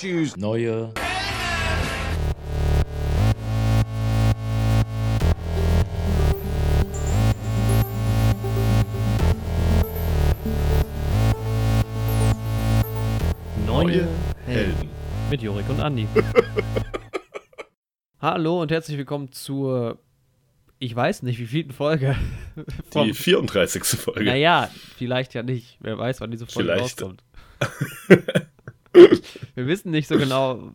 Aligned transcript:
Choose 0.00 0.40
neue 0.40 0.94
Neue 13.66 14.08
Helden. 14.46 14.88
Mit 15.28 15.42
Jorik 15.42 15.68
und 15.68 15.80
Andi. 15.80 16.08
Hallo 18.22 18.62
und 18.62 18.70
herzlich 18.70 18.96
willkommen 18.96 19.32
zur, 19.32 19.98
ich 20.78 20.96
weiß 20.96 21.24
nicht, 21.24 21.38
wie 21.38 21.46
vielten 21.46 21.72
Folge. 21.72 22.16
Die 22.94 23.12
34. 23.12 23.84
Folge. 23.84 24.24
Naja, 24.24 24.70
vielleicht 24.96 25.34
ja 25.34 25.42
nicht. 25.42 25.76
Wer 25.80 25.98
weiß, 25.98 26.22
wann 26.22 26.30
diese 26.30 26.46
Folge 26.46 26.70
Vielleicht. 26.70 26.84
rauskommt. 26.84 27.22
Wir 29.60 29.66
wissen 29.66 29.90
nicht 29.90 30.08
so 30.08 30.16
genau, 30.18 30.72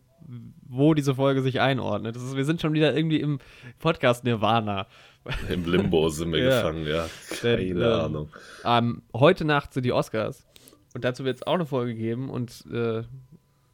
wo 0.68 0.94
diese 0.94 1.16
Folge 1.16 1.42
sich 1.42 1.60
einordnet. 1.60 2.16
Das 2.16 2.24
ist, 2.24 2.36
wir 2.36 2.46
sind 2.46 2.62
schon 2.62 2.74
wieder 2.74 2.96
irgendwie 2.96 3.20
im 3.20 3.40
Podcast 3.80 4.24
Nirvana. 4.24 4.88
Im 5.50 5.66
Limbo 5.66 6.10
sind 6.10 6.32
wir 6.34 6.40
Ja. 6.44 6.58
gefangen, 6.62 6.86
ja. 6.88 7.08
Keine 7.42 7.58
Denn, 7.58 7.78
ähm, 7.78 7.84
Ahnung. 7.84 8.30
Ähm, 8.64 9.02
heute 9.14 9.44
Nacht 9.46 9.74
sind 9.74 9.84
die 9.84 9.92
Oscars. 9.94 10.46
Und 10.94 11.04
dazu 11.04 11.26
wird 11.26 11.38
es 11.38 11.44
auch 11.48 11.56
eine 11.56 11.66
Folge 11.66 11.96
geben. 11.96 12.30
Und 12.30 12.64
äh, 12.72 13.02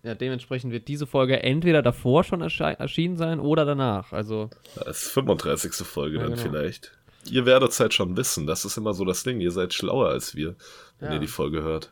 ja, 0.03 0.16
dementsprechend 0.16 0.72
wird 0.72 0.88
diese 0.88 1.05
Folge 1.05 1.44
entweder 1.44 1.81
davor 1.81 2.23
schon 2.23 2.41
erschienen 2.41 3.17
sein 3.17 3.39
oder 3.39 3.66
danach. 3.66 4.14
Also, 4.14 4.50
Das 4.75 5.03
ist 5.03 5.12
35. 5.12 5.73
Folge 5.86 6.17
Ja, 6.17 6.23
dann 6.23 6.31
genau. 6.36 6.41
vielleicht. 6.44 6.91
Ihr 7.30 7.45
werdet 7.45 7.70
es 7.70 7.80
halt 7.80 7.94
schon 7.94 8.17
wissen. 8.17 8.48
Das 8.48 8.66
ist 8.66 8.78
immer 8.78 8.94
so 8.94 9.05
das 9.05 9.23
Ding. 9.23 9.41
Ihr 9.41 9.52
seid 9.52 9.73
schlauer 9.73 10.08
als 10.09 10.36
wir, 10.36 10.55
wenn 11.00 11.09
Ja. 11.09 11.14
ihr 11.16 11.20
die 11.20 11.28
Folge 11.28 11.62
hört. 11.62 11.91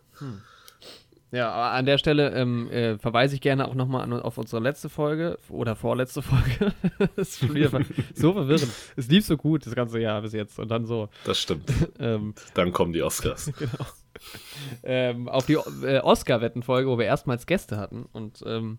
Ja, 1.32 1.52
aber 1.52 1.72
an 1.72 1.86
der 1.86 2.00
Stelle 2.00 2.32
ähm, 2.32 2.72
äh, 2.72 2.98
verweise 2.98 3.36
ich 3.36 3.42
gerne 3.42 3.68
auch 3.68 3.76
nochmal 3.76 4.12
auf 4.22 4.38
unsere 4.38 4.62
letzte 4.62 4.90
Folge 4.90 5.38
oder 5.50 5.76
vorletzte 5.76 6.22
Folge. 6.24 6.74
das 7.16 7.30
ist 7.30 7.40
schon 7.40 7.54
wieder 7.54 7.70
so 8.16 8.34
verwirrend. 8.34 8.72
Es 8.96 9.08
lief 9.10 9.26
so 9.26 9.38
gut 9.38 9.66
das 9.66 9.76
ganze 9.76 10.00
Jahr 10.00 10.22
bis 10.22 10.34
jetzt 10.34 10.58
und 10.58 10.70
dann 10.72 10.86
so. 10.86 11.10
Das 11.26 11.40
stimmt. 11.40 11.72
Ähm, 12.00 12.34
Dann 12.54 12.72
kommen 12.72 12.94
die 12.94 13.02
Oscars. 13.04 13.52
ähm, 14.84 15.28
auf 15.28 15.46
die 15.46 15.58
äh, 15.84 16.00
Oscar-Wettenfolge, 16.00 16.90
wo 16.90 16.98
wir 16.98 17.06
erstmals 17.06 17.46
Gäste 17.46 17.76
hatten. 17.78 18.06
Und 18.14 18.42
ähm, 18.46 18.78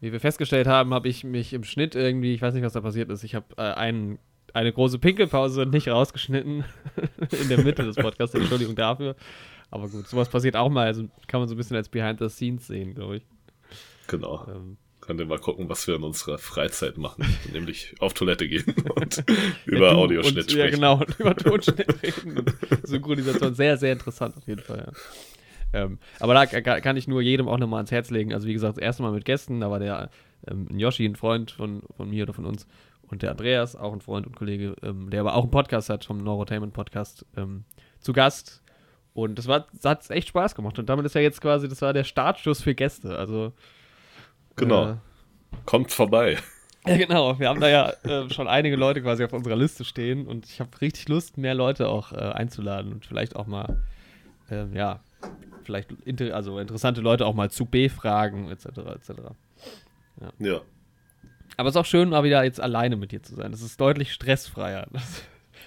wie 0.00 0.10
wir 0.10 0.18
festgestellt 0.18 0.66
haben, 0.66 0.92
habe 0.92 1.08
ich 1.08 1.22
mich 1.22 1.52
im 1.52 1.62
Schnitt 1.62 1.94
irgendwie, 1.94 2.34
ich 2.34 2.42
weiß 2.42 2.54
nicht, 2.54 2.64
was 2.64 2.72
da 2.72 2.80
passiert 2.80 3.10
ist, 3.10 3.22
ich 3.22 3.36
habe 3.36 3.46
äh, 3.56 3.62
einen, 3.62 4.18
eine 4.52 4.72
große 4.72 4.98
Pinkelpause 4.98 5.66
nicht 5.66 5.88
rausgeschnitten 5.88 6.64
in 7.40 7.48
der 7.48 7.58
Mitte 7.62 7.84
des 7.84 7.96
Podcasts. 7.96 8.34
Entschuldigung 8.34 8.74
dafür. 8.74 9.14
Aber 9.70 9.88
gut, 9.88 10.06
sowas 10.06 10.28
passiert 10.28 10.56
auch 10.56 10.70
mal. 10.70 10.86
Also 10.86 11.08
kann 11.26 11.40
man 11.40 11.48
so 11.48 11.54
ein 11.54 11.58
bisschen 11.58 11.76
als 11.76 11.88
Behind 11.88 12.18
the 12.18 12.28
Scenes 12.28 12.66
sehen, 12.66 12.94
glaube 12.94 13.16
ich. 13.18 13.26
Genau. 14.06 14.46
Ähm, 14.48 14.76
Könnt 15.00 15.20
ihr 15.20 15.26
mal 15.26 15.38
gucken, 15.38 15.68
was 15.68 15.86
wir 15.86 15.94
in 15.96 16.02
unserer 16.02 16.38
Freizeit 16.38 16.98
machen. 16.98 17.24
Nämlich 17.52 17.94
auf 18.00 18.12
Toilette 18.14 18.48
gehen 18.48 18.64
und 18.96 19.24
über 19.64 19.88
ja, 19.92 19.94
Audioschnitt 19.94 20.36
und, 20.44 20.50
sprechen. 20.50 20.58
Ja, 20.58 20.94
genau, 20.94 20.98
und 20.98 21.20
über 21.20 21.36
Tonschnitt 21.36 22.02
reden 22.02 22.38
und 22.38 22.56
Synchronisation. 22.82 23.54
Sehr, 23.54 23.76
sehr 23.76 23.92
interessant 23.92 24.36
auf 24.36 24.46
jeden 24.48 24.62
Fall, 24.62 24.78
ja. 24.86 24.92
Ähm, 25.72 25.98
aber 26.20 26.34
da 26.34 26.46
ka- 26.46 26.80
kann 26.80 26.96
ich 26.96 27.06
nur 27.08 27.20
jedem 27.20 27.48
auch 27.48 27.58
nochmal 27.58 27.78
ans 27.78 27.90
Herz 27.90 28.10
legen. 28.10 28.32
Also 28.32 28.46
wie 28.48 28.52
gesagt, 28.52 28.78
das 28.78 28.82
erste 28.82 29.02
Mal 29.02 29.12
mit 29.12 29.24
Gästen, 29.24 29.60
da 29.60 29.70
war 29.70 29.78
der 29.78 30.10
ähm, 30.48 30.68
Yoshi, 30.76 31.04
ein 31.04 31.16
Freund 31.16 31.50
von, 31.50 31.82
von 31.96 32.08
mir 32.08 32.22
oder 32.24 32.32
von 32.32 32.46
uns 32.46 32.66
und 33.08 33.22
der 33.22 33.32
Andreas, 33.32 33.76
auch 33.76 33.92
ein 33.92 34.00
Freund 34.00 34.26
und 34.26 34.34
Kollege, 34.36 34.74
ähm, 34.82 35.10
der 35.10 35.20
aber 35.20 35.34
auch 35.34 35.42
einen 35.42 35.50
Podcast 35.50 35.88
hat, 35.90 36.04
vom 36.04 36.22
Neurotainment 36.22 36.72
Podcast, 36.72 37.26
ähm, 37.36 37.64
zu 38.00 38.12
Gast. 38.12 38.62
Und 39.16 39.38
das 39.38 39.46
war, 39.48 39.66
das 39.72 39.84
hat 39.84 40.10
echt 40.10 40.28
Spaß 40.28 40.54
gemacht. 40.54 40.78
Und 40.78 40.90
damit 40.90 41.06
ist 41.06 41.14
ja 41.14 41.22
jetzt 41.22 41.40
quasi, 41.40 41.68
das 41.68 41.80
war 41.80 41.94
der 41.94 42.04
Startschuss 42.04 42.60
für 42.60 42.74
Gäste. 42.74 43.18
Also 43.18 43.54
Genau. 44.56 44.90
äh, 44.90 44.96
Kommt 45.64 45.90
vorbei. 45.90 46.36
ja, 46.86 46.98
genau. 46.98 47.38
Wir 47.38 47.48
haben 47.48 47.60
da 47.60 47.68
ja 47.68 47.92
äh, 48.04 48.28
schon 48.28 48.46
einige 48.46 48.76
Leute 48.76 49.00
quasi 49.00 49.24
auf 49.24 49.32
unserer 49.32 49.56
Liste 49.56 49.86
stehen 49.86 50.26
und 50.26 50.44
ich 50.44 50.60
habe 50.60 50.78
richtig 50.82 51.08
Lust, 51.08 51.38
mehr 51.38 51.54
Leute 51.54 51.88
auch 51.88 52.12
äh, 52.12 52.16
einzuladen 52.16 52.92
und 52.92 53.06
vielleicht 53.06 53.36
auch 53.36 53.46
mal, 53.46 53.82
ähm, 54.50 54.74
ja, 54.74 55.00
vielleicht 55.64 55.92
inter 56.04 56.34
also 56.34 56.58
interessante 56.58 57.00
Leute 57.00 57.24
auch 57.24 57.34
mal 57.34 57.50
zu 57.50 57.64
befragen, 57.64 58.50
etc. 58.50 58.66
etc. 58.66 59.12
Ja. 60.38 60.60
Aber 61.56 61.70
es 61.70 61.74
ist 61.74 61.80
auch 61.80 61.86
schön, 61.86 62.10
mal 62.10 62.22
wieder 62.22 62.44
jetzt 62.44 62.60
alleine 62.60 62.96
mit 62.96 63.12
dir 63.12 63.22
zu 63.22 63.34
sein. 63.34 63.50
Das 63.50 63.62
ist 63.62 63.80
deutlich 63.80 64.12
stressfreier. 64.12 64.88
Das, 64.92 65.22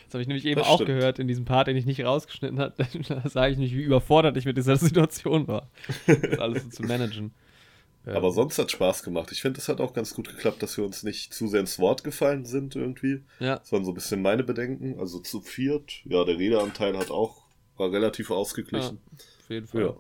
das 0.10 0.16
habe 0.16 0.22
ich 0.24 0.28
nämlich 0.28 0.46
eben 0.46 0.60
Das 0.60 0.68
auch 0.68 0.76
stimmt. 0.82 0.88
gehört 0.88 1.20
in 1.20 1.28
diesem 1.28 1.46
Part, 1.46 1.68
den 1.68 1.78
ich 1.78 1.86
nicht 1.86 2.04
rausgeschnitten 2.04 2.60
habe. 2.60 2.74
Da 3.08 3.30
sage 3.30 3.54
ich 3.54 3.58
nicht, 3.60 3.74
wie 3.76 3.82
überfordert 3.84 4.36
ich 4.38 4.46
mit 4.46 4.58
dieser 4.58 4.76
Situation 4.78 5.48
war, 5.48 5.70
das 6.08 6.40
alles 6.40 6.64
so 6.64 6.70
zu 6.70 6.84
managen. 6.84 7.32
Ähm, 8.08 8.16
Aber 8.16 8.32
sonst 8.32 8.58
hat 8.58 8.72
Spaß 8.72 9.04
gemacht. 9.04 9.32
Ich 9.32 9.42
finde, 9.42 9.60
es 9.60 9.68
hat 9.70 9.82
auch 9.82 9.94
ganz 9.94 10.14
gut 10.14 10.28
geklappt, 10.30 10.64
dass 10.64 10.78
wir 10.78 10.86
uns 10.86 11.04
nicht 11.04 11.34
zu 11.34 11.48
sehr 11.48 11.60
ins 11.60 11.80
Wort 11.80 12.04
gefallen 12.04 12.46
sind 12.46 12.76
irgendwie. 12.76 13.24
ja, 13.40 13.58
Das 13.58 13.72
waren 13.72 13.84
so 13.86 13.92
ein 13.92 13.96
bisschen 13.96 14.22
meine 14.22 14.44
Bedenken. 14.44 15.00
Also 15.00 15.20
zu 15.20 15.42
viert. 15.42 16.02
Ja, 16.06 16.24
der 16.24 16.38
Redeanteil 16.38 16.98
hat 16.98 17.12
auch, 17.12 17.44
war 17.78 17.92
relativ 17.92 18.32
ausgeglichen. 18.32 19.00
auf 19.14 19.50
jeden 19.50 19.68
Fall. 19.68 19.82
Ja. 19.82 19.96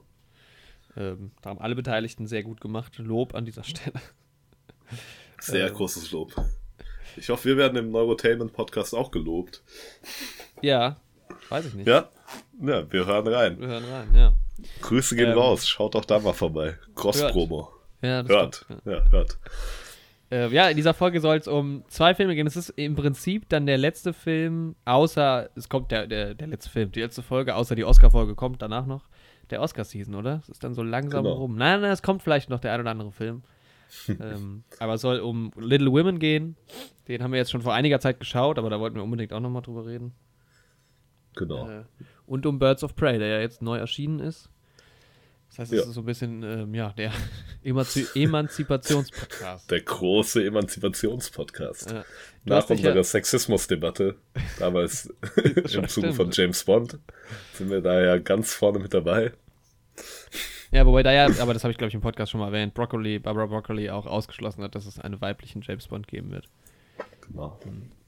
Ähm, 0.97 1.31
da 1.41 1.51
haben 1.51 1.59
alle 1.59 1.75
Beteiligten 1.75 2.25
sehr 2.25 2.41
gut 2.43 2.61
gemacht. 2.61 2.97
Lob 2.97 3.35
an 3.35 3.45
dieser 3.45 3.63
Stelle. 3.63 3.99
Sehr 5.39 5.67
Äh. 5.67 5.71
großes 5.71 6.11
Lob. 6.11 6.33
Ich 7.17 7.29
hoffe, 7.29 7.45
wir 7.49 7.57
werden 7.57 7.77
im 7.77 7.91
Neurotainment 7.91 8.53
Podcast 8.53 8.93
auch 8.95 9.11
gelobt. 9.11 9.61
Ja, 10.61 10.97
weiß 11.49 11.65
ich 11.67 11.73
nicht. 11.73 11.87
Ja? 11.87 12.09
Ja, 12.61 12.91
wir 12.91 13.05
hören 13.05 13.27
rein. 13.27 13.59
Wir 13.59 13.67
hören 13.67 13.85
rein, 13.85 14.07
ja. 14.13 14.33
Grüße 14.81 15.15
gehen 15.15 15.31
Ähm. 15.31 15.37
raus. 15.37 15.67
Schaut 15.67 15.95
auch 15.95 16.05
da 16.05 16.19
mal 16.19 16.33
vorbei. 16.33 16.75
Cross-Promo. 16.95 17.69
Ja, 18.01 18.23
das 18.23 18.29
Hört. 18.31 18.55
stimmt, 18.65 18.81
Ja, 18.85 19.09
hört. 19.11 19.37
Ja. 20.31 20.37
Äh, 20.37 20.47
ja, 20.53 20.69
in 20.69 20.75
dieser 20.77 20.93
Folge 20.93 21.19
soll 21.21 21.37
es 21.37 21.47
um 21.47 21.83
zwei 21.87 22.13
Filme 22.13 22.35
gehen. 22.35 22.45
Es 22.45 22.55
ist 22.55 22.69
im 22.69 22.95
Prinzip 22.95 23.49
dann 23.49 23.65
der 23.65 23.77
letzte 23.79 24.13
Film, 24.13 24.75
außer, 24.85 25.49
es 25.55 25.69
kommt 25.69 25.91
der, 25.91 26.05
der, 26.07 26.35
der 26.35 26.47
letzte 26.47 26.69
Film, 26.69 26.91
die 26.91 27.01
letzte 27.01 27.23
Folge, 27.23 27.55
außer 27.55 27.75
die 27.75 27.83
Oscar-Folge 27.83 28.35
kommt 28.35 28.61
danach 28.61 28.85
noch, 28.85 29.05
der 29.49 29.61
Oscar-Season, 29.61 30.13
oder? 30.13 30.39
Es 30.43 30.49
ist 30.49 30.63
dann 30.63 30.75
so 30.75 30.83
langsam 30.83 31.23
Genau. 31.23 31.35
rum. 31.37 31.55
Nein, 31.55 31.81
nein, 31.81 31.91
es 31.91 32.03
kommt 32.03 32.21
vielleicht 32.21 32.49
noch 32.49 32.59
der 32.59 32.73
ein 32.73 32.81
oder 32.81 32.91
andere 32.91 33.11
Film. 33.11 33.41
ähm, 34.07 34.63
aber 34.79 34.93
es 34.95 35.01
soll 35.01 35.19
um 35.19 35.51
Little 35.57 35.91
Women 35.91 36.19
gehen. 36.19 36.55
Den 37.07 37.23
haben 37.23 37.31
wir 37.31 37.39
jetzt 37.39 37.51
schon 37.51 37.61
vor 37.61 37.73
einiger 37.73 37.99
Zeit 37.99 38.19
geschaut, 38.19 38.57
aber 38.59 38.69
da 38.69 38.79
wollten 38.79 38.95
wir 38.95 39.03
unbedingt 39.03 39.33
auch 39.33 39.39
nochmal 39.39 39.61
drüber 39.63 39.85
reden. 39.85 40.13
Genau. 41.35 41.69
Äh, 41.69 41.83
und 42.25 42.45
um 42.45 42.59
Birds 42.59 42.83
of 42.83 42.95
Prey, 42.95 43.17
der 43.17 43.27
ja 43.27 43.39
jetzt 43.39 43.61
neu 43.61 43.77
erschienen 43.77 44.19
ist. 44.19 44.49
Das 45.49 45.59
heißt, 45.59 45.73
es 45.73 45.79
Ja. 45.79 45.85
ist 45.87 45.93
so 45.95 46.01
ein 46.01 46.05
bisschen, 46.05 46.43
ähm, 46.43 46.75
ja, 46.75 46.93
der 46.93 47.11
Emanzi 47.63 48.05
Emanzipationspodcast. 48.13 49.71
Der 49.71 49.81
große 49.81 50.45
Emanzipationspodcast. 50.45 51.91
Ja. 51.91 52.05
Nach 52.45 52.65
dich 52.65 52.81
ja- 52.81 52.89
unserer 52.89 53.03
Sexismusdebatte, 53.03 54.15
damals 54.59 55.11
im 55.73 55.87
Zuge 55.87 56.13
von 56.13 56.29
James 56.31 56.63
Bond, 56.63 56.99
sind 57.53 57.71
wir 57.71 57.81
da 57.81 57.99
ja 57.99 58.17
ganz 58.19 58.53
vorne 58.53 58.77
mit 58.79 58.93
dabei. 58.93 59.31
Ja, 60.71 60.85
wobei 60.85 61.01
da 61.03 61.11
ja, 61.11 61.25
aber 61.41 61.53
das 61.53 61.63
habe 61.63 61.71
ich 61.71 61.77
glaube 61.77 61.89
ich 61.89 61.95
im 61.95 62.01
Podcast 62.01 62.31
schon 62.31 62.39
mal 62.41 62.47
erwähnt, 62.47 62.73
Broccoli, 62.73 63.17
Barbara 63.19 63.47
Broccoli 63.47 63.89
auch 63.89 64.05
ausgeschlossen 64.05 64.63
hat, 64.63 64.75
dass 64.75 64.85
es 64.85 64.99
einen 64.99 65.19
weiblichen 65.21 65.61
James 65.63 65.87
Bond 65.87 66.07
geben 66.07 66.31
wird 66.31 66.47
Genau. 67.21 67.59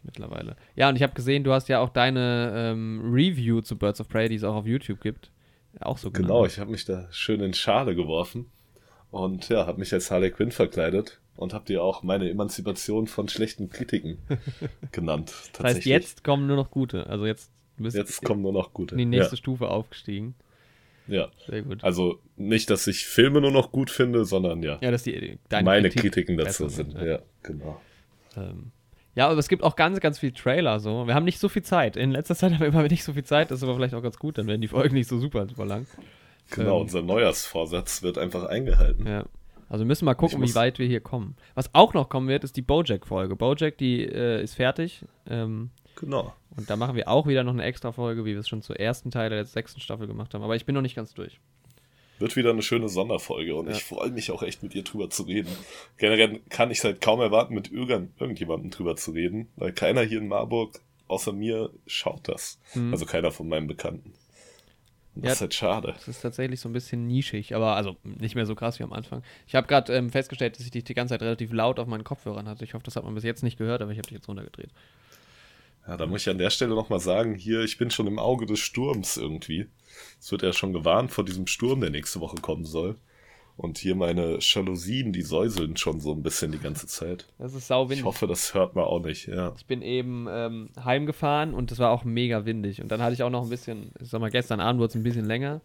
mittlerweile. 0.04 0.56
Ja, 0.76 0.90
und 0.90 0.96
ich 0.96 1.04
habe 1.04 1.14
gesehen, 1.14 1.44
du 1.44 1.52
hast 1.54 1.70
ja 1.70 1.80
auch 1.80 1.90
deine 1.90 2.54
ähm, 2.56 3.02
Review 3.14 3.62
zu 3.62 3.78
Birds 3.78 4.00
of 4.02 4.10
Prey, 4.10 4.30
die 4.30 4.36
es 4.36 4.44
auch 4.44 4.56
auf 4.56 4.66
YouTube 4.68 5.02
gibt, 5.02 5.32
auch 5.80 5.98
so 5.98 6.12
Genau, 6.12 6.36
genannt. 6.40 6.52
ich 6.54 6.60
habe 6.60 6.72
mich 6.72 6.86
da 6.86 7.08
schön 7.12 7.42
in 7.42 7.54
Schale 7.54 7.96
geworfen 7.96 8.46
und 9.12 9.50
ja, 9.50 9.66
habe 9.66 9.80
mich 9.80 9.94
als 9.94 10.12
Harley 10.12 10.32
Quinn 10.32 10.52
verkleidet 10.52 11.20
und 11.38 11.54
habe 11.54 11.66
dir 11.66 11.82
auch 11.84 12.04
meine 12.04 12.30
Emanzipation 12.30 13.08
von 13.08 13.28
schlechten 13.28 13.70
Kritiken 13.70 14.20
genannt. 14.92 15.34
Das 15.54 15.64
heißt, 15.64 15.86
jetzt 15.86 16.24
kommen 16.24 16.46
nur 16.48 16.58
noch 16.58 16.70
gute. 16.72 17.08
Also 17.08 17.26
jetzt 17.26 17.52
bist 17.78 17.96
jetzt 17.98 18.24
kommen 18.24 18.42
nur 18.44 18.54
noch 18.54 18.74
gute. 18.74 18.94
in 18.94 19.00
die 19.00 19.06
nächste 19.06 19.38
Stufe 19.38 19.68
aufgestiegen. 19.70 20.36
Ja. 21.12 21.30
Sehr 21.48 21.62
gut. 21.62 21.84
Also 21.84 22.20
nicht, 22.38 22.70
dass 22.70 22.88
ich 22.88 23.06
Filme 23.06 23.42
nur 23.42 23.52
noch 23.52 23.72
gut 23.72 23.90
finde, 23.90 24.26
sondern 24.26 24.64
ja, 24.64 24.78
Ja, 24.82 24.92
dass 24.92 25.04
die 25.04 25.38
deine 25.50 25.66
meine 25.66 25.90
Kritik 25.90 26.02
Kritiken 26.14 26.38
dazu 26.38 26.64
besser 26.64 26.70
sind. 26.84 26.94
ja. 27.02 27.20
Genau. 27.44 27.80
Ähm, 28.38 28.72
ja, 29.14 29.28
aber 29.28 29.38
es 29.40 29.50
gibt 29.50 29.62
auch 29.62 29.76
ganz, 29.76 30.00
ganz 30.00 30.20
viel 30.20 30.32
Trailer 30.32 30.80
so. 30.80 31.06
Wir 31.06 31.14
haben 31.16 31.26
nicht 31.26 31.38
so 31.40 31.50
viel 31.50 31.64
Zeit. 31.64 31.98
In 31.98 32.12
letzter 32.12 32.36
Zeit 32.36 32.52
haben 32.54 32.60
wir 32.62 32.68
immer 32.68 32.84
nicht 32.84 33.04
so 33.04 33.14
viel 33.14 33.26
Zeit, 33.26 33.52
das 33.52 33.58
ist 33.60 33.64
aber 33.64 33.76
vielleicht 33.76 33.94
auch 33.94 34.02
ganz 34.04 34.18
gut, 34.18 34.38
dann 34.38 34.48
werden 34.48 34.62
die 34.62 34.70
Folgen 34.70 34.96
nicht 34.96 35.10
so 35.10 35.20
super, 35.20 35.46
super 35.48 35.66
lang. 35.66 35.86
Genau, 36.52 36.78
Ähm, 36.78 36.82
unser 36.84 37.02
Neujahrsvorsatz 37.02 38.04
wird 38.04 38.18
einfach 38.18 38.46
eingehalten. 38.46 39.06
Ja. 39.06 39.26
Also 39.70 39.84
wir 39.84 39.88
müssen 39.88 40.04
mal 40.06 40.16
gucken, 40.16 40.42
wie 40.42 40.54
weit 40.56 40.80
wir 40.80 40.88
hier 40.88 41.00
kommen. 41.00 41.36
Was 41.56 41.74
auch 41.74 41.94
noch 41.94 42.10
kommen 42.10 42.28
wird, 42.28 42.44
ist 42.44 42.58
die 42.58 42.62
Bojack-Folge. 42.62 43.36
Bojack, 43.38 43.78
die 43.78 44.04
äh, 44.04 44.42
ist 44.44 44.56
fertig. 44.56 45.06
Ähm, 45.30 45.70
Genau. 45.96 46.34
Und 46.58 46.70
da 46.70 46.76
machen 46.76 46.96
wir 46.96 47.08
auch 47.08 47.28
wieder 47.28 47.44
noch 47.44 47.54
eine 47.54 47.64
extra 47.64 47.92
Folge, 47.92 48.26
wie 48.26 48.34
wir 48.34 48.40
es 48.40 48.48
schon 48.50 48.62
zur 48.62 48.80
ersten 48.80 49.12
Teil 49.12 49.30
der 49.30 49.46
sechsten 49.46 49.80
Staffel 49.82 50.08
gemacht 50.08 50.34
haben. 50.34 50.44
Aber 50.44 50.56
ich 50.56 50.66
bin 50.66 50.76
noch 50.76 50.82
nicht 50.82 50.96
ganz 50.96 51.14
durch. 51.14 51.40
Wird 52.20 52.36
wieder 52.36 52.52
eine 52.52 52.62
schöne 52.62 52.88
Sonderfolge 52.88 53.56
und 53.56 53.68
Ja. 53.68 53.72
ich 53.74 53.84
freue 53.84 54.12
mich 54.12 54.30
auch 54.32 54.44
echt 54.44 54.62
mit 54.62 54.74
dir 54.74 54.84
drüber 54.84 55.10
zu 55.10 55.24
reden. 55.24 55.50
Generell 55.98 56.40
kann 56.50 56.70
ich 56.70 56.78
es 56.80 56.84
halt 56.84 57.02
kaum 57.02 57.20
erwarten, 57.20 57.54
mit 57.56 57.72
irgend, 57.72 58.20
irgendjemandem 58.22 58.70
drüber 58.70 58.96
zu 58.96 59.12
reden, 59.12 59.48
weil 59.56 59.72
keiner 59.74 60.02
hier 60.04 60.20
in 60.20 60.28
Marburg 60.28 60.80
außer 61.08 61.34
mir 61.34 61.72
schaut 61.88 62.28
das. 62.28 62.60
Mhm. 62.76 62.92
Also 62.94 63.06
keiner 63.06 63.32
von 63.32 63.50
meinen 63.50 63.68
Bekannten. 63.68 64.14
Das 65.16 65.24
Ja. 65.26 65.32
ist 65.34 65.42
halt 65.42 65.54
schade. 65.56 65.94
Das 65.94 66.08
ist 66.08 66.22
tatsächlich 66.22 66.60
so 66.62 66.70
ein 66.70 66.74
bisschen 66.74 67.06
nischig, 67.08 67.54
aber 67.54 67.76
also 67.76 67.98
nicht 68.04 68.36
mehr 68.36 68.46
so 68.46 68.56
krass 68.56 68.80
wie 68.80 68.84
am 68.84 68.94
Anfang. 68.94 69.24
Ich 69.48 69.56
habe 69.56 69.68
gerade 69.68 69.94
ähm, 69.94 70.10
festgestellt, 70.10 70.56
dass 70.58 70.64
ich 70.66 70.72
dich 70.72 70.84
die 70.86 70.94
ganze 70.94 71.14
Zeit 71.14 71.22
relativ 71.22 71.52
laut 71.52 71.80
auf 71.80 71.88
meinen 71.88 72.06
Kopfhörern 72.06 72.48
hatte. 72.48 72.64
Ich 72.64 72.74
hoffe, 72.76 72.86
das 72.86 72.96
hat 72.96 73.04
man 73.04 73.14
bis 73.16 73.24
jetzt 73.26 73.44
nicht 73.44 73.58
gehört, 73.58 73.82
aber 73.82 73.92
ich 73.92 73.98
habe 73.98 74.08
dich 74.08 74.16
jetzt 74.18 74.30
runtergedreht. 74.30 74.70
Ja, 75.88 75.98
da 75.98 76.06
muss 76.06 76.22
ich 76.22 76.30
an 76.30 76.38
der 76.38 76.50
Stelle 76.52 76.76
nochmal 76.76 77.00
sagen, 77.00 77.36
hier, 77.36 77.62
ich 77.62 77.78
bin 77.78 77.90
schon 77.92 78.08
im 78.08 78.20
Auge 78.20 78.46
des 78.46 78.60
Sturms 78.60 79.18
irgendwie. 79.18 79.68
Es 80.20 80.32
wird 80.32 80.44
ja 80.44 80.54
schon 80.54 80.74
gewarnt 80.74 81.12
vor 81.12 81.26
diesem 81.26 81.48
Sturm, 81.48 81.82
der 81.82 81.90
nächste 81.90 82.20
Woche 82.20 82.38
kommen 82.38 82.66
soll. 82.66 82.98
Und 83.58 83.78
hier 83.78 83.96
meine 83.96 84.38
Jalousien, 84.40 85.12
die 85.12 85.22
säuseln 85.22 85.78
schon 85.78 86.00
so 86.00 86.14
ein 86.14 86.24
bisschen 86.24 86.52
die 86.52 86.58
ganze 86.60 86.88
Zeit. 86.88 87.28
Das 87.38 87.54
ist 87.54 87.68
sau 87.68 87.84
Ich 87.84 87.90
windig. 87.90 88.06
hoffe, 88.06 88.26
das 88.26 88.54
hört 88.54 88.76
man 88.76 88.86
auch 88.86 89.04
nicht, 89.04 89.28
ja. 89.28 89.54
Ich 89.58 89.66
bin 89.66 89.82
eben 89.82 90.28
ähm, 90.30 90.70
heimgefahren 90.84 91.54
und 91.54 91.72
es 91.72 91.78
war 91.78 91.92
auch 91.92 92.04
mega 92.04 92.46
windig. 92.46 92.82
Und 92.82 92.92
dann 92.92 93.02
hatte 93.02 93.14
ich 93.14 93.24
auch 93.24 93.30
noch 93.30 93.44
ein 93.44 93.50
bisschen, 93.50 93.92
ich 94.00 94.10
sag 94.10 94.22
mal, 94.22 94.32
gestern 94.32 94.60
Abend 94.62 94.80
wurde 94.80 94.90
es 94.90 94.96
ein 94.96 95.04
bisschen 95.04 95.26
länger. 95.26 95.62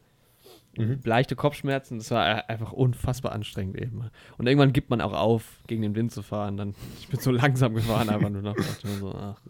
Leichte 1.05 1.37
Kopfschmerzen, 1.37 1.99
das 1.99 2.11
war 2.11 2.29
äh, 2.29 2.43
einfach 2.49 2.73
unfassbar 2.73 3.33
anstrengend 3.33 3.81
eben. 3.81 4.11
Und 4.37 4.47
irgendwann 4.47 4.75
gibt 4.75 4.91
man 4.91 5.01
auch 5.01 5.15
auf, 5.15 5.61
gegen 5.67 5.81
den 5.81 5.95
Wind 5.95 6.13
zu 6.13 6.21
fahren. 6.23 6.59
Dann, 6.59 6.75
ich 7.01 7.09
bin 7.09 7.19
so 7.19 7.31
langsam 7.31 7.73
gefahren, 7.73 8.11
einfach 8.11 8.29
nur 8.29 8.43
noch. 8.43 8.57
So, 9.01 9.15
ach, 9.15 9.41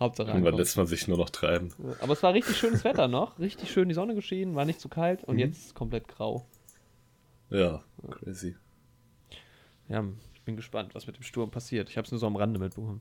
Hauptsache 0.00 0.28
Irgendwann 0.28 0.46
ankommen. 0.48 0.58
lässt 0.58 0.76
man 0.76 0.86
sich 0.86 1.08
nur 1.08 1.18
noch 1.18 1.30
treiben. 1.30 1.72
Aber 2.00 2.12
es 2.12 2.22
war 2.22 2.32
richtig 2.34 2.56
schönes 2.56 2.84
Wetter 2.84 3.08
noch. 3.08 3.38
Richtig 3.38 3.70
schön 3.70 3.88
die 3.88 3.94
Sonne 3.94 4.14
geschienen, 4.14 4.54
war 4.54 4.64
nicht 4.64 4.80
zu 4.80 4.88
kalt 4.88 5.24
und 5.24 5.38
jetzt 5.38 5.58
ist 5.58 5.66
es 5.66 5.74
komplett 5.74 6.08
grau. 6.08 6.46
Ja, 7.50 7.82
crazy. 8.10 8.56
Ja, 9.88 10.04
ich 10.34 10.42
bin 10.42 10.56
gespannt, 10.56 10.94
was 10.94 11.06
mit 11.06 11.16
dem 11.16 11.22
Sturm 11.22 11.50
passiert. 11.50 11.88
Ich 11.90 11.96
habe 11.96 12.04
es 12.04 12.10
nur 12.10 12.18
so 12.18 12.26
am 12.26 12.36
Rande 12.36 12.58
mitbekommen. 12.58 13.00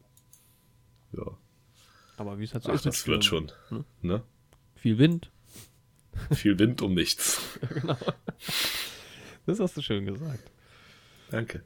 Ja. 1.13 1.25
Aber 2.17 2.37
wie 2.39 2.43
es 2.43 2.53
halt 2.53 2.63
so 2.63 2.69
Ach, 2.71 2.75
ist. 2.75 2.85
das 2.85 3.07
wird 3.07 3.25
schon. 3.25 3.51
Ne? 4.01 4.23
Viel 4.75 4.97
Wind. 4.97 5.31
Viel 6.31 6.57
Wind 6.59 6.81
um 6.81 6.93
nichts. 6.93 7.41
Das 9.45 9.59
hast 9.59 9.77
du 9.77 9.81
schön 9.83 10.05
gesagt. 10.07 10.51
Danke. 11.29 11.63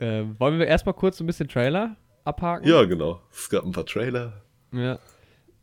Ähm, 0.00 0.38
wollen 0.38 0.58
wir 0.58 0.66
erstmal 0.66 0.94
kurz 0.94 1.18
ein 1.20 1.26
bisschen 1.26 1.48
Trailer 1.48 1.96
abhaken? 2.30 2.66
Ja, 2.68 2.84
genau. 2.84 3.20
Es 3.32 3.48
gab 3.50 3.64
ein 3.64 3.72
paar 3.72 3.86
Trailer. 3.86 4.42
ja. 4.72 4.98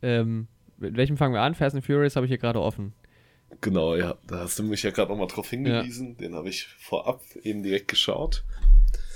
Ähm, 0.00 0.46
mit 0.76 0.96
welchem 0.96 1.16
fangen 1.16 1.34
wir 1.34 1.40
an? 1.40 1.56
Fast 1.56 1.74
and 1.74 1.84
Furious 1.84 2.14
habe 2.14 2.26
ich 2.26 2.30
hier 2.30 2.38
gerade 2.38 2.60
offen. 2.60 2.92
Genau, 3.60 3.96
ja. 3.96 4.14
Da 4.28 4.40
hast 4.40 4.56
du 4.58 4.62
mich 4.62 4.84
ja 4.84 4.90
gerade 4.92 5.10
nochmal 5.10 5.26
drauf 5.26 5.50
hingewiesen. 5.50 6.16
Den 6.18 6.36
habe 6.36 6.48
ich 6.50 6.68
vorab 6.78 7.20
eben 7.42 7.64
direkt 7.64 7.88
geschaut. 7.88 8.44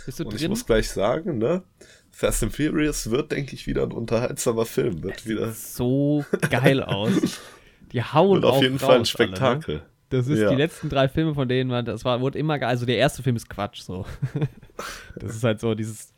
Bist 0.04 0.18
du 0.18 0.24
Und 0.24 0.34
ich 0.34 0.40
drin? 0.40 0.50
muss 0.50 0.66
gleich 0.66 0.90
sagen, 0.90 1.38
ne? 1.38 1.62
Fast 2.10 2.42
and 2.42 2.52
Furious 2.52 3.10
wird, 3.12 3.30
denke 3.30 3.54
ich, 3.54 3.68
wieder 3.68 3.84
ein 3.84 3.92
unterhaltsamer 3.92 4.66
Film. 4.66 5.04
Wird 5.04 5.24
wieder 5.28 5.52
so 5.52 6.24
geil 6.50 6.82
aus. 6.82 7.40
Die 7.92 8.02
hauen 8.02 8.42
wird 8.42 8.44
auf 8.44 8.60
jeden 8.62 8.80
Fall 8.80 8.96
ein 8.96 9.00
raus, 9.02 9.14
alle, 9.16 9.28
ne? 9.28 9.36
Spektakel. 9.36 9.82
Das 10.10 10.26
ist 10.26 10.40
Ja. 10.40 10.50
die 10.50 10.56
letzten 10.56 10.88
drei 10.88 11.08
Filme 11.08 11.34
von 11.34 11.48
denen, 11.48 11.84
das 11.84 12.04
war, 12.04 12.20
wurde 12.20 12.38
immer 12.40 12.58
geil. 12.58 12.70
Also 12.70 12.86
der 12.86 12.96
erste 12.96 13.22
Film 13.22 13.36
ist 13.36 13.48
Quatsch, 13.48 13.82
so. 13.82 14.04
das 15.16 15.36
ist 15.36 15.44
halt 15.44 15.60
so 15.60 15.74
dieses 15.76 16.12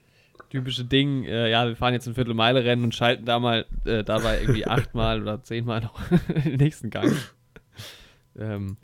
typische 0.54 0.84
Ding, 0.84 1.24
äh, 1.24 1.50
ja, 1.50 1.66
wir 1.66 1.74
fahren 1.74 1.94
jetzt 1.94 2.06
ein 2.06 2.14
Viertelmeile 2.14 2.64
rennen 2.64 2.84
und 2.84 2.94
schalten 2.94 3.24
da 3.24 3.40
mal 3.40 3.66
äh, 3.84 4.04
dabei 4.04 4.40
irgendwie 4.40 4.66
achtmal 4.68 5.20
oder 5.20 5.42
zehnmal 5.42 5.80
noch 5.80 6.00
den 6.44 6.58
nächsten 6.58 6.90
Gang. 6.90 7.12
Ähm, 8.38 8.76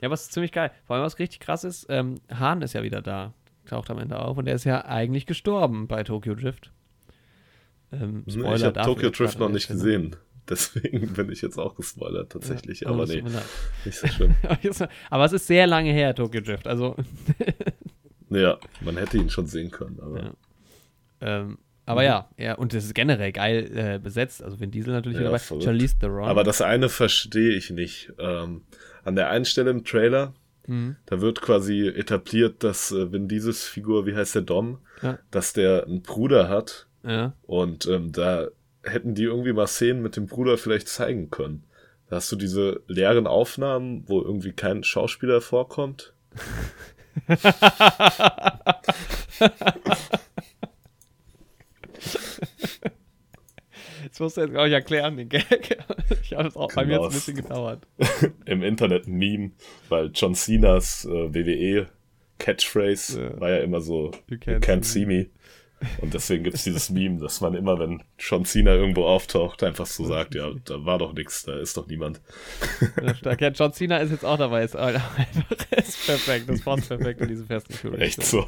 ja, 0.00 0.10
was 0.10 0.22
ist 0.22 0.32
ziemlich 0.32 0.50
geil. 0.50 0.72
Vor 0.84 0.96
allem, 0.96 1.04
was 1.04 1.20
richtig 1.20 1.38
krass 1.38 1.62
ist, 1.62 1.86
ähm, 1.90 2.16
Hahn 2.28 2.60
ist 2.62 2.72
ja 2.72 2.82
wieder 2.82 3.02
da. 3.02 3.34
Taucht 3.66 3.88
am 3.90 3.98
Ende 3.98 4.18
auf 4.18 4.36
und 4.36 4.46
der 4.46 4.56
ist 4.56 4.64
ja 4.64 4.84
eigentlich 4.84 5.26
gestorben 5.26 5.86
bei 5.86 6.02
Tokyo 6.02 6.34
Drift. 6.34 6.72
Ähm, 7.92 8.24
ich 8.26 8.36
habe 8.36 8.72
Tokyo 8.72 9.10
Drift 9.10 9.38
noch 9.38 9.48
nicht 9.48 9.68
gesehen. 9.68 10.16
Deswegen 10.48 11.12
bin 11.12 11.30
ich 11.30 11.40
jetzt 11.40 11.56
auch 11.56 11.76
gespoilert, 11.76 12.32
tatsächlich. 12.32 12.80
Ja, 12.80 12.88
aber 12.88 13.06
nee, 13.06 13.22
nicht 13.84 13.96
so 13.96 14.08
schlimm. 14.08 14.34
Aber 15.08 15.24
es 15.24 15.32
ist 15.32 15.46
sehr 15.46 15.68
lange 15.68 15.92
her, 15.92 16.16
Tokyo 16.16 16.40
Drift. 16.40 16.66
Also, 16.66 16.96
ja, 18.28 18.58
man 18.80 18.96
hätte 18.96 19.18
ihn 19.18 19.30
schon 19.30 19.46
sehen 19.46 19.70
können. 19.70 20.00
Aber 20.00 20.20
Ja. 20.20 20.32
Ähm, 21.22 21.58
aber 21.84 22.04
ja, 22.04 22.28
ja, 22.36 22.54
und 22.54 22.74
das 22.74 22.84
ist 22.84 22.94
generell 22.94 23.32
geil 23.32 23.70
äh, 23.76 23.98
besetzt. 23.98 24.42
Also 24.42 24.60
Vin 24.60 24.70
Diesel 24.70 24.92
natürlich 24.92 25.18
Ja, 25.18 25.24
dabei. 25.24 25.38
verrückt. 25.38 25.64
Charlize 25.64 25.98
Theron. 25.98 26.28
Aber 26.28 26.44
das 26.44 26.62
eine 26.62 26.88
verstehe 26.88 27.54
ich 27.56 27.70
nicht. 27.70 28.12
Ähm, 28.18 28.62
an 29.04 29.16
der 29.16 29.30
einen 29.30 29.44
Stelle 29.44 29.70
im 29.70 29.84
Trailer, 29.84 30.32
Mhm. 30.68 30.94
da 31.06 31.20
wird 31.20 31.42
quasi 31.42 31.88
etabliert, 31.88 32.62
dass 32.62 32.92
äh, 32.92 33.10
Vin 33.12 33.26
Diesels 33.26 33.66
Figur, 33.66 34.06
wie 34.06 34.14
heißt 34.14 34.36
der 34.36 34.42
Dom, 34.42 34.78
Ja. 35.02 35.18
dass 35.32 35.52
der 35.52 35.84
einen 35.86 36.02
Bruder 36.02 36.48
hat 36.48 36.86
ja. 37.02 37.32
und 37.42 37.86
ähm, 37.86 38.12
da 38.12 38.46
hätten 38.84 39.16
die 39.16 39.24
irgendwie 39.24 39.52
mal 39.52 39.66
Szenen 39.66 40.02
mit 40.02 40.14
dem 40.14 40.26
Bruder 40.28 40.56
vielleicht 40.58 40.86
zeigen 40.86 41.30
können. 41.30 41.64
Da 42.08 42.16
hast 42.16 42.30
du 42.30 42.36
diese 42.36 42.80
leeren 42.86 43.26
Aufnahmen, 43.26 44.04
wo 44.06 44.22
irgendwie 44.22 44.52
kein 44.52 44.84
Schauspieler 44.84 45.40
vorkommt. 45.40 46.14
Das 54.10 54.18
musst 54.20 54.36
du 54.36 54.40
jetzt, 54.42 54.50
glaube 54.50 54.68
ich, 54.68 54.74
erklären, 54.74 55.16
den 55.16 55.28
Gag. 55.28 55.78
Ich 56.22 56.34
habe 56.34 56.48
es 56.48 56.56
auch 56.56 56.72
bei 56.74 56.84
mir 56.84 56.94
Genau. 56.96 57.04
jetzt 57.04 57.12
ein 57.12 57.18
bisschen 57.18 57.36
gedauert. 57.36 57.86
Im 58.46 58.62
Internet 58.62 59.06
ein 59.06 59.14
Meme, 59.14 59.50
weil 59.88 60.10
John 60.14 60.34
Cenas 60.34 61.04
äh, 61.04 61.32
WWE 61.34 61.88
Catchphrase 62.38 63.22
Ja. 63.22 63.40
war 63.40 63.50
ja 63.50 63.58
immer 63.58 63.80
so, 63.80 64.10
You 64.28 64.34
you 64.34 64.36
can't 64.38 64.60
can't, 64.64 64.84
see 64.84 65.00
see 65.00 65.06
me. 65.06 65.26
Und 66.00 66.14
deswegen 66.14 66.44
gibt's 66.44 66.62
dieses 66.62 66.90
Meme, 66.90 67.18
dass 67.20 67.40
man 67.40 67.54
immer, 67.54 67.76
wenn 67.78 68.02
John 68.18 68.44
Cena 68.44 68.72
irgendwo 68.74 69.04
auftaucht, 69.04 69.64
einfach 69.64 69.86
so 69.86 70.04
sagt, 70.04 70.34
ja, 70.36 70.50
da 70.64 70.84
war 70.84 70.98
doch 70.98 71.12
nichts, 71.12 71.42
da 71.44 71.58
ist 71.58 71.76
doch 71.76 71.88
niemand. 71.88 72.20
Stark. 73.18 73.40
Ja, 73.40 73.48
John 73.48 73.72
Cena 73.72 73.98
ist 73.98 74.10
jetzt 74.12 74.24
auch 74.24 74.38
dabei. 74.38 74.62
Ist 74.62 74.76
einfach 74.76 75.18
ist 75.76 76.06
perfekt. 76.06 76.48
Das 76.48 76.60
passt 76.60 76.86
perfekt 76.88 77.20
in 77.20 77.28
diese 77.28 77.44
festen. 77.46 77.94
Echt 78.00 78.22
so. 78.24 78.44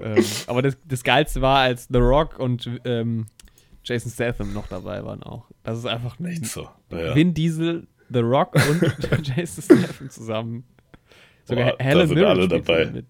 Ähm, 0.00 0.24
aber 0.46 0.62
das, 0.62 0.76
das 0.86 1.02
Geilste 1.04 1.40
war, 1.40 1.58
als 1.60 1.88
The 1.90 1.98
Rock 1.98 2.38
und 2.38 2.68
ähm, 2.84 3.26
Jason 3.84 4.10
Statham 4.12 4.52
noch 4.52 4.68
dabei 4.68 5.04
waren 5.04 5.22
auch. 5.22 5.46
Das 5.62 5.78
ist 5.78 5.86
einfach 5.86 6.18
Echt 6.20 6.46
so. 6.46 6.68
Naja. 6.90 7.14
Vin 7.14 7.34
Diesel, 7.34 7.86
The 8.10 8.20
Rock 8.20 8.54
und 8.54 9.26
Jason 9.26 9.62
Statham 9.64 10.10
zusammen. 10.10 10.64
Sogar 11.44 11.70
Boah, 11.70 11.76
da 11.78 11.84
Helen 11.84 12.08
sind 12.08 12.16
Mirren 12.16 12.30
alle 12.38 12.48
dabei. 12.48 12.86
mit. 12.86 13.06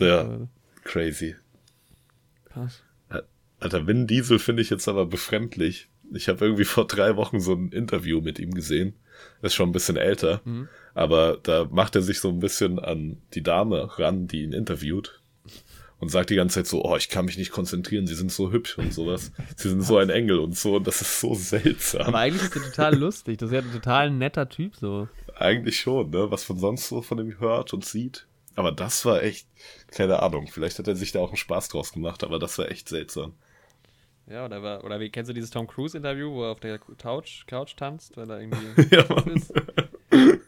Ja, 0.00 0.22
Äh, 0.22 0.46
crazy. 0.84 1.36
krass. 2.46 2.82
Alter, 3.60 3.86
Vin 3.86 4.08
Diesel 4.08 4.40
finde 4.40 4.60
ich 4.62 4.70
jetzt 4.70 4.88
aber 4.88 5.06
befremdlich. 5.06 5.88
Ich 6.12 6.28
habe 6.28 6.44
irgendwie 6.44 6.64
vor 6.64 6.86
drei 6.86 7.14
Wochen 7.16 7.38
so 7.38 7.54
ein 7.54 7.68
Interview 7.70 8.20
mit 8.20 8.40
ihm 8.40 8.52
gesehen. 8.54 8.94
Ist 9.40 9.54
schon 9.54 9.68
ein 9.68 9.72
bisschen 9.72 9.96
älter. 9.96 10.40
Mhm. 10.44 10.68
Aber 10.94 11.38
da 11.42 11.66
macht 11.70 11.94
er 11.94 12.02
sich 12.02 12.18
so 12.18 12.28
ein 12.28 12.40
bisschen 12.40 12.80
an 12.80 13.18
die 13.34 13.42
Dame 13.42 13.98
ran, 14.00 14.26
die 14.26 14.42
ihn 14.42 14.52
interviewt. 14.52 15.21
Und 16.02 16.08
sagt 16.08 16.30
die 16.30 16.34
ganze 16.34 16.56
Zeit 16.56 16.66
so, 16.66 16.84
oh, 16.84 16.96
ich 16.96 17.08
kann 17.08 17.26
mich 17.26 17.38
nicht 17.38 17.52
konzentrieren, 17.52 18.08
sie 18.08 18.16
sind 18.16 18.32
so 18.32 18.50
hübsch 18.50 18.76
und 18.76 18.92
sowas. 18.92 19.30
Sie 19.54 19.68
sind 19.68 19.82
so 19.82 19.98
ein 19.98 20.10
Engel 20.10 20.40
und 20.40 20.58
so. 20.58 20.74
Und 20.74 20.86
das 20.88 21.00
ist 21.00 21.20
so 21.20 21.32
seltsam. 21.34 22.08
Aber 22.08 22.18
eigentlich 22.18 22.42
ist 22.42 22.56
er 22.56 22.62
total 22.62 22.96
lustig. 22.96 23.38
Das 23.38 23.50
ist 23.50 23.54
ja 23.54 23.60
ein 23.60 23.70
total 23.72 24.10
netter 24.10 24.48
Typ 24.48 24.74
so. 24.74 25.06
Eigentlich 25.36 25.78
schon, 25.78 26.10
ne? 26.10 26.28
Was 26.32 26.48
man 26.48 26.58
sonst 26.58 26.88
so 26.88 27.02
von 27.02 27.20
ihm 27.20 27.38
hört 27.38 27.72
und 27.72 27.84
sieht. 27.84 28.26
Aber 28.56 28.72
das 28.72 29.04
war 29.04 29.22
echt, 29.22 29.46
keine 29.92 30.20
Ahnung. 30.20 30.48
Vielleicht 30.48 30.80
hat 30.80 30.88
er 30.88 30.96
sich 30.96 31.12
da 31.12 31.20
auch 31.20 31.28
einen 31.28 31.36
Spaß 31.36 31.68
draus 31.68 31.92
gemacht, 31.92 32.24
aber 32.24 32.40
das 32.40 32.58
war 32.58 32.68
echt 32.68 32.88
seltsam. 32.88 33.34
Ja, 34.26 34.44
oder, 34.44 34.60
war- 34.60 34.82
oder 34.82 34.98
wie 34.98 35.08
kennst 35.08 35.28
du 35.30 35.34
dieses 35.34 35.50
Tom 35.50 35.68
Cruise 35.68 35.96
Interview, 35.96 36.32
wo 36.32 36.42
er 36.42 36.50
auf 36.50 36.60
der 36.60 36.80
Couch, 36.80 37.46
Couch 37.46 37.76
tanzt, 37.76 38.16
weil 38.16 38.28
er 38.28 38.40
irgendwie 38.40 38.88
Ja, 38.96 39.02
ist? 39.32 39.52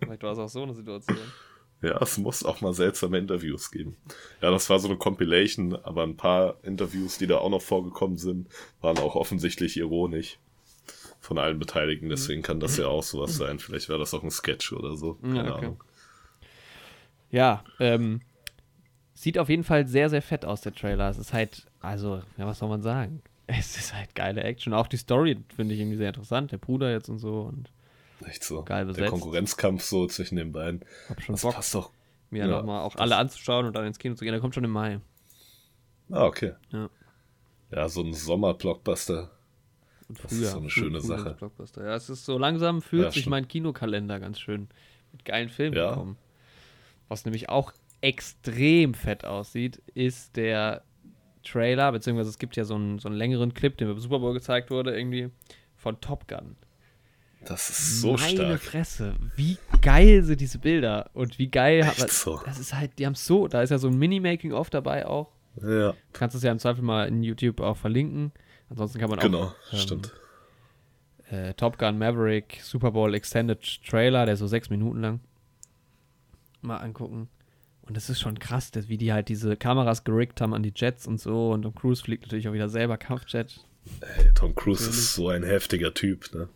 Vielleicht 0.00 0.22
war 0.22 0.32
es 0.32 0.38
auch 0.38 0.48
so 0.48 0.62
eine 0.62 0.72
Situation. 0.72 1.18
Ja, 1.84 2.00
es 2.00 2.16
muss 2.18 2.44
auch 2.44 2.60
mal 2.60 2.72
seltsame 2.72 3.18
Interviews 3.18 3.70
geben. 3.70 3.96
Ja, 4.40 4.50
das 4.50 4.70
war 4.70 4.78
so 4.78 4.88
eine 4.88 4.96
Compilation, 4.96 5.74
aber 5.82 6.02
ein 6.04 6.16
paar 6.16 6.56
Interviews, 6.62 7.18
die 7.18 7.26
da 7.26 7.38
auch 7.38 7.50
noch 7.50 7.62
vorgekommen 7.62 8.16
sind, 8.16 8.48
waren 8.80 8.98
auch 8.98 9.14
offensichtlich 9.16 9.76
ironisch 9.76 10.38
von 11.20 11.38
allen 11.38 11.58
Beteiligten. 11.58 12.08
Deswegen 12.08 12.42
kann 12.42 12.60
das 12.60 12.76
ja 12.76 12.86
auch 12.86 13.02
sowas 13.02 13.36
sein. 13.36 13.58
Vielleicht 13.58 13.88
wäre 13.88 13.98
das 13.98 14.14
auch 14.14 14.22
ein 14.22 14.30
Sketch 14.30 14.72
oder 14.72 14.96
so. 14.96 15.14
Keine 15.14 15.36
Ja, 15.36 15.54
okay. 15.54 15.64
Ahnung. 15.66 15.84
Ja, 17.30 17.64
ähm, 17.80 18.20
sieht 19.14 19.38
auf 19.38 19.48
jeden 19.48 19.64
Fall 19.64 19.86
sehr, 19.88 20.08
sehr 20.08 20.22
fett 20.22 20.44
aus, 20.44 20.60
der 20.60 20.74
Trailer. 20.74 21.08
Es 21.10 21.18
ist 21.18 21.32
halt, 21.32 21.66
also, 21.80 22.22
ja, 22.36 22.46
was 22.46 22.58
soll 22.58 22.68
man 22.68 22.82
sagen? 22.82 23.22
Es 23.46 23.76
ist 23.76 23.92
halt 23.94 24.14
geile 24.14 24.42
Action. 24.42 24.72
Auch 24.72 24.86
die 24.86 24.96
Story 24.96 25.36
finde 25.54 25.74
ich 25.74 25.80
irgendwie 25.80 25.98
sehr 25.98 26.08
interessant. 26.08 26.50
Der 26.50 26.56
Bruder 26.56 26.90
jetzt 26.90 27.10
und 27.10 27.18
so. 27.18 27.42
Und 27.42 27.70
Echt 28.28 28.44
so. 28.44 28.62
Geil 28.64 28.84
Der 28.86 28.92
besetzt. 28.92 29.10
Konkurrenzkampf 29.10 29.82
so 29.82 30.06
zwischen 30.06 30.36
den 30.36 30.52
beiden. 30.52 30.80
hab 31.08 31.20
schon 31.22 31.34
Das 31.34 31.42
Bock, 31.42 31.54
passt 31.54 31.74
doch. 31.74 31.90
mir 32.30 32.46
ja, 32.46 32.58
nochmal 32.58 32.82
auch 32.82 32.96
alle 32.96 33.16
anzuschauen 33.16 33.66
und 33.66 33.74
dann 33.74 33.84
ins 33.86 33.98
Kino 33.98 34.14
zu 34.14 34.24
gehen. 34.24 34.32
Der 34.32 34.40
kommt 34.40 34.54
schon 34.54 34.64
im 34.64 34.70
Mai. 34.70 35.00
Ah, 36.10 36.24
okay. 36.26 36.52
Ja. 36.70 36.88
Ja, 37.70 37.88
so 37.88 38.02
ein 38.02 38.12
Sommer-Blockbuster. 38.14 39.30
Das 40.22 40.32
ist 40.32 40.50
so 40.50 40.58
eine 40.58 40.70
schöne 40.70 41.00
Sache. 41.00 41.34
Blockbuster. 41.38 41.84
Ja, 41.84 41.94
es 41.94 42.10
ist 42.10 42.24
so 42.24 42.38
langsam 42.38 42.82
fühlt 42.82 43.04
Ja, 43.04 43.10
sich 43.10 43.26
mein 43.26 43.48
Kinokalender 43.48 44.20
ganz 44.20 44.38
schön 44.38 44.68
mit 45.12 45.24
geilen 45.24 45.48
Filmen 45.48 45.76
Ja. 45.76 45.90
bekommen. 45.90 46.16
Was 47.08 47.24
nämlich 47.24 47.48
auch 47.48 47.72
extrem 48.00 48.94
fett 48.94 49.24
aussieht, 49.24 49.82
ist 49.94 50.36
der 50.36 50.82
Trailer, 51.42 51.90
beziehungsweise 51.92 52.28
es 52.30 52.38
gibt 52.38 52.54
ja 52.56 52.64
so 52.64 52.74
einen, 52.74 52.98
so 52.98 53.08
einen 53.08 53.16
längeren 53.16 53.54
Clip, 53.54 53.76
der 53.78 53.86
beim 53.86 53.98
Super 53.98 54.18
Bowl 54.18 54.34
gezeigt 54.34 54.70
wurde, 54.70 54.96
irgendwie 54.96 55.30
von 55.76 56.00
Top 56.00 56.28
Gun. 56.28 56.56
Das 57.44 57.70
ist 57.70 58.00
so 58.00 58.12
Meine 58.14 58.28
stark. 58.36 58.60
Fresse, 58.60 59.14
wie 59.36 59.58
geil 59.82 60.22
sind 60.22 60.40
diese 60.40 60.58
Bilder 60.58 61.10
und 61.14 61.38
wie 61.38 61.48
geil 61.50 61.86
hat 61.86 61.98
Echt 61.98 62.10
so. 62.12 62.40
Das 62.44 62.58
ist 62.58 62.74
halt, 62.74 62.98
die 62.98 63.06
haben 63.06 63.14
so, 63.14 63.48
da 63.48 63.62
ist 63.62 63.70
ja 63.70 63.78
so 63.78 63.88
ein 63.88 63.98
Mini-Making-of 63.98 64.70
dabei 64.70 65.06
auch. 65.06 65.30
Ja, 65.60 65.92
Du 65.92 65.96
kannst 66.12 66.34
es 66.34 66.42
ja 66.42 66.50
im 66.50 66.58
Zweifel 66.58 66.82
mal 66.82 67.06
in 67.06 67.22
YouTube 67.22 67.60
auch 67.60 67.76
verlinken. 67.76 68.32
Ansonsten 68.70 68.98
kann 68.98 69.10
man 69.10 69.20
genau, 69.20 69.42
auch 69.44 69.54
ähm, 69.72 69.78
stimmt. 69.78 70.12
äh, 71.30 71.54
Top 71.54 71.78
Gun 71.78 71.98
Maverick 71.98 72.58
Super 72.62 72.90
Bowl 72.90 73.14
Extended 73.14 73.60
Trailer, 73.86 74.24
der 74.24 74.34
ist 74.34 74.40
so 74.40 74.46
sechs 74.46 74.70
Minuten 74.70 75.00
lang, 75.00 75.20
mal 76.62 76.78
angucken. 76.78 77.28
Und 77.82 77.96
das 77.98 78.08
ist 78.08 78.18
schon 78.20 78.38
krass, 78.38 78.70
dass, 78.70 78.88
wie 78.88 78.96
die 78.96 79.12
halt 79.12 79.28
diese 79.28 79.56
Kameras 79.56 80.04
gerickt 80.04 80.40
haben 80.40 80.54
an 80.54 80.62
die 80.62 80.72
Jets 80.74 81.06
und 81.06 81.20
so. 81.20 81.50
Und 81.52 81.62
Tom 81.62 81.74
Cruise 81.74 82.02
fliegt 82.02 82.22
natürlich 82.22 82.48
auch 82.48 82.54
wieder 82.54 82.70
selber 82.70 82.96
Kampfjet. 82.96 83.60
Ey, 84.00 84.32
Tom 84.34 84.54
Cruise 84.54 84.82
Natürlich. 84.82 84.98
ist 85.04 85.14
so 85.14 85.28
ein 85.28 85.42
heftiger 85.42 85.92
Typ, 85.92 86.34
ne? 86.34 86.48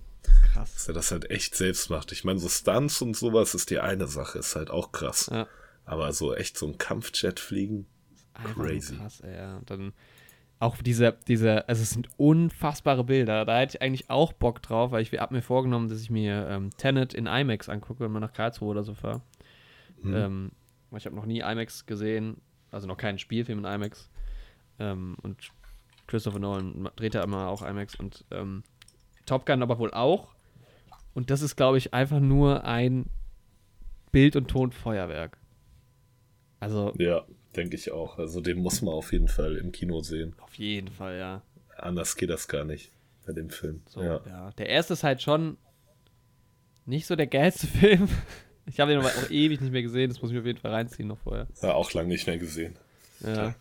Krass. 0.52 0.75
Dass 0.75 0.88
er 0.88 0.94
das 0.94 1.11
halt 1.11 1.30
echt 1.30 1.54
selbst 1.54 1.90
macht. 1.90 2.12
Ich 2.12 2.25
meine, 2.25 2.38
so 2.38 2.49
Stunts 2.49 3.02
und 3.02 3.16
sowas 3.16 3.54
ist 3.54 3.70
die 3.70 3.80
eine 3.80 4.06
Sache, 4.06 4.38
ist 4.38 4.56
halt 4.56 4.70
auch 4.70 4.92
krass. 4.92 5.28
Ja. 5.32 5.47
Aber 5.85 6.12
so 6.12 6.35
echt 6.35 6.58
so 6.58 6.66
ein 6.66 6.78
Kampfjet 6.78 7.40
fliegen, 7.40 7.87
Crazy. 8.54 8.97
krass, 8.97 9.20
ey. 9.20 9.35
ja. 9.35 9.61
Dann 9.66 9.92
auch 10.61 10.76
diese, 10.78 11.16
diese, 11.28 11.68
also 11.68 11.82
es 11.82 11.90
sind 11.90 12.08
unfassbare 12.16 13.04
Bilder. 13.04 13.44
Da 13.44 13.58
hätte 13.58 13.76
ich 13.76 13.82
eigentlich 13.82 14.11
auch 14.11 14.32
Bock 14.32 14.61
drauf, 14.61 14.90
weil 14.90 15.02
ich 15.02 15.12
habe 15.12 15.35
mir 15.35 15.42
vorgenommen, 15.42 15.88
dass 15.88 16.00
ich 16.00 16.11
mir 16.11 16.49
ähm, 16.49 16.70
Tenet 16.76 17.14
in 17.14 17.26
IMAX 17.26 17.68
angucke, 17.68 18.00
wenn 18.00 18.11
man 18.11 18.23
nach 18.23 18.32
Karlsruhe 18.32 18.70
oder 18.70 18.82
so 18.82 18.94
fahre. 18.94 19.23
Hm. 20.02 20.14
Ähm, 20.14 20.52
weil 20.90 20.99
ich 20.99 21.06
habe 21.06 21.16
noch 21.16 21.26
nie 21.26 21.40
IMAX 21.40 21.87
gesehen, 21.87 22.40
also 22.70 22.87
noch 22.87 22.97
keinen 22.97 23.18
Spielfilm 23.18 23.61
in 23.61 23.64
IMAX. 23.64 24.11
Ähm, 24.80 25.16
und 25.23 25.50
Christopher 26.06 26.38
Nolan 26.38 26.88
dreht 26.97 27.14
ja 27.14 27.23
immer 27.23 27.49
auch 27.49 27.62
IMAX 27.62 27.94
und 27.94 28.25
ähm, 28.30 28.64
Top 29.28 29.47
Gun 29.47 29.62
aber 29.62 29.78
wohl 29.78 29.92
auch. 29.92 30.28
Und 31.14 31.30
das 31.30 31.42
ist, 31.42 31.56
glaube 31.56 31.78
ich, 31.78 31.94
einfach 31.94 32.20
nur 32.20 32.64
ein 32.64 33.06
Bild- 34.12 34.37
und 34.37 34.49
Tonfeuerwerk. 34.49 35.38
Also 36.61 36.92
ja, 36.99 37.25
denke 37.56 37.76
ich 37.76 37.90
auch. 37.92 38.18
Also 38.18 38.40
den 38.40 38.58
muss 38.58 38.82
man 38.82 38.94
auf 38.94 39.12
jeden 39.12 39.28
Fall 39.28 39.56
im 39.56 39.73
Kino 39.73 40.00
sehen. 40.00 40.35
auf 40.40 40.54
jeden 40.54 40.88
Fall, 40.88 41.18
ja. 41.18 41.42
Anders 41.76 42.16
geht 42.16 42.30
das 42.30 42.49
gar 42.49 42.64
nicht 42.64 42.90
bei 43.26 43.32
dem 43.32 43.50
Film. 43.50 43.82
So, 43.88 44.02
ja. 44.02 44.20
ja. 44.26 44.50
Der 44.58 44.68
erste 44.68 44.94
ist 44.94 45.04
halt 45.04 45.23
schon 45.23 45.56
nicht 46.87 47.06
so 47.06 47.14
der 47.16 47.26
geilste 47.26 47.66
Film. 47.80 48.08
Ich 48.66 48.80
habe 48.80 48.90
den 48.92 49.00
aber 49.00 49.08
auch 49.08 49.30
ewig 49.30 49.61
nicht 49.61 49.73
mehr 49.73 49.82
gesehen, 49.82 50.11
das 50.11 50.20
muss 50.20 50.30
ich 50.30 50.35
mir 50.35 50.40
auf 50.40 50.47
jeden 50.47 50.58
Fall 50.58 50.73
reinziehen 50.73 51.08
noch 51.08 51.18
vorher. 51.18 51.47
ja, 51.62 51.75
auch 51.75 51.92
lange 51.92 52.08
nicht 52.08 52.26
mehr 52.26 52.38
gesehen. 52.38 52.76
Ja. 53.20 53.54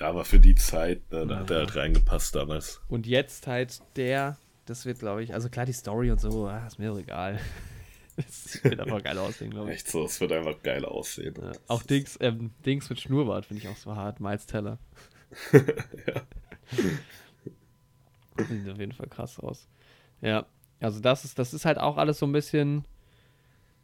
Ja, 0.00 0.08
aber 0.08 0.24
für 0.24 0.40
die 0.40 0.54
Zeit, 0.56 1.10
ne, 1.12 1.26
da 1.26 1.38
hat 1.40 1.50
Ja. 1.50 1.56
er 1.56 1.60
halt 1.66 1.76
reingepasst 1.76 2.34
damals. 2.34 2.80
Und 2.88 3.06
jetzt 3.06 3.46
halt 3.46 3.80
der, 3.96 4.36
das 4.66 4.86
wird, 4.86 4.98
glaube 4.98 5.22
ich, 5.22 5.34
also 5.34 5.48
klar, 5.48 5.66
die 5.66 5.72
Story 5.72 6.10
und 6.10 6.20
so, 6.20 6.46
ah, 6.46 6.66
ist 6.66 6.78
mir 6.78 6.88
doch 6.88 6.98
egal. 6.98 7.38
Das 8.16 8.62
wird 8.62 8.78
einfach 8.78 9.02
geil 9.02 9.18
aussehen, 9.18 9.50
glaube 9.50 9.70
ich. 9.70 9.78
Echt 9.78 9.88
so, 9.88 10.04
es 10.04 10.20
wird 10.20 10.30
einfach 10.30 10.62
geil 10.62 10.84
aussehen. 10.84 11.34
Ja. 11.36 11.50
Auch 11.66 11.82
Dings, 11.82 12.16
ähm, 12.20 12.52
Dings 12.64 12.88
mit 12.88 13.00
Schnurrbart 13.00 13.44
finde 13.44 13.64
ich 13.64 13.68
auch 13.68 13.76
so 13.76 13.96
hart, 13.96 14.20
Miles 14.20 14.46
Teller. 14.46 14.78
ja. 15.52 16.22
Sieht 18.38 18.68
auf 18.70 18.78
jeden 18.78 18.92
Fall 18.92 19.08
krass 19.08 19.40
aus. 19.40 19.66
Ja, 20.20 20.46
also 20.78 21.00
das 21.00 21.24
ist, 21.24 21.40
das 21.40 21.54
ist 21.54 21.64
halt 21.64 21.78
auch 21.78 21.96
alles 21.96 22.20
so 22.20 22.26
ein 22.26 22.32
bisschen, 22.32 22.84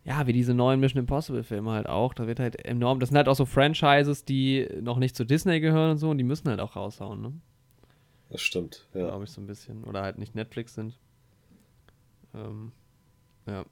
ja, 0.04 0.26
wie 0.28 0.32
diese 0.32 0.54
neuen 0.54 0.78
Mission 0.78 1.00
Impossible 1.00 1.42
Filme 1.42 1.72
halt 1.72 1.88
auch. 1.88 2.14
Da 2.14 2.28
wird 2.28 2.38
halt 2.38 2.64
enorm, 2.64 3.00
das 3.00 3.08
sind 3.08 3.18
halt 3.18 3.28
auch 3.28 3.34
so 3.34 3.46
Franchises, 3.46 4.24
die 4.24 4.68
noch 4.80 4.98
nicht 4.98 5.16
zu 5.16 5.24
Disney 5.24 5.58
gehören 5.58 5.90
und 5.90 5.98
so 5.98 6.10
und 6.10 6.18
die 6.18 6.24
müssen 6.24 6.48
halt 6.48 6.60
auch 6.60 6.76
raushauen, 6.76 7.20
ne? 7.20 7.32
Das 8.30 8.40
stimmt, 8.40 8.86
ja. 8.94 9.06
Glaube 9.08 9.24
ich 9.24 9.30
so 9.30 9.40
ein 9.40 9.46
bisschen. 9.46 9.84
Oder 9.84 10.02
halt 10.02 10.18
nicht 10.18 10.34
Netflix 10.34 10.74
sind. 10.74 10.96
Ähm, 12.34 12.72
ja. 13.46 13.64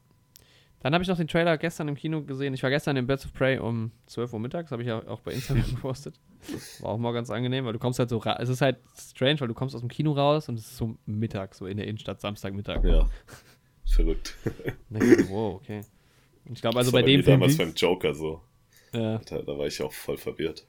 Dann 0.80 0.94
habe 0.94 1.02
ich 1.02 1.08
noch 1.08 1.16
den 1.16 1.26
Trailer 1.26 1.58
gestern 1.58 1.88
im 1.88 1.96
Kino 1.96 2.22
gesehen. 2.22 2.54
Ich 2.54 2.62
war 2.62 2.70
gestern 2.70 2.96
in 2.96 3.06
Birds 3.06 3.24
of 3.26 3.32
Prey 3.32 3.58
um 3.58 3.90
12 4.06 4.32
Uhr 4.32 4.38
mittags, 4.40 4.70
habe 4.70 4.82
ich 4.82 4.88
ja 4.88 5.06
auch 5.08 5.20
bei 5.20 5.32
Instagram 5.32 5.64
gepostet. 5.70 6.20
War 6.80 6.90
auch 6.90 6.98
mal 6.98 7.12
ganz 7.12 7.30
angenehm, 7.30 7.64
weil 7.64 7.72
du 7.72 7.80
kommst 7.80 7.98
halt 7.98 8.08
so 8.10 8.18
ra- 8.18 8.38
Es 8.40 8.48
ist 8.48 8.60
halt 8.60 8.78
strange, 8.96 9.40
weil 9.40 9.48
du 9.48 9.54
kommst 9.54 9.74
aus 9.74 9.80
dem 9.80 9.90
Kino 9.90 10.12
raus 10.12 10.48
und 10.48 10.56
es 10.56 10.66
ist 10.66 10.76
so 10.76 10.96
Mittag, 11.06 11.54
so 11.56 11.66
in 11.66 11.76
der 11.78 11.86
Innenstadt, 11.86 12.20
Samstagmittag. 12.20 12.84
Ja. 12.84 13.08
Verrückt. 13.86 14.34
Dann 14.90 15.28
wow, 15.30 15.54
okay. 15.56 15.80
Und 16.44 16.52
ich 16.54 16.60
glaube, 16.60 16.78
also 16.78 16.90
das 16.90 16.94
war 16.94 17.00
bei 17.02 17.06
dem 17.06 17.20
mir 17.20 17.24
Film. 17.24 17.40
damals 17.40 17.56
beim 17.58 17.74
Joker 17.74 18.14
so. 18.14 18.40
Ja. 18.92 19.18
Da, 19.18 19.42
da 19.42 19.58
war 19.58 19.66
ich 19.66 19.82
auch 19.82 19.92
voll 19.92 20.16
verwirrt. 20.16 20.64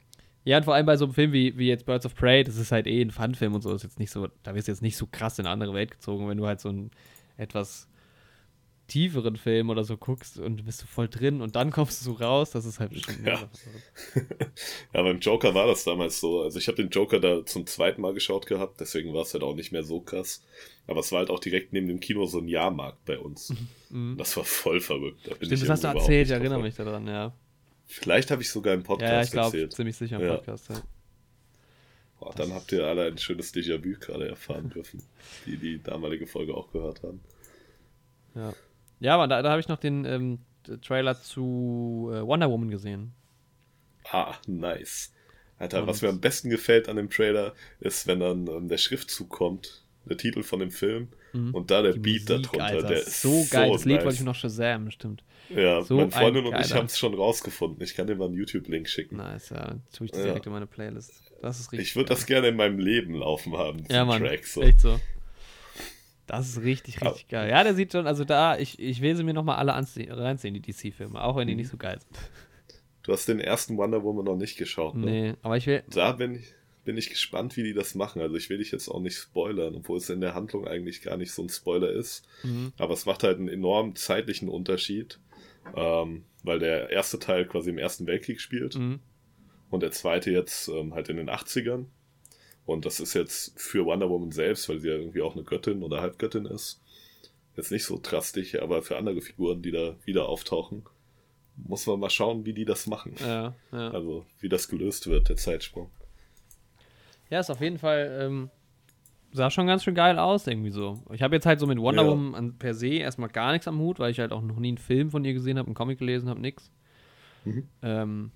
Ja, 0.50 0.58
und 0.58 0.64
vor 0.64 0.74
allem 0.74 0.88
bei 0.88 0.98
so 0.98 1.06
einem 1.06 1.14
Film 1.14 1.32
wie, 1.32 1.56
wie 1.60 1.68
jetzt 1.68 1.86
Birds 1.86 2.08
of 2.08 2.16
Prey, 2.16 2.44
das 2.44 2.58
ist 2.58 2.72
halt 2.72 2.88
eh 2.88 3.04
ein 3.04 3.12
Fun-Film 3.12 3.54
und 3.54 3.62
so, 3.62 3.72
ist 3.72 3.84
jetzt 3.84 4.00
nicht 4.00 4.10
so, 4.10 4.30
da 4.42 4.56
wirst 4.56 4.68
du 4.68 4.72
jetzt 4.72 4.82
nicht 4.82 4.98
so 4.98 5.06
krass 5.06 5.38
in 5.38 5.46
eine 5.46 5.54
andere 5.54 5.76
Welt 5.76 5.92
gezogen, 5.92 6.28
wenn 6.28 6.40
du 6.40 6.48
halt 6.48 6.60
so 6.60 6.70
einen 6.70 6.90
etwas 7.38 7.88
tieferen 8.88 9.36
Film 9.36 9.70
oder 9.70 9.84
so 9.84 9.96
guckst 9.96 10.40
und 10.40 10.58
du 10.58 10.64
bist 10.64 10.80
so 10.80 10.88
voll 10.88 11.08
drin 11.08 11.42
und 11.42 11.56
dann 11.56 11.70
kommst 11.70 12.02
du 12.02 12.06
so 12.06 12.14
raus, 12.14 12.50
das 12.50 12.66
ist 12.66 12.80
halt 12.80 12.90
bestimmt 12.90 13.28
Ja. 13.28 13.48
Ja, 14.96 15.04
beim 15.04 15.20
Joker 15.20 15.54
war 15.54 15.68
das 15.68 15.84
damals 15.84 16.20
so. 16.20 16.42
Also 16.42 16.58
ich 16.58 16.68
habe 16.68 16.78
den 16.78 16.90
Joker 16.90 17.20
da 17.20 17.46
zum 17.46 17.68
zweiten 17.68 18.02
Mal 18.02 18.16
geschaut 18.16 18.48
gehabt, 18.48 18.80
deswegen 18.80 19.14
war 19.14 19.22
es 19.22 19.34
halt 19.36 19.44
auch 19.44 19.54
nicht 19.54 19.72
mehr 19.72 19.84
so 19.84 20.02
krass. 20.02 20.44
Aber 20.88 21.02
es 21.02 21.12
war 21.12 21.20
halt 21.20 21.30
auch 21.30 21.40
direkt 21.40 21.74
neben 21.74 21.88
dem 21.88 22.00
Kino 22.00 22.26
so 22.26 22.40
ein 22.40 22.48
Jahrmarkt 22.48 23.06
bei 23.06 23.20
uns. 23.20 23.54
Mhm. 23.92 24.18
Das 24.18 24.38
war 24.38 24.44
voll 24.44 24.82
verrückt. 24.82 25.22
Da 25.24 25.34
Stimmt, 25.34 25.52
das 25.52 25.68
hast 25.68 25.84
du 25.84 25.88
erzählt, 25.88 26.28
ich 26.28 26.32
erinnere 26.32 26.62
mich 26.62 26.76
daran, 26.76 27.08
ja. 27.08 27.34
Vielleicht 27.92 28.30
habe 28.32 28.42
ich 28.44 28.50
sogar 28.52 28.74
im 28.76 28.84
Podcast 28.84 29.10
Ja, 29.12 29.18
ja, 29.18 29.24
ich 29.24 29.32
glaube, 29.32 29.46
erzählt. 29.58 29.74
ziemlich 29.74 29.98
sicher 29.98 30.18
im 30.18 30.22
Ja. 30.28 30.36
Podcast. 30.38 30.70
Ja. 30.70 30.82
Boah, 32.20 32.34
dann 32.36 32.54
habt 32.54 32.72
ihr 32.72 32.86
alle 32.86 33.06
ein 33.08 33.18
schönes 33.18 33.54
Déjà-vu 33.54 33.98
gerade 34.00 34.28
erfahren 34.30 34.70
dürfen, 34.76 35.02
die 35.46 35.58
die 35.58 35.82
damalige 35.82 36.28
Folge 36.28 36.54
auch 36.54 36.72
gehört 36.72 37.02
haben. 37.04 37.20
Ja, 38.36 38.54
ja 39.00 39.16
aber 39.16 39.28
da, 39.28 39.42
da 39.42 39.50
habe 39.52 39.60
ich 39.60 39.68
noch 39.68 39.80
den 39.80 40.06
ähm, 40.06 40.40
Trailer 40.84 41.20
zu 41.20 42.12
äh, 42.14 42.22
Wonder 42.22 42.50
Woman 42.52 42.70
gesehen. 42.70 43.12
Ah, 44.12 44.36
nice. 44.48 45.12
Alter, 45.58 45.82
Und- 45.82 45.88
was 45.88 46.02
mir 46.02 46.10
am 46.10 46.22
besten 46.22 46.50
gefällt 46.50 46.90
an 46.90 46.96
dem 46.98 47.10
Trailer, 47.10 47.54
ist, 47.80 48.06
wenn 48.06 48.20
dann 48.20 48.48
ähm, 48.48 48.68
der 48.70 48.78
Schriftzug 48.78 49.30
kommt, 49.30 49.84
der 50.06 50.18
Titel 50.18 50.44
von 50.44 50.60
dem 50.60 50.72
Film 50.72 51.08
Mhm. 51.32 51.54
und 51.54 51.70
da 51.70 51.84
der 51.84 51.94
Die 51.94 52.00
Beat 52.00 52.28
Musik, 52.28 52.44
darunter, 52.44 52.64
Alter, 52.66 52.88
der 52.88 52.98
ist 53.02 53.22
so 53.22 53.46
geil. 53.52 53.72
das 53.72 53.86
Lied 53.86 53.98
nice. 53.98 54.06
wollte 54.06 54.18
ich 54.18 54.24
noch 54.24 54.34
Shazam, 54.36 54.90
stimmt. 54.90 55.24
Ja, 55.50 55.82
So 55.82 55.96
meine 55.98 56.12
Freundin 56.12 56.46
und 56.46 56.60
ich 56.60 56.74
haben 56.74 56.86
es 56.86 56.98
schon 56.98 57.14
rausgefunden. 57.14 57.82
Ich 57.84 57.96
kann 57.96 58.08
dir 58.08 58.16
mal 58.16 58.26
einen 58.26 58.36
YouTube-Link 58.36 58.88
schicken. 58.88 59.18
Nice, 59.18 59.50
ja. 59.50 59.66
Dann 59.68 59.82
tue 59.92 60.06
ich 60.06 60.12
das 60.12 60.20
Ja. 60.22 60.26
direkt 60.28 60.46
in 60.46 60.52
meine 60.52 60.68
Playlist. 60.68 61.24
Das 61.42 61.60
ist 61.60 61.72
richtig. 61.72 61.90
Ich 61.90 61.96
würde 61.96 62.10
das 62.10 62.26
gerne 62.26 62.50
in 62.50 62.56
meinem 62.56 62.80
Leben 62.80 63.14
laufen 63.16 63.58
haben, 63.58 63.80
diesen 63.80 63.94
ja, 63.94 64.06
Mann. 64.06 64.22
Track. 64.22 64.46
So. 64.46 64.62
Echt 64.62 64.82
so. 64.82 65.00
Das 66.28 66.48
ist 66.48 66.62
richtig, 66.62 66.98
Ja. 67.02 67.08
richtig 67.10 67.28
geil. 67.30 67.50
Ja, 67.50 67.64
der 67.64 67.74
sieht 67.74 67.92
schon, 67.92 68.06
also 68.06 68.24
da, 68.24 68.58
ich, 68.58 68.78
ich 68.80 69.02
will 69.02 69.16
sie 69.16 69.24
mir 69.24 69.34
nochmal 69.34 69.56
alle 69.58 69.74
reinziehen, 69.74 70.54
die 70.54 70.62
DC-Filme, 70.62 71.20
auch 71.24 71.36
wenn 71.36 71.48
die 71.48 71.54
Mhm. 71.56 71.62
nicht 71.62 71.70
so 71.70 71.78
geil 71.78 72.00
sind. 72.00 72.18
Du 73.04 73.14
hast 73.14 73.28
den 73.28 73.40
ersten 73.40 73.78
Wonder 73.78 74.04
Woman 74.04 74.26
noch 74.26 74.36
nicht 74.36 74.58
geschaut, 74.58 74.94
ne? 74.94 75.06
Nee, 75.06 75.34
aber 75.42 75.58
ich 75.58 75.66
will, 75.66 75.82
Da 75.90 76.12
bin 76.12 76.36
ich, 76.36 76.54
bin 76.84 76.96
ich 76.96 77.10
gespannt, 77.10 77.58
wie 77.58 77.64
die 77.64 77.74
das 77.74 77.96
machen. 77.96 78.22
Also 78.22 78.36
ich 78.36 78.50
will 78.52 78.60
dich 78.60 78.72
jetzt 78.72 78.88
auch 78.88 79.00
nicht 79.00 79.16
spoilern, 79.18 79.74
obwohl 79.74 79.98
es 79.98 80.10
in 80.12 80.22
der 80.22 80.36
Handlung 80.36 80.68
eigentlich 80.68 81.02
gar 81.02 81.18
nicht 81.18 81.32
so 81.32 81.42
ein 81.42 81.50
Spoiler 81.50 81.90
ist. 81.92 82.28
mhm. 82.44 82.72
Aber 82.78 82.94
es 82.94 83.08
macht 83.08 83.24
halt 83.24 83.40
einen 83.40 83.48
enormen 83.48 83.96
zeitlichen 83.96 84.48
Unterschied, 84.48 85.18
ähm, 85.76 86.26
weil 86.44 86.60
der 86.60 86.90
erste 86.90 87.20
Teil 87.20 87.46
quasi 87.46 87.70
im 87.70 87.78
Ersten 87.78 88.08
Weltkrieg 88.08 88.40
spielt 88.42 88.76
Mhm. 88.76 89.00
und 89.70 89.84
der 89.84 89.92
zweite 89.92 90.32
jetzt 90.32 90.68
ähm, 90.70 90.94
halt 90.94 91.10
in 91.10 91.18
den 91.18 91.30
80ern. 91.30 91.86
Und 92.66 92.86
das 92.86 93.00
ist 93.00 93.14
jetzt 93.16 93.60
für 93.60 93.86
Wonder 93.86 94.10
Woman 94.10 94.32
selbst, 94.32 94.70
weil 94.70 94.80
sie 94.80 94.90
ja 94.90 94.96
irgendwie 94.96 95.22
auch 95.22 95.34
eine 95.36 95.44
Göttin 95.44 95.82
oder 95.82 96.02
Halbgöttin 96.02 96.46
ist, 96.46 96.82
jetzt 97.58 97.72
nicht 97.72 97.84
so 97.84 98.00
drastisch, 98.02 98.56
aber 98.62 98.84
für 98.84 98.98
andere 98.98 99.22
Figuren, 99.22 99.62
die 99.62 99.72
da 99.72 99.96
wieder 100.06 100.30
auftauchen, 100.30 100.84
muss 101.56 101.88
man 101.88 102.00
mal 102.00 102.10
schauen, 102.12 102.46
wie 102.46 102.54
die 102.54 102.66
das 102.66 102.86
machen. 102.88 103.16
ja, 103.20 103.56
ja. 103.72 103.90
Also 103.92 104.26
wie 104.40 104.50
das 104.50 104.68
gelöst 104.70 105.08
wird, 105.08 105.30
der 105.30 105.36
Zeitsprung. 105.36 105.90
Ja, 107.30 107.40
ist 107.42 107.50
auf 107.50 107.60
jeden 107.62 107.78
Fall, 107.80 108.18
ähm, 108.22 108.50
sah 109.32 109.50
schon 109.50 109.68
ganz 109.68 109.84
schön 109.84 109.96
geil 109.96 110.18
aus, 110.20 110.48
irgendwie 110.48 110.72
so. 110.72 111.04
Ich 111.12 111.22
habe 111.22 111.36
jetzt 111.36 111.46
halt 111.46 111.60
so 111.60 111.68
mit 111.68 111.80
Wonder 111.80 112.04
Ja. 112.04 112.10
Woman 112.10 112.36
an, 112.36 112.58
per 112.58 112.74
se 112.74 112.88
erstmal 112.96 113.30
gar 113.30 113.52
nichts 113.52 113.68
am 113.68 113.80
Hut, 113.80 114.00
weil 114.00 114.12
ich 114.12 114.20
halt 114.20 114.32
auch 114.32 114.42
noch 114.42 114.58
nie 114.60 114.70
einen 114.70 114.78
Film 114.78 115.12
von 115.12 115.24
ihr 115.26 115.34
gesehen 115.34 115.58
habe, 115.58 115.68
einen 115.68 115.76
Comic 115.76 116.00
gelesen 116.00 116.30
habe, 116.30 116.40
nix. 116.40 116.72
Mhm. 117.46 117.68
Ähm, 117.82 118.32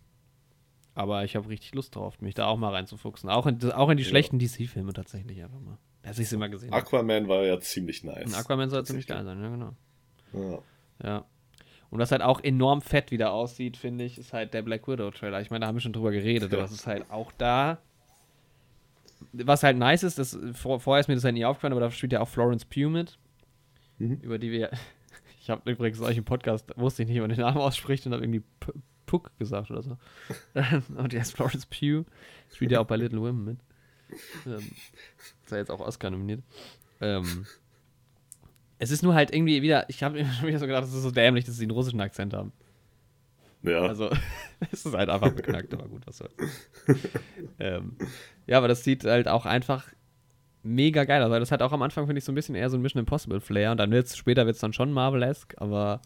aber 0.96 1.24
ich 1.24 1.36
habe 1.36 1.50
richtig 1.50 1.74
Lust 1.74 1.96
drauf, 1.96 2.22
mich 2.22 2.36
da 2.36 2.46
auch 2.46 2.58
mal 2.58 2.70
reinzufuchsen. 2.74 3.30
Auch 3.30 3.48
in, 3.48 3.72
auch 3.72 3.90
in 3.90 3.98
die 3.98 4.04
Ja. 4.04 4.10
schlechten 4.10 4.38
DC-Filme 4.40 4.94
tatsächlich 4.94 5.44
einfach 5.44 5.60
mal. 5.60 5.78
Dass 6.04 6.20
ich 6.20 6.30
sie 6.30 6.36
immer 6.36 6.50
gesehen. 6.50 6.72
Aquaman 6.74 7.28
war 7.28 7.44
ja 7.44 7.60
ziemlich 7.60 8.04
nice. 8.04 8.26
Und 8.28 8.36
Aquaman 8.36 8.70
soll 8.70 8.86
ziemlich 8.86 9.08
geil 9.08 9.24
sein, 9.24 9.42
ja, 9.42 9.50
genau. 9.50 9.74
Ja. 10.34 10.60
Ja. 11.04 11.26
Und 11.90 12.00
was 12.00 12.12
halt 12.12 12.22
auch 12.22 12.44
enorm 12.44 12.82
fett 12.82 13.12
wieder 13.12 13.32
aussieht, 13.34 13.78
finde 13.78 14.04
ich, 14.04 14.18
ist 14.18 14.34
halt 14.34 14.54
der 14.54 14.64
Black 14.64 14.88
Widow-Trailer. 14.88 15.42
Ich 15.42 15.50
meine, 15.52 15.62
da 15.62 15.68
haben 15.68 15.76
wir 15.76 15.82
schon 15.82 15.94
drüber 15.94 16.12
geredet, 16.12 16.52
Ja. 16.52 16.58
aber 16.58 16.66
es 16.66 16.72
ist 16.72 16.88
halt 16.88 17.10
auch 17.12 17.32
da. 17.38 17.80
Was 19.32 19.64
halt 19.64 19.78
nice 19.78 20.04
ist, 20.04 20.18
das, 20.20 20.38
vor, 20.54 20.80
vorher 20.80 21.00
ist 21.02 21.08
mir 21.08 21.16
das 21.16 21.24
halt 21.24 21.34
nie 21.36 21.46
aufgefallen, 21.46 21.74
aber 21.74 21.82
da 21.82 21.92
spielt 21.92 22.12
ja 22.14 22.22
auch 22.22 22.28
Florence 22.30 22.66
Pugh 22.66 22.90
mit, 22.90 23.18
Mhm. 24.00 24.20
über 24.22 24.38
die 24.40 24.52
wir. 24.52 24.70
Ich 25.42 25.50
habe 25.50 25.70
übrigens 25.70 26.00
euch 26.00 26.16
im 26.18 26.24
Podcast, 26.24 26.72
wusste 26.78 27.04
ich 27.04 27.10
nicht, 27.10 27.18
wie 27.18 27.20
man 27.20 27.30
den 27.30 27.40
Namen 27.42 27.58
ausspricht 27.58 28.06
und 28.06 28.14
habe 28.14 28.24
irgendwie 28.24 28.44
P 28.62 28.72
Puck 29.06 29.38
gesagt 29.38 29.70
oder 29.72 29.84
so. 29.84 29.98
und 30.96 31.12
die 31.12 31.20
heißt 31.20 31.36
Florence 31.36 31.66
Pugh. 31.66 32.06
Spielt 32.54 32.72
ja 32.72 32.80
auch 32.80 32.86
bei 32.88 32.96
Little 32.96 33.20
Women 33.20 33.44
mit. 33.44 33.58
Ähm, 34.46 34.72
ist 35.44 35.52
ja 35.52 35.58
jetzt 35.58 35.70
auch 35.70 35.82
Oscar 35.82 36.12
nominiert. 36.12 36.42
Ähm, 37.02 37.46
Es 38.80 38.90
ist 38.90 39.04
nur 39.04 39.14
halt 39.16 39.34
irgendwie 39.36 39.62
wieder, 39.62 39.90
ich 39.90 40.02
habe 40.02 40.16
mir 40.24 40.32
schon 40.32 40.48
wieder 40.48 40.60
so 40.60 40.66
gedacht, 40.66 40.86
es 40.86 40.94
ist 40.94 41.04
so 41.04 41.12
dämlich, 41.12 41.44
dass 41.44 41.58
sie 41.58 41.64
einen 41.66 41.72
russischen 41.72 42.00
Akzent 42.00 42.34
haben. 42.34 42.54
Ja. 43.64 43.82
Also, 43.82 44.10
es 44.72 44.86
ist 44.86 44.94
halt 44.94 45.10
einfach 45.10 45.32
beknackt, 45.32 45.74
aber 45.74 45.88
gut, 45.88 46.06
was 46.06 46.18
soll's. 46.18 46.34
ähm, 47.60 47.98
ja, 48.46 48.58
aber 48.58 48.68
das 48.68 48.84
sieht 48.84 49.06
halt 49.06 49.28
auch 49.28 49.46
einfach 49.46 49.88
mega 50.64 51.04
geil 51.06 51.22
aus. 51.22 51.28
Also 51.28 51.40
das 51.40 51.52
hat 51.52 51.62
auch 51.62 51.72
am 51.72 51.82
Anfang, 51.82 52.06
finde 52.06 52.20
ich, 52.20 52.26
so 52.26 52.32
ein 52.32 52.36
bisschen 52.36 52.56
eher 52.56 52.70
so 52.70 52.78
ein 52.78 52.82
Mission 52.82 53.00
Impossible 53.00 53.42
Flair 53.42 53.72
und 53.72 53.78
dann 53.78 53.92
wird's, 53.92 54.16
später 54.18 54.46
wird 54.46 54.56
es 54.56 54.62
dann 54.62 54.74
schon 54.74 54.92
Marvel-esque, 54.92 55.56
aber 55.60 56.02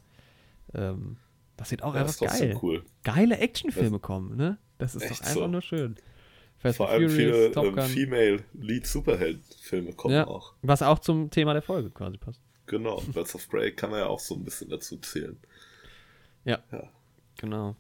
ähm, 0.74 1.18
das 1.58 1.70
sieht 1.70 1.84
auch 1.84 1.94
ja, 1.96 2.02
einfach 2.02 2.20
geil. 2.20 2.58
cool. 2.62 2.84
Geile 3.04 3.38
Actionfilme 3.38 4.00
kommen, 4.00 4.36
ne? 4.36 4.58
Das 4.78 4.96
ist 4.96 5.06
doch 5.06 5.20
einfach 5.22 5.34
so. 5.34 5.48
nur 5.48 5.62
schön. 5.62 5.96
Fast 6.60 6.78
Vor 6.78 6.90
allem 6.90 7.10
Furious, 7.10 7.36
viele 7.36 7.52
Top 7.52 7.66
ähm, 7.66 7.76
Gun. 7.76 7.84
Female 7.86 8.44
Lead 8.54 8.88
Superhelden-Filme 8.88 9.94
kommen 9.94 10.16
Ja. 10.16 10.28
auch. 10.28 10.54
Was 10.64 10.82
auch 10.82 11.00
zum 11.00 11.30
Thema 11.30 11.54
der 11.54 11.62
Folge 11.62 11.92
quasi 11.92 12.18
passt. 12.18 12.42
Genau. 12.66 13.02
Birds 13.14 13.36
of 13.36 13.48
Prey 13.48 13.72
kann 13.72 13.92
man 13.92 14.00
ja 14.00 14.08
auch 14.08 14.20
so 14.20 14.36
ein 14.36 14.44
bisschen 14.44 14.70
dazu 14.70 14.98
zählen. 14.98 15.38
Ja. 16.46 16.60
Ja. 16.72 16.90
Genau. 17.38 17.76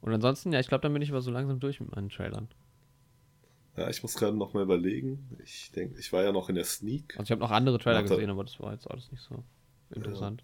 Und 0.00 0.12
ansonsten, 0.12 0.52
ja, 0.52 0.60
ich 0.60 0.68
glaube, 0.68 0.82
dann 0.82 0.92
bin 0.92 1.02
ich 1.02 1.10
aber 1.10 1.20
so 1.20 1.30
langsam 1.30 1.58
durch 1.60 1.80
mit 1.80 1.94
meinen 1.94 2.08
Trailern. 2.08 2.48
Ja, 3.76 3.88
ich 3.88 4.02
muss 4.02 4.14
gerade 4.14 4.36
noch 4.36 4.54
mal 4.54 4.62
überlegen. 4.62 5.28
Ich 5.44 5.70
denke, 5.72 5.98
ich 5.98 6.12
war 6.12 6.24
ja 6.24 6.32
noch 6.32 6.48
in 6.48 6.56
der 6.56 6.64
Sneak. 6.64 7.14
Also 7.16 7.24
ich 7.24 7.30
habe 7.30 7.40
noch 7.40 7.50
andere 7.50 7.78
Trailer 7.78 7.98
Warte. 7.98 8.14
gesehen, 8.14 8.30
aber 8.30 8.44
das 8.44 8.58
war 8.60 8.72
jetzt 8.72 8.90
alles 8.90 9.10
nicht 9.12 9.22
so 9.22 9.44
interessant. 9.94 10.42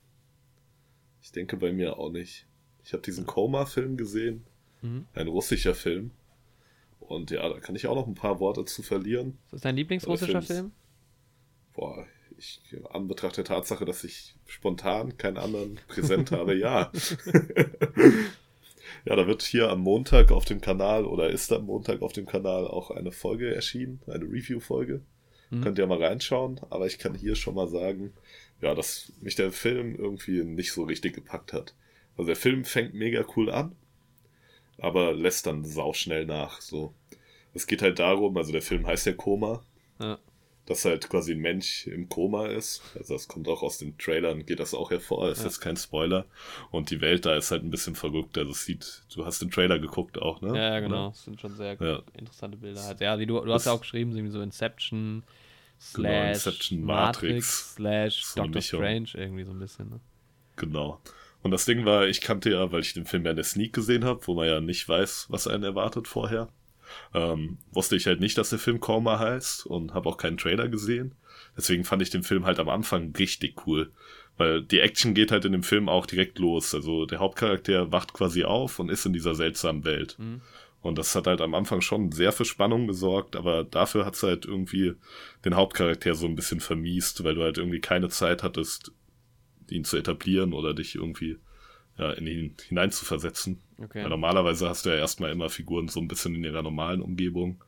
Ich 1.21 1.33
denke 1.33 1.57
bei 1.57 1.73
mir 1.73 1.99
auch 1.99 2.11
nicht. 2.11 2.47
Ich 2.85 2.93
habe 2.93 3.03
diesen 3.03 3.27
Coma-Film 3.27 3.97
gesehen. 3.97 4.45
Mhm. 4.83 5.07
Ein 5.15 5.29
russischer 5.29 5.75
Film. 5.75 6.11
Und 7.01 7.31
ja, 7.31 7.49
da 7.49 7.59
kann 7.61 7.75
ich 7.75 7.87
auch 7.87 7.95
noch 7.95 8.07
ein 8.07 8.15
paar 8.15 8.41
Worte 8.41 8.65
zu 8.65 8.83
verlieren. 8.83 9.39
Ist 9.47 9.55
das 9.55 9.61
dein 9.63 9.77
Lieblingsrussischer 9.77 10.43
Film? 10.43 10.73
Boah, 11.73 12.07
ich 12.39 12.61
an 12.91 13.09
Betracht 13.09 13.37
der 13.37 13.45
Tatsache, 13.45 13.85
dass 13.85 14.05
ich 14.05 14.35
spontan 14.47 15.17
keinen 15.17 15.39
anderen 15.39 15.81
präsent 15.89 16.31
habe, 16.31 16.55
ja. 16.55 16.91
ja, 19.05 19.17
da 19.17 19.27
wird 19.27 19.43
hier 19.43 19.71
am 19.71 19.81
Montag 19.81 20.33
auf 20.33 20.45
dem 20.45 20.61
Kanal 20.61 21.05
oder 21.05 21.31
ist 21.31 21.53
am 21.53 21.67
Montag 21.67 22.03
auf 22.03 22.13
dem 22.13 22.27
Kanal 22.27 22.67
auch 22.67 22.91
eine 22.91 23.13
Folge 23.13 23.55
erschienen, 23.55 24.01
eine 24.07 24.25
Review-Folge. 24.25 25.03
Mhm. 25.51 25.61
Könnt 25.63 25.79
ihr 25.79 25.87
mal 25.87 26.03
reinschauen, 26.03 26.61
aber 26.71 26.87
ich 26.87 26.99
kann 26.99 27.15
hier 27.15 27.35
schon 27.35 27.55
mal 27.55 27.69
sagen, 27.69 28.13
ja, 28.61 28.75
dass 28.75 29.13
mich 29.21 29.35
der 29.35 29.53
Film 29.53 29.95
irgendwie 29.97 30.43
nicht 30.43 30.73
so 30.73 30.85
richtig 30.85 31.15
gepackt 31.15 31.53
hat. 31.53 31.75
Also 32.17 32.29
der 32.29 32.37
Film 32.37 32.65
fängt 32.65 32.95
mega 32.95 33.25
cool 33.37 33.51
an, 33.51 33.77
aber 34.79 35.13
lässt 35.13 35.47
dann 35.47 35.65
sauschnell 35.65 36.27
nach. 36.27 36.61
So, 36.61 36.95
es 37.53 37.67
geht 37.67 37.83
halt 37.83 37.99
darum, 37.99 38.37
also 38.37 38.53
der 38.53 38.63
Film 38.63 38.87
heißt 38.87 39.07
ja 39.07 39.13
Koma, 39.13 39.63
Ja. 40.01 40.19
Dass 40.67 40.85
halt 40.87 41.11
quasi 41.11 41.33
ein 41.33 41.41
Mensch 41.41 41.87
im 41.87 42.09
Koma 42.09 42.47
ist. 42.47 42.81
Also 42.99 43.15
das 43.15 43.29
kommt 43.29 43.49
auch 43.49 43.63
aus 43.63 43.79
den 43.79 43.99
Trailern, 43.99 44.47
geht 44.47 44.61
das 44.61 44.73
auch 44.73 44.91
hervor, 44.91 45.31
ist 45.31 45.39
Ja. 45.41 45.45
jetzt 45.45 45.61
kein 45.61 45.77
Spoiler. 45.77 46.25
Und 46.71 46.91
die 46.91 47.01
Welt 47.03 47.27
da 47.27 47.37
ist 47.37 47.51
halt 47.51 47.63
ein 47.65 47.71
bisschen 47.71 47.95
verrückt. 47.95 48.39
Also 48.39 48.51
es 48.53 48.65
sieht, 48.65 49.03
du 49.15 49.27
hast 49.27 49.43
den 49.43 49.51
Trailer 49.51 49.79
geguckt 49.79 50.17
auch, 50.21 50.41
ne? 50.41 50.57
Ja, 50.57 50.81
genau. 50.81 51.09
Das 51.09 51.25
sind 51.25 51.41
schon 51.41 51.55
sehr 51.55 51.77
Ja. 51.81 52.03
interessante 52.17 52.57
Bilder. 52.57 52.83
Halt. 52.83 53.01
Ja, 53.01 53.19
wie 53.19 53.27
du, 53.27 53.35
du 53.41 53.53
hast 53.53 53.65
Das- 53.65 53.65
ja 53.67 53.73
auch 53.73 53.81
geschrieben, 53.83 54.31
so 54.31 54.41
Inception 54.41 55.23
slash 55.81 56.13
Genau, 56.13 56.29
Inception, 56.31 56.81
Matrix, 56.85 57.23
Matrix, 57.23 57.75
slash 57.75 58.25
so 58.25 58.43
Doctor. 58.43 58.63
Strange 58.63 59.09
irgendwie 59.15 59.45
so 59.45 59.51
ein 59.53 59.59
bisschen. 59.59 59.91
Ne? 59.91 60.01
Genau. 60.57 61.01
Und 61.43 61.51
das 61.51 61.67
Ding 61.67 61.85
war, 61.85 62.07
ich 62.07 62.23
kannte 62.23 62.51
ja, 62.51 62.73
weil 62.73 62.81
ich 62.81 62.95
den 62.95 63.05
Film 63.05 63.25
ja 63.27 63.31
in 63.33 63.37
der 63.37 63.45
Sneak 63.45 63.75
gesehen 63.75 64.05
habe, 64.07 64.27
wo 64.27 64.33
man 64.35 64.47
ja 64.47 64.61
nicht 64.61 64.89
weiß, 64.89 65.27
was 65.29 65.47
einen 65.47 65.63
erwartet 65.65 66.09
vorher. 66.09 66.49
Ähm, 67.15 67.59
wusste 67.73 67.97
ich 67.97 68.07
halt 68.07 68.21
nicht, 68.21 68.39
dass 68.39 68.51
der 68.51 68.59
Film 68.59 68.81
Koma 68.81 69.19
heißt 69.19 69.67
und 69.67 69.95
habe 69.95 70.09
auch 70.09 70.17
keinen 70.17 70.37
Trailer 70.37 70.69
gesehen. 70.69 71.15
Deswegen 71.57 71.85
fand 71.85 72.03
ich 72.03 72.11
den 72.11 72.23
Film 72.23 72.47
halt 72.47 72.59
am 72.59 72.69
Anfang 72.69 73.15
richtig 73.17 73.67
cool. 73.67 73.93
Weil 74.37 74.63
die 74.63 74.81
Action 74.81 75.15
geht 75.15 75.31
halt 75.31 75.45
in 75.45 75.53
dem 75.53 75.63
Film 75.63 75.89
auch 75.89 76.07
direkt 76.07 76.39
los. 76.39 76.75
Also 76.75 77.07
der 77.07 77.21
Hauptcharakter 77.21 77.93
wacht 77.93 78.13
quasi 78.13 78.45
auf 78.45 78.79
und 78.79 78.91
ist 78.91 79.07
in 79.07 79.13
dieser 79.13 79.35
seltsamen 79.35 79.85
Welt. 79.85 80.17
Mhm. 80.19 80.41
Und 80.85 80.99
das 80.99 81.15
hat 81.15 81.27
halt 81.27 81.41
am 81.41 81.55
Anfang 81.55 81.81
schon 81.81 82.13
sehr 82.13 82.31
für 82.31 82.45
Spannung 82.45 82.87
gesorgt, 82.87 83.37
aber 83.37 83.65
dafür 83.65 84.05
hat's 84.05 84.23
halt 84.23 84.45
irgendwie 84.45 84.93
den 85.43 85.57
Hauptcharakter 85.57 86.15
so 86.15 86.27
ein 86.27 86.37
bisschen 86.37 86.61
vermiest, 86.61 87.25
weil 87.25 87.35
du 87.35 87.43
halt 87.43 87.57
irgendwie 87.57 87.81
keine 87.81 88.11
Zeit 88.11 88.43
hattest, 88.43 88.93
ihn 89.71 89.85
zu 89.85 89.97
etablieren 89.97 90.53
oder 90.53 90.75
dich 90.75 90.95
irgendwie 90.95 91.39
ja, 91.97 92.11
in 92.13 92.27
ihn 92.27 92.55
hineinzuversetzen. 92.69 93.61
Okay. 93.79 94.03
Weil 94.03 94.09
normalerweise 94.09 94.69
hast 94.69 94.87
du 94.87 94.91
ja 94.91 94.97
erstmal 94.97 95.31
immer 95.31 95.51
Figuren 95.51 95.89
so 95.89 96.01
ein 96.01 96.09
bisschen 96.09 96.35
in 96.35 96.45
ihrer 96.45 96.63
normalen 96.63 97.03
Umgebung 97.03 97.63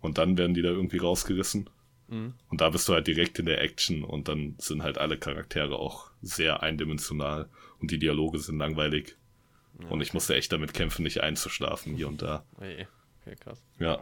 und 0.00 0.18
dann 0.18 0.36
werden 0.36 0.54
die 0.54 0.62
da 0.62 0.68
irgendwie 0.68 0.98
rausgerissen. 0.98 1.70
Mhm. 2.08 2.34
Und 2.48 2.60
da 2.60 2.70
bist 2.70 2.88
du 2.88 2.94
halt 2.94 3.06
direkt 3.06 3.38
in 3.38 3.46
der 3.46 3.60
Action 3.60 4.04
und 4.04 4.28
dann 4.28 4.54
sind 4.58 4.82
halt 4.82 4.98
alle 4.98 5.18
Charaktere 5.18 5.78
auch 5.78 6.10
sehr 6.22 6.62
eindimensional 6.62 7.48
und 7.80 7.90
die 7.90 7.98
Dialoge 7.98 8.38
sind 8.38 8.58
langweilig. 8.58 9.16
Und 9.90 10.00
ich 10.00 10.12
musste 10.12 10.34
echt 10.34 10.52
damit 10.52 10.74
kämpfen, 10.74 11.04
nicht 11.04 11.22
einzuschlafen 11.22 11.94
hier 11.94 12.08
und 12.08 12.22
da. 12.22 12.44
Okay, 13.20 13.36
krass. 13.40 13.62
Ja. 13.78 14.00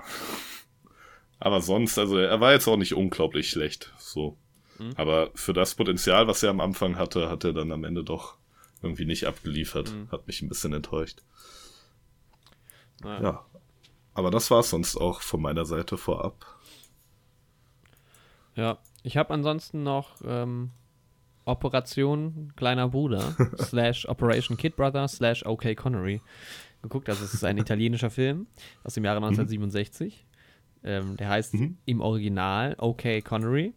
Aber 1.41 1.61
sonst, 1.61 1.99
also 1.99 2.17
er 2.17 2.41
war 2.41 2.53
jetzt 2.53 2.69
auch 2.69 2.77
nicht 2.77 2.95
unglaublich 2.95 3.51
schlecht. 3.51 3.93
So. 3.99 4.37
Mhm. 4.79 4.93
Aber 4.95 5.31
für 5.35 5.53
das 5.53 5.75
Potenzial, 5.75 6.29
was 6.29 6.45
er 6.45 6.51
am 6.51 6.61
Anfang 6.61 6.97
hatte, 6.97 7.29
hat 7.29 7.43
er 7.43 7.53
dann 7.53 7.73
am 7.73 7.83
Ende 7.83 8.05
doch 8.05 8.37
irgendwie 8.83 9.05
nicht 9.05 9.25
abgeliefert. 9.27 9.93
Mhm. 9.93 10.11
Hat 10.11 10.27
mich 10.27 10.43
ein 10.43 10.49
bisschen 10.49 10.73
enttäuscht. 10.73 11.23
Naja. 13.03 13.23
Ja. 13.23 13.47
Aber 14.15 14.31
das 14.31 14.51
war 14.51 14.61
es 14.61 14.71
sonst 14.71 14.97
auch 14.97 15.21
von 15.21 15.43
meiner 15.43 15.65
Seite 15.67 15.97
vorab. 15.99 16.47
Ja, 18.55 18.79
ich 19.03 19.17
habe 19.17 19.35
ansonsten 19.35 19.83
noch 19.83 20.17
ähm, 20.25 20.71
Operation 21.45 22.53
Kleiner 22.57 22.89
Bruder 22.89 23.37
slash 23.59 24.07
Operation 24.09 24.57
Kid 24.57 24.77
Brother 24.77 25.07
slash 25.09 25.45
OK 25.45 25.77
Connery 25.77 26.23
geguckt. 26.83 27.09
Also 27.09 27.25
es 27.25 27.35
ist 27.35 27.45
ein 27.45 27.59
italienischer 27.59 28.11
Film 28.11 28.47
aus 28.85 28.95
dem 28.95 29.05
Jahre 29.05 29.19
1967. 29.19 30.25
Ähm, 30.85 31.17
der 31.17 31.29
heißt 31.29 31.55
Mhm. 31.55 31.77
im 31.85 32.01
Original 32.01 32.75
OK 32.79 33.23
Connery. 33.25 33.75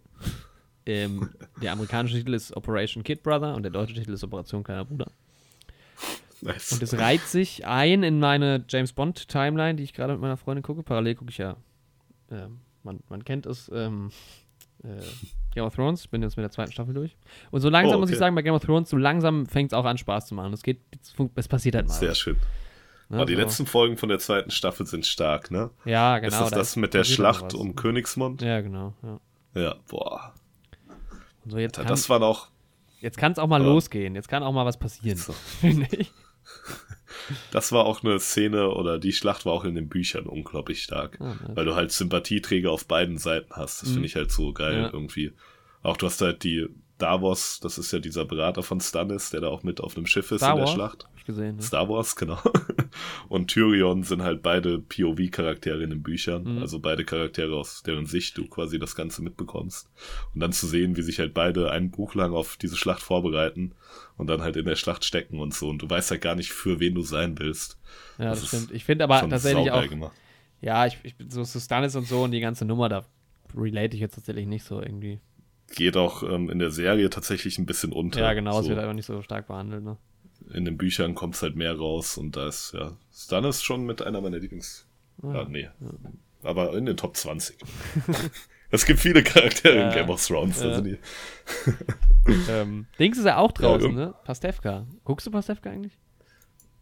Ähm, 0.89 1.30
der 1.62 1.71
amerikanische 1.73 2.15
Titel 2.17 2.34
ist 2.34 2.56
Operation 2.56 3.04
Kid 3.04 3.21
Brother 3.21 3.54
und 3.56 3.63
der 3.63 3.71
deutsche 3.71 3.93
Titel 3.93 4.12
ist 4.13 4.23
Operation 4.23 4.63
Kleiner 4.63 4.86
Bruder. 4.86 5.08
Nice. 6.41 6.71
Und 6.71 6.82
es 6.82 6.97
reiht 6.97 7.21
sich 7.21 7.65
ein 7.65 8.02
in 8.04 8.19
meine 8.19 8.63
James 8.67 8.93
Bond 8.93 9.28
Timeline, 9.28 9.75
die 9.75 9.84
ich 9.84 9.93
gerade 9.93 10.13
mit 10.13 10.21
meiner 10.21 10.38
Freundin 10.38 10.63
gucke. 10.63 10.84
Parallel 10.84 11.15
gucke 11.15 11.32
ich 11.32 11.38
ja, 11.38 11.58
ähm, 12.32 12.62
man, 12.84 13.02
man 13.10 13.23
kennt 13.25 13.45
es, 13.45 13.69
ähm, 13.73 14.10
äh, 14.84 15.02
Game 15.54 15.65
of 15.65 15.75
Thrones. 15.75 16.02
Ich 16.06 16.10
bin 16.10 16.21
jetzt 16.21 16.38
mit 16.38 16.43
der 16.43 16.52
zweiten 16.52 16.71
Staffel 16.71 16.93
durch. 16.93 17.17
Und 17.52 17.62
so 17.62 17.69
langsam 17.69 17.97
Oh, 17.97 17.99
muss 17.99 18.10
ich 18.10 18.15
okay. 18.15 18.19
sagen, 18.19 18.36
bei 18.36 18.41
Game 18.41 18.54
of 18.54 18.63
Thrones, 18.63 18.89
so 18.89 18.97
langsam 18.97 19.45
fängt 19.45 19.73
es 19.73 19.78
auch 19.78 19.86
an 19.86 19.97
Spaß 19.97 20.28
zu 20.28 20.36
machen. 20.36 20.54
Es 20.54 20.63
geht, 20.63 20.80
es, 21.36 21.47
passiert 21.47 21.75
halt 21.75 21.88
mal. 21.88 21.93
Sehr 21.93 22.15
schön. 22.15 22.38
ne, 23.10 23.21
Oh, 23.21 23.25
die 23.25 23.34
so. 23.36 23.41
letzten 23.41 23.65
Folgen 23.65 23.97
von 23.97 24.10
der 24.10 24.19
zweiten 24.19 24.52
Staffel 24.52 24.86
sind 24.86 25.06
stark, 25.06 25.52
ne? 25.52 25.71
Ja, 25.86 26.19
genau. 26.19 26.34
ist 26.34 26.39
das 26.39 26.49
da 26.52 26.56
das 26.58 26.75
mit 26.78 26.93
der 26.93 27.02
immer 27.02 27.06
Schlacht 27.13 27.54
um 27.54 27.75
Königsmund? 27.75 28.41
Ja, 28.41 28.62
genau. 28.62 28.93
Ja. 29.04 29.19
Ja, 29.62 29.75
boah. 29.89 30.34
So 31.49 31.57
jetzt 31.57 31.77
kann 31.77 31.88
Das 31.88 32.09
war 32.09 32.19
noch, 32.19 32.49
jetzt 33.01 33.17
kann 33.17 33.31
es 33.31 33.39
auch 33.39 33.47
mal 33.47 33.62
aber- 33.62 33.69
losgehen. 33.71 34.15
Jetzt 34.15 34.27
kann 34.29 34.43
auch 34.43 34.51
mal 34.53 34.65
was 34.65 34.77
passieren. 34.77 35.17
So. 35.17 35.33
Das 37.51 37.71
war 37.71 37.85
auch 37.85 38.03
eine 38.03 38.19
Szene 38.19 38.69
oder 38.69 38.97
die 38.97 39.12
Schlacht 39.13 39.45
war 39.45 39.53
auch 39.53 39.63
in 39.63 39.75
den 39.75 39.88
Büchern 39.88 40.25
unglaublich 40.25 40.81
stark. 40.83 41.17
Ah, 41.21 41.35
weil 41.53 41.65
du 41.65 41.75
halt 41.75 41.91
Sympathieträger 41.91 42.71
auf 42.71 42.88
beiden 42.88 43.17
Seiten 43.17 43.51
hast. 43.53 43.81
Das 43.81 43.89
Mhm. 43.89 43.93
finde 43.93 44.07
ich 44.07 44.15
halt 44.15 44.31
so 44.31 44.51
geil 44.53 44.77
Ja. 44.81 44.89
irgendwie. 44.91 45.33
Auch 45.83 45.97
du 45.97 46.07
hast 46.07 46.21
halt 46.21 46.43
die 46.43 46.67
Davos, 46.99 47.59
das 47.62 47.77
ist 47.77 47.91
ja 47.91 47.99
dieser 47.99 48.25
Berater 48.25 48.62
von 48.62 48.79
Stannis, 48.79 49.31
der 49.31 49.41
da 49.41 49.47
auch 49.47 49.63
mit 49.63 49.81
auf 49.81 49.95
einem 49.97 50.05
Schiff 50.05 50.31
ist 50.31 50.41
Star 50.41 50.51
in 50.51 50.57
der 50.57 50.65
Wars? 50.65 50.73
Schlacht. 50.75 51.03
Hab 51.05 51.17
ich 51.17 51.25
gesehen. 51.25 51.55
Ja. 51.57 51.62
Star 51.63 51.89
Wars, 51.89 52.15
genau. 52.15 52.38
Und 53.29 53.47
Tyrion 53.51 54.03
sind 54.03 54.21
halt 54.21 54.41
beide 54.43 54.79
POV-Charaktere 54.79 55.81
in 55.83 55.89
den 55.91 56.03
Büchern, 56.03 56.43
Mhm. 56.55 56.62
also 56.62 56.79
beide 56.79 57.05
Charaktere, 57.05 57.55
aus 57.55 57.83
deren 57.83 58.05
Sicht 58.05 58.38
du 58.38 58.47
quasi 58.47 58.79
das 58.79 58.95
Ganze 58.95 59.21
mitbekommst. 59.23 59.89
Und 60.33 60.39
dann 60.41 60.51
zu 60.51 60.67
sehen, 60.67 60.97
wie 60.97 61.01
sich 61.01 61.19
halt 61.19 61.33
beide 61.33 61.71
ein 61.71 61.91
Buch 61.91 62.15
lang 62.15 62.33
auf 62.33 62.57
diese 62.57 62.75
Schlacht 62.77 63.01
vorbereiten 63.01 63.73
und 64.17 64.27
dann 64.27 64.41
halt 64.41 64.55
in 64.57 64.65
der 64.65 64.75
Schlacht 64.75 65.03
stecken 65.05 65.39
und 65.39 65.53
so. 65.53 65.69
Und 65.69 65.81
du 65.81 65.89
weißt 65.89 66.12
halt 66.12 66.21
gar 66.21 66.35
nicht, 66.35 66.51
für 66.51 66.79
wen 66.79 66.95
du 66.95 67.01
sein 67.01 67.38
willst. 67.39 67.77
Ja, 68.17 68.25
das, 68.31 68.41
das 68.41 68.47
stimmt. 68.49 68.71
Ich 68.71 68.83
finde 68.85 69.03
aber 69.05 69.27
tatsächlich 69.29 69.71
auch, 69.71 69.88
gemacht. 69.88 70.13
ja, 70.62 70.85
ich, 70.85 70.97
ich 71.03 71.15
bin 71.15 71.29
so, 71.29 71.43
so 71.43 71.59
Stannis 71.59 71.95
und 71.95 72.07
so 72.07 72.23
und 72.23 72.31
die 72.31 72.39
ganze 72.41 72.65
Nummer, 72.65 72.89
da 72.89 73.05
relate 73.55 73.95
ich 73.95 74.01
jetzt 74.01 74.15
tatsächlich 74.15 74.45
nicht 74.47 74.63
so 74.65 74.81
irgendwie. 74.81 75.19
Geht 75.75 75.97
auch 75.97 76.23
ähm, 76.23 76.49
in 76.49 76.60
der 76.60 76.71
Serie 76.71 77.10
tatsächlich 77.10 77.58
ein 77.60 77.65
bisschen 77.65 77.91
unter. 77.91 78.19
Ja, 78.21 78.34
genau, 78.34 78.60
es 78.60 78.65
so. 78.65 78.69
wird 78.69 78.79
einfach 78.79 78.93
nicht 78.93 79.05
so 79.05 79.21
stark 79.21 79.47
behandelt, 79.47 79.84
ne? 79.84 79.97
in 80.53 80.65
den 80.65 80.77
Büchern 80.77 81.13
kommt 81.13 81.36
es 81.36 81.43
halt 81.43 81.55
mehr 81.55 81.75
raus 81.77 82.17
und 82.17 82.36
da 82.36 82.47
ist 82.47 82.73
ja 82.73 82.97
Stannis 83.13 83.62
schon 83.62 83.86
mit 83.86 84.01
einer 84.01 84.19
meiner 84.19 84.39
Lieblings. 84.39 84.88
Ah, 85.21 85.34
ja, 85.34 85.45
nee. 85.45 85.69
Aber 86.41 86.75
in 86.75 86.88
den 86.88 86.97
Top 86.97 87.15
20. 87.15 87.55
es 88.71 88.86
gibt 88.86 88.99
viele 88.99 89.21
Charaktere 89.21 89.77
Ja. 89.77 89.88
in 89.89 89.93
Game 89.93 90.10
of 90.10 90.25
Thrones. 90.25 90.60
Ja. 90.62 90.69
Also 90.69 90.82
die, 90.82 90.97
Ähm, 92.49 92.88
Dings 92.97 93.17
ist 93.19 93.25
ja 93.25 93.38
auch 93.38 93.51
draußen, 93.53 93.93
ne? 93.93 94.15
Pastewka. 94.23 94.88
Guckst 95.03 95.27
du 95.27 95.32
Pastewka 95.32 95.69
eigentlich? 95.69 95.97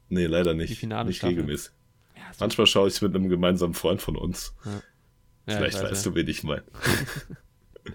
nee, 0.09 0.25
leider 0.27 0.53
Die 0.53 0.59
nicht. 0.59 0.79
finale 0.79 1.07
nicht 1.09 1.17
Staffel. 1.17 1.35
regelmäßig. 1.35 1.71
Ja, 2.15 2.21
Manchmal 2.39 2.67
schaue 2.67 2.87
ich 2.87 2.93
es 2.93 3.01
mit 3.01 3.13
einem 3.15 3.27
gemeinsamen 3.27 3.73
Freund 3.73 4.01
von 4.01 4.15
uns. 4.15 4.53
Ja, 4.63 4.71
Vielleicht 5.57 5.77
ich 5.77 5.83
weiß, 5.83 5.91
weißt 5.91 6.05
ja. 6.05 6.11
du, 6.11 6.15
wen 6.15 6.27
ich 6.27 6.43
meine. 6.43 6.63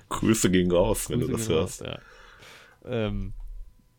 Grüße 0.09 0.50
gehen 0.50 0.70
raus, 0.70 1.11
wenn 1.11 1.20
Grüße 1.20 1.31
du 1.31 1.37
das 1.37 1.48
hörst. 1.48 1.83
raus, 1.83 1.88
ja. 2.85 3.07
ähm, 3.07 3.35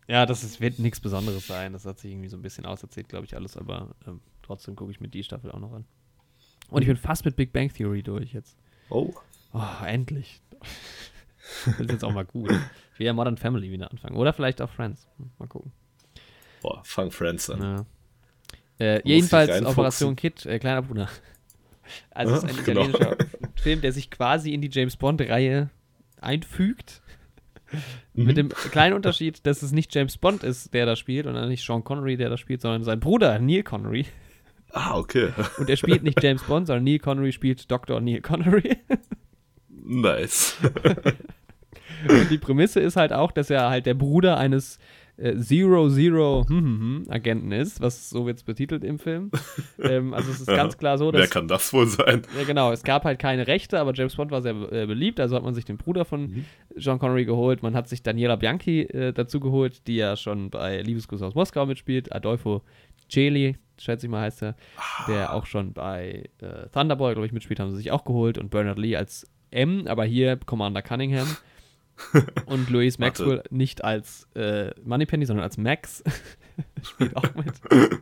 ja, 0.08 0.26
das 0.26 0.44
ist, 0.44 0.60
wird 0.60 0.80
nichts 0.80 1.00
Besonderes 1.00 1.48
sein. 1.48 1.74
Das 1.74 1.86
hat 1.86 2.00
sich 2.00 2.12
irgendwie 2.12 2.30
so 2.30 2.38
ein 2.38 2.42
bisschen 2.42 2.66
auserzählt, 2.66 3.10
glaube 3.10 3.26
ich, 3.26 3.36
alles, 3.36 3.58
aber 3.58 3.96
ähm, 4.06 4.22
trotzdem 4.42 4.76
gucke 4.76 4.92
ich 4.92 5.00
mir 5.00 5.08
die 5.08 5.24
Staffel 5.24 5.52
auch 5.52 5.60
noch 5.60 5.74
an. 5.74 5.86
Und 6.70 6.82
ich 6.82 6.88
bin 6.88 6.98
fast 6.98 7.26
mit 7.26 7.36
Big 7.36 7.54
Bang 7.54 7.72
Theory 7.72 8.04
durch 8.04 8.34
jetzt. 8.34 8.58
Oh. 8.90 9.14
Oh, 9.54 9.86
endlich. 9.86 10.42
das 11.66 11.80
ist 11.80 11.92
jetzt 11.92 12.04
auch 12.04 12.14
mal 12.14 12.26
gut. 12.26 12.52
Ich 12.94 13.00
will 13.00 13.08
ja 13.08 13.14
Modern 13.14 13.38
Family 13.38 13.72
wieder 13.72 13.92
anfangen. 13.92 14.16
Oder 14.16 14.34
vielleicht 14.34 14.62
auch 14.62 14.70
Friends. 14.70 15.08
Mal 15.38 15.48
gucken. 15.48 15.72
Boah, 16.62 16.82
fang 16.84 17.12
Friends 17.12 17.50
an. 17.50 17.62
Ja. 17.62 17.86
Äh, 18.80 19.02
jedenfalls. 19.08 19.64
Operation 19.64 20.16
Kid, 20.16 20.46
äh, 20.46 20.60
kleiner 20.60 20.82
Bruder. 20.82 21.10
Also 22.12 22.36
es 22.36 22.44
ist 22.44 22.50
ein 22.50 22.56
genau. 22.66 22.88
italienischer 22.88 23.18
Film, 23.56 23.82
der 23.82 23.92
sich 23.92 24.10
quasi 24.10 24.54
in 24.54 24.62
die 24.62 24.70
James 24.72 24.96
Bond-Reihe 24.96 25.70
einfügt. 26.24 27.02
Mhm. 28.14 28.26
Mit 28.26 28.38
dem 28.38 28.50
kleinen 28.50 28.94
Unterschied, 28.94 29.46
dass 29.46 29.64
es 29.64 29.72
nicht 29.72 29.94
James 29.96 30.18
Bond 30.18 30.44
ist, 30.44 30.74
der 30.74 30.86
da 30.86 30.96
spielt, 30.96 31.26
und 31.26 31.34
dann 31.34 31.50
nicht 31.50 31.66
Sean 31.66 31.84
Connery, 31.84 32.18
der 32.18 32.30
da 32.30 32.38
spielt, 32.38 32.62
sondern 32.62 32.84
sein 32.84 33.00
Bruder 33.00 33.40
Neil 33.40 33.64
Connery. 33.64 34.06
Ah, 34.72 34.98
okay. 34.98 35.30
Und 35.58 35.70
er 35.70 35.78
spielt 35.78 36.04
nicht 36.04 36.22
James 36.22 36.44
Bond, 36.44 36.68
sondern 36.68 36.84
Neil 36.84 37.00
Connery 37.00 37.32
spielt 37.32 37.70
Dr. 37.70 38.02
Neil 38.02 38.22
Connery. 38.22 38.78
nice. 39.70 40.58
Und 42.10 42.30
die 42.30 42.38
Prämisse 42.38 42.80
ist 42.80 42.96
halt 42.96 43.14
auch, 43.14 43.32
dass 43.32 43.50
er 43.50 43.70
halt 43.70 43.86
der 43.86 43.94
Bruder 43.94 44.38
eines 44.38 44.80
äh, 45.18 45.36
Zero 45.38 45.90
Zero 45.90 46.46
hm, 46.48 46.58
hm, 46.58 46.80
hm, 46.80 47.06
Agenten 47.10 47.52
ist, 47.52 47.82
was 47.82 48.10
so 48.10 48.26
wird 48.26 48.44
betitelt 48.46 48.84
im 48.84 48.98
Film. 49.00 49.30
ähm, 49.80 50.14
also 50.14 50.32
es 50.32 50.42
ist 50.42 50.48
Ja. 50.50 50.56
ganz 50.56 50.78
klar 50.78 50.98
so, 50.98 51.12
Wer 51.14 51.22
dass 51.22 51.30
kann 51.30 51.48
das 51.48 51.72
wohl 51.74 51.86
sein? 51.88 52.24
ja 52.38 52.44
genau, 52.46 52.72
es 52.72 52.84
gab 52.84 53.04
halt 53.06 53.20
keine 53.20 53.46
Rechte, 53.48 53.80
aber 53.80 53.94
James 53.94 54.16
Bond 54.16 54.32
war 54.32 54.42
sehr 54.42 54.54
äh, 54.72 54.86
beliebt, 54.88 55.20
also 55.20 55.36
hat 55.36 55.44
man 55.44 55.54
sich 55.54 55.66
den 55.66 55.78
Bruder 55.78 56.04
von 56.06 56.22
Mhm. 56.24 56.46
Sean 56.76 56.98
Connery 57.00 57.26
geholt. 57.26 57.62
Man 57.64 57.76
hat 57.76 57.88
sich 57.88 58.02
Daniela 58.04 58.36
Bianchi 58.38 58.82
äh, 58.82 59.14
dazu 59.14 59.40
geholt, 59.40 59.88
die 59.88 59.98
ja 59.98 60.16
schon 60.16 60.50
bei 60.50 60.82
Liebesgruß 60.82 61.22
aus 61.22 61.36
Moskau 61.36 61.66
mitspielt. 61.66 62.14
Adolfo 62.16 62.62
Celi, 63.12 63.58
schätze 63.80 64.08
ich 64.08 64.12
mal 64.12 64.22
heißt 64.22 64.42
er, 64.44 64.56
der 65.08 65.30
Ah. 65.30 65.34
auch 65.34 65.46
schon 65.46 65.74
bei 65.74 66.30
äh, 66.42 66.68
Thunderboy, 66.72 67.14
glaube 67.14 67.28
ich, 67.28 67.34
mitspielt, 67.34 67.60
haben 67.60 67.70
sie 67.72 67.78
sich 67.78 67.92
auch 67.92 68.06
geholt. 68.06 68.38
Und 68.40 68.50
Bernard 68.50 68.80
Lee 68.80 68.96
als 68.96 69.28
M, 69.52 69.86
aber 69.88 70.06
hier 70.06 70.38
Commander 70.38 70.82
Cunningham. 70.82 71.28
Und 72.46 72.70
Louise 72.70 73.00
Warte. 73.00 73.24
Maxwell 73.24 73.44
nicht 73.50 73.84
als 73.84 74.28
äh, 74.36 74.72
Moneypenny, 74.84 75.26
sondern 75.26 75.44
als 75.44 75.58
Max. 75.58 76.04
spielt 76.84 77.16
auch 77.16 77.34
mit. 77.36 77.54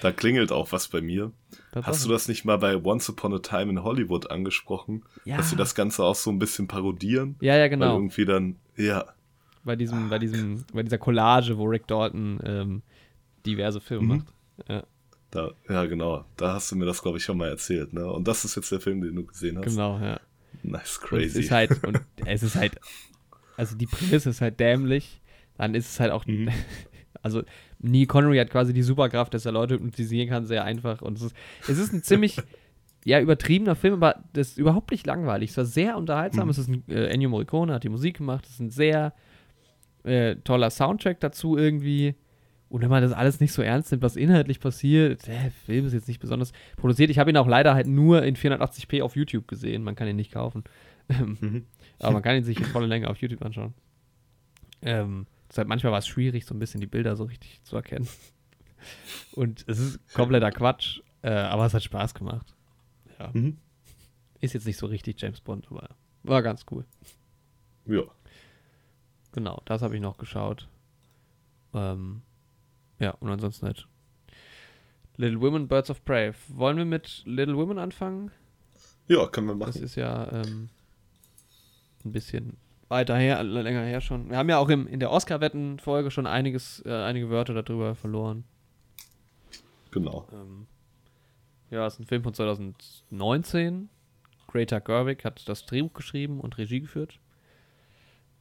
Da 0.00 0.10
klingelt 0.10 0.52
auch 0.52 0.72
was 0.72 0.88
bei 0.88 1.00
mir. 1.00 1.32
Hast 1.74 2.04
du 2.04 2.08
das 2.08 2.28
nicht 2.28 2.44
mal 2.44 2.56
bei 2.56 2.76
Once 2.82 3.08
Upon 3.10 3.34
a 3.34 3.38
Time 3.38 3.70
in 3.70 3.82
Hollywood 3.82 4.30
angesprochen? 4.30 5.04
Ja. 5.24 5.36
Dass 5.36 5.50
sie 5.50 5.56
das 5.56 5.74
Ganze 5.74 6.02
auch 6.02 6.14
so 6.14 6.30
ein 6.30 6.38
bisschen 6.38 6.66
parodieren? 6.66 7.36
Ja, 7.40 7.54
ja, 7.56 7.62
Weil 7.62 7.70
genau. 7.70 7.94
irgendwie 7.94 8.24
dann, 8.24 8.56
ja, 8.76 9.04
bei 9.64 9.76
diesem, 9.76 10.08
bei 10.08 10.18
diesem, 10.18 10.64
bei 10.72 10.82
dieser 10.82 10.98
Collage, 10.98 11.56
wo 11.58 11.64
Rick 11.64 11.86
Dalton 11.86 12.40
ähm, 12.42 12.82
diverse 13.44 13.80
Filme 13.80 14.02
Mhm. 14.02 14.08
macht. 14.08 14.34
Ja, 14.68 14.82
da, 15.30 15.50
ja, 15.68 15.84
genau. 15.84 16.24
Da 16.36 16.54
hast 16.54 16.72
du 16.72 16.76
mir 16.76 16.86
das, 16.86 17.02
glaube 17.02 17.18
ich, 17.18 17.24
schon 17.24 17.36
mal 17.38 17.48
erzählt, 17.48 17.92
ne? 17.92 18.10
Und 18.10 18.26
das 18.26 18.44
ist 18.46 18.56
jetzt 18.56 18.72
der 18.72 18.80
Film, 18.80 19.02
den 19.02 19.14
du 19.14 19.24
gesehen 19.26 19.58
hast. 19.58 19.66
genau, 19.66 19.98
ja. 19.98 20.18
Nice, 20.62 20.72
Und 20.72 20.74
es 20.74 21.00
crazy. 21.00 21.40
ist 21.40 21.50
halt, 21.50 21.84
und 21.84 22.00
es 22.24 22.42
ist 22.42 22.56
halt, 22.56 22.78
also 23.56 23.76
die 23.76 23.86
Prämisse 23.86 24.30
ist 24.30 24.40
halt 24.40 24.60
dämlich, 24.60 25.20
dann 25.56 25.74
ist 25.74 25.90
es 25.90 26.00
halt 26.00 26.12
auch, 26.12 26.26
Mhm. 26.26 26.48
also 27.22 27.42
Neil 27.78 28.06
Connery 28.06 28.38
hat 28.38 28.50
quasi 28.50 28.72
die 28.72 28.82
Superkraft, 28.82 29.34
dass 29.34 29.46
er 29.46 29.52
Leute 29.52 29.74
hypnotisieren 29.74 30.28
kann, 30.28 30.46
sehr 30.46 30.64
einfach. 30.64 31.02
Und 31.02 31.18
es 31.18 31.24
ist, 31.24 31.36
es 31.68 31.78
ist 31.78 31.92
ein 31.92 32.02
ziemlich, 32.02 32.36
ja, 33.04 33.20
übertriebener 33.20 33.76
Film, 33.76 33.94
aber 33.94 34.22
das 34.32 34.48
ist 34.50 34.58
überhaupt 34.58 34.90
nicht 34.90 35.06
langweilig. 35.06 35.50
Es 35.50 35.56
war 35.56 35.64
sehr 35.64 35.96
unterhaltsam. 35.96 36.44
Mhm. 36.44 36.50
Es 36.50 36.58
ist 36.58 36.68
ein, 36.68 36.84
äh, 36.88 37.06
Ennio 37.08 37.28
Morricone 37.30 37.72
hat 37.72 37.84
die 37.84 37.88
Musik 37.88 38.18
gemacht. 38.18 38.44
Es 38.46 38.52
ist 38.52 38.60
ein 38.60 38.70
sehr 38.70 39.12
äh, 40.04 40.36
toller 40.36 40.70
Soundtrack 40.70 41.20
dazu 41.20 41.56
irgendwie. 41.56 42.14
Und 42.68 42.82
wenn 42.82 42.90
man 42.90 43.02
das 43.02 43.12
alles 43.12 43.38
nicht 43.38 43.52
so 43.52 43.62
ernst 43.62 43.92
nimmt, 43.92 44.02
was 44.02 44.16
inhaltlich 44.16 44.58
passiert, 44.58 45.26
der 45.28 45.52
Film 45.66 45.86
ist 45.86 45.92
jetzt 45.92 46.08
nicht 46.08 46.18
besonders 46.18 46.52
produziert. 46.76 47.10
Ich 47.10 47.18
habe 47.20 47.30
ihn 47.30 47.36
auch 47.36 47.46
leider 47.46 47.74
halt 47.74 47.86
nur 47.86 48.24
in 48.24 48.34
480p 48.34 49.02
auf 49.02 49.14
YouTube 49.14 49.46
gesehen. 49.46 49.84
Man 49.84 49.94
kann 49.94 50.08
ihn 50.08 50.16
nicht 50.16 50.32
kaufen. 50.32 50.64
Mhm. 51.08 51.66
aber 51.98 52.12
man 52.12 52.22
kann 52.22 52.36
ihn 52.36 52.44
sich 52.44 52.58
in 52.58 52.64
voller 52.66 52.86
Länge 52.86 53.08
auf 53.08 53.18
YouTube 53.18 53.42
anschauen. 53.44 53.74
Ähm, 54.82 55.26
deshalb 55.48 55.68
manchmal 55.68 55.92
war 55.92 55.98
es 55.98 56.06
schwierig, 56.06 56.44
so 56.46 56.54
ein 56.54 56.58
bisschen 56.58 56.80
die 56.80 56.86
Bilder 56.86 57.16
so 57.16 57.24
richtig 57.24 57.62
zu 57.62 57.76
erkennen. 57.76 58.08
Und 59.32 59.64
es 59.66 59.78
ist 59.78 60.12
kompletter 60.14 60.50
Quatsch, 60.52 61.00
äh, 61.22 61.30
aber 61.30 61.66
es 61.66 61.74
hat 61.74 61.82
Spaß 61.82 62.14
gemacht. 62.14 62.54
Ja. 63.18 63.30
Mhm. 63.32 63.58
Ist 64.40 64.52
jetzt 64.54 64.66
nicht 64.66 64.76
so 64.76 64.86
richtig 64.86 65.20
James 65.20 65.40
Bond, 65.40 65.66
aber 65.70 65.88
war 66.22 66.42
ganz 66.42 66.66
cool. 66.70 66.84
Ja. 67.86 68.02
Genau, 69.32 69.62
das 69.64 69.82
habe 69.82 69.94
ich 69.94 70.00
noch 70.02 70.18
geschaut. 70.18 70.68
Ähm, 71.74 72.22
ja, 72.98 73.10
und 73.12 73.30
ansonsten 73.30 73.66
halt 73.66 73.86
Little 75.16 75.40
Women, 75.40 75.68
Birds 75.68 75.90
of 75.90 76.04
Prey. 76.04 76.32
Wollen 76.48 76.76
wir 76.76 76.84
mit 76.84 77.22
Little 77.24 77.56
Women 77.56 77.78
anfangen? 77.78 78.30
Ja, 79.08 79.26
können 79.28 79.46
wir 79.46 79.54
Das 79.56 79.74
machen. 79.74 79.84
ist 79.84 79.94
ja 79.94 80.30
ähm, 80.32 80.68
ein 82.06 82.12
bisschen 82.12 82.56
weiter 82.88 83.16
her, 83.16 83.42
länger 83.42 83.82
her 83.82 84.00
schon. 84.00 84.30
Wir 84.30 84.38
haben 84.38 84.48
ja 84.48 84.58
auch 84.58 84.68
im, 84.68 84.86
in 84.86 85.00
der 85.00 85.10
Oscar-Wetten-Folge 85.10 86.10
schon 86.10 86.26
einiges, 86.26 86.82
äh, 86.86 86.92
einige 86.92 87.30
Wörter 87.30 87.60
darüber 87.60 87.94
verloren. 87.94 88.44
Genau. 89.90 90.26
Ähm, 90.32 90.66
ja, 91.70 91.86
es 91.86 91.94
ist 91.94 92.00
ein 92.00 92.06
Film 92.06 92.22
von 92.22 92.34
2019. 92.34 93.88
Greta 94.46 94.78
Gerwig 94.78 95.24
hat 95.24 95.48
das 95.48 95.66
Drehbuch 95.66 95.94
geschrieben 95.94 96.40
und 96.40 96.58
Regie 96.58 96.80
geführt. 96.80 97.18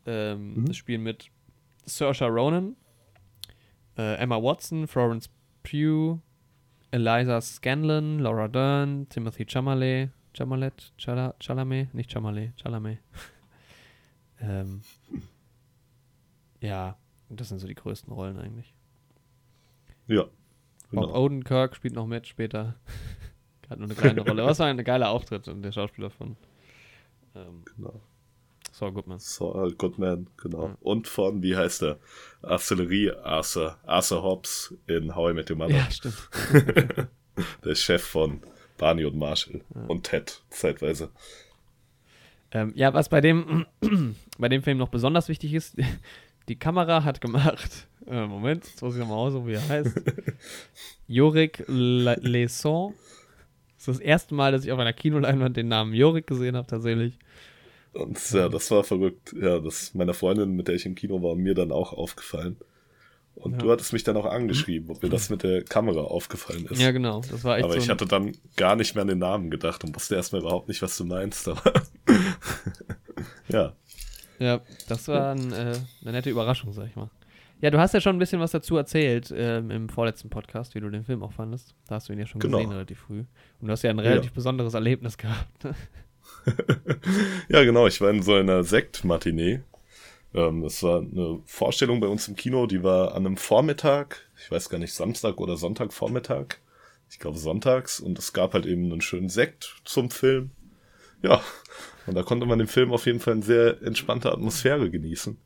Ähm, 0.05 0.53
Mhm. 0.53 0.65
Das 0.67 0.77
Spiel 0.77 0.99
mit 0.99 1.29
Saoirse 1.85 2.25
Ronan, 2.25 2.75
äh, 3.97 4.15
Emma 4.17 4.41
Watson, 4.41 4.87
Florence 4.87 5.29
Pugh, 5.63 6.19
Eliza 6.91 7.41
Scanlon, 7.41 8.19
Laura 8.19 8.47
Dern, 8.47 9.09
Timothy 9.09 9.45
Chalamet, 9.45 10.11
Chalamet, 10.33 10.93
Chala, 10.97 11.33
Chalamet, 11.39 11.93
nicht 11.93 12.11
Chalamet, 12.11 12.55
Chalamet. 12.61 12.99
ähm, 14.39 14.81
ja, 16.61 16.97
das 17.29 17.49
sind 17.49 17.59
so 17.59 17.67
die 17.67 17.75
größten 17.75 18.11
Rollen 18.13 18.37
eigentlich. 18.37 18.73
Ja. 20.07 20.23
Bob 20.23 20.31
Genau. 21.07 21.15
Odenkirk 21.23 21.75
spielt 21.75 21.93
noch 21.95 22.05
mit 22.07 22.27
später. 22.27 22.75
Hat 23.69 23.79
nur 23.79 23.87
eine 23.87 23.95
kleine 23.95 24.21
Rolle. 24.21 24.43
Aber 24.43 24.51
es 24.51 24.59
war 24.59 24.67
ein 24.67 24.83
geiler 24.83 25.09
Auftritt 25.09 25.47
und 25.47 25.63
der 25.63 25.71
Schauspieler 25.71 26.11
von 26.11 26.37
ähm, 27.35 27.63
genau. 27.75 27.99
Saul 28.71 28.91
Goodman. 28.91 29.19
Saul 29.19 29.73
Goodman, 29.73 30.27
genau. 30.37 30.67
Ja. 30.67 30.77
Und 30.81 31.07
von, 31.07 31.41
wie 31.41 31.55
heißt 31.55 31.81
der? 31.81 31.97
Artillerie 32.43 33.11
Arthur, 33.11 33.77
Arthur 33.85 34.21
Hobbs 34.21 34.75
in 34.85 35.15
How 35.15 35.31
I 35.31 35.33
Met 35.33 35.49
Your 35.49 35.57
Mother. 35.57 35.75
Ja, 35.75 35.89
stimmt. 35.89 36.29
Der 37.65 37.75
Chef 37.75 38.03
von 38.03 38.41
Barney 38.77 39.05
und 39.05 39.17
Marshall 39.17 39.61
Ja. 39.73 39.85
und 39.87 40.03
Ted 40.03 40.43
zeitweise. 40.49 41.09
Ähm, 42.55 42.71
ja, 42.73 42.93
was 42.93 43.09
bei 43.09 43.19
dem, 43.19 43.65
bei 44.37 44.47
dem 44.47 44.63
Film 44.63 44.77
noch 44.77 44.87
besonders 44.87 45.27
wichtig 45.27 45.53
ist, 45.53 45.75
die 46.47 46.55
Kamera 46.55 47.03
hat 47.03 47.19
gemacht, 47.19 47.87
äh, 48.07 48.25
Moment, 48.25 48.65
jetzt 48.65 48.81
muss 48.81 48.93
ich 48.93 48.99
nochmal 49.01 49.17
aus, 49.17 49.33
wie 49.45 49.53
er 49.55 49.67
heißt. 49.67 50.01
Jorik 51.07 51.65
Lesson. 51.67 52.93
Das 53.77 53.89
ist 53.89 53.99
das 53.99 53.99
erste 53.99 54.35
Mal, 54.35 54.53
dass 54.53 54.63
ich 54.63 54.71
auf 54.71 54.79
einer 54.79 54.93
Kinoleinwand 54.93 55.57
den 55.57 55.67
Namen 55.67 55.93
Jorik 55.93 56.27
gesehen 56.27 56.55
habe, 56.55 56.65
tatsächlich. 56.65 57.19
Und 57.91 58.31
ja, 58.31 58.47
das 58.47 58.71
war 58.71 58.85
verrückt. 58.85 59.35
Ja, 59.39 59.59
das 59.59 59.93
meiner 59.93 60.13
Freundin, 60.13 60.55
mit 60.55 60.69
der 60.69 60.75
ich 60.75 60.85
im 60.85 60.95
Kino 60.95 61.21
war, 61.21 61.35
mir 61.35 61.55
dann 61.55 61.73
auch 61.73 61.91
aufgefallen. 61.91 62.55
Und 63.35 63.53
Ja. 63.53 63.57
du 63.57 63.71
hattest 63.71 63.91
mich 63.91 64.03
dann 64.03 64.15
auch 64.15 64.25
angeschrieben, 64.25 64.89
ob 64.89 65.03
mir 65.03 65.09
das 65.09 65.29
mit 65.29 65.43
der 65.43 65.63
Kamera 65.63 66.01
aufgefallen 66.01 66.67
ist. 66.69 66.81
Ja, 66.81 66.91
genau. 66.91 67.21
Das 67.29 67.43
war 67.43 67.57
echt 67.57 67.65
Aber 67.65 67.73
so 67.73 67.79
ich 67.79 67.89
hatte 67.89 68.05
dann 68.05 68.31
gar 68.55 68.77
nicht 68.77 68.95
mehr 68.95 69.01
an 69.01 69.09
den 69.09 69.19
Namen 69.19 69.51
gedacht 69.51 69.83
und 69.83 69.93
wusste 69.93 70.15
erstmal 70.15 70.41
überhaupt 70.41 70.69
nicht, 70.69 70.81
was 70.81 70.97
du 70.97 71.03
meinst. 71.03 71.47
Aber 71.49 71.73
ja, 73.49 73.73
Ja, 74.39 74.61
das 74.87 75.07
war 75.07 75.31
ein, 75.33 75.51
äh, 75.51 75.75
eine 76.01 76.11
nette 76.11 76.29
Überraschung, 76.29 76.73
sag 76.73 76.87
ich 76.87 76.95
mal. 76.95 77.09
Ja, 77.61 77.71
du 77.71 77.79
hast 77.79 77.93
ja 77.93 78.01
schon 78.01 78.17
ein 78.17 78.19
bisschen 78.19 78.41
was 78.41 78.51
dazu 78.51 78.75
erzählt 78.75 79.33
ähm, 79.35 79.71
im 79.71 79.87
vorletzten 79.89 80.29
Podcast, 80.29 80.75
wie 80.75 80.81
du 80.81 80.89
den 80.89 81.05
Film 81.05 81.23
auch 81.23 81.31
fandest. 81.31 81.73
Da 81.87 81.95
hast 81.95 82.09
du 82.09 82.13
ihn 82.13 82.19
ja 82.19 82.25
schon 82.25 82.39
Genau. 82.41 82.57
gesehen 82.57 82.71
relativ 82.71 82.99
früh. 82.99 83.19
Und 83.61 83.67
du 83.67 83.71
hast 83.71 83.81
ja 83.83 83.89
ein 83.89 83.99
relativ 83.99 84.33
besonderes 84.33 84.73
Erlebnis 84.73 85.17
gehabt. 85.17 85.63
ne? 85.63 85.73
ja 87.49 87.63
genau. 87.63 87.87
Ich 87.87 88.01
war 88.01 88.09
in 88.09 88.21
so 88.21 88.33
einer 88.33 88.63
Sekt-Matinee. 88.63 89.61
Ähm, 90.33 90.61
das 90.63 90.83
war 90.83 90.99
eine 90.99 91.39
Vorstellung 91.45 92.01
bei 92.01 92.07
uns 92.07 92.27
im 92.27 92.35
Kino, 92.35 92.67
die 92.67 92.83
war 92.83 93.15
an 93.15 93.25
einem 93.25 93.37
Vormittag, 93.37 94.27
ich 94.37 94.51
weiß 94.51 94.69
gar 94.69 94.77
nicht, 94.77 94.93
Samstag 94.93 95.39
oder 95.39 95.55
Sonntagvormittag. 95.55 96.57
Ich 97.09 97.19
glaube 97.19 97.37
sonntags. 97.37 97.99
Und 98.01 98.19
es 98.19 98.33
gab 98.33 98.53
halt 98.53 98.65
eben 98.65 98.91
einen 98.91 99.01
schönen 99.01 99.29
Sekt 99.29 99.75
zum 99.85 100.09
Film. 100.11 100.51
Ja, 101.21 101.41
und 102.05 102.15
da 102.15 102.23
konnte 102.23 102.45
man 102.45 102.59
den 102.59 102.67
Film 102.67 102.91
auf 102.91 103.05
jeden 103.05 103.19
Fall 103.19 103.35
in 103.35 103.41
sehr 103.41 103.81
entspannter 103.81 104.31
Atmosphäre 104.31 104.89
genießen. 104.89 105.37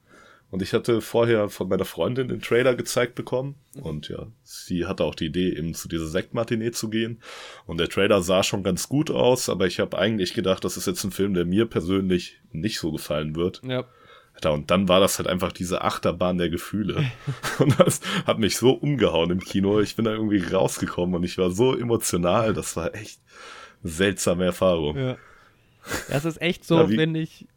Und 0.52 0.64
ich 0.64 0.74
hatte 0.74 1.02
vorher 1.02 1.50
von 1.50 1.70
meiner 1.70 1.86
Freundin 1.86 2.28
den 2.28 2.42
Trailer 2.42 2.74
gezeigt 2.74 3.14
bekommen. 3.14 3.56
Und 3.82 4.10
ja, 4.10 4.28
sie 4.42 4.88
hatte 4.88 5.04
auch 5.04 5.14
die 5.14 5.28
Idee, 5.28 5.54
eben 5.54 5.76
zu 5.76 5.88
dieser 5.88 6.08
Sektmatinee 6.08 6.72
zu 6.72 6.90
gehen. 6.90 7.22
Und 7.68 7.80
der 7.80 7.88
Trailer 7.88 8.24
sah 8.24 8.42
schon 8.42 8.64
ganz 8.64 8.90
gut 8.90 9.12
aus, 9.12 9.48
aber 9.48 9.68
ich 9.68 9.80
habe 9.80 9.98
eigentlich 9.98 10.34
gedacht, 10.34 10.66
das 10.66 10.76
ist 10.76 10.88
jetzt 10.88 11.04
ein 11.04 11.12
Film, 11.12 11.36
der 11.36 11.46
mir 11.46 11.68
persönlich 11.68 12.42
nicht 12.52 12.80
so 12.80 12.92
gefallen 12.92 13.36
wird. 13.36 13.62
ja. 14.44 14.50
Und 14.52 14.72
dann 14.72 14.88
war 14.88 15.02
das 15.02 15.20
halt 15.20 15.28
einfach 15.28 15.52
diese 15.52 15.82
Achterbahn 15.82 16.38
der 16.38 16.50
Gefühle. 16.50 17.12
und 17.60 17.80
das 17.80 18.00
hat 18.26 18.40
mich 18.40 18.58
so 18.58 18.72
umgehauen 18.72 19.32
im 19.32 19.42
Kino. 19.42 19.82
Ich 19.82 19.98
bin 19.98 20.06
da 20.06 20.12
irgendwie 20.12 20.42
rausgekommen 20.42 21.16
und 21.16 21.24
ich 21.24 21.38
war 21.38 21.52
so 21.52 21.76
emotional. 21.76 22.54
Das 22.54 22.76
war 22.76 22.96
echt 22.96 23.20
eine 23.84 23.92
seltsame 23.92 24.46
Erfahrung. 24.46 24.98
Ja. 24.98 25.18
Das 26.10 26.26
ist 26.26 26.42
echt 26.42 26.66
so, 26.66 26.80
ja, 26.80 26.88
finde 26.88 27.20
ich, 27.20 27.48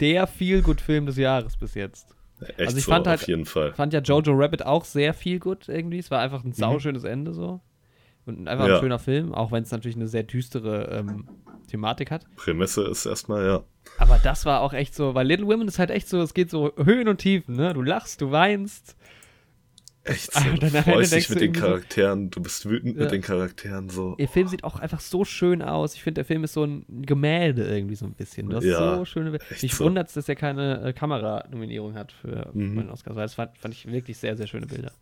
der 0.00 0.26
Feel-Good-Film 0.26 1.06
des 1.06 1.16
Jahres 1.16 1.56
bis 1.56 1.74
jetzt. 1.74 2.14
Echt 2.40 2.60
also 2.60 2.76
ich 2.76 2.84
so, 2.84 2.92
fand 2.92 3.06
halt, 3.06 3.20
auf 3.20 3.28
jeden 3.28 3.46
Fall. 3.46 3.72
fand 3.74 3.92
ja 3.92 4.00
Jojo 4.00 4.32
Rabbit 4.32 4.64
auch 4.64 4.84
sehr 4.84 5.14
viel 5.14 5.38
gut 5.38 5.68
irgendwie. 5.68 5.98
Es 5.98 6.10
war 6.10 6.20
einfach 6.20 6.44
ein 6.44 6.50
mhm. 6.50 6.54
sauschönes 6.54 7.02
mhm. 7.02 7.08
Ende 7.08 7.34
so. 7.34 7.60
Und 8.26 8.46
einfach 8.46 8.68
ja. 8.68 8.74
ein 8.74 8.80
schöner 8.80 8.98
Film, 8.98 9.34
auch 9.34 9.52
wenn 9.52 9.62
es 9.62 9.70
natürlich 9.70 9.96
eine 9.96 10.06
sehr 10.06 10.22
düstere 10.22 10.90
ähm, 10.92 11.26
Thematik 11.68 12.10
hat. 12.10 12.26
Prämisse 12.36 12.82
ist 12.82 13.06
erstmal, 13.06 13.44
ja. 13.46 13.64
Aber 13.96 14.18
das 14.22 14.44
war 14.44 14.60
auch 14.60 14.74
echt 14.74 14.94
so, 14.94 15.14
weil 15.14 15.26
Little 15.26 15.46
Women 15.46 15.66
ist 15.66 15.78
halt 15.78 15.90
echt 15.90 16.08
so, 16.08 16.20
es 16.20 16.34
geht 16.34 16.50
so 16.50 16.72
Höhen 16.76 17.08
und 17.08 17.18
Tiefen, 17.18 17.56
ne? 17.56 17.72
Du 17.72 17.82
lachst, 17.82 18.20
du 18.20 18.30
weinst. 18.30 18.96
Echt 20.08 20.32
so, 20.32 20.40
du 20.40 20.70
freust 20.70 21.12
dich 21.12 21.28
mit 21.28 21.40
den 21.40 21.52
Charakteren, 21.52 22.30
du 22.30 22.40
bist 22.40 22.68
wütend 22.68 22.96
ja. 22.96 23.02
mit 23.02 23.12
den 23.12 23.22
Charakteren 23.22 23.88
so. 23.88 24.16
Der 24.16 24.28
Film 24.28 24.48
sieht 24.48 24.64
auch 24.64 24.78
einfach 24.78 25.00
so 25.00 25.24
schön 25.24 25.62
aus. 25.62 25.94
Ich 25.94 26.02
finde, 26.02 26.20
der 26.20 26.24
Film 26.24 26.44
ist 26.44 26.54
so 26.54 26.64
ein 26.64 26.84
Gemälde 26.88 27.64
irgendwie 27.64 27.94
so 27.94 28.06
ein 28.06 28.14
bisschen. 28.14 28.50
Das 28.50 28.64
ja, 28.64 28.96
so 28.96 29.04
schöne. 29.04 29.38
Mich 29.62 29.74
so. 29.74 29.84
wundert 29.84 30.08
es, 30.08 30.14
dass 30.14 30.28
er 30.28 30.36
keine 30.36 30.82
äh, 30.82 30.92
Kameranominierung 30.92 31.94
hat 31.94 32.12
für, 32.12 32.50
mhm. 32.52 32.76
den 32.76 32.90
Oscar. 32.90 33.14
Das 33.14 33.34
fand, 33.34 33.56
fand 33.58 33.74
ich 33.74 33.90
wirklich 33.90 34.16
sehr, 34.16 34.36
sehr 34.36 34.46
schöne 34.46 34.66
Bilder. 34.66 34.92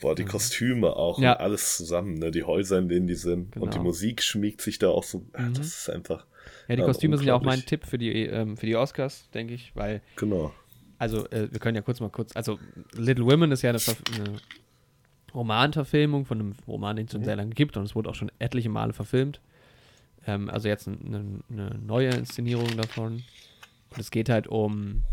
Boah, 0.00 0.14
die 0.14 0.24
Kostüme 0.24 0.96
auch 0.96 1.18
ja. 1.18 1.32
und 1.32 1.40
alles 1.40 1.76
zusammen, 1.76 2.18
ne? 2.18 2.30
Die 2.30 2.42
Häuser, 2.42 2.78
in 2.78 2.88
denen 2.88 3.06
die 3.06 3.14
sind. 3.14 3.52
Genau. 3.52 3.64
Und 3.64 3.74
die 3.74 3.78
genau. 3.78 3.88
Musik 3.88 4.22
schmiegt 4.22 4.62
sich 4.62 4.78
da 4.78 4.88
auch 4.88 5.04
so. 5.04 5.18
Mhm. 5.36 5.54
Das 5.54 5.66
ist 5.66 5.90
einfach. 5.90 6.26
Ja, 6.68 6.76
die 6.76 6.82
Kostüme 6.82 7.16
sind 7.16 7.26
ja 7.26 7.34
auch 7.34 7.42
mein 7.42 7.60
Tipp 7.66 7.84
für 7.84 7.98
die, 7.98 8.24
ähm, 8.24 8.56
für 8.56 8.66
die 8.66 8.76
Oscars, 8.76 9.28
denke 9.34 9.54
ich, 9.54 9.72
weil. 9.74 10.00
Genau. 10.16 10.54
Also, 11.00 11.26
äh, 11.30 11.50
wir 11.50 11.58
können 11.60 11.76
ja 11.76 11.80
kurz 11.80 11.98
mal 12.00 12.10
kurz. 12.10 12.36
Also, 12.36 12.58
Little 12.92 13.24
Women 13.24 13.52
ist 13.52 13.62
ja 13.62 13.70
eine, 13.70 13.80
eine 14.14 14.36
Romanverfilmung 15.34 16.26
von 16.26 16.38
einem 16.38 16.54
Roman, 16.68 16.96
den 16.96 17.06
es 17.06 17.12
schon 17.12 17.22
mhm. 17.22 17.24
sehr 17.24 17.36
lange 17.36 17.54
gibt 17.54 17.78
und 17.78 17.84
es 17.84 17.94
wurde 17.94 18.10
auch 18.10 18.14
schon 18.14 18.30
etliche 18.38 18.68
Male 18.68 18.92
verfilmt. 18.92 19.40
Ähm, 20.26 20.50
also, 20.50 20.68
jetzt 20.68 20.86
eine, 20.86 21.40
eine 21.48 21.78
neue 21.78 22.10
Inszenierung 22.10 22.76
davon. 22.76 23.22
Und 23.88 23.98
es 23.98 24.10
geht 24.10 24.28
halt 24.28 24.46
um 24.46 25.04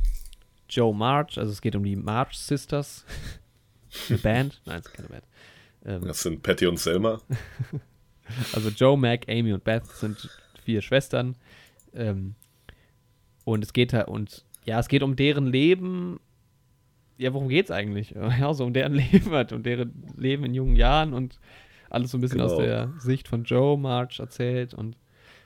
Joe 0.70 0.94
March, 0.94 1.38
also 1.38 1.54
es 1.54 1.62
geht 1.62 1.74
um 1.74 1.86
die 1.86 1.96
March 1.96 2.38
Sisters. 2.38 3.06
Eine 4.10 4.18
Band? 4.18 4.62
Nein, 4.66 4.82
es 4.82 4.88
ist 4.88 4.94
keine 4.94 5.08
Band. 5.08 5.24
Ähm, 5.86 6.02
das 6.06 6.22
sind 6.22 6.44
Patty 6.44 6.68
und 6.68 6.78
Selma. 6.78 7.22
also 8.54 8.70
Joe, 8.70 8.98
Mac, 8.98 9.30
Amy 9.30 9.54
und 9.54 9.64
Beth 9.64 9.88
sind 9.88 10.30
vier 10.66 10.82
Schwestern. 10.82 11.36
Ähm, 11.94 12.36
und 13.46 13.64
es 13.64 13.72
geht 13.72 13.94
halt, 13.94 14.10
und 14.10 14.44
ja, 14.68 14.80
es 14.80 14.90
geht 14.90 15.02
um 15.02 15.16
deren 15.16 15.48
Leben. 15.48 16.20
Ja, 17.18 17.34
worum 17.34 17.50
geht 17.50 17.66
es 17.66 17.72
eigentlich? 17.72 18.14
Ja, 18.40 18.54
so 18.54 18.66
um 18.66 18.74
deren 18.74 18.94
Leben 19.12 19.32
halt, 19.32 19.54
um 19.54 19.64
deren 19.64 20.04
Leben 20.18 20.44
in 20.44 20.54
jungen 20.54 20.76
Jahren 20.76 21.14
und 21.14 21.40
alles 21.90 22.12
so 22.12 22.18
ein 22.18 22.22
bisschen 22.22 22.40
genau. 22.40 22.52
aus 22.52 22.58
der 22.60 22.94
Sicht 23.00 23.28
von 23.28 23.46
Joe 23.46 23.78
March 23.78 24.20
erzählt 24.20 24.74
und 24.74 24.98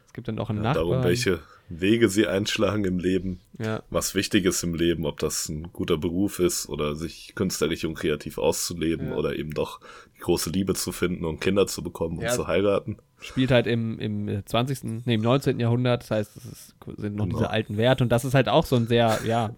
es 0.07 0.13
gibt 0.13 0.27
dann 0.27 0.39
auch 0.39 0.49
einen 0.49 0.63
ja, 0.63 0.73
Nachbarn. 0.73 0.89
Darum, 0.89 1.03
welche 1.03 1.39
Wege 1.69 2.10
sie 2.10 2.27
einschlagen 2.27 2.84
im 2.84 2.99
Leben, 2.99 3.39
ja. 3.60 3.84
was 3.89 4.15
wichtig 4.15 4.45
ist 4.45 4.63
im 4.63 4.73
Leben, 4.73 5.05
ob 5.05 5.19
das 5.19 5.47
ein 5.47 5.71
guter 5.71 5.97
Beruf 5.97 6.39
ist 6.39 6.67
oder 6.67 6.95
sich 6.95 7.34
künstlerisch 7.36 7.86
und 7.86 7.93
kreativ 7.93 8.39
auszuleben 8.39 9.10
ja. 9.10 9.15
oder 9.15 9.36
eben 9.38 9.51
doch 9.51 9.79
die 10.17 10.19
große 10.19 10.49
Liebe 10.49 10.73
zu 10.73 10.91
finden 10.91 11.23
und 11.25 11.39
Kinder 11.39 11.67
zu 11.67 11.84
bekommen 11.84 12.17
und 12.17 12.29
zu 12.31 12.47
heiraten. 12.47 12.97
Spielt 13.21 13.51
halt 13.51 13.67
im, 13.67 13.99
im 13.99 14.45
20., 14.45 15.05
nee, 15.05 15.13
im 15.13 15.21
19. 15.21 15.60
Jahrhundert, 15.60 16.01
das 16.03 16.12
heißt, 16.12 16.38
es 16.38 16.75
sind 16.97 17.15
noch 17.15 17.25
genau. 17.25 17.38
diese 17.38 17.49
alten 17.49 17.77
Werte 17.77 18.03
und 18.03 18.12
das 18.12 18.25
ist 18.25 18.34
halt 18.34 18.49
auch 18.49 18.65
so 18.65 18.75
ein 18.75 18.88
sehr, 18.88 19.19
ja, 19.25 19.51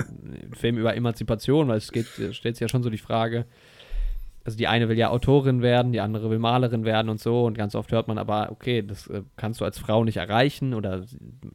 Film 0.52 0.78
über 0.78 0.96
Emanzipation, 0.96 1.70
weil 1.70 1.78
es 1.78 1.92
geht, 1.92 2.08
stellt 2.08 2.56
sich 2.56 2.60
ja 2.60 2.68
schon 2.68 2.84
so 2.84 2.90
die 2.90 2.98
Frage, 2.98 3.46
also 4.46 4.58
die 4.58 4.68
eine 4.68 4.90
will 4.90 4.98
ja 4.98 5.10
Autorin 5.10 5.62
werden, 5.62 5.94
die 5.94 6.02
andere 6.02 6.30
will 6.30 6.40
Malerin 6.40 6.84
werden 6.84 7.10
und 7.10 7.20
so. 7.20 7.46
Und 7.46 7.58
ganz 7.58 7.76
oft 7.76 7.92
hört 7.92 8.08
man 8.08 8.18
aber, 8.18 8.52
okay, 8.52 8.82
das 8.82 9.08
äh, 9.08 9.24
kannst 9.38 9.62
du 9.62 9.66
als 9.66 9.80
Frau 9.80 10.04
nicht 10.04 10.18
erreichen 10.18 10.74
oder 10.74 11.06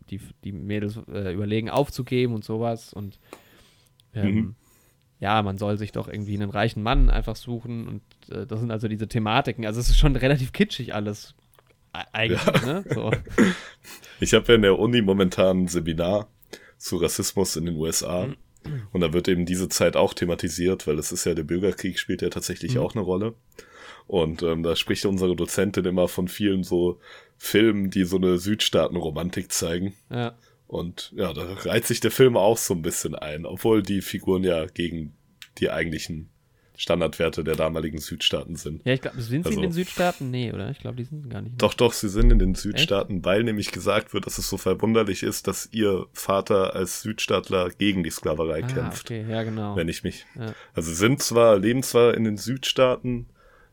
die, 0.08 0.20
die 0.44 0.52
Mädels 0.52 0.98
äh, 1.12 1.32
überlegen 1.34 1.68
aufzugeben 1.68 2.34
und 2.34 2.44
sowas. 2.44 2.94
Und 2.94 3.18
ähm, 4.14 4.34
mhm. 4.34 4.54
ja, 5.20 5.42
man 5.42 5.58
soll 5.58 5.76
sich 5.76 5.92
doch 5.92 6.08
irgendwie 6.08 6.34
einen 6.34 6.50
reichen 6.50 6.82
Mann 6.82 7.10
einfach 7.10 7.36
suchen. 7.36 7.88
Und 7.88 8.34
äh, 8.34 8.46
das 8.46 8.60
sind 8.60 8.70
also 8.70 8.88
diese 8.88 9.08
Thematiken. 9.08 9.66
Also 9.66 9.80
es 9.80 9.90
ist 9.90 9.98
schon 9.98 10.16
relativ 10.16 10.52
kitschig 10.52 10.94
alles. 10.94 11.34
Eigentlich, 11.92 12.44
ja. 12.44 12.66
ne? 12.66 12.84
So. 12.92 13.10
Ich 14.20 14.34
habe 14.34 14.48
ja 14.48 14.54
in 14.56 14.62
der 14.62 14.78
Uni 14.78 15.00
momentan 15.00 15.62
ein 15.62 15.68
Seminar 15.68 16.28
zu 16.76 16.96
Rassismus 16.96 17.54
in 17.56 17.66
den 17.66 17.76
USA. 17.76 18.26
Mhm. 18.26 18.36
Und 18.92 19.00
da 19.00 19.12
wird 19.12 19.28
eben 19.28 19.46
diese 19.46 19.68
Zeit 19.68 19.96
auch 19.96 20.12
thematisiert, 20.12 20.86
weil 20.86 20.98
es 20.98 21.12
ist 21.12 21.24
ja 21.24 21.34
der 21.34 21.44
Bürgerkrieg 21.44 21.98
spielt 21.98 22.22
ja 22.22 22.28
tatsächlich 22.28 22.74
mhm. 22.74 22.80
auch 22.80 22.94
eine 22.94 23.04
Rolle. 23.04 23.34
Und 24.06 24.42
ähm, 24.42 24.62
da 24.62 24.74
spricht 24.74 25.04
unsere 25.04 25.36
Dozentin 25.36 25.84
immer 25.84 26.08
von 26.08 26.28
vielen 26.28 26.64
so 26.64 26.98
Filmen, 27.36 27.90
die 27.90 28.04
so 28.04 28.16
eine 28.16 28.38
Südstaatenromantik 28.38 29.52
zeigen. 29.52 29.94
Ja. 30.10 30.36
Und 30.66 31.12
ja, 31.16 31.32
da 31.32 31.44
reiht 31.44 31.86
sich 31.86 32.00
der 32.00 32.10
Film 32.10 32.36
auch 32.36 32.58
so 32.58 32.74
ein 32.74 32.82
bisschen 32.82 33.14
ein, 33.14 33.46
obwohl 33.46 33.82
die 33.82 34.02
Figuren 34.02 34.44
ja 34.44 34.66
gegen 34.66 35.14
die 35.58 35.70
eigentlichen 35.70 36.30
Standardwerte 36.78 37.42
der 37.42 37.56
damaligen 37.56 37.98
Südstaaten 37.98 38.54
sind. 38.54 38.86
Ja, 38.86 38.92
ich 38.92 39.00
glaube, 39.00 39.20
sind 39.20 39.42
sie 39.42 39.48
also, 39.48 39.58
in 39.58 39.62
den 39.62 39.72
Südstaaten? 39.72 40.30
Nee, 40.30 40.52
oder? 40.52 40.70
Ich 40.70 40.78
glaube, 40.78 40.96
die 40.96 41.02
sind 41.02 41.28
gar 41.28 41.42
nicht. 41.42 41.60
Doch, 41.60 41.74
doch, 41.74 41.92
sie 41.92 42.08
sind 42.08 42.30
in 42.30 42.38
den 42.38 42.54
Südstaaten, 42.54 43.16
Echt? 43.16 43.24
weil 43.24 43.42
nämlich 43.42 43.72
gesagt 43.72 44.14
wird, 44.14 44.26
dass 44.26 44.38
es 44.38 44.48
so 44.48 44.58
verwunderlich 44.58 45.24
ist, 45.24 45.48
dass 45.48 45.68
ihr 45.72 46.06
Vater 46.12 46.76
als 46.76 47.02
Südstaatler 47.02 47.70
gegen 47.70 48.04
die 48.04 48.10
Sklaverei 48.10 48.62
ah, 48.62 48.66
kämpft. 48.66 49.06
Okay, 49.06 49.26
ja, 49.28 49.42
genau. 49.42 49.74
Wenn 49.74 49.88
ich 49.88 50.04
mich. 50.04 50.24
Ja. 50.38 50.54
Also 50.72 50.94
sind 50.94 51.20
zwar, 51.20 51.58
leben 51.58 51.82
zwar 51.82 52.14
in 52.14 52.22
den 52.22 52.36
Südstaaten, 52.36 53.26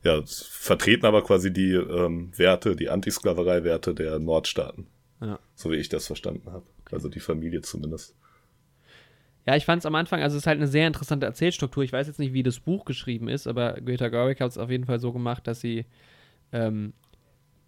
ja, 0.04 0.24
vertreten 0.26 1.06
aber 1.06 1.24
quasi 1.24 1.54
die 1.54 1.74
ähm, 1.74 2.32
Werte, 2.36 2.76
die 2.76 2.89
Antisklaverei-Werte 2.89 3.94
der 3.94 4.18
Nordstaaten. 4.18 4.88
Ja. 5.22 5.38
So 5.54 5.70
wie 5.70 5.76
ich 5.76 5.89
das 5.89 6.08
verstanden 6.08 6.52
habe. 6.52 6.65
Okay. 6.86 6.96
Also 6.96 7.08
die 7.08 7.20
Familie 7.20 7.62
zumindest. 7.62 8.15
Ja, 9.45 9.55
ich 9.55 9.65
fand 9.65 9.79
es 9.79 9.86
am 9.86 9.95
Anfang, 9.95 10.21
also 10.21 10.36
es 10.36 10.43
ist 10.43 10.47
halt 10.47 10.58
eine 10.58 10.67
sehr 10.67 10.88
interessante 10.88 11.25
Erzählstruktur. 11.25 11.84
Ich 11.84 11.93
weiß 11.93 12.08
jetzt 12.08 12.19
nicht, 12.19 12.34
wie 12.34 12.41
das 12.41 12.60
Buch 12.60 12.84
geschrieben 12.86 13.27
ist, 13.27 13.45
aber 13.45 13.73
Greta 13.73 14.10
Gerwig 14.10 14.41
hat 14.41 14.51
es 14.51 14.58
auf 14.58 14.71
jeden 14.71 14.86
Fall 14.86 14.99
so 14.99 15.13
gemacht, 15.13 15.45
dass 15.45 15.62
sie 15.62 15.86
ähm, 16.51 16.93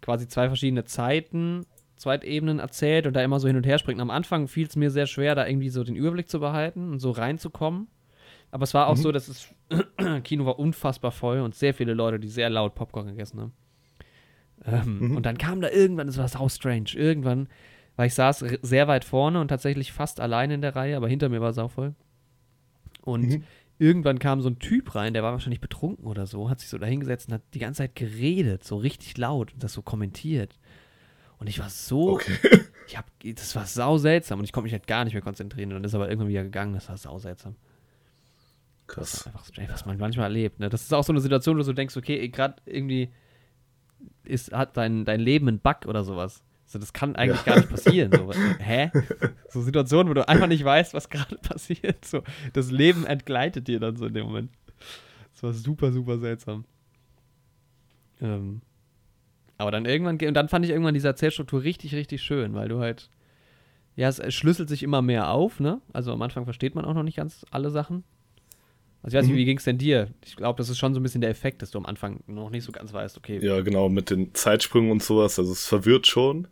quasi 0.02 0.26
zwei 0.26 0.48
verschiedene 0.48 0.84
Zeiten, 0.84 1.66
Zweitebenen 1.96 2.58
erzählt 2.58 3.06
und 3.06 3.14
da 3.14 3.22
immer 3.22 3.38
so 3.38 3.46
hin 3.46 3.56
und 3.56 3.66
her 3.66 3.78
springt. 3.78 4.00
am 4.00 4.10
Anfang 4.10 4.48
fiel 4.48 4.66
es 4.66 4.76
mir 4.76 4.90
sehr 4.90 5.06
schwer, 5.06 5.34
da 5.34 5.46
irgendwie 5.46 5.68
so 5.68 5.84
den 5.84 5.96
Überblick 5.96 6.28
zu 6.28 6.40
behalten 6.40 6.90
und 6.92 6.98
so 6.98 7.10
reinzukommen. 7.10 7.88
Aber 8.50 8.64
es 8.64 8.74
war 8.74 8.88
auch 8.88 8.96
mhm. 8.96 9.02
so, 9.02 9.12
dass 9.12 9.26
das 9.26 9.54
Kino 10.24 10.46
war 10.46 10.58
unfassbar 10.58 11.12
voll 11.12 11.40
und 11.40 11.54
sehr 11.54 11.74
viele 11.74 11.94
Leute, 11.94 12.18
die 12.18 12.28
sehr 12.28 12.50
laut 12.50 12.74
Popcorn 12.74 13.06
gegessen 13.06 13.40
haben. 13.40 13.52
Ähm, 14.64 14.98
mhm. 15.10 15.16
Und 15.16 15.26
dann 15.26 15.38
kam 15.38 15.60
da 15.60 15.70
irgendwann, 15.70 16.08
es 16.08 16.18
war 16.18 16.28
sau 16.28 16.48
strange, 16.48 16.90
irgendwann 16.94 17.48
weil 17.98 18.06
ich 18.06 18.14
saß 18.14 18.44
sehr 18.62 18.86
weit 18.86 19.04
vorne 19.04 19.40
und 19.40 19.48
tatsächlich 19.48 19.90
fast 19.90 20.20
allein 20.20 20.52
in 20.52 20.60
der 20.62 20.76
Reihe, 20.76 20.96
aber 20.96 21.08
hinter 21.08 21.28
mir 21.28 21.40
war 21.40 21.50
es 21.50 21.58
auch 21.58 21.72
voll. 21.72 21.96
Und 23.02 23.28
mhm. 23.28 23.44
irgendwann 23.80 24.20
kam 24.20 24.40
so 24.40 24.48
ein 24.48 24.60
Typ 24.60 24.94
rein, 24.94 25.14
der 25.14 25.24
war 25.24 25.32
wahrscheinlich 25.32 25.60
betrunken 25.60 26.06
oder 26.06 26.24
so, 26.24 26.48
hat 26.48 26.60
sich 26.60 26.68
so 26.68 26.78
dahingesetzt 26.78 27.26
und 27.26 27.34
hat 27.34 27.42
die 27.54 27.58
ganze 27.58 27.78
Zeit 27.78 27.96
geredet, 27.96 28.62
so 28.62 28.76
richtig 28.76 29.18
laut 29.18 29.52
und 29.52 29.64
das 29.64 29.72
so 29.72 29.82
kommentiert. 29.82 30.60
Und 31.40 31.48
ich 31.48 31.58
war 31.58 31.70
so, 31.70 32.12
okay. 32.12 32.38
ich 32.86 32.96
hab, 32.96 33.06
das 33.20 33.56
war 33.56 33.66
sau 33.66 33.98
seltsam 33.98 34.38
und 34.38 34.44
ich 34.44 34.52
konnte 34.52 34.66
mich 34.66 34.74
halt 34.74 34.86
gar 34.86 35.02
nicht 35.02 35.14
mehr 35.14 35.22
konzentrieren. 35.22 35.70
Und 35.70 35.74
dann 35.78 35.84
ist 35.84 35.96
aber 35.96 36.08
irgendwann 36.08 36.28
wieder 36.28 36.44
gegangen, 36.44 36.74
das 36.74 36.88
war 36.88 36.98
sau 36.98 37.18
seltsam. 37.18 37.56
Krass. 38.86 39.10
Das 39.10 39.20
ist 39.22 39.26
einfach 39.26 39.44
strange, 39.44 39.70
was 39.70 39.86
man 39.86 39.98
manchmal 39.98 40.26
erlebt. 40.26 40.60
Ne? 40.60 40.68
Das 40.68 40.82
ist 40.82 40.94
auch 40.94 41.02
so 41.02 41.12
eine 41.12 41.20
Situation, 41.20 41.56
wo 41.56 41.58
du 41.58 41.64
so 41.64 41.72
denkst, 41.72 41.96
okay, 41.96 42.28
gerade 42.28 42.62
irgendwie 42.64 43.10
ist, 44.22 44.52
hat 44.52 44.76
dein, 44.76 45.04
dein 45.04 45.18
Leben 45.18 45.48
ein 45.48 45.58
Bug 45.58 45.86
oder 45.86 46.04
sowas. 46.04 46.44
So, 46.68 46.78
das 46.78 46.92
kann 46.92 47.16
eigentlich 47.16 47.44
ja. 47.46 47.54
gar 47.54 47.56
nicht 47.56 47.70
passieren. 47.70 48.12
So, 48.12 48.30
hä? 48.58 48.90
So 49.48 49.62
Situationen, 49.62 50.10
wo 50.10 50.14
du 50.14 50.28
einfach 50.28 50.46
nicht 50.46 50.62
weißt, 50.62 50.92
was 50.92 51.08
gerade 51.08 51.36
passiert. 51.42 52.04
So, 52.04 52.22
das 52.52 52.70
Leben 52.70 53.06
entgleitet 53.06 53.68
dir 53.68 53.80
dann 53.80 53.96
so 53.96 54.06
in 54.06 54.14
dem 54.14 54.26
Moment. 54.26 54.50
Das 55.32 55.42
war 55.42 55.52
super, 55.54 55.92
super 55.92 56.18
seltsam. 56.18 56.66
Ähm, 58.20 58.60
aber 59.56 59.70
dann 59.70 59.86
irgendwann, 59.86 60.18
und 60.20 60.34
dann 60.34 60.48
fand 60.48 60.66
ich 60.66 60.70
irgendwann 60.70 60.94
diese 60.94 61.08
Erzählstruktur 61.08 61.62
richtig, 61.62 61.94
richtig 61.94 62.22
schön, 62.22 62.54
weil 62.54 62.68
du 62.68 62.80
halt, 62.80 63.08
ja, 63.96 64.08
es 64.08 64.34
schlüsselt 64.34 64.68
sich 64.68 64.82
immer 64.82 65.00
mehr 65.00 65.30
auf, 65.30 65.60
ne? 65.60 65.80
Also 65.94 66.12
am 66.12 66.20
Anfang 66.20 66.44
versteht 66.44 66.74
man 66.74 66.84
auch 66.84 66.94
noch 66.94 67.02
nicht 67.02 67.16
ganz 67.16 67.46
alle 67.50 67.70
Sachen. 67.70 68.04
Also 69.02 69.16
ich 69.16 69.20
weiß 69.20 69.26
nicht, 69.26 69.36
mhm. 69.36 69.38
wie 69.38 69.44
ging 69.46 69.58
es 69.58 69.64
denn 69.64 69.78
dir? 69.78 70.08
Ich 70.24 70.36
glaube, 70.36 70.58
das 70.58 70.68
ist 70.68 70.78
schon 70.78 70.92
so 70.92 71.00
ein 71.00 71.02
bisschen 71.02 71.20
der 71.22 71.30
Effekt, 71.30 71.62
dass 71.62 71.70
du 71.70 71.78
am 71.78 71.86
Anfang 71.86 72.22
noch 72.26 72.50
nicht 72.50 72.64
so 72.64 72.72
ganz 72.72 72.92
weißt, 72.92 73.16
okay. 73.16 73.38
Ja, 73.42 73.60
genau, 73.62 73.88
mit 73.88 74.10
den 74.10 74.34
Zeitsprüngen 74.34 74.90
und 74.90 75.02
sowas. 75.02 75.38
Also 75.38 75.52
es 75.52 75.66
verwirrt 75.66 76.06
schon. 76.06 76.46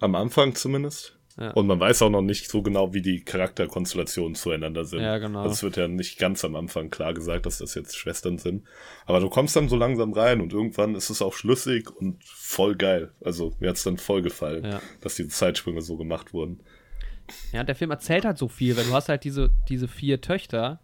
Am 0.00 0.14
Anfang 0.14 0.54
zumindest. 0.54 1.16
Ja. 1.38 1.52
Und 1.52 1.66
man 1.68 1.78
weiß 1.80 2.02
auch 2.02 2.10
noch 2.10 2.20
nicht 2.22 2.50
so 2.50 2.60
genau, 2.60 2.92
wie 2.92 3.00
die 3.02 3.20
Charakterkonstellationen 3.24 4.34
zueinander 4.34 4.84
sind. 4.84 5.00
Ja, 5.00 5.16
genau. 5.18 5.40
Also 5.40 5.52
es 5.52 5.62
wird 5.62 5.76
ja 5.76 5.88
nicht 5.88 6.18
ganz 6.18 6.44
am 6.44 6.54
Anfang 6.56 6.90
klar 6.90 7.14
gesagt, 7.14 7.46
dass 7.46 7.58
das 7.58 7.74
jetzt 7.74 7.96
Schwestern 7.96 8.36
sind. 8.36 8.64
Aber 9.06 9.20
du 9.20 9.30
kommst 9.30 9.56
dann 9.56 9.68
so 9.68 9.76
langsam 9.76 10.12
rein 10.12 10.40
und 10.40 10.52
irgendwann 10.52 10.94
ist 10.94 11.08
es 11.08 11.22
auch 11.22 11.32
schlüssig 11.32 11.88
und 11.90 12.22
voll 12.24 12.74
geil. 12.74 13.12
Also 13.24 13.54
mir 13.60 13.70
hat's 13.70 13.84
dann 13.84 13.96
voll 13.96 14.20
gefallen, 14.22 14.64
ja. 14.64 14.80
dass 15.00 15.14
diese 15.14 15.28
Zeitsprünge 15.30 15.80
so 15.82 15.96
gemacht 15.96 16.34
wurden. 16.34 16.60
Ja, 17.52 17.62
der 17.64 17.76
Film 17.76 17.92
erzählt 17.92 18.24
halt 18.24 18.36
so 18.36 18.48
viel, 18.48 18.76
weil 18.76 18.84
du 18.84 18.92
hast 18.92 19.08
halt 19.08 19.24
diese, 19.24 19.50
diese 19.68 19.86
vier 19.88 20.20
Töchter 20.20 20.80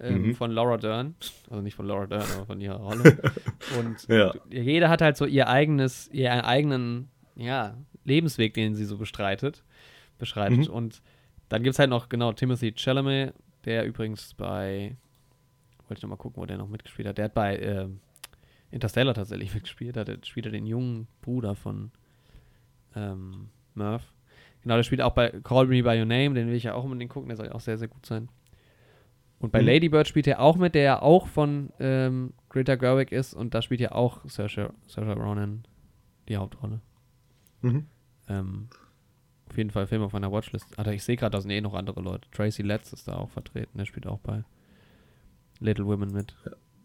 ähm, 0.00 0.22
Mhm. 0.28 0.34
von 0.36 0.50
Laura 0.52 0.78
Dern, 0.78 1.16
also 1.50 1.60
nicht 1.60 1.74
von 1.74 1.86
Laura 1.86 2.06
Dern, 2.06 2.24
aber 2.36 2.46
von 2.46 2.60
ihrer 2.60 2.76
Rolle. 2.76 3.18
Und 3.78 4.08
Ja. 4.08 4.32
jeder 4.48 4.88
hat 4.88 5.02
halt 5.02 5.16
so 5.16 5.26
ihr 5.26 5.48
eigenes, 5.48 6.08
ihren 6.12 6.40
eigenen, 6.40 7.10
ja, 7.36 7.76
Lebensweg, 8.04 8.54
den 8.54 8.74
sie 8.74 8.84
so 8.84 8.96
bestreitet, 8.98 9.64
beschreitet. 10.18 10.68
Mhm. 10.68 10.74
Und 10.74 11.02
dann 11.48 11.62
gibt 11.62 11.74
es 11.74 11.78
halt 11.78 11.90
noch, 11.90 12.08
genau, 12.08 12.32
Timothy 12.32 12.72
Chalamet, 12.76 13.34
der 13.64 13.84
übrigens 13.86 14.34
bei, 14.34 14.96
wollte 15.88 15.98
ich 15.98 16.02
noch 16.02 16.10
mal 16.10 16.16
gucken, 16.16 16.40
wo 16.42 16.46
der 16.46 16.58
noch 16.58 16.68
mitgespielt 16.68 17.06
hat. 17.08 17.18
Der 17.18 17.26
hat 17.26 17.34
bei 17.34 17.58
ähm, 17.58 18.00
Interstellar 18.70 19.14
tatsächlich 19.14 19.54
mitgespielt. 19.54 19.96
Da 19.96 20.00
hat- 20.00 20.26
spielt 20.26 20.46
er 20.46 20.52
den 20.52 20.66
jungen 20.66 21.06
Bruder 21.20 21.54
von 21.54 21.90
ähm, 22.94 23.48
Murph. 23.74 24.12
Genau, 24.62 24.76
der 24.76 24.82
spielt 24.84 25.02
auch 25.02 25.12
bei 25.14 25.30
Call 25.42 25.66
Me 25.66 25.82
By 25.82 25.98
Your 25.98 26.04
Name, 26.06 26.34
den 26.34 26.46
will 26.46 26.54
ich 26.54 26.64
ja 26.64 26.74
auch 26.74 26.84
unbedingt 26.84 27.10
gucken, 27.10 27.28
der 27.28 27.36
soll 27.36 27.46
ja 27.46 27.52
auch 27.54 27.60
sehr, 27.60 27.78
sehr 27.78 27.88
gut 27.88 28.06
sein. 28.06 28.28
Und 29.40 29.50
bei 29.50 29.60
Mhm. 29.60 29.66
Lady 29.66 29.88
Bird 29.88 30.06
spielt 30.06 30.28
er 30.28 30.40
auch 30.40 30.56
mit, 30.56 30.76
der 30.76 30.82
ja 30.82 31.02
auch 31.02 31.26
von 31.26 31.72
ähm, 31.80 32.32
Greta 32.48 32.76
Gerwig 32.76 33.10
ist 33.10 33.34
und 33.34 33.54
da 33.54 33.60
spielt 33.62 33.80
ja 33.80 33.90
auch 33.92 34.20
Saoirse, 34.28 34.72
Saoirse 34.86 35.20
Ronan 35.20 35.64
die 36.28 36.36
Hauptrolle. 36.36 36.80
Mhm. 37.62 37.86
Ähm, 38.28 38.68
auf 39.48 39.56
jeden 39.56 39.70
Fall 39.70 39.86
Film 39.86 40.02
auf 40.02 40.12
meiner 40.12 40.30
Watchlist. 40.32 40.66
Alter, 40.78 40.92
ich 40.92 41.02
sehe 41.04 41.16
gerade, 41.16 41.32
da 41.36 41.40
sind 41.40 41.50
eh 41.50 41.60
noch 41.60 41.74
andere 41.74 42.00
Leute. 42.00 42.28
Tracy 42.30 42.62
Letts 42.62 42.92
ist 42.92 43.08
da 43.08 43.14
auch 43.16 43.30
vertreten, 43.30 43.76
der 43.78 43.84
spielt 43.86 44.06
auch 44.06 44.18
bei 44.20 44.44
Little 45.60 45.86
Women 45.86 46.12
mit. 46.12 46.34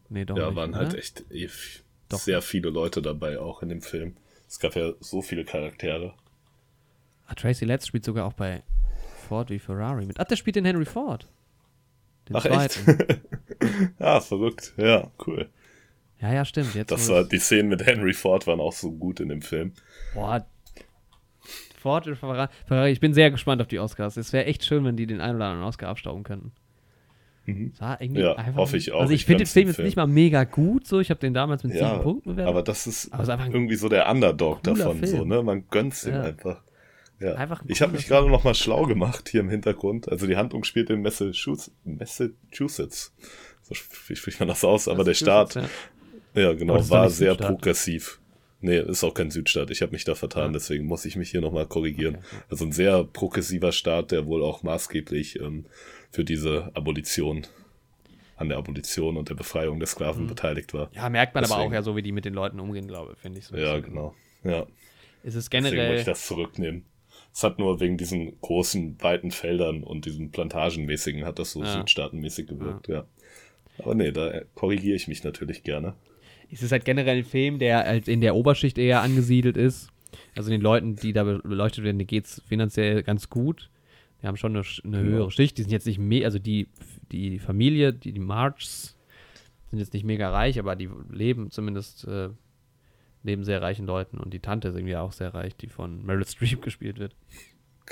Nee, 0.10 0.26
doch 0.26 0.38
Ja, 0.38 0.48
nicht, 0.48 0.56
waren 0.56 0.70
oder? 0.72 0.80
halt 0.80 0.94
echt 0.96 1.24
eh 1.32 1.50
Doch. 2.10 2.20
sehr 2.20 2.42
viele 2.42 2.70
Leute 2.70 3.02
dabei, 3.02 3.40
auch 3.40 3.62
in 3.62 3.70
dem 3.70 3.82
Film. 3.82 4.16
Es 4.48 4.60
gab 4.60 4.76
ja 4.76 4.94
so 5.00 5.22
viele 5.22 5.44
Charaktere. 5.46 6.14
Ah, 7.28 7.34
Tracy 7.34 7.66
Letts 7.66 7.88
spielt 7.88 8.06
sogar 8.06 8.26
auch 8.26 8.34
bei 8.34 8.64
Ford 9.28 9.50
wie 9.50 9.60
Ferrari 9.60 10.06
mit. 10.06 10.20
Ach, 10.20 10.24
der 10.26 10.38
spielt 10.38 10.56
den 10.56 10.64
Henry 10.66 10.86
Ford. 10.86 11.28
Den 12.30 12.36
Ach 12.38 12.46
echt? 12.46 12.72
zweiten. 12.74 13.22
ja, 14.00 14.20
verrückt. 14.22 14.74
Ja, 14.78 15.12
cool. 15.26 15.50
Ja, 16.22 16.34
ja, 16.34 16.46
stimmt. 16.46 16.74
Jetzt 16.74 16.92
Das 16.92 17.10
war, 17.10 17.24
die 17.26 17.38
Szenen 17.40 17.70
mit 17.70 17.86
Henry 17.86 18.14
Ford 18.14 18.48
waren 18.48 18.60
auch 18.60 18.74
so 18.74 18.92
gut 18.92 19.20
in 19.20 19.30
dem 19.30 19.42
Film. 19.42 19.74
Boah. 20.14 20.46
Ford 21.80 22.08
und 22.08 22.16
Ferrari. 22.18 22.92
Ich 22.92 23.00
bin 23.00 23.14
sehr 23.14 23.32
gespannt 23.32 23.62
auf 23.62 23.68
die 23.68 23.80
Oscars. 23.80 24.18
Es 24.18 24.34
wäre 24.34 24.46
echt 24.46 24.66
schön, 24.66 24.84
wenn 24.86 24.96
die 24.98 25.08
den 25.08 25.22
einen 25.22 25.36
oder 25.38 25.46
anderen 25.46 25.68
Oscar 25.68 25.90
abstauben 25.90 26.24
könnten. 26.24 26.52
Mhm. 27.46 27.72
Ja, 27.80 28.36
hoffe 28.56 28.76
ich 28.78 28.92
auch. 28.92 29.02
Also 29.02 29.14
ich, 29.14 29.22
Ich 29.22 29.26
finde 29.26 29.46
den 29.46 29.48
Film 29.48 29.68
jetzt 29.70 29.80
nicht 29.80 29.96
mal 29.96 30.06
mega 30.08 30.44
gut. 30.44 30.86
So, 30.86 31.00
ich 31.00 31.10
habe 31.10 31.20
den 31.22 31.34
damals 31.34 31.64
mit 31.64 31.76
Ja, 31.76 31.92
sieben 31.92 32.04
Punkten 32.04 32.32
bewertet. 32.32 32.50
aber 32.50 32.62
das 32.62 32.88
ist 32.88 33.14
Aber 33.14 33.24
ist 33.24 33.30
irgendwie 33.30 33.76
so 33.76 33.88
der 33.88 34.10
Underdog 34.10 34.64
davon, 34.64 35.06
so, 35.06 35.24
ne? 35.24 35.42
Man 35.44 35.64
gönnt's 35.70 36.06
ihm 36.06 36.14
Ja. 36.14 36.24
einfach. 36.24 36.62
Ja. 37.20 37.34
Einfach 37.36 37.62
ein 37.62 37.68
ich 37.70 37.82
habe 37.82 37.94
mich 37.94 38.08
gerade 38.08 38.30
noch 38.30 38.44
mal 38.44 38.54
schlau 38.54 38.84
gemacht 38.86 39.30
hier 39.30 39.40
im 39.42 39.50
Hintergrund. 39.50 40.08
Also 40.12 40.28
die 40.28 40.36
Handlung 40.38 40.64
spielt 40.66 40.90
in 40.92 41.02
Massachusetts. 41.02 41.72
Massachusetts. 41.84 43.14
So 43.64 43.74
spricht 43.74 44.40
man 44.40 44.50
das 44.50 44.64
aus? 44.64 44.88
Aber 44.88 45.04
der 45.04 45.14
Staat, 45.16 45.56
Ja. 45.56 45.64
ja 46.36 46.54
genau, 46.54 46.76
war 46.90 47.10
sehr 47.10 47.32
Südstaat. 47.32 47.48
progressiv. 47.50 48.20
Nee, 48.60 48.80
ist 48.80 49.04
auch 49.04 49.14
kein 49.14 49.30
Südstaat. 49.30 49.70
Ich 49.70 49.82
habe 49.84 49.92
mich 49.92 50.04
da 50.04 50.16
vertan, 50.16 50.48
Ja. 50.48 50.54
deswegen 50.54 50.86
muss 50.86 51.06
ich 51.06 51.16
mich 51.16 51.30
hier 51.30 51.42
noch 51.42 51.52
mal 51.52 51.68
korrigieren. 51.68 52.18
Also 52.50 52.66
ein 52.66 52.72
sehr 52.72 53.04
progressiver 53.04 53.72
Staat, 53.72 54.12
der 54.12 54.26
wohl 54.26 54.44
auch 54.44 54.64
maßgeblich 54.64 55.40
ähm, 55.40 55.66
für 56.12 56.24
diese 56.24 56.72
Abolition, 56.76 57.46
an 58.36 58.50
der 58.50 58.58
Abolition 58.58 59.16
und 59.18 59.30
der 59.30 59.36
Befreiung 59.36 59.80
der 59.80 59.88
Sklaven 59.88 60.24
Mhm. 60.24 60.28
beteiligt 60.30 60.74
war. 60.74 60.90
ja, 60.94 61.08
merkt 61.10 61.36
man 61.36 61.44
aber 61.44 61.54
Deswegen. 61.56 61.70
auch 61.70 61.74
ja 61.74 61.82
so, 61.84 61.96
wie 61.96 62.02
die 62.02 62.12
mit 62.12 62.26
den 62.26 62.34
Leuten 62.34 62.60
umgehen, 62.60 62.88
glaube 62.88 63.14
ich, 63.14 63.20
finde 63.20 63.40
ich. 63.40 63.46
So 63.46 63.56
Ja, 63.56 63.80
genau. 63.80 64.16
Ja. 64.44 64.66
Es 65.24 65.36
ist 65.36 65.52
Deswegen 65.54 65.66
wollte 65.66 65.76
generell. 65.76 66.00
ich 66.00 66.06
das 66.06 66.26
zurücknehmen. 66.26 66.86
Es 67.34 67.44
hat 67.44 67.60
nur 67.60 67.80
wegen 67.80 67.98
diesen 67.98 68.40
großen, 68.42 68.98
weiten 69.04 69.30
Feldern 69.30 69.84
und 69.84 70.06
diesen 70.06 70.32
Plantagenmäßigen 70.32 71.26
hat 71.26 71.38
das 71.38 71.52
so 71.52 71.62
Ja. 71.64 71.74
südstaatenmäßig 71.78 72.48
gewirkt, 72.48 72.88
ja. 72.88 73.06
Aber 73.80 73.94
nee, 73.94 74.12
da 74.12 74.42
korrigiere 74.56 74.96
ich 74.96 75.08
mich 75.08 75.24
natürlich 75.24 75.62
gerne. 75.64 75.94
Es 76.52 76.64
ist 76.64 76.72
halt 76.72 76.86
generell 76.86 77.18
ein 77.18 77.24
Film, 77.26 77.60
der 77.60 77.80
halt 77.86 78.08
in 78.08 78.22
der 78.22 78.36
Oberschicht 78.36 78.78
eher 78.78 79.02
angesiedelt 79.02 79.58
ist. 79.58 79.90
Also 80.36 80.50
den 80.50 80.62
Leuten, 80.62 80.96
die 80.96 81.12
da 81.14 81.24
be- 81.24 81.40
beleuchtet 81.44 81.84
werden, 81.84 82.06
geht 82.08 82.26
es 82.26 82.42
finanziell 82.48 83.04
ganz 83.04 83.30
gut. 83.30 83.70
Die 84.22 84.28
haben 84.28 84.38
schon 84.38 84.56
eine, 84.56 84.66
eine 84.84 85.00
höhere 85.00 85.32
Schicht. 85.32 85.58
Die 85.58 85.64
sind 85.64 85.72
jetzt 85.72 85.86
nicht 85.86 86.00
mehr, 86.00 86.26
also 86.26 86.40
die, 86.40 86.68
die 87.12 87.40
Familie, 87.40 87.94
die, 87.94 88.14
die 88.14 88.20
Marchs 88.20 88.98
sind 89.70 89.80
jetzt 89.80 89.94
nicht 89.94 90.06
mega 90.06 90.30
reich, 90.32 90.58
aber 90.60 90.76
die 90.76 90.90
leben 91.12 91.52
zumindest 91.52 92.06
äh, 92.08 92.30
neben 93.24 93.44
sehr 93.44 93.62
reichen 93.62 93.86
Leuten. 93.86 94.18
Und 94.18 94.34
die 94.34 94.40
Tante 94.40 94.70
ist 94.70 94.76
irgendwie 94.76 94.96
auch 94.96 95.12
sehr 95.12 95.34
reich, 95.34 95.56
die 95.56 95.68
von 95.68 96.06
Meryl 96.06 96.26
Streep 96.26 96.62
gespielt 96.64 96.98
wird. 97.00 97.16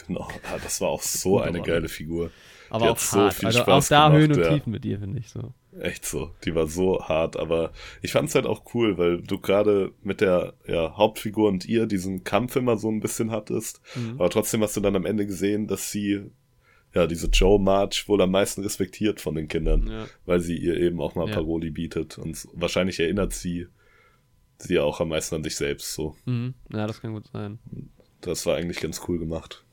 Genau, 0.07 0.27
ja, 0.43 0.57
das 0.61 0.81
war 0.81 0.89
auch 0.89 1.01
so 1.01 1.39
eine 1.39 1.61
geile 1.61 1.87
Figur. 1.89 2.31
Aber 2.69 2.85
Die 2.85 2.91
auch 2.91 2.97
so 2.97 3.19
hart. 3.19 3.33
viel 3.35 3.45
also 3.47 3.59
Spaß 3.59 3.85
auch 3.85 3.89
da 3.89 4.07
gemacht, 4.07 4.19
Höhen 4.21 4.31
und 4.33 4.39
ja. 4.39 4.53
Tiefen 4.53 4.71
mit 4.71 4.83
dir, 4.83 4.99
finde 4.99 5.19
ich 5.19 5.29
so. 5.29 5.53
Echt 5.79 6.05
so. 6.05 6.31
Die 6.43 6.55
war 6.55 6.67
so 6.67 7.03
hart, 7.03 7.37
aber 7.37 7.71
ich 8.01 8.11
fand 8.11 8.29
es 8.29 8.35
halt 8.35 8.45
auch 8.45 8.63
cool, 8.73 8.97
weil 8.97 9.21
du 9.21 9.39
gerade 9.39 9.91
mit 10.01 10.19
der 10.21 10.53
ja, 10.67 10.95
Hauptfigur 10.97 11.47
und 11.47 11.65
ihr 11.65 11.85
diesen 11.85 12.23
Kampf 12.23 12.55
immer 12.55 12.77
so 12.77 12.89
ein 12.89 12.99
bisschen 13.01 13.31
hattest. 13.31 13.81
Mhm. 13.95 14.15
Aber 14.19 14.29
trotzdem 14.29 14.61
hast 14.63 14.75
du 14.75 14.81
dann 14.81 14.95
am 14.95 15.05
Ende 15.05 15.25
gesehen, 15.25 15.67
dass 15.67 15.91
sie, 15.91 16.31
ja, 16.93 17.07
diese 17.07 17.27
Joe 17.27 17.59
March 17.59 18.07
wohl 18.09 18.21
am 18.21 18.31
meisten 18.31 18.63
respektiert 18.63 19.21
von 19.21 19.35
den 19.35 19.47
Kindern, 19.47 19.87
Ja. 19.87 20.05
weil 20.25 20.39
sie 20.39 20.57
ihr 20.57 20.77
eben 20.77 20.99
auch 21.01 21.15
mal 21.15 21.27
Ja. 21.29 21.35
Paroli 21.35 21.69
bietet. 21.71 22.17
Und 22.17 22.47
wahrscheinlich 22.53 22.99
erinnert 22.99 23.33
sie 23.33 23.67
sie 24.57 24.79
auch 24.79 25.01
am 25.01 25.09
meisten 25.09 25.35
an 25.35 25.43
sich 25.43 25.55
selbst. 25.55 25.93
So, 25.93 26.15
Mhm. 26.25 26.53
ja, 26.71 26.87
das 26.87 27.01
kann 27.01 27.13
gut 27.13 27.27
sein. 27.31 27.59
das 28.21 28.45
war 28.45 28.55
eigentlich 28.55 28.79
ganz 28.79 29.01
cool 29.07 29.19
gemacht. 29.19 29.64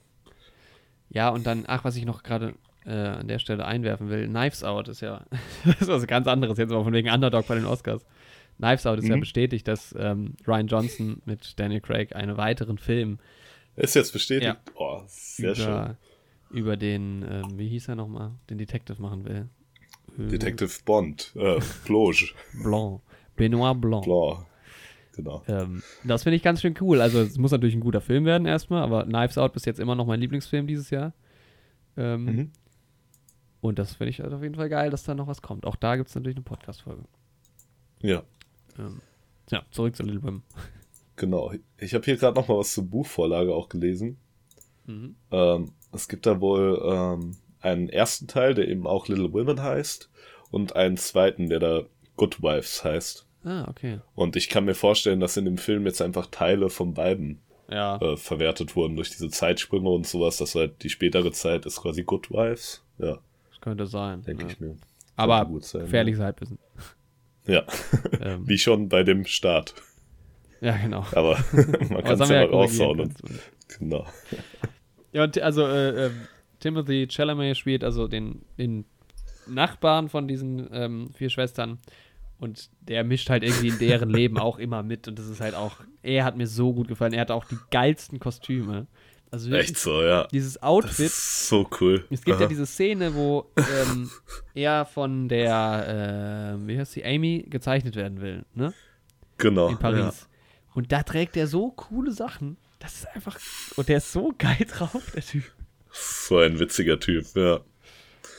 Ja, 1.12 1.28
und 1.30 1.46
dann, 1.46 1.64
ach, 1.66 1.84
was 1.84 1.96
ich 1.96 2.04
noch 2.04 2.22
gerade 2.22 2.54
äh, 2.86 2.90
an 2.90 3.28
der 3.28 3.38
Stelle 3.38 3.64
einwerfen 3.64 4.08
will, 4.08 4.26
Knives 4.26 4.64
Out 4.64 4.88
ist 4.88 5.00
ja, 5.02 5.24
das 5.64 5.76
ist 5.82 5.88
was 5.88 6.06
ganz 6.06 6.26
anderes 6.26 6.58
jetzt 6.58 6.70
mal 6.70 6.82
von 6.82 6.92
wegen 6.92 7.10
Underdog 7.10 7.46
bei 7.46 7.54
den 7.54 7.66
Oscars. 7.66 8.04
Knives 8.58 8.86
Out 8.86 8.98
ist 8.98 9.08
ja 9.08 9.16
Mhm. 9.16 9.20
bestätigt, 9.20 9.66
dass 9.68 9.94
ähm, 9.98 10.34
Ryan 10.46 10.66
Johnson 10.66 11.22
mit 11.24 11.58
Daniel 11.58 11.80
Craig 11.80 12.14
einen 12.16 12.36
weiteren 12.36 12.78
Film 12.78 13.18
Ist 13.76 13.94
jetzt 13.94 14.12
bestätigt? 14.12 14.46
Ja. 14.46 14.72
Oh, 14.74 15.02
sehr 15.06 15.54
schön. 15.54 15.66
über, 15.66 15.96
über 16.50 16.76
den, 16.76 17.22
ähm, 17.28 17.58
wie 17.58 17.68
hieß 17.68 17.88
er 17.88 17.94
nochmal, 17.96 18.32
den 18.50 18.58
Detective 18.58 19.00
machen 19.00 19.24
will. 19.24 19.48
Detective 20.18 20.70
Bond, 20.84 21.32
äh, 21.36 21.58
Bloge, 21.86 22.32
Blanc. 22.62 23.00
Benoit 23.36 23.80
Blanc. 23.80 24.04
Blanc. 24.04 24.46
Genau. 25.12 25.42
Ähm, 25.46 25.82
das 26.04 26.22
finde 26.22 26.36
ich 26.36 26.42
ganz 26.42 26.60
schön 26.60 26.74
cool. 26.80 27.00
Also 27.00 27.20
es 27.20 27.36
muss 27.36 27.50
natürlich 27.50 27.74
ein 27.74 27.80
guter 27.80 28.00
Film 28.00 28.24
werden 28.24 28.46
erstmal, 28.46 28.82
aber 28.82 29.04
Knives 29.04 29.36
Out 29.38 29.52
bis 29.52 29.64
jetzt 29.64 29.78
immer 29.78 29.94
noch 29.94 30.06
mein 30.06 30.20
Lieblingsfilm 30.20 30.66
dieses 30.66 30.90
Jahr. 30.90 31.12
Ähm, 31.96 32.24
Mhm. 32.24 32.50
Und 33.60 33.78
das 33.78 33.94
finde 33.94 34.10
ich 34.10 34.20
halt 34.20 34.32
auf 34.32 34.42
jeden 34.42 34.56
Fall 34.56 34.68
geil, 34.68 34.90
dass 34.90 35.04
da 35.04 35.14
noch 35.14 35.28
was 35.28 35.40
kommt. 35.40 35.66
Auch 35.66 35.76
da 35.76 35.94
gibt 35.94 36.08
es 36.08 36.14
natürlich 36.16 36.36
eine 36.36 36.42
Podcast-Folge. 36.42 37.04
Ja. 38.00 38.24
Ähm, 38.76 39.00
ja, 39.50 39.62
zurück 39.70 39.94
zu 39.94 40.02
Little 40.02 40.22
Women. 40.22 40.42
Genau. 41.14 41.52
Ich 41.78 41.94
habe 41.94 42.04
hier 42.04 42.16
gerade 42.16 42.34
noch 42.34 42.48
mal 42.48 42.58
was 42.58 42.72
zur 42.72 42.84
Buchvorlage 42.84 43.54
auch 43.54 43.68
gelesen. 43.68 44.16
Mhm. 44.86 45.14
Ähm, 45.30 45.72
es 45.92 46.08
gibt 46.08 46.26
da 46.26 46.40
wohl 46.40 46.82
ähm, 46.84 47.36
einen 47.60 47.88
ersten 47.88 48.26
Teil, 48.26 48.54
der 48.54 48.66
eben 48.66 48.86
auch 48.86 49.06
Little 49.06 49.32
Women 49.32 49.62
heißt, 49.62 50.10
und 50.50 50.74
einen 50.74 50.96
zweiten, 50.96 51.48
der 51.48 51.60
da 51.60 51.82
Good 52.16 52.42
Wives 52.42 52.82
heißt. 52.82 53.26
Ah, 53.44 53.66
okay. 53.68 53.98
Und 54.14 54.36
ich 54.36 54.48
kann 54.48 54.64
mir 54.64 54.74
vorstellen, 54.74 55.20
dass 55.20 55.36
in 55.36 55.44
dem 55.44 55.58
Film 55.58 55.84
jetzt 55.86 56.00
einfach 56.00 56.26
Teile 56.26 56.68
von 56.70 56.94
beiden 56.94 57.40
Ja. 57.68 57.96
äh, 58.00 58.16
verwertet 58.16 58.76
wurden 58.76 58.96
durch 58.96 59.10
diese 59.10 59.28
Zeitsprünge 59.30 59.88
und 59.88 60.06
sowas. 60.06 60.36
Das 60.38 60.54
war 60.54 60.68
die 60.68 60.90
spätere 60.90 61.32
Zeit 61.32 61.66
ist 61.66 61.80
quasi 61.82 62.04
Good 62.04 62.30
Wives. 62.30 62.84
Ja, 62.98 63.18
Das 63.50 63.60
könnte 63.60 63.86
sein. 63.86 64.22
denke 64.22 64.44
ja. 64.44 64.50
ich 64.50 64.60
mir. 64.60 64.76
Aber 65.16 65.48
sein, 65.60 65.82
gefährliches 65.82 66.20
Halbwissen. 66.20 66.58
Ja, 67.46 67.64
ähm, 68.20 68.46
wie 68.48 68.58
schon 68.58 68.88
bei 68.88 69.02
dem 69.02 69.24
Start. 69.24 69.74
ja, 70.60 70.76
genau. 70.76 71.04
Aber 71.12 71.36
man 71.90 72.04
kann 72.04 72.20
es 72.20 72.28
ja 72.28 72.46
korrigieren 72.46 72.50
raushauen. 72.50 73.14
Genau. 73.78 74.06
Ja, 75.12 75.24
und 75.24 75.38
also 75.40 75.66
äh, 75.66 76.06
ähm, 76.06 76.12
Timothy 76.60 77.08
Chalamet 77.10 77.56
spielt 77.56 77.82
also 77.82 78.06
den, 78.06 78.42
den 78.58 78.84
Nachbarn 79.48 80.08
von 80.08 80.28
diesen 80.28 80.68
ähm, 80.72 81.10
vier 81.14 81.28
Schwestern 81.30 81.78
und 82.42 82.70
der 82.80 83.04
mischt 83.04 83.30
halt 83.30 83.44
irgendwie 83.44 83.68
in 83.68 83.78
deren 83.78 84.10
Leben 84.10 84.36
auch 84.36 84.58
immer 84.58 84.82
mit 84.82 85.06
und 85.06 85.16
das 85.16 85.28
ist 85.28 85.40
halt 85.40 85.54
auch, 85.54 85.76
er 86.02 86.24
hat 86.24 86.36
mir 86.36 86.48
so 86.48 86.72
gut 86.72 86.88
gefallen, 86.88 87.12
er 87.12 87.20
hat 87.20 87.30
auch 87.30 87.44
die 87.44 87.56
geilsten 87.70 88.18
Kostüme. 88.18 88.88
Also 89.30 89.50
Echt 89.52 89.78
so, 89.78 90.02
ja. 90.02 90.26
dieses 90.26 90.60
Outfit, 90.62 91.06
ist 91.06 91.48
so 91.48 91.70
cool. 91.80 92.04
es 92.10 92.22
gibt 92.22 92.40
ja 92.40 92.46
Aha. 92.46 92.50
diese 92.50 92.66
Szene, 92.66 93.14
wo 93.14 93.46
ähm, 93.56 94.10
er 94.54 94.84
von 94.84 95.28
der, 95.28 96.56
äh, 96.60 96.66
wie 96.66 96.76
heißt 96.78 96.92
sie, 96.92 97.04
Amy 97.04 97.46
gezeichnet 97.48 97.94
werden 97.94 98.20
will, 98.20 98.44
ne? 98.54 98.74
genau, 99.38 99.68
In 99.68 99.78
Paris. 99.78 100.28
Und 100.74 100.90
da 100.90 101.02
trägt 101.04 101.36
er 101.36 101.46
so 101.46 101.70
coole 101.70 102.10
Sachen. 102.10 102.56
Das 102.80 102.94
ist 102.96 103.06
einfach, 103.14 103.38
und 103.76 103.88
der 103.88 103.98
ist 103.98 104.12
so 104.12 104.34
geil 104.36 104.66
drauf, 104.68 105.12
der 105.14 105.22
Typ. 105.22 105.44
Ja. 105.44 105.52
So 105.92 106.38
ein 106.38 106.58
witziger 106.58 106.98
Typ, 106.98 107.24
ja. 107.36 107.60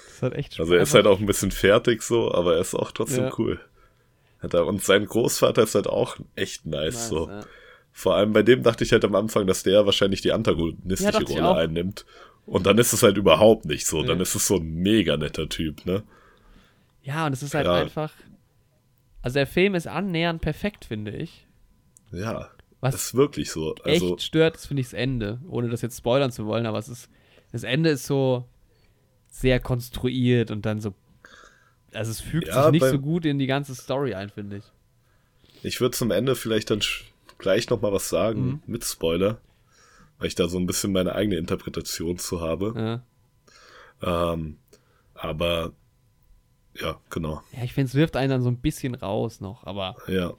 Das 0.10 0.22
hat 0.22 0.34
echt 0.34 0.60
Also 0.60 0.74
er 0.74 0.82
ist 0.82 0.94
halt 0.94 1.08
auch 1.08 1.20
ein 1.20 1.26
bisschen 1.26 1.52
fertig 1.52 2.02
so, 2.04 2.34
aber 2.34 2.56
er 2.56 2.62
ist 2.62 2.76
auch 2.76 2.92
trotzdem 2.92 3.24
Ja. 3.26 3.32
cool. 3.38 3.60
Hat 4.44 4.54
er, 4.54 4.68
und 4.68 4.84
sein 4.84 5.06
Großvater 5.06 5.64
ist 5.64 5.74
halt 5.76 5.88
auch 5.88 6.18
echt 6.36 6.66
nice, 6.66 6.94
Nice, 6.96 7.08
so. 7.10 7.30
ja. 7.30 7.42
Vor 7.92 8.16
allem 8.16 8.34
bei 8.34 8.44
dem 8.44 8.64
dachte 8.64 8.84
ich 8.84 8.92
halt 8.92 9.06
am 9.06 9.16
Anfang, 9.16 9.48
dass 9.48 9.64
der 9.64 9.86
wahrscheinlich 9.86 10.22
die 10.22 10.32
antagonistische 10.32 11.24
Ja, 11.34 11.48
Rolle 11.48 11.62
einnimmt. 11.62 12.06
Und 12.46 12.66
dann 12.66 12.78
ist 12.78 12.92
es 12.92 13.04
halt 13.04 13.18
überhaupt 13.18 13.66
nicht 13.66 13.86
so. 13.86 14.02
Nee. 14.02 14.08
Dann 14.08 14.20
ist 14.20 14.36
es 14.36 14.48
so 14.48 14.58
ein 14.58 14.74
mega 14.76 15.16
netter 15.16 15.48
Typ, 15.48 15.86
ne? 15.86 16.04
Ja, 17.04 17.26
und 17.28 17.34
es 17.34 17.44
ist 17.44 17.54
halt 17.54 17.66
Ja. 17.68 17.74
einfach. 17.76 18.12
Also 19.22 19.36
der 19.36 19.48
Film 19.48 19.76
ist 19.76 19.88
annähernd 19.88 20.42
perfekt, 20.42 20.86
finde 20.86 21.12
ich. 21.12 21.48
Ja. 22.12 22.50
Was 22.82 22.96
das 22.96 23.04
ist 23.06 23.16
wirklich 23.16 23.50
so. 23.52 23.76
Also, 23.86 24.16
echt 24.16 24.24
stört, 24.24 24.58
ist, 24.58 24.66
finde 24.66 24.82
ich, 24.82 24.88
das 24.88 24.94
Ende. 24.94 25.40
Ohne 25.48 25.70
das 25.70 25.82
jetzt 25.82 25.98
spoilern 25.98 26.32
zu 26.32 26.46
wollen, 26.46 26.66
aber 26.66 26.80
es 26.80 26.90
ist. 26.90 27.10
Das 27.54 27.64
Ende 27.64 27.92
ist 27.92 28.06
so 28.08 28.46
sehr 29.30 29.60
konstruiert 29.62 30.52
und 30.52 30.66
dann 30.66 30.82
so. 30.82 30.94
Also 31.94 32.12
es 32.12 32.22
fügt 32.22 32.48
Ja, 32.48 32.64
sich 32.64 32.72
nicht 32.72 32.86
so 32.86 33.00
gut 33.00 33.26
in 33.26 33.38
die 33.40 33.48
ganze 33.48 33.76
Story 33.76 34.14
ein, 34.16 34.30
finde 34.30 34.58
ich. 34.58 34.64
ich 35.64 35.80
würde 35.82 35.96
zum 35.98 36.12
Ende 36.12 36.36
vielleicht 36.36 36.70
dann 36.72 36.82
gleich 37.38 37.70
noch 37.70 37.82
mal 37.82 37.92
was 37.94 38.10
sagen, 38.10 38.46
Mhm. 38.46 38.64
mit 38.68 38.84
Spoiler. 38.84 39.40
Weil 40.20 40.28
ich 40.28 40.36
da 40.36 40.48
so 40.48 40.58
ein 40.58 40.66
bisschen 40.68 40.92
meine 40.94 41.16
eigene 41.16 41.36
Interpretation 41.38 42.18
zu 42.18 42.40
habe. 42.42 43.02
Ja, 44.02 44.34
Ähm, 44.34 44.58
aber, 45.16 45.72
ja, 46.80 47.00
genau. 47.10 47.42
ja 47.56 47.64
ich 47.64 47.74
finde, 47.74 47.88
es 47.90 47.96
wirft 47.96 48.16
einen 48.16 48.30
dann 48.30 48.42
so 48.42 48.50
ein 48.50 48.58
bisschen 48.58 48.96
raus 48.96 49.42
noch, 49.42 49.66
aber 49.66 49.96
Ja. 50.08 50.34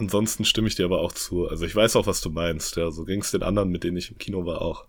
Ansonsten 0.00 0.44
stimme 0.44 0.68
ich 0.68 0.76
dir 0.76 0.84
aber 0.84 1.00
auch 1.00 1.10
zu. 1.12 1.48
Also 1.48 1.66
ich 1.66 1.74
weiß 1.74 1.96
auch, 1.96 2.06
was 2.06 2.20
du 2.20 2.30
meinst. 2.30 2.76
Ja, 2.76 2.90
so 2.92 3.04
ging 3.04 3.20
es 3.20 3.32
den 3.32 3.42
anderen, 3.42 3.70
mit 3.70 3.82
denen 3.82 3.96
ich 3.96 4.12
im 4.12 4.18
Kino 4.18 4.46
war, 4.46 4.62
auch. 4.62 4.84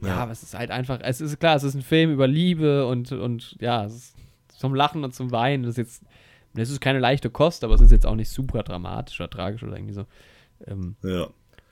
ja, 0.00 0.14
aber 0.16 0.30
es 0.30 0.44
ist 0.44 0.54
halt 0.56 0.70
einfach, 0.70 1.00
es 1.02 1.20
ist 1.20 1.40
klar, 1.40 1.56
es 1.56 1.64
ist 1.64 1.74
ein 1.74 1.82
Film 1.82 2.12
über 2.12 2.28
Liebe 2.28 2.86
und, 2.86 3.10
und 3.10 3.56
ja, 3.60 3.84
es 3.84 3.94
ist 3.94 4.14
zum 4.58 4.74
Lachen 4.74 5.04
und 5.04 5.14
zum 5.14 5.30
Weinen. 5.30 5.62
Das 5.62 5.72
ist 5.72 5.76
jetzt, 5.78 6.02
das 6.54 6.70
ist 6.70 6.80
keine 6.80 6.98
leichte 6.98 7.30
Kost, 7.30 7.64
aber 7.64 7.74
es 7.74 7.80
ist 7.80 7.92
jetzt 7.92 8.06
auch 8.06 8.14
nicht 8.16 8.30
super 8.30 8.62
dramatisch 8.62 9.20
oder 9.20 9.30
tragisch 9.30 9.62
oder 9.62 9.76
irgendwie 9.76 9.94
so. 9.94 10.04
Ähm, 10.66 10.96
Ja. 11.02 11.28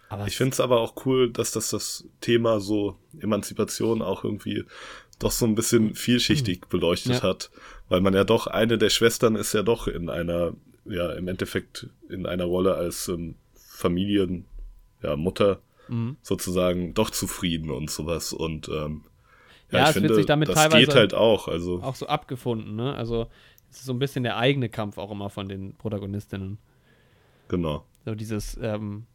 aber 0.08 0.26
Ich 0.26 0.36
finde 0.36 0.52
es 0.52 0.60
aber 0.60 0.80
auch 0.80 0.94
cool, 1.06 1.30
dass 1.30 1.50
das 1.50 1.70
das 1.70 2.04
Thema 2.20 2.60
so 2.60 2.96
Emanzipation 3.20 4.00
auch 4.02 4.24
irgendwie 4.24 4.64
doch 5.18 5.30
so 5.32 5.46
ein 5.46 5.54
bisschen 5.54 5.94
vielschichtig 5.94 6.66
beleuchtet 6.68 7.14
Ja. 7.14 7.22
hat, 7.22 7.50
weil 7.88 8.00
man 8.00 8.14
ja 8.14 8.24
doch 8.24 8.46
eine 8.46 8.78
der 8.78 8.90
Schwestern 8.90 9.34
ist 9.34 9.52
ja 9.54 9.62
doch 9.62 9.88
in 9.88 10.08
einer 10.10 10.52
ja 10.84 11.12
im 11.14 11.26
Endeffekt 11.26 11.88
in 12.08 12.26
einer 12.26 12.44
Rolle 12.44 12.74
als 12.76 13.08
ähm, 13.08 13.34
Familien 13.54 14.44
ja 15.02 15.16
Mutter 15.16 15.60
Mhm. 15.88 16.16
sozusagen 16.20 16.94
doch 16.94 17.10
zufrieden 17.10 17.70
und 17.70 17.90
sowas 17.90 18.32
und 18.32 18.68
ähm, 18.68 19.04
ja, 19.70 19.78
Ja, 19.78 19.88
es 19.88 19.94
wird 19.94 20.02
finde 20.02 20.14
sich 20.14 20.26
damit 20.26 20.48
das 20.48 20.54
teilweise 20.56 20.86
geht 20.86 20.94
halt 20.94 21.14
auch 21.14 21.48
also 21.48 21.82
auch 21.82 21.94
so 21.94 22.06
abgefunden, 22.06 22.76
ne? 22.76 22.94
Also 22.94 23.26
es 23.70 23.78
ist 23.78 23.86
so 23.86 23.92
ein 23.92 23.98
bisschen 23.98 24.22
der 24.22 24.36
eigene 24.36 24.68
Kampf 24.68 24.98
auch 24.98 25.10
immer 25.10 25.30
von 25.30 25.48
den 25.48 25.74
Protagonistinnen. 25.74 26.58
genau 27.48 27.84
So 28.04 28.14
dieses, 28.14 28.58
ähm, 28.62 29.06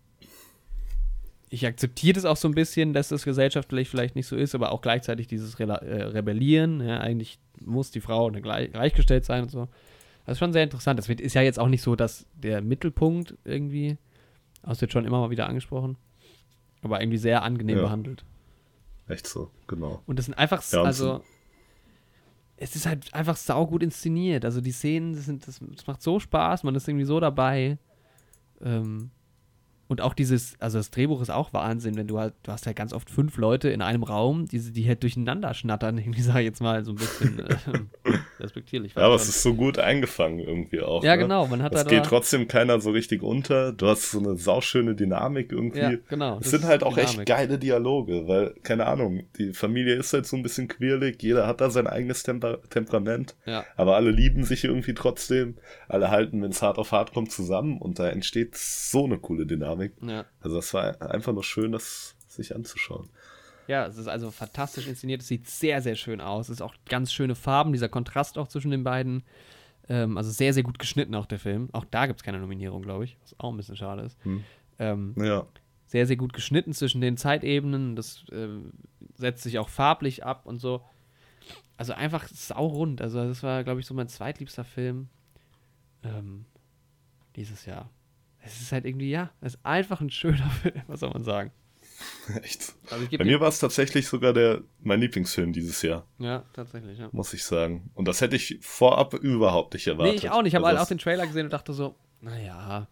ich 1.50 1.66
akzeptiere 1.66 2.14
das 2.14 2.26
auch 2.26 2.38
so 2.38 2.48
ein 2.48 2.54
bisschen, 2.54 2.94
dass 2.94 3.10
das 3.10 3.24
gesellschaftlich 3.26 3.90
vielleicht 3.90 4.16
nicht 4.16 4.28
so 4.28 4.36
ist, 4.38 4.56
aber 4.56 4.72
auch 4.72 4.82
gleichzeitig 4.82 5.28
dieses 5.28 5.60
Rela 5.60 5.76
äh, 5.78 6.04
Rebellieren, 6.04 6.80
ja, 6.80 7.00
eigentlich 7.00 7.40
muss 7.60 7.92
die 7.92 8.00
Frau 8.00 8.28
eine 8.28 8.42
gleich, 8.42 8.72
gleichgestellt 8.72 9.26
sein 9.26 9.44
und 9.44 9.50
so. 9.52 9.68
Das 10.26 10.34
ist 10.34 10.40
schon 10.40 10.54
sehr 10.54 10.64
interessant. 10.64 10.98
Das 10.98 11.10
wird, 11.10 11.20
ist 11.20 11.34
ja 11.34 11.42
jetzt 11.42 11.60
auch 11.60 11.68
nicht 11.68 11.82
so, 11.82 11.96
dass 11.96 12.26
der 12.36 12.62
Mittelpunkt 12.62 13.36
irgendwie, 13.44 13.98
das 14.64 14.80
wird 14.80 14.94
schon 14.94 15.04
immer 15.06 15.20
mal 15.20 15.30
wieder 15.30 15.48
angesprochen, 15.48 15.98
aber 16.84 17.02
irgendwie 17.02 17.18
sehr 17.18 17.44
angenehm 17.44 17.78
Ja. 17.78 17.84
behandelt. 17.84 18.24
Echt 19.12 19.28
so 19.28 19.52
genau 19.68 20.02
Und 20.06 20.18
das 20.18 20.26
sind 20.26 20.36
einfach, 20.36 20.64
Ja, 20.72 20.84
also, 20.84 21.22
es 22.58 22.76
ist 22.76 22.86
halt 22.86 23.14
einfach 23.14 23.38
saugut 23.38 23.82
inszeniert. 23.82 24.46
Also 24.46 24.62
die 24.62 24.72
Szenen, 24.72 25.14
das, 25.14 25.26
sind, 25.26 25.48
das, 25.48 25.60
das 25.76 25.88
macht 25.88 26.02
so 26.02 26.20
Spaß, 26.20 26.64
man 26.64 26.76
ist 26.76 26.88
irgendwie 26.88 27.06
so 27.06 27.20
dabei. 27.20 27.80
Ähm, 28.62 29.10
und 29.88 30.00
auch 30.00 30.14
dieses, 30.14 30.56
also 30.62 30.78
das 30.78 30.92
Drehbuch 30.92 31.22
ist 31.22 31.32
auch 31.32 31.54
Wahnsinn, 31.54 31.96
wenn 31.96 32.08
du 32.08 32.20
halt, 32.20 32.36
du 32.44 32.52
hast 32.52 32.66
halt 32.66 32.78
ganz 32.78 32.94
oft 32.94 33.10
fünf 33.10 33.36
Leute 33.38 33.70
in 33.70 33.82
einem 33.82 34.04
Raum, 34.04 34.46
die, 34.46 34.60
die 34.72 34.88
halt 34.88 35.02
durcheinander 35.04 35.54
schnattern, 35.54 35.98
irgendwie 35.98 36.22
sage 36.22 36.42
ich 36.42 36.46
jetzt 36.46 36.62
mal 36.62 36.86
so 36.86 36.92
ein 36.92 36.98
bisschen 36.98 37.40
äh, 37.46 37.58
respektierlich. 38.42 38.96
ja 38.96 39.04
aber 39.04 39.16
es 39.16 39.30
ist 39.30 39.42
so 39.44 39.54
gut 39.54 39.80
eingefangen 39.80 40.40
irgendwie 40.40 40.82
auch 40.82 41.04
ja, 41.04 41.16
ne? 41.16 41.24
genau, 41.24 41.48
man 41.48 41.62
hat 41.64 41.74
Es 41.74 41.84
da 41.84 41.90
geht 41.90 42.06
trotzdem 42.06 42.48
keiner 42.48 42.80
so 42.82 42.92
richtig 42.92 43.24
unter. 43.24 43.72
Du 43.74 43.88
hast 43.88 44.12
so 44.12 44.20
eine 44.20 44.36
sauschöne 44.36 44.96
Dynamik 44.96 45.52
irgendwie. 45.52 45.80
Ja, 45.80 45.94
genau. 46.10 46.40
Es 46.42 46.52
sind 46.52 46.64
halt 46.64 46.84
auch 46.84 46.98
echt 46.98 47.14
Dynamik. 47.14 47.28
geile 47.28 47.58
Dialoge, 47.58 48.28
weil, 48.28 48.54
keine 48.64 48.88
Ahnung, 48.88 49.24
die 49.38 49.54
Familie 49.54 49.96
ist 49.96 50.14
halt 50.14 50.26
so 50.26 50.36
ein 50.36 50.44
bisschen 50.44 50.68
quirlig, 50.68 51.22
jeder 51.22 51.48
hat 51.48 51.62
da 51.62 51.70
sein 51.70 51.88
eigenes 51.88 52.24
Temper 52.24 52.60
Temperament, 52.70 53.36
Ja, 53.46 53.66
aber 53.76 53.96
alle 53.96 54.12
lieben 54.12 54.44
sich 54.44 54.64
irgendwie 54.64 54.94
trotzdem, 54.94 55.58
alle 55.88 56.12
halten, 56.12 56.42
wenn 56.42 56.52
es 56.52 56.62
hart 56.62 56.78
auf 56.78 56.92
hart 56.92 57.14
kommt, 57.14 57.32
zusammen 57.32 57.78
und 57.80 58.00
da 58.00 58.10
entsteht 58.10 58.56
so 58.56 59.06
eine 59.06 59.18
coole 59.20 59.46
Dynamik. 59.46 59.94
ja. 60.02 60.26
Also 60.42 60.56
das 60.58 60.74
war 60.74 61.02
einfach 61.02 61.34
nur 61.34 61.44
schön, 61.44 61.72
das 61.72 62.16
sich 62.28 62.56
anzuschauen. 62.56 63.10
Ja, 63.68 63.86
es 63.86 63.98
ist 63.98 64.08
also 64.08 64.32
fantastisch 64.32 64.88
inszeniert. 64.88 65.22
Es 65.22 65.28
sieht 65.28 65.48
sehr, 65.48 65.82
sehr 65.82 65.96
schön 65.96 66.22
aus. 66.22 66.48
Es 66.48 66.58
ist 66.58 66.62
auch 66.62 66.76
ganz 66.90 67.14
schöne 67.14 67.36
Farben, 67.36 67.72
dieser 67.72 67.90
Kontrast 67.90 68.38
auch 68.38 68.48
zwischen 68.48 68.72
den 68.72 68.84
beiden. 68.84 69.24
Ähm, 69.90 70.18
also 70.18 70.32
sehr, 70.32 70.54
sehr 70.54 70.64
gut 70.64 70.80
geschnitten 70.80 71.16
auch 71.16 71.26
der 71.26 71.40
Film. 71.40 71.70
Auch 71.72 71.86
da 71.86 72.06
gibt 72.06 72.20
es 72.20 72.24
keine 72.24 72.40
Nominierung, 72.40 72.82
glaube 72.82 73.06
ich, 73.06 73.18
was 73.22 73.40
auch 73.40 73.52
ein 73.52 73.58
bisschen 73.58 73.78
schade 73.78 74.04
ist. 74.04 74.18
Hm. 74.24 74.44
Ähm, 74.80 75.16
Ja, 75.18 75.46
sehr, 75.86 76.08
sehr 76.08 76.16
gut 76.16 76.32
geschnitten 76.32 76.74
zwischen 76.74 77.02
den 77.02 77.18
Zeitebenen. 77.18 77.98
Das 77.98 78.24
ähm, 78.32 78.72
setzt 79.16 79.44
sich 79.44 79.60
auch 79.60 79.68
farblich 79.68 80.26
ab 80.26 80.46
und 80.46 80.60
so. 80.60 80.82
Also 81.76 81.94
einfach 81.94 82.28
saurund. 82.30 83.02
Also 83.02 83.26
das 83.28 83.44
war, 83.44 83.64
glaube 83.64 83.82
ich, 83.82 83.86
so 83.86 83.94
mein 83.94 84.08
zweitliebster 84.08 84.64
Film 84.64 85.10
ähm, 86.04 86.46
dieses 87.36 87.66
Jahr. 87.66 87.90
Es 88.40 88.62
ist 88.62 88.72
halt 88.72 88.86
irgendwie, 88.86 89.10
ja, 89.10 89.32
es 89.42 89.56
ist 89.56 89.66
einfach 89.66 90.00
ein 90.00 90.10
schöner 90.10 90.50
Film, 90.62 90.82
was 90.88 91.02
soll 91.02 91.12
man 91.12 91.24
sagen. 91.24 91.52
echt. 92.44 92.74
Also 92.90 93.06
Bei 93.18 93.24
mir 93.24 93.40
war 93.40 93.50
es 93.50 93.60
tatsächlich 93.60 94.08
sogar 94.08 94.34
der 94.34 94.62
mein 94.82 95.00
Lieblingsfilm 95.00 95.54
dieses 95.54 95.82
Jahr, 95.82 96.06
Ja, 96.20 96.44
tatsächlich, 96.54 97.00
ja. 97.00 97.10
muss 97.12 97.34
ich 97.34 97.44
sagen. 97.44 97.90
Und 97.94 98.08
das 98.08 98.22
hätte 98.22 98.36
ich 98.36 98.58
vorab 98.62 99.14
überhaupt 99.16 99.74
nicht 99.74 99.88
erwartet. 99.88 100.14
Nee, 100.14 100.18
ich 100.20 100.30
auch 100.30 100.42
nicht. 100.42 100.52
Ich 100.52 100.56
habe 100.56 100.66
Also 100.66 100.78
halt 100.78 100.86
auch 100.86 100.90
den 100.90 100.98
Trailer 100.98 101.28
gesehen 101.28 101.46
und 101.46 101.54
dachte 101.54 101.74
so, 101.74 101.96
naja. 102.22 102.88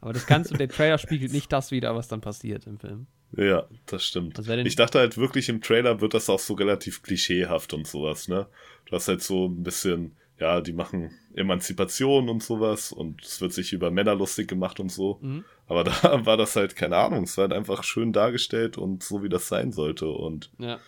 Aber 0.00 0.12
das 0.12 0.26
du, 0.52 0.56
der 0.56 0.68
Trailer 0.68 0.98
spiegelt 0.98 1.32
nicht 1.32 1.50
das 1.52 1.70
wieder, 1.70 1.94
was 1.94 2.08
dann 2.08 2.20
passiert 2.20 2.66
im 2.66 2.78
Film. 2.78 3.06
Ja, 3.36 3.64
das 3.86 4.04
stimmt. 4.04 4.38
Denn- 4.46 4.66
Ich 4.66 4.76
dachte 4.76 4.98
halt 4.98 5.16
wirklich 5.16 5.48
im 5.48 5.60
Trailer 5.60 6.00
wird 6.00 6.14
das 6.14 6.28
auch 6.30 6.38
so 6.38 6.54
relativ 6.54 7.02
klischeehaft 7.02 7.72
und 7.72 7.86
sowas, 7.86 8.28
ne? 8.28 8.46
Du 8.86 8.92
hast 8.96 9.08
halt 9.08 9.22
so 9.22 9.46
ein 9.48 9.62
bisschen, 9.62 10.14
ja, 10.38 10.60
die 10.60 10.72
machen 10.72 11.10
Emanzipation 11.34 12.28
und 12.28 12.42
sowas 12.42 12.90
und 12.92 13.22
es 13.22 13.40
wird 13.40 13.52
sich 13.52 13.72
über 13.72 13.90
Männer 13.90 14.14
lustig 14.14 14.48
gemacht 14.48 14.80
und 14.80 14.90
so. 14.90 15.18
Mhm. 15.22 15.44
Aber 15.66 15.84
da 15.84 15.92
war 16.26 16.36
das 16.36 16.56
halt, 16.56 16.76
keine 16.76 16.96
Ahnung, 16.96 17.24
es 17.24 17.36
war 17.36 17.42
halt 17.42 17.52
einfach 17.52 17.84
schön 17.84 18.12
dargestellt 18.12 18.76
und 18.78 19.02
so 19.02 19.22
wie 19.22 19.28
das 19.28 19.48
sein 19.48 19.72
sollte 19.72 20.08
und 20.08 20.50
Ja. 20.58 20.78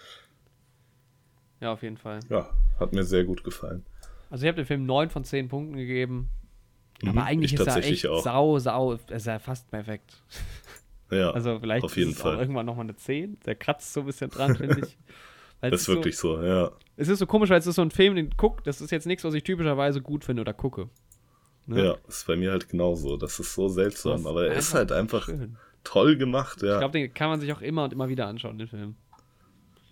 Ja, 1.61 1.73
auf 1.73 1.83
jeden 1.83 1.97
Fall. 1.97 2.21
ja, 2.29 2.51
hat 2.79 2.93
mir 2.93 3.05
sehr 3.05 3.25
gut 3.25 3.43
gefallen. 3.43 3.85
Also 4.29 4.45
ich 4.45 4.49
habe 4.49 4.63
dem 4.63 4.67
Film 4.67 4.85
9 4.87 5.09
von 5.11 5.25
10 5.25 5.49
Punkten 5.49 5.77
gegeben. 5.77 6.29
Mhm, 7.03 7.11
Aber 7.11 7.25
eigentlich 7.25 7.55
ich 7.55 7.61
ist 7.61 7.67
er 7.67 7.77
echt 7.85 8.07
auch. 8.07 8.23
sau, 8.23 8.59
sau, 8.59 8.93
ist 8.93 9.27
er 9.27 9.41
fast 9.41 9.71
perfekt. 9.71 10.23
Ja, 11.11 11.31
Also 11.35 11.59
vielleicht 11.61 11.85
auf 11.85 11.97
jeden 11.97 12.11
ist 12.11 12.21
Fall. 12.21 12.39
irgendwann 12.39 12.67
nochmal 12.67 12.85
eine 12.85 12.97
10. 12.97 13.39
Der 13.47 13.55
kratzt 13.55 13.93
so 13.93 14.01
ein 14.01 14.07
bisschen 14.07 14.29
dran, 14.31 14.57
finde 14.57 14.81
ich. 14.87 14.99
Weil 15.61 15.71
das 15.71 15.83
ist 15.83 15.89
wirklich 15.89 16.17
so, 16.17 16.41
ja. 16.43 16.67
So, 16.67 16.73
es 16.97 17.09
ist 17.09 17.19
so 17.19 17.27
komisch, 17.27 17.51
weil 17.51 17.59
es 17.59 17.67
ist 17.67 17.77
so 17.77 17.83
ein 17.83 17.91
Film, 17.91 18.15
den 18.15 18.31
guck, 18.37 18.63
das 18.65 18.81
ist 18.81 18.91
jetzt 18.91 19.07
nichts, 19.07 19.25
was 19.25 19.35
ich 19.35 19.43
typischerweise 19.45 20.01
gut 20.03 20.25
finde 20.25 20.43
oder 20.43 20.53
gucke. 20.53 20.89
Ne? 21.67 21.85
Ja, 21.85 21.97
ist 22.07 22.27
bei 22.27 22.37
mir 22.37 22.53
halt 22.53 22.69
genauso. 22.69 23.17
Das 23.17 23.41
ist 23.41 23.55
so 23.55 23.69
seltsam, 23.69 24.21
ist 24.21 24.27
aber 24.27 24.47
er 24.47 24.55
ist 24.55 24.73
halt 24.75 24.93
einfach 24.93 25.25
Schön. 25.27 25.57
toll 25.83 26.17
gemacht, 26.17 26.63
ja. 26.63 26.75
Ich 26.75 26.79
glaube, 26.79 26.93
den 26.99 27.13
kann 27.13 27.29
man 27.31 27.41
sich 27.41 27.53
auch 27.53 27.61
immer 27.61 27.85
und 27.85 27.93
immer 27.93 28.09
wieder 28.09 28.27
anschauen, 28.29 28.59
den 28.59 28.69
Film. 28.69 28.97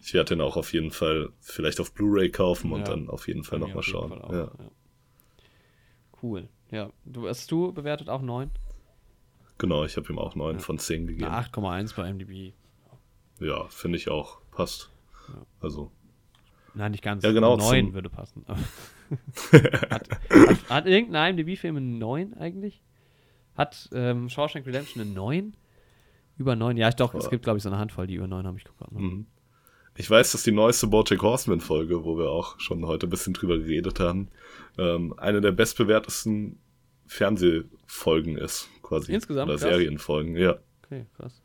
Ich 0.00 0.12
werde 0.14 0.28
den 0.36 0.40
auch 0.42 0.56
auf 0.56 0.72
jeden 0.72 0.90
Fall 0.90 1.30
vielleicht 1.40 1.80
auf 1.80 1.92
Blu-ray 1.94 2.30
kaufen 2.30 2.72
und 2.72 2.80
Ja. 2.80 2.84
dann 2.94 3.08
auf 3.08 3.26
jeden 3.26 3.42
Fall 3.42 3.58
nochmal 3.58 3.82
schauen. 3.82 4.10
Fall 4.10 4.22
auch, 4.22 4.32
Ja. 4.32 4.38
ja. 4.58 4.70
Cool. 6.22 6.48
Ja, 6.70 6.90
du 7.04 7.28
hast 7.28 7.50
du 7.50 7.72
bewertet 7.72 8.08
auch 8.08 8.22
9? 8.22 8.50
Genau, 9.58 9.84
ich 9.84 9.96
habe 9.96 10.10
ihm 10.12 10.18
auch 10.18 10.34
9 10.34 10.58
von 10.60 10.78
10 10.78 11.06
gegeben. 11.06 11.24
Eine 11.30 11.36
8,1 11.46 11.94
bei 11.96 12.08
MDB. 12.12 12.52
Ja, 13.40 13.66
finde 13.68 13.98
ich 13.98 14.08
auch. 14.08 14.40
Passt. 14.50 14.90
Also, 15.60 15.90
Nein, 16.74 16.90
nicht 16.90 17.04
ganz. 17.04 17.22
Ja, 17.22 17.32
genau, 17.32 17.56
9 17.56 17.86
zum- 17.86 17.94
würde 17.94 18.10
passen. 18.10 18.44
hat, 19.52 19.90
hat, 19.90 20.08
hat 20.68 20.86
irgendein 20.86 21.38
IMDb-Film 21.38 21.76
eine 21.76 21.86
9 21.86 22.34
eigentlich? 22.34 22.82
Hat 23.54 23.88
ähm, 23.92 24.28
Shawshank 24.28 24.66
Redemption 24.66 25.02
eine 25.02 25.12
9? 25.12 25.56
Über 26.36 26.56
9? 26.56 26.76
Ja, 26.76 26.88
ich 26.88 26.96
doch, 26.96 27.14
es 27.14 27.30
gibt, 27.30 27.44
glaube 27.44 27.58
ich, 27.58 27.62
so 27.62 27.68
eine 27.68 27.78
Handvoll, 27.78 28.08
die 28.08 28.16
über 28.16 28.26
9 28.26 28.44
haben. 28.44 28.56
Ich 28.56 28.64
gerade 28.64 28.92
mal. 28.92 29.00
mhm. 29.00 29.26
ich 29.96 30.10
weiß, 30.10 30.32
dass 30.32 30.42
die 30.42 30.50
neueste 30.50 30.88
Bojack 30.88 31.22
Horseman-Folge, 31.22 32.04
wo 32.04 32.18
wir 32.18 32.30
auch 32.30 32.58
schon 32.58 32.84
heute 32.86 33.06
ein 33.06 33.10
bisschen 33.10 33.34
drüber 33.34 33.58
geredet 33.58 34.00
haben, 34.00 34.28
ähm, 34.76 35.14
eine 35.16 35.40
der 35.40 35.52
bestbewertesten 35.52 36.58
Fernsehfolgen 37.06 38.36
ist, 38.36 38.68
quasi. 38.82 39.12
Insgesamt, 39.12 39.48
Oder 39.48 39.60
krass. 39.60 39.70
Serienfolgen, 39.70 40.36
ja. 40.36 40.58
Okay, 40.82 41.06
krass. 41.16 41.43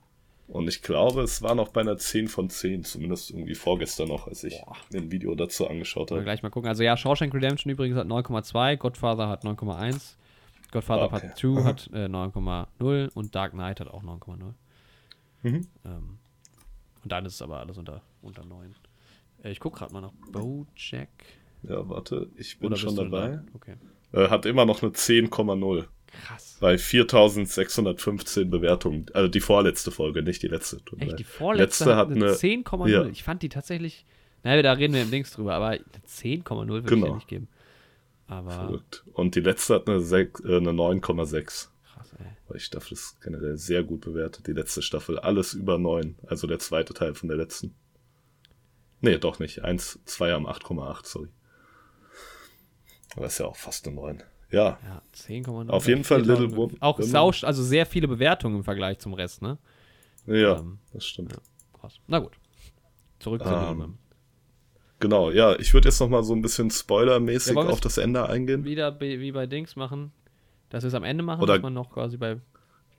Und 0.49 0.67
ich 0.67 0.81
glaube, 0.81 1.21
es 1.21 1.43
war 1.43 1.53
noch 1.53 1.69
bei 1.69 1.81
einer 1.81 1.97
10 1.97 2.27
von 2.27 2.49
10, 2.49 2.83
zumindest 2.83 3.29
irgendwie 3.29 3.53
vorgestern 3.53 4.07
noch, 4.07 4.27
als 4.27 4.43
ich 4.43 4.59
Boah. 4.59 4.75
mir 4.91 5.01
ein 5.01 5.11
Video 5.11 5.35
dazu 5.35 5.67
angeschaut 5.67 6.09
habe. 6.09 6.23
gleich 6.23 6.41
mal 6.41 6.49
gucken. 6.49 6.67
Also 6.67 6.81
ja, 6.81 6.97
Shawshank 6.97 7.33
Redemption 7.35 7.71
übrigens 7.71 7.97
hat 7.97 8.07
9,2, 8.07 8.77
Godfather 8.77 9.29
hat 9.29 9.45
9,1, 9.45 10.15
Godfather 10.71 11.03
Ah, 11.03 11.05
okay. 11.05 11.19
Part 11.27 11.37
2 11.37 11.63
hat 11.63 11.89
äh, 11.93 12.05
9,0 12.07 12.65
9,0 12.79 13.13
und 13.13 13.35
Dark 13.35 13.51
Knight 13.51 13.79
hat 13.79 13.89
auch 13.89 14.03
9,0. 14.03 14.53
Mhm. 15.43 15.67
Ähm, 15.85 16.17
und 17.03 17.11
dann 17.11 17.25
ist 17.25 17.35
es 17.35 17.41
aber 17.43 17.59
alles 17.59 17.77
unter, 17.77 18.01
unter 18.23 18.43
9. 18.43 18.73
Äh, 19.43 19.51
ich 19.51 19.59
gucke 19.59 19.77
gerade 19.79 19.93
mal 19.93 20.01
nach 20.01 20.13
Bojack. 20.31 21.09
Ja, 21.61 21.87
warte, 21.87 22.29
ich 22.37 22.57
bin 22.57 22.75
schon 22.75 22.95
dabei. 22.95 23.29
da? 23.29 23.43
Okay. 23.53 23.75
Äh, 24.13 24.29
hat 24.29 24.45
immer 24.45 24.65
noch 24.65 24.81
eine 24.81 24.91
10,0 24.91 25.85
Krass. 26.11 26.57
bei 26.59 26.77
4615 26.77 28.49
Bewertungen. 28.49 29.05
Also 29.13 29.27
die 29.27 29.39
vorletzte 29.39 29.91
Folge, 29.91 30.23
nicht 30.23 30.41
die 30.43 30.47
letzte. 30.47 30.77
Echt, 30.97 31.19
die 31.19 31.23
vorletzte 31.23 31.83
Letzte 31.85 31.95
hat 31.95 32.07
hat 32.09 32.15
eine 32.15 32.25
eine- 32.27 32.33
10,0. 32.35 32.89
ja. 32.89 33.05
Ich 33.05 33.23
fand 33.23 33.41
die 33.43 33.49
tatsächlich. 33.49 34.05
Naja, 34.43 34.61
da 34.61 34.73
reden 34.73 34.93
wir 34.93 35.01
im 35.01 35.11
Links 35.11 35.31
drüber, 35.33 35.53
aber 35.55 35.67
eine 35.67 35.83
10,0 36.07 36.67
würde 36.67 36.79
ich 36.85 36.89
Genau. 36.89 37.07
ja 37.07 37.15
nicht 37.15 37.27
geben. 37.27 37.47
Aber 38.27 38.51
Verrückt. 38.51 39.03
Und 39.13 39.35
die 39.35 39.39
letzte 39.41 39.75
hat 39.75 39.87
eine, 39.89 39.97
äh, 39.97 40.57
eine 40.57 40.71
9,6. 40.71 41.69
krass, 41.83 42.13
ey. 42.19 42.25
Weil 42.47 42.57
die 42.57 42.63
Staffel 42.63 42.93
ist 42.93 43.19
generell 43.21 43.57
sehr 43.57 43.83
gut 43.83 44.01
bewertet. 44.01 44.45
Die 44.47 44.53
letzte 44.53 44.81
Staffel, 44.81 45.19
alles 45.19 45.53
über 45.53 45.77
9. 45.77 46.15
Also 46.27 46.47
der 46.47 46.59
zweite 46.59 46.93
Teil 46.93 47.15
von 47.15 47.27
der 47.27 47.37
letzten. 47.37 47.75
Nee, 49.01 49.17
doch 49.17 49.39
nicht. 49.39 49.63
1, 49.63 49.99
2 50.05 50.31
haben 50.33 50.45
8,8, 50.47 51.05
sorry. 51.07 51.29
Aber 53.15 53.25
ist 53.25 53.39
ja 53.39 53.45
auch 53.47 53.55
fast 53.55 53.87
eine 53.87 53.95
9. 53.95 54.23
Ja, 54.51 54.79
Ja, 54.83 55.01
10,0. 55.15 55.69
Auf 55.69 55.87
jeden 55.87 56.03
Fall 56.03 56.19
4000. 56.23 56.39
Little 56.49 56.57
Woman. 56.57 56.77
Auch 56.79 56.99
sau, 57.01 57.31
also 57.43 57.63
sehr 57.63 57.85
viele 57.85 58.07
Bewertungen 58.07 58.57
im 58.57 58.63
Vergleich 58.63 58.97
zum 58.99 59.13
Rest, 59.13 59.41
ne? 59.41 59.57
ja, 60.25 60.57
Ähm, 60.59 60.79
das 60.93 61.05
stimmt. 61.05 61.35
Krass. 61.79 61.99
Na 62.07 62.19
gut. 62.19 62.33
Zurück 63.19 63.41
zu 63.43 63.47
Ähm, 63.49 63.53
Little 63.55 63.69
Women. 63.69 63.97
Genau, 65.01 65.31
ja, 65.31 65.55
ich 65.57 65.73
würde 65.73 65.87
jetzt 65.87 65.99
noch 66.01 66.09
mal 66.09 66.23
so 66.23 66.33
ein 66.33 66.41
bisschen 66.41 66.69
spoilermäßig 66.71 67.55
Ja, 67.55 67.61
auf 67.61 67.79
das 67.79 67.97
Ende 67.97 68.27
eingehen. 68.27 68.65
Wieder 68.65 68.99
wie 68.99 69.31
bei 69.31 69.45
Dings 69.45 69.75
machen, 69.77 70.11
dass 70.69 70.83
wir 70.83 70.89
es 70.89 70.93
am 70.93 71.03
Ende 71.05 71.23
machen, 71.23 71.41
Oder- 71.41 71.53
dass 71.53 71.61
man 71.63 71.73
noch 71.73 71.89
quasi 71.91 72.17
bei. 72.17 72.37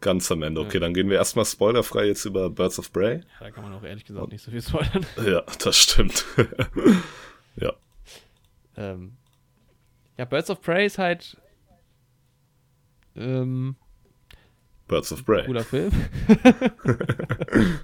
Ganz 0.00 0.32
am 0.32 0.42
Ende. 0.42 0.62
Okay, 0.62 0.74
Ja. 0.78 0.80
dann 0.80 0.94
gehen 0.94 1.10
wir 1.10 1.16
erstmal 1.18 1.44
spoilerfrei 1.44 2.06
jetzt 2.06 2.24
über 2.24 2.48
Birds 2.48 2.78
of 2.78 2.90
Prey. 2.90 3.16
Ja, 3.16 3.22
da 3.40 3.50
kann 3.50 3.64
man 3.64 3.74
auch 3.74 3.82
ehrlich 3.82 4.06
gesagt 4.06 4.32
nicht 4.32 4.42
so 4.42 4.50
viel 4.50 4.62
spoilern. 4.62 5.04
Ja, 5.26 5.42
das 5.62 5.76
stimmt. 5.76 6.24
ja. 7.56 7.74
ähm, 8.78 9.12
ja, 10.20 10.26
Birds 10.26 10.50
of 10.50 10.60
Prey 10.60 10.84
ist 10.84 10.98
halt. 10.98 11.38
Ähm, 13.16 13.74
Birds 14.86 15.10
of 15.12 15.24
Prey. 15.24 15.46
cooler 15.46 15.64
Film. 15.64 15.90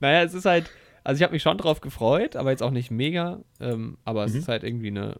naja, 0.00 0.22
es 0.22 0.34
ist 0.34 0.44
halt, 0.44 0.70
also 1.02 1.18
ich 1.18 1.22
habe 1.24 1.32
mich 1.32 1.42
schon 1.42 1.58
drauf 1.58 1.80
gefreut, 1.80 2.36
aber 2.36 2.50
jetzt 2.50 2.62
auch 2.62 2.70
nicht 2.70 2.90
mega. 2.92 3.40
Ähm, 3.60 3.98
aber 4.04 4.24
es 4.26 4.32
Mhm. 4.32 4.38
ist 4.38 4.48
halt 4.48 4.62
irgendwie 4.62 4.88
eine, 4.88 5.16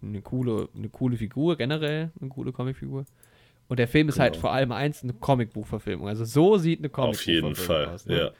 eine 0.00 0.22
coole, 0.22 0.68
eine 0.76 0.88
coole 0.90 1.16
Figur, 1.16 1.56
generell 1.56 2.12
eine 2.20 2.30
coole 2.30 2.52
Comicfigur. 2.52 3.04
Und 3.66 3.78
der 3.78 3.88
Film 3.88 4.08
ist 4.10 4.20
halt 4.20 4.34
Genau. 4.34 4.42
vor 4.42 4.52
allem 4.52 4.70
eins 4.72 5.02
eine 5.02 5.14
Comicbuchverfilmung. 5.14 6.06
Also 6.06 6.24
so 6.24 6.56
sieht 6.58 6.78
eine 6.78 6.88
Auf 6.94 7.24
jeden 7.26 7.40
Comicbuchverfilmung 7.54 7.54
Fall. 7.86 7.94
aus. 7.94 8.06
Ne? 8.06 8.18
Ja. 8.18 8.30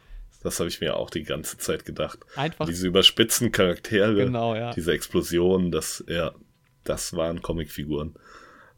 Das 0.42 0.60
habe 0.60 0.68
ich 0.68 0.80
mir 0.82 0.96
auch 0.96 1.08
die 1.08 1.22
ganze 1.22 1.56
Zeit 1.56 1.86
gedacht. 1.86 2.18
Einfach, 2.36 2.66
Diese 2.66 2.86
überspitzten 2.86 3.50
Charaktere, 3.50 4.14
genau, 4.14 4.54
ja. 4.54 4.72
diese 4.74 4.92
Explosionen, 4.92 5.70
das, 5.72 6.04
ja, 6.06 6.32
das 6.84 7.14
waren 7.14 7.42
Comicfiguren. 7.42 8.14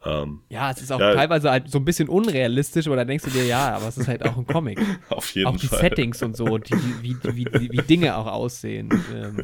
Ähm, 0.04 0.42
Ja, 0.48 0.70
es 0.70 0.80
ist 0.82 0.92
auch 0.92 1.00
Ja. 1.00 1.14
teilweise 1.14 1.50
halt 1.50 1.70
so 1.70 1.78
ein 1.78 1.84
bisschen 1.84 2.08
unrealistisch, 2.08 2.86
aber 2.86 2.96
dann 2.96 3.08
denkst 3.08 3.24
du 3.24 3.30
dir, 3.30 3.44
ja, 3.46 3.74
aber 3.74 3.88
es 3.88 3.98
ist 3.98 4.06
halt 4.08 4.24
auch 4.24 4.36
ein 4.36 4.46
Comic. 4.46 4.78
auf 5.10 5.28
jeden 5.34 5.48
auch 5.48 5.56
die 5.56 5.66
Fall. 5.66 5.80
Settings 5.80 6.22
und 6.22 6.36
so, 6.36 6.58
die, 6.58 6.74
wie, 7.02 7.16
wie, 7.24 7.46
wie, 7.52 7.72
wie 7.72 7.82
Dinge 7.82 8.16
auch 8.16 8.26
aussehen. 8.26 8.88
Ähm, 9.14 9.42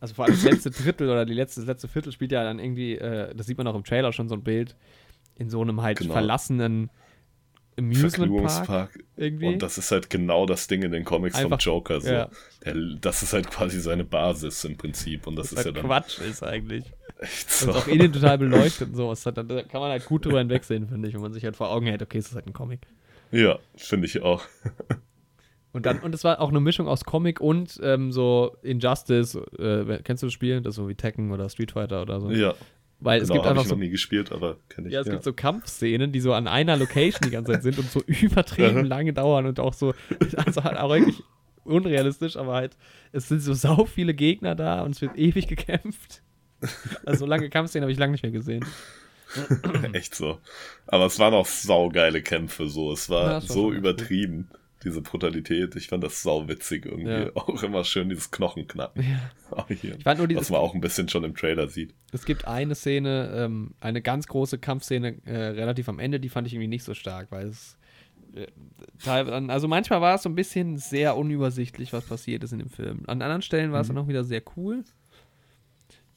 also 0.00 0.14
vor 0.14 0.24
allem 0.26 0.34
das 0.34 0.44
letzte 0.44 0.70
Drittel 0.70 1.08
oder 1.08 1.24
die 1.24 1.34
letzte, 1.34 1.60
das 1.60 1.68
letzte 1.68 1.88
Viertel 1.88 2.12
spielt 2.12 2.32
ja 2.32 2.42
dann 2.44 2.58
irgendwie, 2.58 2.96
äh, 2.96 3.34
das 3.34 3.46
sieht 3.46 3.56
man 3.58 3.66
auch 3.66 3.74
im 3.74 3.84
Trailer 3.84 4.12
schon 4.12 4.28
so 4.28 4.34
ein 4.34 4.42
Bild, 4.42 4.76
in 5.36 5.48
so 5.50 5.60
einem 5.62 5.80
halt 5.82 5.98
Genau. 5.98 6.12
verlassenen 6.12 6.90
Amusement 7.78 8.02
Park 8.12 8.12
Vergnügungspark. 8.66 8.98
irgendwie. 9.16 9.46
Und 9.46 9.62
das 9.62 9.78
ist 9.78 9.90
halt 9.90 10.10
genau 10.10 10.44
das 10.44 10.66
Ding 10.66 10.82
in 10.82 10.92
den 10.92 11.04
Comics 11.04 11.36
Einfach- 11.36 11.50
vom 11.62 11.72
Joker. 11.72 12.00
So. 12.00 12.10
ja. 12.10 12.28
Der, 12.64 12.74
das 13.00 13.22
ist 13.22 13.32
halt 13.32 13.50
quasi 13.50 13.80
seine 13.80 14.04
Basis 14.04 14.64
im 14.64 14.76
Prinzip. 14.76 15.26
Und 15.26 15.36
das, 15.36 15.46
was 15.46 15.52
ist 15.52 15.58
ja 15.60 15.64
halt 15.66 15.76
dann 15.76 15.84
Quatsch 15.86 16.18
ist 16.18 16.42
eigentlich. 16.42 16.84
So. 17.46 17.70
ist 17.70 17.76
auch 17.76 17.86
innen 17.86 18.12
total 18.12 18.38
beleuchtet 18.38 18.88
und 18.88 18.96
sowas. 18.96 19.22
Da, 19.22 19.32
kann 19.32 19.80
man 19.80 19.90
halt 19.90 20.06
gut 20.06 20.24
drüber 20.24 20.38
hinwegsehen, 20.38 20.88
finde 20.88 21.08
ich, 21.08 21.14
wenn 21.14 21.20
man 21.20 21.32
sich 21.32 21.44
halt 21.44 21.56
vor 21.56 21.70
Augen 21.70 21.86
hält, 21.86 22.02
okay, 22.02 22.18
es 22.18 22.28
ist 22.28 22.34
halt 22.34 22.46
ein 22.46 22.52
Comic. 22.52 22.80
Ja, 23.30 23.58
finde 23.76 24.06
ich 24.06 24.22
auch. 24.22 24.42
Und 25.72 25.86
dann, 25.86 26.00
und 26.00 26.12
es 26.14 26.24
war 26.24 26.40
auch 26.40 26.48
eine 26.48 26.58
Mischung 26.58 26.88
aus 26.88 27.04
Comic 27.04 27.40
und 27.40 27.78
ähm, 27.84 28.10
so 28.10 28.56
Injustice, 28.62 29.36
äh, 29.56 30.00
kennst 30.02 30.20
du 30.20 30.26
das 30.26 30.32
Spiel? 30.32 30.60
Das 30.60 30.72
ist 30.72 30.76
so 30.76 30.88
wie 30.88 30.96
Tekken 30.96 31.30
oder 31.30 31.48
Street 31.48 31.70
Fighter 31.70 32.02
oder 32.02 32.20
so. 32.20 32.28
Ja, 32.32 32.54
Weil 32.98 33.22
es 33.22 33.28
genau, 33.28 33.34
gibt 33.34 33.44
habe 33.44 33.50
einfach 33.50 33.62
ich 33.62 33.68
so 33.68 33.76
noch 33.76 33.80
nie 33.80 33.90
gespielt, 33.90 34.32
aber 34.32 34.56
kenne 34.68 34.88
ich. 34.88 34.94
Ja, 34.94 35.00
es 35.00 35.08
gibt 35.08 35.22
so 35.22 35.32
Kampfszenen, 35.32 36.10
die 36.10 36.18
so 36.18 36.32
an 36.32 36.48
einer 36.48 36.76
Location 36.76 37.20
die 37.24 37.30
ganze 37.30 37.52
Zeit 37.52 37.62
sind 37.62 37.78
und 37.78 37.88
so 37.88 38.00
übertrieben 38.06 38.84
lange 38.84 39.12
dauern 39.12 39.46
und 39.46 39.60
auch 39.60 39.72
so, 39.72 39.94
also 40.34 40.64
halt 40.64 40.76
auch 40.76 40.90
wirklich 40.90 41.22
unrealistisch, 41.62 42.36
aber 42.36 42.54
halt, 42.54 42.76
es 43.12 43.28
sind 43.28 43.40
so 43.40 43.54
sau 43.54 43.84
viele 43.84 44.12
Gegner 44.12 44.56
da 44.56 44.82
und 44.82 44.96
es 44.96 45.00
wird 45.00 45.16
ewig 45.16 45.46
gekämpft. 45.46 46.22
Also 47.06 47.20
so 47.20 47.26
lange 47.26 47.48
Kampfszenen 47.50 47.84
habe 47.84 47.92
ich 47.92 47.98
lange 47.98 48.12
nicht 48.12 48.22
mehr 48.22 48.32
gesehen. 48.32 48.64
Echt 49.92 50.14
so. 50.14 50.38
Aber 50.86 51.06
es 51.06 51.18
waren 51.18 51.34
auch 51.34 51.46
saugeile 51.46 52.22
Kämpfe, 52.22 52.68
so. 52.68 52.92
Es 52.92 53.08
war 53.08 53.22
Ja, 53.26 53.32
war 53.34 53.40
so 53.40 53.72
übertrieben, 53.72 54.48
diese 54.82 55.00
Brutalität. 55.02 55.76
Ich 55.76 55.88
fand 55.88 56.02
das 56.02 56.22
sauwitzig 56.22 56.86
irgendwie. 56.86 57.10
Ja. 57.10 57.30
Auch 57.36 57.62
immer 57.62 57.84
schön 57.84 58.08
dieses 58.08 58.30
Knochenknacken. 58.30 59.02
Ja. 59.04 59.66
Hier. 59.68 59.96
Ich 59.96 60.04
fand 60.04 60.18
nur 60.18 60.26
dieses, 60.26 60.42
Was 60.44 60.50
man 60.50 60.60
auch 60.60 60.74
ein 60.74 60.80
bisschen 60.80 61.08
schon 61.08 61.22
im 61.24 61.34
Trailer 61.36 61.68
sieht. 61.68 61.94
es 62.12 62.24
gibt 62.24 62.46
eine 62.46 62.74
Szene, 62.74 63.32
ähm, 63.36 63.74
eine 63.80 64.00
ganz 64.02 64.26
große 64.26 64.58
Kampfszene 64.58 65.16
äh, 65.26 65.36
relativ 65.36 65.88
am 65.88 65.98
Ende, 65.98 66.18
die 66.20 66.28
fand 66.28 66.46
ich 66.46 66.54
irgendwie 66.54 66.68
nicht 66.68 66.84
so 66.84 66.94
stark, 66.94 67.30
weil 67.30 67.48
es 67.48 67.76
äh, 68.34 68.46
teilweise, 69.04 69.48
also 69.52 69.68
manchmal 69.68 70.00
war 70.00 70.14
es 70.14 70.22
so 70.22 70.28
ein 70.28 70.34
bisschen 70.34 70.78
sehr 70.78 71.16
unübersichtlich, 71.16 71.92
was 71.92 72.04
passiert 72.04 72.42
ist 72.44 72.52
in 72.52 72.60
dem 72.60 72.70
Film. 72.70 73.02
An 73.06 73.22
anderen 73.22 73.42
Stellen 73.42 73.72
war 73.72 73.80
es 73.80 73.88
Mhm. 73.88 73.94
dann 73.96 74.04
auch 74.04 74.08
wieder 74.08 74.24
sehr 74.24 74.42
cool. 74.56 74.82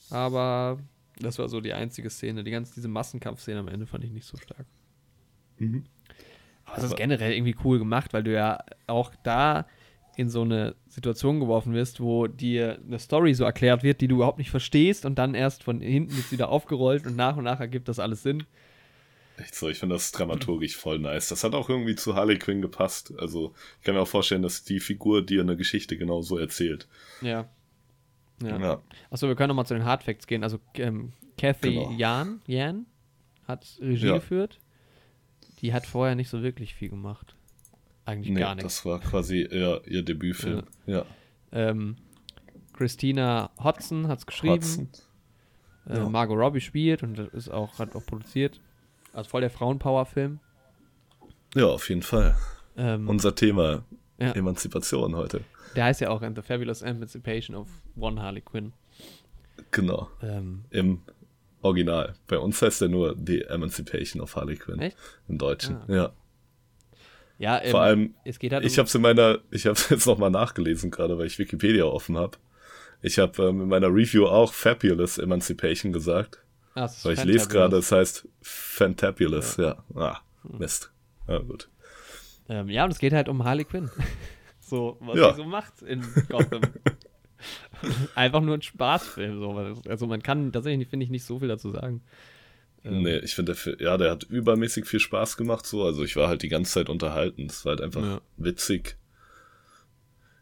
Aber 0.10 0.80
das 1.20 1.40
war 1.40 1.50
so 1.50 1.62
die 1.62 1.74
einzige 1.74 2.10
Szene. 2.10 2.44
Die 2.44 2.52
ganze, 2.52 2.74
diese 2.74 2.88
Massenkampfszene 2.88 3.60
am 3.60 3.68
Ende 3.68 3.86
fand 3.86 4.04
ich 4.04 4.12
nicht 4.12 4.26
so 4.26 4.38
stark. 4.38 4.66
Mhm. 5.60 5.86
Aber 6.66 6.78
es 6.78 6.84
ist 6.84 6.98
generell 6.98 7.34
irgendwie 7.34 7.56
cool 7.64 7.80
gemacht, 7.80 8.14
weil 8.14 8.24
du 8.24 8.34
ja 8.34 8.64
auch 8.88 9.14
da 9.24 9.68
in 10.16 10.30
so 10.30 10.42
eine 10.42 10.76
Situation 10.88 11.40
geworfen 11.40 11.74
wirst, 11.74 12.00
wo 12.00 12.28
dir 12.28 12.80
eine 12.86 13.00
Story 13.00 13.34
so 13.34 13.44
erklärt 13.44 13.84
wird, 13.84 14.02
die 14.02 14.08
du 14.08 14.16
überhaupt 14.16 14.38
nicht 14.38 14.52
verstehst 14.52 15.06
und 15.06 15.16
dann 15.16 15.34
erst 15.34 15.64
von 15.64 15.82
hinten 15.82 16.16
wird 16.16 16.32
wieder 16.32 16.50
aufgerollt 16.50 17.06
und 17.08 17.16
nach 17.16 17.36
und 17.36 17.46
nach 17.46 17.60
ergibt 17.60 17.88
das 17.88 18.00
alles 18.00 18.22
Sinn. 18.24 18.44
Echt 19.38 19.56
so, 19.56 19.68
ich 19.68 19.80
finde 19.80 19.96
das 19.96 20.12
dramaturgisch 20.12 20.78
voll 20.78 21.00
nice. 21.00 21.30
Das 21.30 21.44
hat 21.44 21.56
auch 21.56 21.68
irgendwie 21.68 21.96
zu 21.96 22.16
Harley 22.16 22.38
Quinn 22.38 22.62
gepasst. 22.62 23.14
Also, 23.18 23.56
ich 23.80 23.86
kann 23.86 23.96
mir 23.96 24.02
auch 24.02 24.08
vorstellen, 24.08 24.44
dass 24.44 24.64
die 24.64 24.80
Figur 24.80 25.26
dir 25.26 25.42
eine 25.42 25.58
Geschichte 25.58 25.98
genau 25.98 26.22
so 26.22 26.38
erzählt. 26.38 26.88
Ja. 27.22 27.50
Ja. 28.46 28.58
Ja. 28.60 28.82
Achso, 29.10 29.28
wir 29.28 29.36
können 29.36 29.50
nochmal 29.50 29.66
zu 29.66 29.74
den 29.74 29.86
Hardfacts 29.86 30.28
gehen. 30.28 30.44
Also, 30.44 30.60
ähm, 30.76 31.14
Kathy 31.38 31.74
Genau. 31.76 31.92
Jan, 31.92 32.42
Jan 32.48 32.86
hat 33.48 33.66
Regie 33.82 34.08
Ja. 34.08 34.14
geführt. 34.16 34.60
Die 35.62 35.74
hat 35.74 35.86
vorher 35.86 36.16
nicht 36.16 36.30
so 36.30 36.44
wirklich 36.44 36.74
viel 36.74 36.90
gemacht. 36.90 37.36
Eigentlich 38.06 38.34
Nee, 38.34 38.40
gar 38.42 38.56
nichts. 38.56 38.76
das 38.78 38.86
war 38.86 39.00
quasi 39.00 39.44
ihr, 39.44 39.82
ihr 39.86 40.04
Debütfilm. 40.04 40.64
Ja. 40.86 41.06
Ähm, 41.52 41.96
Christina 42.74 43.50
Hodson 43.64 44.08
hat 44.08 44.20
es 44.20 44.26
geschrieben. 44.26 44.56
Hudson. 44.56 44.90
Äh, 45.88 45.98
Ja. 45.98 46.10
Margot 46.10 46.38
Robbie 46.38 46.62
spielt 46.62 47.04
und 47.04 47.18
ist 47.20 47.50
auch, 47.50 47.80
hat 47.80 47.96
auch 47.96 48.06
produziert. 48.06 48.60
Also 49.14 49.30
voll 49.30 49.42
der 49.42 49.50
Frauenpower-Film. 49.50 50.40
Ja, 51.56 51.68
auf 51.68 51.88
jeden 51.90 52.02
Fall. 52.02 52.36
Ähm, 52.76 53.08
Unser 53.08 53.36
Thema 53.36 53.84
Ja. 54.20 54.32
Emanzipation 54.32 55.16
heute. 55.16 55.42
Der 55.76 55.86
heißt 55.86 56.02
ja 56.02 56.10
auch 56.10 56.22
The 56.22 56.42
Fabulous 56.42 56.82
Emancipation 56.82 57.56
of 57.56 57.68
One 57.96 58.22
Harley 58.22 58.42
Quinn. 58.42 58.74
Genau. 59.72 60.10
Ähm, 60.22 60.66
Im 60.70 61.02
Original. 61.62 62.14
Bei 62.28 62.38
uns 62.38 62.62
heißt 62.62 62.82
er 62.82 62.90
nur 62.90 63.16
The 63.26 63.44
Emancipation 63.44 64.22
of 64.22 64.36
Harley 64.36 64.56
Quinn. 64.56 64.80
Echt? 64.80 64.98
Im 65.28 65.38
Deutschen. 65.38 65.78
Ah. 65.88 65.94
Ja. 65.94 66.12
ja, 67.40 67.62
ähm, 67.62 67.72
Vor 67.72 67.82
allem, 67.82 68.14
es 68.26 68.40
geht 68.40 68.54
halt 68.54 68.66
ich 68.66 68.78
habe 68.78 68.88
es 68.88 68.96
in 68.96 69.02
meiner, 69.02 69.40
ich 69.52 69.66
habe 69.66 69.80
jetzt 69.90 70.06
nochmal 70.06 70.32
nachgelesen 70.32 70.92
gerade, 70.92 71.18
weil 71.18 71.28
ich 71.28 71.40
Wikipedia 71.40 71.86
offen 71.86 72.18
habe. 72.18 72.38
Ich 73.02 73.20
habe 73.20 73.44
ähm, 73.44 73.62
in 73.62 73.68
meiner 73.68 73.88
Review 73.88 74.28
auch 74.28 74.54
Fabulous 74.54 75.18
Emancipation 75.18 75.92
gesagt. 75.92 76.40
Ah, 76.76 76.86
es 76.86 76.98
ist 76.98 77.06
Weil 77.06 77.14
ich 77.14 77.24
lese 77.24 77.48
gerade, 77.50 77.78
es 77.78 77.92
heißt 77.92 78.28
Fantabulous, 78.42 79.58
ja. 79.58 79.84
Ah, 79.96 80.20
Mist. 80.44 80.92
Ja, 81.28 81.40
gut. 81.40 81.70
Ähm, 82.50 82.70
ja, 82.70 82.84
und 82.84 82.92
es 82.92 83.00
geht 83.00 83.14
halt 83.14 83.30
um 83.30 83.44
Harley 83.44 83.66
Quinn. 83.66 83.90
so, 84.74 84.98
was 85.02 85.18
Ja. 85.18 85.30
sie 85.34 85.38
so 85.38 85.46
macht 85.46 85.82
in 85.84 86.04
Gotham. 86.30 86.62
Einfach 88.16 88.42
nur 88.42 88.56
ein 88.56 88.62
Spaßfilm. 88.62 89.40
So. 89.40 89.52
Also 89.90 90.08
man 90.08 90.24
kann 90.24 90.52
tatsächlich, 90.52 90.88
finde 90.88 91.04
ich, 91.04 91.10
nicht 91.12 91.26
so 91.26 91.40
viel 91.40 91.48
dazu 91.50 91.70
sagen. 91.72 92.02
Ähm, 92.84 93.02
Nee, 93.04 93.18
ich 93.20 93.36
finde, 93.36 93.56
ja, 93.80 93.98
der 93.98 94.12
hat 94.12 94.24
übermäßig 94.24 94.86
viel 94.86 95.00
Spaß 95.00 95.38
gemacht, 95.38 95.66
so. 95.66 95.84
Also 95.84 96.04
ich 96.04 96.16
war 96.16 96.28
halt 96.28 96.42
die 96.42 96.50
ganze 96.50 96.72
Zeit 96.74 96.90
unterhalten. 96.90 97.46
Es 97.50 97.66
war 97.66 97.72
halt 97.72 97.82
einfach 97.82 98.02
Ja. 98.02 98.22
witzig. 98.38 98.98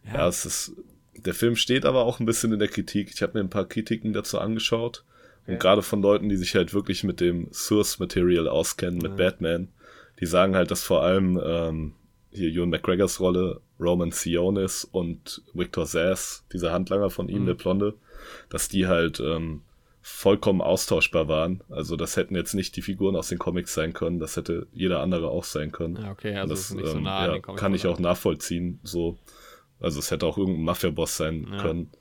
Ja. 0.05 0.13
Ja, 0.13 0.27
es 0.27 0.45
ist. 0.45 0.73
Der 1.17 1.33
Film 1.33 1.55
steht 1.55 1.85
aber 1.85 2.05
auch 2.05 2.19
ein 2.19 2.25
bisschen 2.25 2.53
in 2.53 2.59
der 2.59 2.67
Kritik. 2.69 3.11
Ich 3.13 3.21
habe 3.21 3.33
mir 3.37 3.43
ein 3.43 3.49
paar 3.49 3.65
Kritiken 3.67 4.13
dazu 4.13 4.39
angeschaut. 4.39 5.03
Okay. 5.43 5.53
Und 5.53 5.59
gerade 5.59 5.81
von 5.81 6.01
Leuten, 6.01 6.29
die 6.29 6.37
sich 6.37 6.55
halt 6.55 6.73
wirklich 6.73 7.03
mit 7.03 7.19
dem 7.19 7.51
Source 7.51 7.99
Material 7.99 8.47
auskennen, 8.47 8.97
mit 8.99 9.11
Ja. 9.11 9.17
Batman, 9.17 9.67
die 10.19 10.25
sagen 10.25 10.55
halt, 10.55 10.71
dass 10.71 10.83
vor 10.83 11.03
allem 11.03 11.39
ähm, 11.43 11.93
hier 12.31 12.49
Ewan 12.49 12.69
McGregors 12.69 13.19
Rolle, 13.19 13.61
Roman 13.79 14.11
Sionis 14.11 14.83
und 14.85 15.41
Victor 15.53 15.85
Sass, 15.85 16.45
dieser 16.53 16.71
Handlanger 16.71 17.09
von 17.09 17.29
ihm, 17.29 17.43
Mhm. 17.43 17.45
der 17.47 17.53
Blonde, 17.55 17.93
dass 18.49 18.67
die 18.69 18.87
halt 18.87 19.19
ähm, 19.19 19.61
vollkommen 20.01 20.61
austauschbar 20.61 21.27
waren. 21.27 21.61
Also 21.69 21.95
das 21.95 22.17
hätten 22.17 22.35
jetzt 22.35 22.53
nicht 22.53 22.75
die 22.75 22.81
Figuren 22.81 23.15
aus 23.15 23.29
den 23.29 23.37
Comics 23.37 23.73
sein 23.73 23.93
können, 23.93 24.19
das 24.19 24.35
hätte 24.37 24.67
jeder 24.73 25.01
andere 25.01 25.29
auch 25.29 25.43
sein 25.43 25.71
können. 25.71 25.97
Ja, 25.97 26.11
okay, 26.11 26.35
also 26.35 26.53
das 26.53 26.61
ist 26.61 26.73
nicht 26.75 26.87
so 26.87 26.97
ähm, 26.97 27.03
nah 27.03 27.19
an 27.19 27.25
ja, 27.27 27.33
den 27.33 27.41
Comics 27.43 27.59
kann 27.61 27.73
ich 27.75 27.85
auch 27.87 27.99
nachvollziehen. 27.99 28.79
So, 28.83 29.17
also 29.79 29.99
es 29.99 30.09
hätte 30.11 30.25
auch 30.25 30.37
irgendein 30.37 30.63
Mafia-Boss 30.65 31.17
sein 31.17 31.47
Ja. 31.51 31.61
können. 31.61 31.91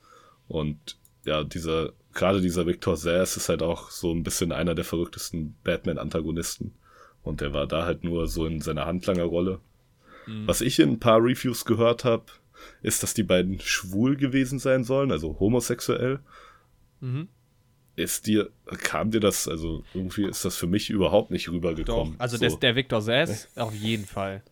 Und 0.47 0.97
ja, 1.25 1.43
dieser, 1.43 1.93
gerade 2.13 2.41
dieser 2.41 2.65
Victor 2.65 2.97
Sass 2.97 3.37
ist 3.37 3.49
halt 3.49 3.61
auch 3.61 3.89
so 3.91 4.11
ein 4.11 4.23
bisschen 4.23 4.51
einer 4.51 4.73
der 4.75 4.85
verrücktesten 4.85 5.55
Batman-Antagonisten. 5.63 6.73
Und 7.23 7.41
der 7.41 7.53
war 7.53 7.67
da 7.67 7.85
halt 7.85 8.03
nur 8.03 8.27
so 8.27 8.45
in 8.47 8.61
seiner 8.61 8.85
Handlangerrolle. 8.87 9.59
Mhm. 10.27 10.47
Was 10.47 10.61
ich 10.61 10.79
in 10.79 10.89
ein 10.89 10.99
paar 10.99 11.19
Reviews 11.19 11.65
gehört 11.65 12.05
habe, 12.05 12.25
ist, 12.81 13.03
dass 13.03 13.13
die 13.13 13.23
beiden 13.23 13.59
schwul 13.59 14.15
gewesen 14.15 14.59
sein 14.59 14.83
sollen, 14.83 15.11
also 15.11 15.39
homosexuell. 15.39 16.19
Mhm. 16.99 17.27
Ist 17.95 18.27
dir, 18.27 18.49
kam 18.83 19.11
dir 19.11 19.19
das, 19.19 19.47
also 19.47 19.83
irgendwie 19.93 20.25
ist 20.25 20.45
das 20.45 20.55
für 20.55 20.67
mich 20.67 20.89
überhaupt 20.89 21.31
nicht 21.31 21.47
Doch, 21.47 21.53
rübergekommen. 21.53 22.15
also 22.19 22.37
so. 22.37 22.47
der, 22.47 22.57
der 22.57 22.75
Victor 22.75 23.01
Sass 23.01 23.49
auf 23.55 23.73
jeden 23.73 24.05
Fall. 24.05 24.43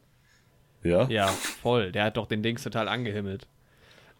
ja? 0.83 1.07
Ja, 1.09 1.27
voll. 1.27 1.91
Der 1.91 2.05
hat 2.05 2.17
doch 2.17 2.27
den 2.27 2.43
Dings 2.43 2.63
total 2.63 2.87
angehimmelt. 2.87 3.47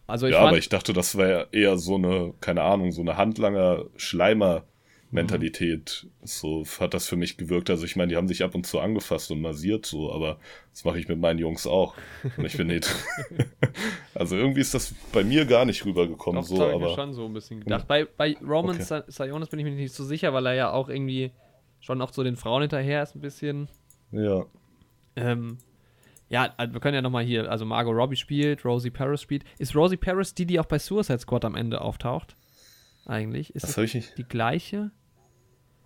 Also 0.08 0.26
ich 0.26 0.34
ja, 0.34 0.40
aber 0.40 0.58
ich 0.58 0.70
dachte, 0.70 0.94
das 0.94 1.18
wäre 1.18 1.50
eher 1.52 1.78
so 1.78 1.96
eine, 1.96 2.34
keine 2.42 2.64
Ahnung, 2.64 2.92
so 2.92 3.02
eine 3.02 3.18
Handlanger-Schleimer-Mentalität. 5.12 6.08
So 6.24 6.64
hat 6.80 6.94
das 6.94 7.08
für 7.08 7.16
mich 7.16 7.38
gewirkt. 7.38 7.70
Also 7.70 7.86
ich 7.86 7.96
meine, 7.96 8.10
die 8.10 8.16
haben 8.18 8.28
sich 8.28 8.44
ab 8.44 8.56
und 8.56 8.66
zu 8.66 8.80
angefasst 8.80 9.32
und 9.32 9.42
massiert 9.42 9.86
so, 9.86 10.12
aber 10.14 10.40
das 10.72 10.84
mache 10.86 11.00
ich 11.00 11.08
mit 11.08 11.20
meinen 11.20 11.40
Jungs 11.40 11.66
auch. 11.68 11.96
Und 12.38 12.46
ich 12.46 12.58
bin 12.58 12.68
nicht. 12.68 12.88
also 14.14 14.36
irgendwie 14.36 14.62
ist 14.62 14.74
das 14.74 14.94
bei 15.12 15.24
mir 15.24 15.46
gar 15.46 15.66
nicht 15.66 15.86
rübergekommen. 15.86 16.42
doch, 16.42 16.48
so, 16.48 16.56
das 16.58 16.64
habe 16.64 16.74
ich 16.74 16.80
mir 16.80 16.86
aber 16.86 16.96
schon 16.96 17.14
so 17.14 17.26
ein 17.26 17.34
bisschen 17.34 17.60
gedacht. 17.62 17.88
Bei, 17.88 18.06
bei 18.06 18.36
Roman 18.42 18.80
Okay. 18.80 19.04
Sionis 19.08 19.50
bin 19.50 19.60
ich 19.60 19.66
mir 19.66 19.72
nicht 19.72 19.94
so 19.94 20.04
sicher, 20.04 20.34
weil 20.34 20.46
er 20.46 20.54
ja 20.54 20.72
auch 20.72 20.90
irgendwie 20.90 21.32
schon 21.80 22.02
oft 22.02 22.14
so 22.14 22.24
den 22.24 22.36
Frauen 22.36 22.62
hinterher 22.62 23.04
ist 23.04 23.16
ein 23.16 23.22
bisschen. 23.22 23.68
ja. 24.12 24.46
Ähm, 25.16 25.58
ja, 26.30 26.54
also 26.58 26.74
wir 26.74 26.80
können 26.80 26.94
ja 26.94 27.02
nochmal 27.02 27.24
hier, 27.24 27.50
also 27.50 27.66
Margot 27.66 27.94
Robbie 27.96 28.16
spielt, 28.16 28.64
Rosie 28.64 28.92
Paris 28.92 29.22
spielt. 29.22 29.44
Ist 29.58 29.76
Rosie 29.76 29.98
Paris 29.98 30.36
die, 30.36 30.46
die 30.46 30.60
auch 30.60 30.68
bei 30.68 30.78
Suicide 30.78 31.18
Squad 31.20 31.44
am 31.44 31.56
Ende 31.56 31.82
auftaucht? 31.82 32.36
Eigentlich? 33.08 33.56
Ist 33.56 33.64
Das 33.64 33.76
habe 33.76 33.86
ich 33.86 33.96
nicht. 33.96 34.18
die 34.18 34.24
gleiche? 34.24 34.92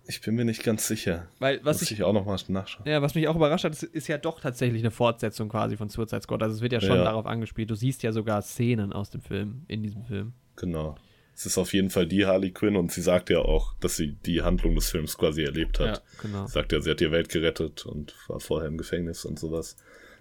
Ich 0.06 0.20
bin 0.20 0.34
mir 0.34 0.44
nicht 0.44 0.62
ganz 0.62 0.86
sicher. 0.86 1.28
Weil, 1.38 1.60
was 1.64 1.80
Muss 1.80 1.90
ich, 1.90 1.98
ich 1.98 2.02
auch 2.04 2.12
nochmal 2.12 2.38
nachschauen. 2.48 2.86
ja, 2.86 3.00
was 3.00 3.14
mich 3.14 3.26
auch 3.26 3.36
überrascht 3.36 3.64
hat, 3.64 3.72
ist, 3.72 3.82
ist 3.84 4.06
ja 4.06 4.18
doch 4.18 4.40
tatsächlich 4.40 4.82
eine 4.82 4.90
Fortsetzung 4.90 5.48
quasi 5.48 5.76
von 5.78 5.88
Suicide 5.88 6.20
Squad. 6.22 6.42
Also 6.42 6.56
es 6.56 6.60
wird 6.60 6.72
ja 6.74 6.80
schon 6.80 6.96
Ja. 6.96 7.04
darauf 7.04 7.24
angespielt. 7.26 7.70
Du 7.70 7.74
siehst 7.74 8.02
ja 8.02 8.12
sogar 8.12 8.42
Szenen 8.42 8.92
aus 8.92 9.10
dem 9.10 9.22
Film, 9.22 9.62
in 9.66 9.82
diesem 9.82 10.04
Film. 10.04 10.34
Genau. 10.56 10.96
Es 11.34 11.46
ist 11.46 11.58
auf 11.58 11.72
jeden 11.72 11.90
Fall 11.90 12.06
die 12.06 12.26
Harley 12.26 12.52
Quinn 12.52 12.76
und 12.76 12.92
sie 12.92 13.00
sagt 13.00 13.28
ja 13.30 13.38
auch, 13.40 13.74
dass 13.80 13.96
sie 13.96 14.12
die 14.12 14.42
Handlung 14.42 14.74
des 14.74 14.90
Films 14.90 15.16
quasi 15.18 15.42
erlebt 15.42 15.80
hat. 15.80 15.96
Ja, 15.96 16.02
genau. 16.22 16.46
Sagt 16.46 16.72
ja, 16.72 16.80
sie 16.80 16.90
hat 16.90 17.00
die 17.00 17.10
Welt 17.10 17.28
gerettet 17.30 17.86
und 17.86 18.14
war 18.28 18.38
vorher 18.40 18.68
im 18.68 18.76
Gefängnis 18.78 19.24
und 19.24 19.38
sowas. 19.38 19.76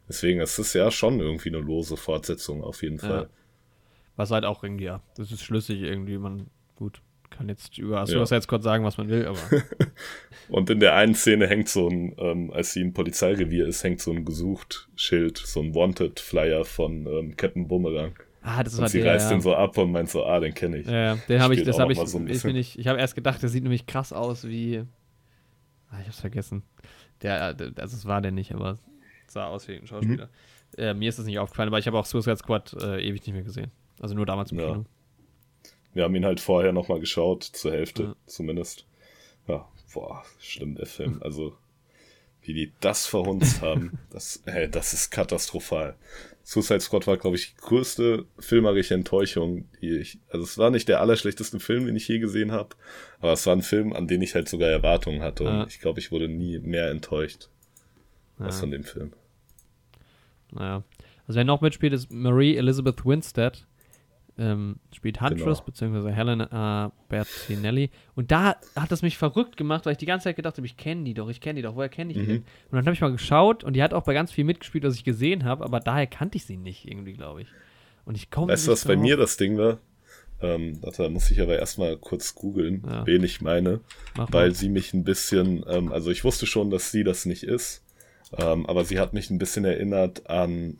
Deswegen, 0.07 0.39
es 0.41 0.57
ist 0.57 0.73
ja 0.73 0.89
schon 0.91 1.19
irgendwie 1.19 1.49
eine 1.49 1.59
lose 1.59 1.97
Fortsetzung 1.97 2.63
auf 2.63 2.81
jeden 2.83 2.99
Fall. 2.99 3.29
Was 4.15 4.31
halt 4.31 4.45
auch 4.45 4.63
irgendwie, 4.63 4.85
ja, 4.85 5.01
das 5.15 5.31
ist 5.31 5.43
schlüssig 5.43 5.81
irgendwie. 5.81 6.17
Man, 6.17 6.47
gut, 6.75 7.01
kann 7.35 7.49
jetzt 7.49 7.77
über 7.77 8.05
Suicide 8.05 8.41
Squad 8.41 8.63
sagen, 8.63 8.83
was 8.85 8.97
man 8.97 9.09
will, 9.09 9.25
aber 9.27 9.39
Und 10.49 10.69
in 10.69 10.79
der 10.79 10.95
einen 10.95 11.15
Szene 11.15 11.47
hängt 11.47 11.69
so 11.69 11.87
ein, 11.87 12.13
ähm, 12.17 12.51
als 12.51 12.73
sie 12.73 12.81
im 12.81 12.93
Polizeirevier 12.93 13.65
ist, 13.67 13.83
hängt 13.83 14.01
so 14.01 14.11
ein 14.11 14.25
gesucht 14.25 14.89
Schild, 14.95 15.37
so 15.37 15.61
ein 15.61 15.73
Wanted-Flyer 15.73 16.65
von 16.65 17.07
ähm, 17.07 17.35
Captain 17.37 17.67
Boomerang. 17.67 18.13
ah, 18.41 18.61
das 18.63 18.75
Und 18.75 18.81
war 18.81 18.89
sie 18.89 19.01
der, 19.01 19.13
reißt 19.13 19.31
ja. 19.31 19.37
den 19.37 19.41
so 19.41 19.55
ab 19.55 19.77
und 19.77 19.91
meint 19.91 20.09
so, 20.09 20.25
ah, 20.25 20.39
den 20.39 20.53
kenne 20.53 20.77
ich. 20.77 20.85
Ja, 20.87 21.15
ja, 21.15 21.15
den 21.29 21.41
habe 21.41 21.55
ich, 21.55 21.63
das 21.63 21.79
habe 21.79 21.93
ich, 21.93 21.99
so 21.99 22.19
mir 22.19 22.53
nicht, 22.53 22.77
ich 22.77 22.87
habe 22.87 22.99
erst 22.99 23.15
gedacht, 23.15 23.41
der 23.41 23.49
sieht 23.49 23.63
nämlich 23.63 23.85
krass 23.85 24.11
aus 24.11 24.45
wie, 24.47 24.83
ah, 25.89 25.99
ich 26.01 26.07
hab's 26.07 26.19
vergessen. 26.19 26.63
Der, 27.21 27.55
äh, 27.57 27.71
also 27.77 27.95
es 27.95 28.05
war 28.05 28.21
der 28.21 28.31
nicht, 28.31 28.53
aber 28.53 28.77
sah 29.27 29.47
aus 29.47 29.67
wie 29.67 29.75
ein 29.77 29.87
Schauspieler. 29.87 30.25
Mhm. 30.25 30.29
Äh, 30.77 30.93
mir 30.93 31.07
ist 31.09 31.19
das 31.19 31.25
nicht 31.25 31.39
aufgefallen, 31.39 31.69
aber 31.69 31.79
ich 31.79 31.87
habe 31.87 31.97
auch 31.97 32.05
Suicide 32.05 32.37
Squad 32.37 32.73
äh, 32.81 32.99
ewig 33.07 33.25
nicht 33.25 33.33
mehr 33.33 33.43
gesehen. 33.43 33.71
Also 34.01 34.13
nur 34.13 34.25
damals 34.25 34.51
im 34.51 34.59
Ja. 34.59 34.71
Kino. 34.71 34.85
Wir 35.93 36.03
haben 36.03 36.15
ihn 36.15 36.25
halt 36.25 36.39
vorher 36.39 36.71
nochmal 36.73 36.99
geschaut, 36.99 37.43
zur 37.43 37.71
Hälfte 37.71 38.03
Ja. 38.03 38.15
zumindest. 38.25 38.85
Ja, 39.47 39.67
boah, 39.93 40.23
stimmt, 40.39 40.79
der 40.79 40.85
Film. 40.87 41.19
Also, 41.23 41.55
wie 42.41 42.53
die 42.53 42.71
das 42.81 43.05
verhunzt 43.05 43.61
haben, 43.61 43.97
das, 44.09 44.41
hey, 44.45 44.69
das 44.69 44.93
ist 44.93 45.11
katastrophal. 45.11 45.95
Suicide 46.45 46.81
Squad 46.81 47.07
war, 47.07 47.15
glaube 47.15 47.37
ich, 47.37 47.53
die 47.55 47.61
größte 47.61 48.25
filmerische 48.37 48.93
Enttäuschung, 48.95 49.65
die 49.81 49.91
ich, 49.97 50.17
also 50.29 50.43
es 50.43 50.57
war 50.57 50.71
nicht 50.71 50.89
der 50.89 50.99
allerschlechteste 50.99 51.59
Film, 51.61 51.85
den 51.85 51.95
ich 51.95 52.05
je 52.09 52.19
gesehen 52.19 52.51
habe, 52.51 52.75
aber 53.21 53.31
es 53.31 53.45
war 53.45 53.55
ein 53.55 53.61
Film, 53.61 53.93
an 53.93 54.07
den 54.09 54.21
ich 54.21 54.35
halt 54.35 54.49
sogar 54.49 54.69
Erwartungen 54.69 55.21
hatte 55.21 55.43
und 55.45 55.49
Ja. 55.53 55.67
ich 55.67 55.79
glaube, 55.79 56.01
ich 56.01 56.11
wurde 56.11 56.27
nie 56.27 56.59
mehr 56.59 56.89
enttäuscht 56.89 57.47
als 58.39 58.55
Ja. 58.55 58.59
von 58.61 58.71
dem 58.71 58.83
Film. 58.83 59.13
Naja. 60.51 60.83
Also 61.27 61.37
wer 61.37 61.45
noch 61.45 61.61
mitspielt, 61.61 61.93
ist 61.93 62.11
Marie 62.11 62.57
Elizabeth 62.57 63.05
Winstead. 63.05 63.65
Ähm, 64.35 64.77
spielt 64.91 65.21
Huntress, 65.21 65.59
Genau. 65.59 65.65
beziehungsweise 65.65 66.11
Helena 66.11 66.87
äh, 66.87 66.91
Bertinelli. 67.07 67.91
Und 68.15 68.31
da 68.31 68.55
hat 68.75 68.91
es 68.91 69.03
mich 69.03 69.15
verrückt 69.17 69.57
gemacht, 69.57 69.85
weil 69.85 69.91
ich 69.91 69.99
die 69.99 70.07
ganze 70.07 70.23
Zeit 70.23 70.35
gedacht 70.35 70.57
habe, 70.57 70.65
ich 70.65 70.75
kenne 70.75 71.03
die 71.03 71.13
doch, 71.13 71.29
ich 71.29 71.39
kenne 71.39 71.57
die 71.57 71.61
doch, 71.61 71.75
woher 71.75 71.89
kenne 71.89 72.11
ich 72.13 72.17
die 72.17 72.23
Mhm. 72.23 72.27
denn? 72.27 72.37
Und 72.71 72.71
dann 72.77 72.85
habe 72.85 72.93
ich 72.95 73.01
mal 73.01 73.11
geschaut 73.11 73.63
und 73.63 73.73
die 73.73 73.83
hat 73.83 73.93
auch 73.93 74.03
bei 74.03 74.13
ganz 74.15 74.31
viel 74.31 74.43
mitgespielt, 74.43 74.83
was 74.85 74.95
ich 74.95 75.03
gesehen 75.03 75.43
habe, 75.43 75.63
aber 75.63 75.79
daher 75.79 76.07
kannte 76.07 76.37
ich 76.37 76.45
sie 76.45 76.57
nicht 76.57 76.87
irgendwie, 76.89 77.13
glaube 77.13 77.43
ich. 77.43 77.47
Und 78.05 78.15
ich 78.15 78.31
komme 78.31 78.51
Weißt 78.51 78.67
du, 78.67 78.71
was 78.71 78.85
bei 78.85 78.95
mir 78.95 79.17
das 79.17 79.37
Ding 79.37 79.57
war? 79.59 79.77
Ähm, 80.41 80.81
da 80.81 81.09
muss 81.09 81.29
ich 81.29 81.39
aber 81.39 81.57
erstmal 81.59 81.95
kurz 81.97 82.33
googeln, 82.33 82.83
Ja. 82.89 83.05
wen 83.05 83.23
ich 83.23 83.39
meine. 83.39 83.81
Mach 84.17 84.33
weil 84.33 84.49
mal. 84.49 84.55
sie 84.55 84.67
mich 84.69 84.93
ein 84.95 85.03
bisschen, 85.03 85.63
ähm, 85.69 85.91
also 85.91 86.09
ich 86.09 86.23
wusste 86.23 86.47
schon, 86.47 86.71
dass 86.71 86.91
sie 86.91 87.03
das 87.03 87.25
nicht 87.27 87.43
ist, 87.43 87.83
ähm, 88.35 88.65
aber 88.65 88.83
sie 88.83 88.99
hat 88.99 89.13
mich 89.13 89.29
ein 89.29 89.37
bisschen 89.37 89.63
erinnert 89.63 90.27
an 90.27 90.75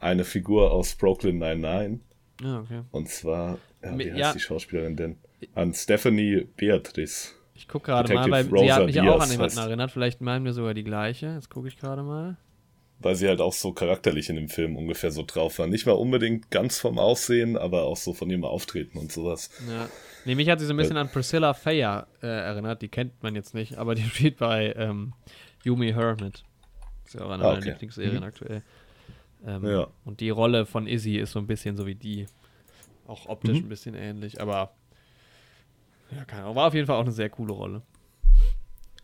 eine 0.00 0.24
Figur 0.24 0.72
aus 0.72 0.96
Brooklyn 0.96 1.38
99 1.38 2.00
Ja, 2.42 2.60
okay. 2.60 2.82
und 2.90 3.08
zwar, 3.08 3.58
ja, 3.82 3.92
wie 3.92 3.96
Mi- 3.96 4.04
heißt 4.10 4.18
ja. 4.18 4.32
die 4.32 4.40
Schauspielerin 4.40 4.96
denn? 4.96 5.16
An 5.54 5.72
Stephanie 5.74 6.46
Beatrice. 6.56 7.32
Ich 7.54 7.68
gucke 7.68 7.86
gerade 7.86 8.12
mal, 8.12 8.30
weil 8.30 8.44
sie 8.44 8.50
hat 8.72 8.80
Rosa 8.80 8.84
mich 8.84 9.00
auch 9.00 9.04
Diaz 9.04 9.22
an 9.24 9.30
jemanden 9.32 9.58
erinnert. 9.58 9.90
Vielleicht 9.90 10.20
meinen 10.20 10.44
wir 10.44 10.52
sogar 10.52 10.74
die 10.74 10.84
gleiche. 10.84 11.28
Jetzt 11.34 11.48
gucke 11.48 11.68
ich 11.68 11.78
gerade 11.78 12.02
mal. 12.02 12.36
Weil 12.98 13.14
sie 13.14 13.28
halt 13.28 13.40
auch 13.40 13.52
so 13.52 13.72
charakterlich 13.72 14.28
in 14.30 14.36
dem 14.36 14.48
Film 14.48 14.76
ungefähr 14.76 15.10
so 15.10 15.22
drauf 15.26 15.58
war. 15.58 15.66
Nicht 15.66 15.86
mal 15.86 15.92
unbedingt 15.92 16.50
ganz 16.50 16.78
vom 16.78 16.98
Aussehen, 16.98 17.56
aber 17.58 17.84
auch 17.84 17.96
so 17.96 18.12
von 18.14 18.28
ihrem 18.30 18.44
Auftreten 18.44 18.96
und 18.98 19.12
sowas. 19.12 19.50
Ja. 19.68 19.88
Nee, 20.24 20.34
mich 20.34 20.48
hat 20.48 20.60
sie 20.60 20.66
so 20.66 20.72
ein 20.72 20.76
bisschen 20.78 20.96
an 20.96 21.10
Priscilla 21.10 21.52
Fayer 21.54 22.06
äh, 22.22 22.26
erinnert. 22.26 22.80
Die 22.82 22.88
kennt 22.88 23.22
man 23.22 23.34
jetzt 23.34 23.54
nicht, 23.54 23.76
aber 23.76 23.94
die 23.94 24.02
spielt 24.08 24.38
bei 24.38 24.72
ähm, 24.76 25.12
Yumi 25.64 25.92
Hermit. 25.92 26.44
Ist 27.04 27.14
ja 27.14 27.20
auch 27.22 27.30
eine 27.30 27.44
Ah, 27.44 27.48
meiner 27.48 27.58
okay. 27.58 27.70
Lieblingsserien 27.70 28.16
Mhm. 28.18 28.22
aktuell. 28.22 28.62
Ähm, 29.46 29.64
Ja. 29.66 29.86
Und 30.04 30.20
die 30.20 30.30
Rolle 30.30 30.66
von 30.66 30.86
Izzy 30.86 31.16
ist 31.16 31.32
so 31.32 31.38
ein 31.38 31.46
bisschen 31.46 31.76
so 31.76 31.86
wie 31.86 31.94
die. 31.94 32.26
Auch 33.06 33.26
optisch 33.28 33.58
Mhm. 33.60 33.66
ein 33.66 33.68
bisschen 33.68 33.94
ähnlich, 33.94 34.40
aber 34.40 34.72
ja, 36.10 36.24
keine 36.24 36.42
Ahnung. 36.42 36.56
War 36.56 36.66
auf 36.68 36.74
jeden 36.74 36.86
Fall 36.86 36.96
auch 36.96 37.02
eine 37.02 37.12
sehr 37.12 37.30
coole 37.30 37.52
Rolle. 37.52 37.82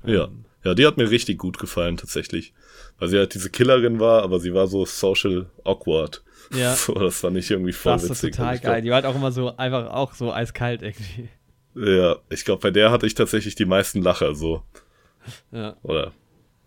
Ja. 0.04 0.24
Ähm, 0.24 0.44
Ja, 0.64 0.74
die 0.74 0.86
hat 0.86 0.96
mir 0.96 1.10
richtig 1.10 1.38
gut 1.38 1.58
gefallen, 1.58 1.96
tatsächlich. 1.96 2.52
Weil 2.98 3.08
sie 3.08 3.18
halt 3.18 3.34
diese 3.34 3.50
Killerin 3.50 3.98
war, 3.98 4.22
aber 4.22 4.38
sie 4.38 4.54
war 4.54 4.68
so 4.68 4.84
social 4.84 5.50
awkward. 5.64 6.22
Ja. 6.54 6.74
So, 6.76 6.94
das 6.94 7.20
fand 7.20 7.36
ich 7.36 7.50
irgendwie 7.50 7.72
voll 7.72 7.92
das 7.94 8.04
ist 8.04 8.10
witzig. 8.10 8.32
total 8.36 8.48
Und 8.50 8.54
ich 8.56 8.60
glaub, 8.62 8.72
geil. 8.74 8.82
Die 8.82 8.88
war 8.90 8.96
halt 8.96 9.06
auch 9.06 9.14
immer 9.16 9.32
so, 9.32 9.56
einfach 9.56 9.90
auch 9.92 10.14
so 10.14 10.32
eiskalt 10.32 10.82
irgendwie. 10.82 11.28
Ja, 11.74 12.16
ich 12.28 12.44
glaube, 12.44 12.60
bei 12.60 12.70
der 12.70 12.90
hatte 12.90 13.06
ich 13.06 13.14
tatsächlich 13.14 13.54
die 13.54 13.64
meisten 13.64 14.02
Lacher 14.02 14.34
so. 14.34 14.62
Ja. 15.52 15.76
Oder? 15.82 16.12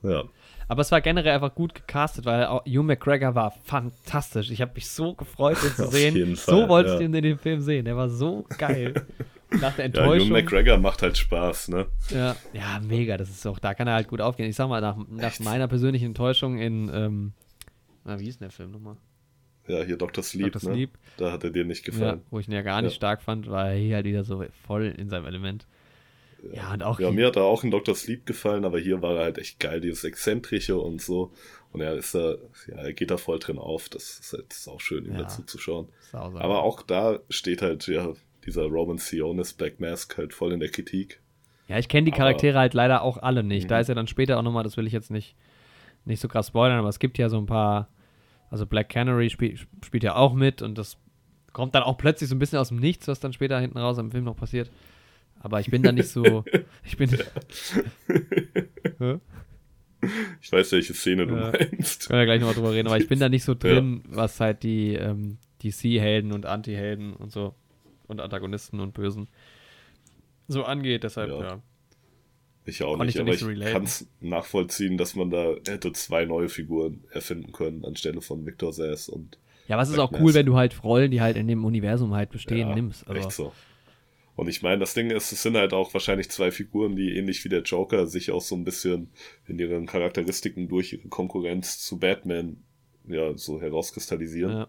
Ja. 0.04 0.24
Aber 0.68 0.82
es 0.82 0.92
war 0.92 1.02
generell 1.02 1.34
einfach 1.34 1.54
gut 1.54 1.76
gecastet, 1.76 2.26
weil 2.26 2.46
auch 2.46 2.66
Hugh 2.66 2.84
McGregor 2.84 3.36
war 3.36 3.52
fantastisch. 3.52 4.50
Ich 4.50 4.62
habe 4.62 4.72
mich 4.76 4.88
so 4.90 5.14
gefreut, 5.14 5.58
den 5.64 5.72
zu 5.76 5.88
sehen. 5.92 6.16
jeden 6.16 6.36
so 6.36 6.60
Fall, 6.62 6.70
wollte 6.70 6.90
ich 6.90 6.94
ja. 6.96 7.00
den 7.00 7.14
in 7.14 7.24
dem 7.24 7.38
Film 7.40 7.60
sehen. 7.62 7.86
Der 7.86 7.96
war 7.96 8.10
so 8.10 8.46
geil. 8.58 8.94
Nach 9.62 9.74
der 9.76 9.86
Ja, 9.86 9.92
Ewan 9.92 10.04
Enttäuschung. 10.10 10.30
McGregor 10.32 10.78
macht 10.78 11.02
halt 11.04 11.18
Spaß, 11.18 11.68
ne? 11.70 11.86
Ja, 12.10 12.36
ja, 12.54 12.80
mega. 12.86 13.16
Das 13.16 13.30
ist 13.30 13.46
auch, 13.46 13.60
da 13.60 13.74
kann 13.76 13.88
er 13.88 13.94
halt 13.94 14.08
gut 14.08 14.20
aufgehen. 14.22 14.50
Ich 14.50 14.56
sag 14.56 14.68
mal, 14.68 14.82
nach, 14.82 14.98
nach 15.10 15.40
meiner 15.40 15.68
persönlichen 15.68 16.08
Enttäuschung 16.08 16.58
in, 16.58 16.90
ähm, 16.94 17.34
na, 18.04 18.20
wie 18.20 18.28
ist 18.28 18.42
denn 18.42 18.48
der 18.48 18.52
Film 18.52 18.72
nochmal? 18.72 18.98
Ja, 19.68 19.82
hier 19.84 19.98
Dr. 19.98 20.24
Sleep, 20.24 20.52
Dr. 20.54 20.70
ne? 20.70 20.76
Sleep. 20.76 20.98
Da 21.18 21.32
hat 21.32 21.44
er 21.44 21.52
dir 21.52 21.64
nicht 21.64 21.86
Ja, 21.88 21.94
gefallen. 21.94 22.22
wo 22.32 22.40
ich 22.40 22.48
ihn 22.48 22.54
ja 22.54 22.62
gar 22.64 22.82
nicht 22.82 22.92
Ja. 22.94 22.96
stark 22.98 23.22
fand, 23.22 23.50
war 23.50 23.70
er 23.70 23.76
hier 23.78 23.96
halt 23.96 24.06
wieder 24.06 24.24
so 24.24 24.44
voll 24.66 24.94
in 24.98 25.10
seinem 25.10 25.26
Element. 25.26 25.66
Ja, 26.54 26.74
und 26.74 26.84
auch 26.84 27.00
Ja, 27.00 27.12
mir 27.12 27.28
hat 27.28 27.36
er 27.36 27.44
auch 27.44 27.64
in 27.64 27.72
Dr. 27.72 27.96
Sleep 27.96 28.26
gefallen, 28.26 28.66
aber 28.66 28.80
hier 28.80 29.02
war 29.02 29.16
er 29.18 29.24
halt 29.24 29.38
echt 29.38 29.60
geil, 29.60 29.82
dieses 29.82 30.04
Exzentrische 30.04 30.78
und 30.78 31.02
so. 31.02 31.32
Und 31.72 31.82
er 31.82 31.96
ist 31.96 32.16
da, 32.16 32.36
ja, 32.68 32.76
er 32.78 32.94
geht 32.94 33.12
da 33.12 33.18
voll 33.18 33.40
drin 33.40 33.58
auf. 33.58 33.90
Das 33.90 34.20
ist 34.20 34.34
halt 34.34 34.56
auch 34.74 34.80
schön, 34.80 35.06
ihm 35.06 35.14
Ja. 35.14 35.24
dazu 35.24 35.44
zu 35.44 35.58
schauen. 35.58 35.90
Aber 36.14 36.64
auch 36.64 36.82
da 36.84 37.20
steht 37.30 37.62
halt, 37.62 37.88
ja, 37.88 38.14
dieser 38.46 38.64
Roman 38.66 38.98
Sionis 38.98 39.54
Black 39.54 39.80
Mask 39.80 40.18
halt 40.18 40.34
voll 40.34 40.54
in 40.54 40.60
der 40.60 40.70
Kritik. 40.70 41.20
Ja, 41.68 41.78
ich 41.80 41.88
kenne 41.90 42.06
die 42.06 42.12
Aber- 42.12 42.20
Charaktere 42.20 42.60
halt 42.60 42.74
leider 42.76 43.02
auch 43.02 43.18
alle 43.18 43.44
nicht. 43.44 43.70
Da 43.72 43.76
Mhm. 43.76 43.82
ist 43.82 43.88
ja 43.88 43.96
dann 43.96 44.08
später 44.08 44.38
auch 44.38 44.44
nochmal, 44.44 44.64
das 44.64 44.78
will 44.78 44.88
ich 44.88 44.94
jetzt 44.94 45.12
nicht 45.12 45.36
nicht 46.08 46.20
so 46.22 46.28
krass 46.28 46.50
spoilern, 46.50 46.78
aber 46.78 46.90
es 46.90 47.00
gibt 47.00 47.18
ja 47.18 47.30
so 47.30 47.38
ein 47.40 47.48
paar, 47.48 47.90
also 48.52 48.68
Black 48.68 48.90
Canary 48.90 49.32
spiel, 49.32 49.58
spielt 49.84 50.04
ja 50.04 50.16
auch 50.16 50.36
mit 50.36 50.62
und 50.62 50.78
das 50.78 50.98
kommt 51.52 51.74
dann 51.74 51.82
auch 51.82 51.98
plötzlich 51.98 52.30
so 52.30 52.36
ein 52.36 52.40
bisschen 52.40 52.60
aus 52.60 52.68
dem 52.70 52.78
Nichts, 52.78 53.08
was 53.08 53.20
dann 53.20 53.34
später 53.34 53.60
hinten 53.60 53.80
raus 53.80 53.98
im 53.98 54.12
Film 54.12 54.24
noch 54.26 54.36
passiert. 54.36 54.70
Aber 55.46 55.60
ich 55.60 55.70
bin 55.70 55.84
da 55.84 55.92
nicht 55.92 56.10
so, 56.10 56.44
ich 56.84 56.98
bin, 56.98 57.12
Ich 60.42 60.52
weiß, 60.52 60.72
welche 60.72 60.96
Szene 60.96 61.28
du 61.28 61.36
Ja. 61.36 61.52
meinst. 61.52 62.08
können 62.08 62.20
wir 62.20 62.26
gleich 62.26 62.40
nochmal 62.40 62.56
drüber 62.56 62.72
reden, 62.74 62.88
aber 62.88 62.98
ich 62.98 63.08
bin 63.08 63.20
da 63.20 63.30
nicht 63.30 63.44
so 63.44 63.54
drin, 63.54 64.02
was 64.08 64.40
halt 64.40 64.64
die 64.64 64.96
ähm, 64.96 65.38
DC-Helden 65.64 66.32
und 66.32 66.48
Anti-Helden 66.48 67.14
und 67.14 67.32
so 67.32 67.54
und 68.08 68.22
Antagonisten 68.22 68.80
und 68.80 68.96
Bösen 68.96 69.28
so 70.48 70.64
angeht, 70.64 71.04
deshalb, 71.04 71.30
Ja. 71.30 71.42
ja. 71.42 71.62
Ich 72.66 72.82
auch 72.82 72.98
ich 73.00 73.06
nicht, 73.06 73.18
da 73.18 73.22
aber 73.22 73.30
nicht 73.30 73.42
so 73.42 73.50
ich 73.52 73.60
kann 73.60 73.84
es 73.84 74.08
nachvollziehen, 74.22 74.98
dass 74.98 75.14
man 75.16 75.30
da 75.30 75.54
hätte 75.68 75.94
zwei 75.94 76.26
neue 76.26 76.50
Figuren 76.50 77.04
erfinden 77.12 77.52
können 77.52 77.86
anstelle 77.86 78.22
von 78.22 78.48
Victor 78.48 78.74
Sass 78.74 79.10
und 79.10 79.38
Ja, 79.68 79.80
es 79.80 79.90
ist 79.90 80.00
auch 80.00 80.12
cool, 80.20 80.34
wenn 80.34 80.48
du 80.48 80.56
halt 80.56 80.84
Rollen, 80.84 81.12
die 81.12 81.22
halt 81.22 81.38
in 81.38 81.48
dem 81.48 81.64
Universum 81.66 82.16
halt 82.16 82.32
bestehen, 82.32 82.70
Ja, 82.70 82.74
nimmst. 82.74 83.02
Echt 83.04 83.10
Also, 83.26 83.30
so. 83.30 83.54
Und 84.36 84.50
ich 84.50 84.62
meine, 84.62 84.80
das 84.80 84.94
Ding 84.94 85.12
ist, 85.12 85.32
es 85.32 85.44
sind 85.44 85.56
halt 85.56 85.74
auch 85.74 85.94
wahrscheinlich 85.94 86.30
zwei 86.30 86.52
Figuren, 86.52 86.96
die 86.96 87.16
ähnlich 87.16 87.44
wie 87.46 87.50
der 87.50 87.62
Joker 87.62 88.06
sich 88.06 88.32
auch 88.32 88.42
so 88.42 88.56
ein 88.56 88.66
bisschen 88.66 89.10
in 89.48 89.58
ihren 89.58 89.86
Charakteristiken 89.86 90.68
durch 90.68 90.94
ihre 90.94 91.08
Konkurrenz 91.08 91.80
zu 91.80 92.00
Batman 92.00 92.58
ja 93.08 93.38
so 93.38 93.62
herauskristallisieren. 93.62 94.52
ja. 94.52 94.68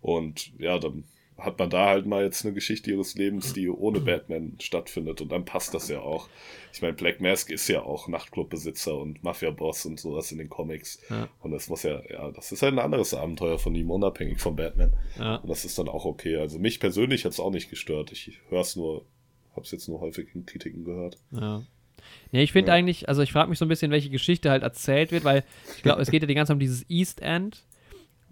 Und 0.00 0.52
ja, 0.58 0.78
dann 0.78 1.04
hat 1.36 1.58
man 1.58 1.68
da 1.68 1.86
halt 1.86 2.06
mal 2.06 2.22
jetzt 2.22 2.44
eine 2.44 2.54
Geschichte 2.54 2.90
ihres 2.92 3.16
Lebens, 3.16 3.52
die 3.52 3.68
ohne 3.68 4.00
Batman 4.00 4.56
stattfindet. 4.60 5.20
Und 5.20 5.32
dann 5.32 5.44
passt 5.44 5.74
das 5.74 5.88
ja 5.88 6.00
auch. 6.00 6.28
Ich 6.72 6.80
meine, 6.80 6.94
Black 6.94 7.20
Mask 7.20 7.50
ist 7.50 7.66
ja 7.68 7.82
auch 7.82 8.06
Nachtclubbesitzer 8.08 8.96
und 8.96 9.22
Mafia-Boss 9.24 9.86
und 9.86 9.98
sowas 9.98 10.30
in 10.30 10.38
den 10.38 10.48
Comics. 10.48 11.00
Ja. 11.10 11.28
Und 11.40 11.50
das 11.50 11.68
muss 11.68 11.82
ja, 11.82 12.00
ja, 12.08 12.30
das 12.30 12.52
ist 12.52 12.62
halt 12.62 12.74
ein 12.74 12.78
anderes 12.78 13.14
Abenteuer 13.14 13.58
von 13.58 13.74
ihm, 13.74 13.90
unabhängig 13.90 14.38
von 14.38 14.54
Batman. 14.54 14.92
Ja. 15.18 15.36
Und 15.36 15.48
das 15.48 15.64
ist 15.64 15.78
dann 15.78 15.88
auch 15.88 16.04
okay. 16.04 16.36
Also 16.36 16.58
mich 16.58 16.78
persönlich 16.78 17.24
hat 17.24 17.32
es 17.32 17.40
auch 17.40 17.50
nicht 17.50 17.68
gestört. 17.68 18.12
Ich 18.12 18.38
höre 18.48 18.60
es 18.60 18.76
nur, 18.76 19.04
habe 19.52 19.62
es 19.62 19.72
jetzt 19.72 19.88
nur 19.88 20.00
häufig 20.00 20.28
in 20.34 20.46
Kritiken 20.46 20.84
gehört. 20.84 21.18
Ja. 21.32 21.62
Nee, 22.32 22.42
ich 22.42 22.52
finde 22.52 22.68
Ja. 22.68 22.74
eigentlich, 22.74 23.08
also 23.08 23.22
ich 23.22 23.32
frage 23.32 23.48
mich 23.48 23.58
so 23.58 23.64
ein 23.64 23.68
bisschen, 23.68 23.90
welche 23.90 24.10
Geschichte 24.10 24.50
halt 24.50 24.62
erzählt 24.62 25.10
wird, 25.10 25.24
weil 25.24 25.42
ich 25.76 25.82
glaube, 25.82 26.02
es 26.02 26.10
geht 26.10 26.22
ja 26.22 26.28
die 26.28 26.34
ganze 26.34 26.48
Zeit 26.48 26.56
um 26.56 26.60
dieses 26.60 26.88
East 26.88 27.22
End. 27.22 27.64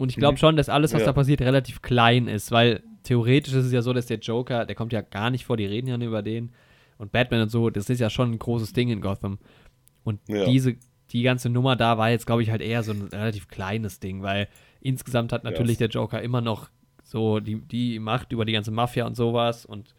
Und 0.03 0.09
ich 0.11 0.16
glaube 0.16 0.34
Mhm. 0.34 0.38
schon, 0.38 0.57
dass 0.57 0.68
alles, 0.68 0.92
was 0.92 1.00
Ja. 1.03 1.07
da 1.07 1.12
passiert, 1.12 1.40
relativ 1.42 1.80
klein 1.80 2.26
ist, 2.26 2.50
weil 2.50 2.82
theoretisch 3.05 3.55
ist 3.55 3.66
es 3.66 3.72
ja 3.72 3.82
so, 3.82 3.92
dass 3.92 4.07
der 4.07 4.18
Joker, 4.18 4.66
der 4.66 4.74
kommt 4.74 4.92
ja 4.92 5.00
gar 5.00 5.30
nicht 5.30 5.44
vor, 5.44 5.57
die 5.57 5.64
reden 5.64 5.86
ja 5.86 5.96
nur 5.96 6.09
über 6.09 6.22
den. 6.22 6.50
Und 6.98 7.12
Batman 7.12 7.42
und 7.42 7.50
so, 7.50 7.70
das 7.70 7.88
ist 7.88 8.00
ja 8.00 8.11
schon 8.11 8.32
ein 8.32 8.38
großes 8.40 8.72
Ding 8.72 8.88
in 8.88 9.00
Gotham. 9.00 9.38
Und 10.03 10.18
Ja. 10.28 10.44
diese, 10.44 10.74
die 11.11 11.22
ganze 11.22 11.50
Nummer 11.50 11.76
da 11.76 11.98
war 11.98 12.11
jetzt, 12.11 12.26
glaube 12.26 12.42
ich, 12.42 12.50
halt 12.50 12.62
eher 12.62 12.82
so 12.82 12.90
ein 12.92 13.03
relativ 13.03 13.46
kleines 13.46 14.00
Ding, 14.00 14.22
weil 14.22 14.48
insgesamt 14.80 15.32
hat 15.32 15.44
natürlich 15.44 15.78
der 15.78 15.88
Joker 15.88 16.20
immer 16.20 16.40
noch 16.40 16.68
so 17.05 17.38
die, 17.38 17.61
die 17.61 18.00
Macht 18.00 18.32
über 18.32 18.44
die 18.44 18.53
ganze 18.53 18.72
Mafia 18.72 19.07
und 19.07 19.14
sowas. 19.14 19.64
Und 19.64 19.94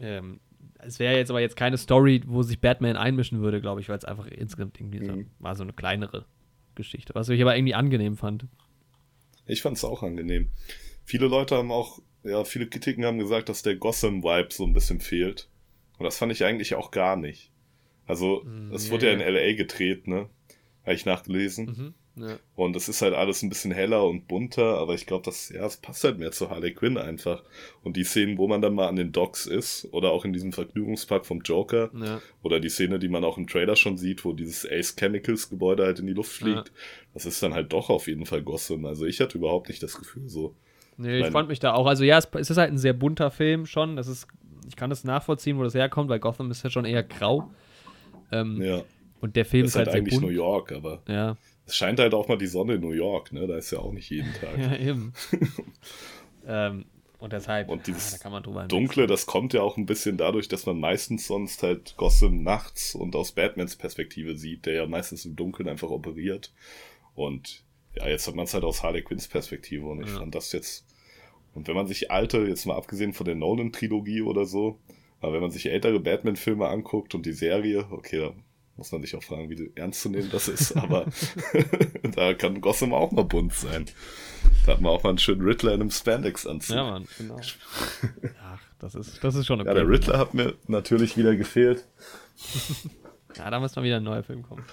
ähm, 0.00 0.40
es 0.78 0.98
wäre 0.98 1.16
jetzt 1.16 1.30
aber 1.30 1.40
jetzt 1.40 1.56
keine 1.56 1.76
Story, 1.78 2.22
wo 2.26 2.42
sich 2.42 2.60
Batman 2.60 2.96
einmischen 2.96 3.40
würde, 3.40 3.60
glaube 3.60 3.80
ich, 3.80 3.88
weil 3.88 3.98
es 3.98 4.04
einfach 4.04 4.26
insgesamt 4.26 4.80
irgendwie 4.80 5.04
so, 5.04 5.12
Mhm. 5.12 5.26
war 5.38 5.54
so 5.54 5.62
eine 5.62 5.72
kleinere 5.72 6.24
Geschichte, 6.74 7.14
was 7.14 7.28
ich 7.28 7.40
aber 7.40 7.56
irgendwie 7.56 7.74
angenehm 7.74 8.16
fand. 8.16 8.46
Ich 9.46 9.62
fand 9.62 9.76
es 9.76 9.84
auch 9.84 10.02
angenehm. 10.02 10.50
Viele 11.04 11.26
Leute 11.28 11.56
haben 11.56 11.70
auch, 11.70 12.00
ja, 12.24 12.44
viele 12.44 12.66
Kritiken 12.68 13.04
haben 13.04 13.18
gesagt, 13.18 13.48
dass 13.48 13.62
der 13.62 13.76
Gotham-Vibe 13.76 14.48
so 14.52 14.64
ein 14.64 14.72
bisschen 14.72 15.00
fehlt. 15.00 15.48
Und 15.98 16.04
das 16.04 16.18
fand 16.18 16.32
ich 16.32 16.44
eigentlich 16.44 16.74
auch 16.74 16.90
gar 16.90 17.16
nicht. 17.16 17.52
Also, 18.06 18.42
Mm, 18.44 18.72
es 18.72 18.84
nee. 18.86 18.90
wurde 18.90 19.06
ja 19.06 19.12
in 19.12 19.20
L.A. 19.20 19.54
gedreht, 19.54 20.06
ne? 20.06 20.28
Habe 20.82 20.94
ich 20.94 21.06
nachgelesen. 21.06 21.94
Ja. 22.18 22.38
Und 22.54 22.74
es 22.76 22.88
ist 22.88 23.02
halt 23.02 23.12
alles 23.14 23.42
ein 23.42 23.50
bisschen 23.50 23.72
heller 23.72 24.02
und 24.04 24.26
bunter, 24.26 24.78
aber 24.78 24.94
ich 24.94 25.04
glaube, 25.06 25.24
das, 25.24 25.50
ja, 25.50 25.66
es 25.66 25.76
passt 25.76 26.02
halt 26.02 26.18
mehr 26.18 26.32
zu 26.32 26.48
Harley 26.48 26.72
Quinn 26.72 26.96
einfach. 26.96 27.42
Und 27.82 27.96
die 27.98 28.04
Szenen, 28.04 28.38
wo 28.38 28.48
man 28.48 28.62
dann 28.62 28.74
mal 28.74 28.88
an 28.88 28.96
den 28.96 29.12
Docks 29.12 29.44
ist, 29.44 29.86
oder 29.92 30.12
auch 30.12 30.24
in 30.24 30.32
diesem 30.32 30.52
Vergnügungspark 30.52 31.26
vom 31.26 31.40
Joker, 31.42 31.90
Ja. 31.94 32.20
oder 32.42 32.58
die 32.58 32.70
Szene, 32.70 32.98
die 32.98 33.08
man 33.08 33.22
auch 33.22 33.36
im 33.36 33.46
Trailer 33.46 33.76
schon 33.76 33.98
sieht, 33.98 34.24
wo 34.24 34.32
dieses 34.32 34.66
Ace 34.70 34.96
Chemicals 34.96 35.50
Gebäude 35.50 35.84
halt 35.84 35.98
in 35.98 36.06
die 36.06 36.14
Luft 36.14 36.32
fliegt, 36.32 36.72
das 37.12 37.26
ist 37.26 37.42
dann 37.42 37.52
halt 37.52 37.72
doch 37.72 37.90
auf 37.90 38.06
jeden 38.08 38.24
Fall 38.24 38.42
Gotham. 38.42 38.86
Also 38.86 39.04
ich 39.04 39.20
hatte 39.20 39.36
überhaupt 39.36 39.68
nicht 39.68 39.82
das 39.82 39.98
Gefühl 39.98 40.28
so. 40.28 40.54
Nee, 40.96 41.16
ich 41.18 41.22
Mein- 41.24 41.32
fand 41.32 41.48
mich 41.50 41.58
da 41.60 41.74
auch. 41.74 41.86
Also 41.86 42.04
ja, 42.04 42.16
es, 42.16 42.26
es 42.38 42.48
ist 42.48 42.56
halt 42.56 42.72
ein 42.72 42.78
sehr 42.78 42.94
bunter 42.94 43.30
Film 43.30 43.66
schon. 43.66 43.96
Das 43.96 44.08
ist, 44.08 44.26
ich 44.66 44.76
kann 44.76 44.88
das 44.88 45.04
nachvollziehen, 45.04 45.58
wo 45.58 45.62
das 45.64 45.74
herkommt, 45.74 46.08
weil 46.08 46.18
Gotham 46.20 46.50
ist 46.50 46.62
ja 46.64 46.70
schon 46.70 46.86
eher 46.86 47.02
grau. 47.02 47.50
Ähm, 48.32 48.62
Ja, 48.62 48.82
Und 49.20 49.36
der 49.36 49.44
Film 49.44 49.66
ist 49.66 49.72
ist 49.72 49.76
halt 49.76 49.88
halt, 49.88 49.96
eigentlich 49.98 50.14
bunt. 50.14 50.22
New 50.26 50.32
York, 50.34 50.72
aber 50.72 51.02
Ja, 51.06 51.36
es 51.66 51.76
scheint 51.76 51.98
halt 52.00 52.14
auch 52.14 52.28
mal 52.28 52.38
die 52.38 52.46
Sonne 52.46 52.74
in 52.74 52.80
New 52.80 52.92
York, 52.92 53.32
ne? 53.32 53.46
Da 53.46 53.56
ist 53.56 53.70
ja 53.72 53.78
auch 53.80 53.92
nicht 53.92 54.08
jeden 54.10 54.32
Tag. 54.40 54.58
ja, 54.58 54.76
eben. 54.76 55.12
ähm, 56.46 56.84
und 57.18 57.32
deshalb, 57.32 57.68
Und 57.68 57.86
dieses 57.86 58.22
man 58.24 58.42
drüber 58.42 58.64
Dunkle, 58.68 59.06
das 59.06 59.26
kommt 59.26 59.54
ja 59.54 59.62
auch 59.62 59.76
ein 59.78 59.86
bisschen 59.86 60.16
dadurch, 60.18 60.48
dass 60.48 60.66
man 60.66 60.78
meistens 60.78 61.26
sonst 61.26 61.62
halt 61.62 61.94
Gotham 61.96 62.42
nachts 62.42 62.94
und 62.94 63.16
aus 63.16 63.32
Batmans 63.32 63.76
Perspektive 63.76 64.36
sieht, 64.36 64.66
der 64.66 64.74
ja 64.74 64.86
meistens 64.86 65.24
im 65.24 65.34
Dunkeln 65.34 65.68
einfach 65.68 65.88
operiert. 65.90 66.52
Und 67.14 67.64
ja, 67.94 68.06
jetzt 68.08 68.26
hat 68.28 68.34
man 68.34 68.44
es 68.44 68.52
halt 68.52 68.64
aus 68.64 68.82
Harley 68.82 69.02
Quinns 69.02 69.28
Perspektive 69.28 69.86
und 69.86 70.02
ich 70.02 70.10
Ja. 70.10 70.18
fand 70.18 70.34
das 70.34 70.52
jetzt. 70.52 70.84
Und 71.54 71.68
wenn 71.68 71.74
man 71.74 71.86
sich 71.86 72.10
alte, 72.10 72.38
jetzt 72.46 72.66
mal 72.66 72.76
abgesehen 72.76 73.14
von 73.14 73.24
der 73.24 73.34
Nolan-Trilogie 73.34 74.20
oder 74.20 74.44
so, 74.44 74.78
aber 75.22 75.32
wenn 75.32 75.40
man 75.40 75.50
sich 75.50 75.66
ältere 75.70 75.98
Batman-Filme 75.98 76.68
anguckt 76.68 77.14
und 77.14 77.24
die 77.24 77.32
Serie, 77.32 77.86
okay, 77.90 78.30
muss 78.76 78.92
man 78.92 79.02
sich 79.02 79.16
auch 79.16 79.22
fragen, 79.22 79.48
wie 79.48 79.72
ernst 79.74 80.02
zu 80.02 80.08
nehmen 80.08 80.28
das 80.30 80.48
ist, 80.48 80.76
aber 80.76 81.06
da 82.14 82.34
kann 82.34 82.60
Gotham 82.60 82.92
auch 82.92 83.10
mal 83.10 83.24
bunt 83.24 83.54
sein. 83.54 83.86
Da 84.64 84.72
hat 84.72 84.80
man 84.80 84.92
auch 84.92 85.02
mal 85.02 85.10
einen 85.10 85.18
schönen 85.18 85.42
Riddler 85.42 85.74
in 85.74 85.80
einem 85.80 85.90
Spandex-Anzug. 85.90 86.76
Ja, 86.76 86.84
Mann, 86.84 87.08
genau. 87.18 87.40
Ach, 88.42 88.60
das 88.78 88.94
ist, 88.94 89.22
das 89.24 89.34
ist 89.34 89.46
schon 89.46 89.60
okay. 89.60 89.68
Ja, 89.68 89.74
der 89.74 89.88
Riddler 89.88 90.18
hat 90.18 90.34
mir 90.34 90.54
natürlich 90.66 91.16
wieder 91.16 91.36
gefehlt. 91.36 91.84
Ja, 93.36 93.50
da 93.50 93.60
muss 93.60 93.76
mal 93.76 93.82
wieder 93.82 93.98
ein 93.98 94.02
neuer 94.02 94.22
Film 94.22 94.42
kommen. 94.42 94.64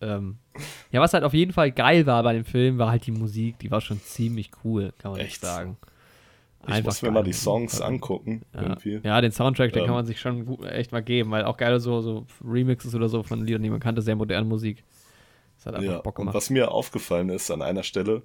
Ähm, 0.00 0.38
ja, 0.90 1.00
was 1.00 1.12
halt 1.14 1.24
auf 1.24 1.34
jeden 1.34 1.52
Fall 1.52 1.72
geil 1.72 2.06
war 2.06 2.22
bei 2.22 2.32
dem 2.32 2.44
Film, 2.44 2.78
war 2.78 2.90
halt 2.90 3.06
die 3.06 3.12
Musik. 3.12 3.58
Die 3.58 3.70
war 3.70 3.80
schon 3.80 4.00
ziemlich 4.00 4.50
cool, 4.64 4.92
kann 4.98 5.12
man 5.12 5.20
Echt? 5.20 5.30
nicht 5.30 5.40
sagen. 5.40 5.76
Ich 6.68 6.84
muss 6.84 7.02
mir 7.02 7.10
mal 7.10 7.24
die 7.24 7.32
Songs 7.32 7.72
Musik. 7.74 7.86
angucken. 7.86 8.42
Ja, 8.54 8.62
Irgendwie. 8.62 9.00
ja, 9.02 9.20
den 9.20 9.32
Soundtrack, 9.32 9.72
den 9.72 9.80
Ähm. 9.80 9.86
kann 9.86 9.94
man 9.96 10.06
sich 10.06 10.20
schon 10.20 10.46
gut, 10.46 10.64
echt 10.64 10.92
mal 10.92 11.02
geben, 11.02 11.30
weil 11.30 11.44
auch 11.44 11.56
geile 11.56 11.80
so, 11.80 12.00
so 12.00 12.26
Remixes 12.44 12.94
oder 12.94 13.08
so 13.08 13.22
von 13.22 13.44
Liedern, 13.44 13.62
die 13.62 13.70
man 13.70 13.80
kannte, 13.80 14.00
sehr 14.02 14.14
moderne 14.16 14.46
Musik. 14.46 14.84
Das 15.56 15.66
hat 15.66 15.74
einfach 15.74 15.90
Ja, 15.92 15.98
Bock 15.98 16.18
und 16.18 16.22
gemacht. 16.26 16.34
was 16.36 16.50
mir 16.50 16.70
aufgefallen 16.70 17.28
ist, 17.30 17.50
an 17.50 17.62
einer 17.62 17.82
Stelle 17.82 18.22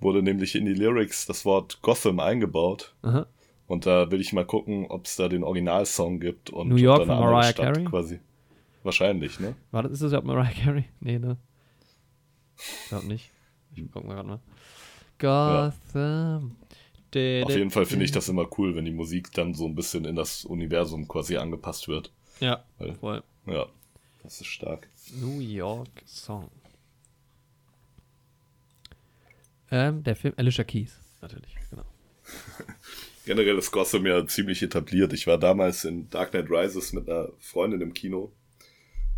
wurde 0.00 0.22
nämlich 0.22 0.54
in 0.54 0.64
die 0.64 0.74
Lyrics 0.74 1.26
das 1.26 1.44
Wort 1.44 1.80
Gotham 1.82 2.20
eingebaut. 2.20 2.94
Aha. 3.02 3.26
Und 3.66 3.86
da 3.86 4.10
will 4.10 4.20
ich 4.20 4.32
mal 4.32 4.44
gucken, 4.44 4.86
ob 4.90 5.06
es 5.06 5.16
da 5.16 5.28
den 5.28 5.42
Originalsong 5.44 6.20
gibt. 6.20 6.50
Und 6.50 6.68
New 6.68 6.76
York 6.76 7.06
von 7.06 7.18
Mariah 7.18 7.42
Stadt 7.44 7.74
Carey? 7.74 7.84
Quasi. 7.84 8.20
Wahrscheinlich, 8.82 9.40
ne? 9.40 9.54
War 9.70 9.82
das, 9.84 9.92
ist 9.92 10.02
das 10.02 10.08
überhaupt 10.12 10.26
Mariah 10.26 10.52
Carey? 10.52 10.84
Nee, 11.00 11.18
ne? 11.18 11.38
Ich 12.56 12.88
glaub 12.88 13.04
nicht. 13.04 13.30
Ich 13.74 13.82
guck 13.92 14.04
mal 14.04 14.14
gerade 14.14 14.28
mal. 14.28 14.40
Gotham. 15.18 16.56
Auf 17.16 17.50
jeden 17.50 17.70
Fall 17.70 17.86
finde 17.86 18.04
ich 18.04 18.12
das 18.12 18.28
immer 18.28 18.48
cool, 18.58 18.74
wenn 18.76 18.84
die 18.84 18.90
Musik 18.92 19.32
dann 19.32 19.54
so 19.54 19.66
ein 19.66 19.74
bisschen 19.74 20.04
in 20.04 20.16
das 20.16 20.44
Universum 20.44 21.06
quasi 21.08 21.36
angepasst 21.36 21.88
wird. 21.88 22.12
Ja, 22.40 22.64
Weil- 22.78 22.94
voll. 22.94 23.22
Ja, 23.46 23.66
das 24.22 24.40
ist 24.40 24.46
stark. 24.46 24.88
New 25.20 25.40
York 25.40 26.02
Song. 26.06 26.50
Ähm, 29.70 30.02
der 30.02 30.16
Film 30.16 30.34
Alicia 30.36 30.64
Keys, 30.64 30.98
natürlich, 31.20 31.54
genau. 31.70 31.84
Generell 33.26 33.58
ist 33.58 33.70
Gotham 33.70 34.06
ja 34.06 34.26
ziemlich 34.26 34.62
etabliert. 34.62 35.12
Ich 35.12 35.26
war 35.26 35.38
damals 35.38 35.84
in 35.84 36.08
Dark 36.10 36.30
Knight 36.32 36.50
Rises 36.50 36.92
mit 36.92 37.08
einer 37.08 37.30
Freundin 37.38 37.80
im 37.80 37.94
Kino, 37.94 38.32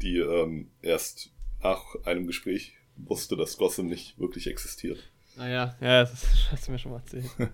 die 0.02 0.18
ähm, 0.18 0.70
erst 0.82 1.30
nach 1.62 1.82
einem 2.04 2.26
Gespräch 2.26 2.74
wusste, 2.96 3.36
dass 3.36 3.58
Gotham 3.58 3.86
nicht 3.86 4.18
wirklich 4.18 4.46
existiert. 4.46 5.10
Naja, 5.36 5.76
ja, 5.80 6.00
das 6.02 6.26
hast 6.50 6.66
du 6.66 6.72
mir 6.72 6.78
schon 6.78 6.92
mal 6.92 6.98
erzählt. 6.98 7.26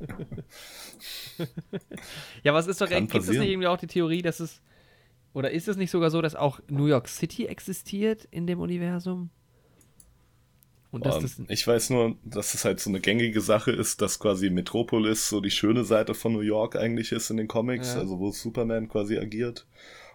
ja, 2.43 2.55
was 2.55 2.67
ist 2.67 2.81
doch, 2.81 2.89
Kann 2.89 3.07
gibt 3.09 3.25
es 3.25 3.31
nicht 3.31 3.49
irgendwie 3.49 3.67
auch 3.69 3.79
die 3.79 3.87
Theorie, 3.87 4.23
dass 4.23 4.41
es, 4.41 4.61
oder 5.33 5.51
ist 5.51 5.69
es 5.69 5.77
nicht 5.77 5.91
sogar 5.91 6.11
so, 6.11 6.23
dass 6.23 6.35
auch 6.35 6.61
New 6.69 6.87
York 6.87 7.09
City 7.09 7.47
existiert 7.47 8.27
in 8.31 8.47
dem 8.47 8.61
Universum? 8.61 9.31
Und 10.91 11.07
dass 11.07 11.17
Ähm, 11.17 11.23
das, 11.23 11.41
ich 11.49 11.67
weiß 11.67 11.91
nur, 11.91 12.17
dass 12.23 12.55
es 12.55 12.65
halt 12.65 12.79
so 12.79 12.91
eine 12.91 13.01
gängige 13.01 13.41
Sache 13.41 13.73
ist, 13.73 14.03
dass 14.03 14.19
quasi 14.19 14.51
Metropolis 14.51 15.29
so 15.29 15.41
die 15.41 15.51
schöne 15.51 15.85
Seite 15.85 16.15
von 16.15 16.35
New 16.35 16.41
York 16.41 16.77
eigentlich 16.77 17.13
ist 17.13 17.31
in 17.31 17.39
den 17.39 17.49
Comics, 17.49 17.95
Ja. 17.95 18.01
also 18.01 18.19
wo 18.19 18.31
Superman 18.31 18.89
quasi 18.89 19.19
agiert. 19.19 19.67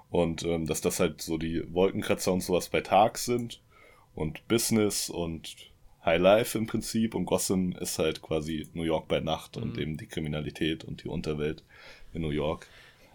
Und 0.10 0.44
ähm, 0.44 0.68
dass 0.68 0.80
das 0.82 1.00
halt 1.00 1.22
so 1.22 1.38
die 1.38 1.64
Wolkenkratzer 1.74 2.32
und 2.32 2.42
sowas 2.42 2.70
bei 2.70 2.82
Tag 2.82 3.18
sind 3.18 3.62
und 4.14 4.48
Business 4.48 5.10
und 5.10 5.56
High 6.08 6.22
Life 6.22 6.58
im 6.58 6.66
Prinzip 6.68 7.14
und 7.16 7.26
Gotham 7.26 7.74
ist 7.74 8.00
halt 8.00 8.22
quasi 8.22 8.68
New 8.74 8.84
York 8.84 9.08
bei 9.08 9.20
Nacht 9.20 9.58
und 9.58 9.76
Mhm. 9.76 9.80
eben 9.82 9.98
die 9.98 10.08
Kriminalität 10.08 10.84
und 10.86 11.04
die 11.04 11.08
Unterwelt 11.10 11.64
in 12.14 12.22
New 12.22 12.30
York. 12.32 12.66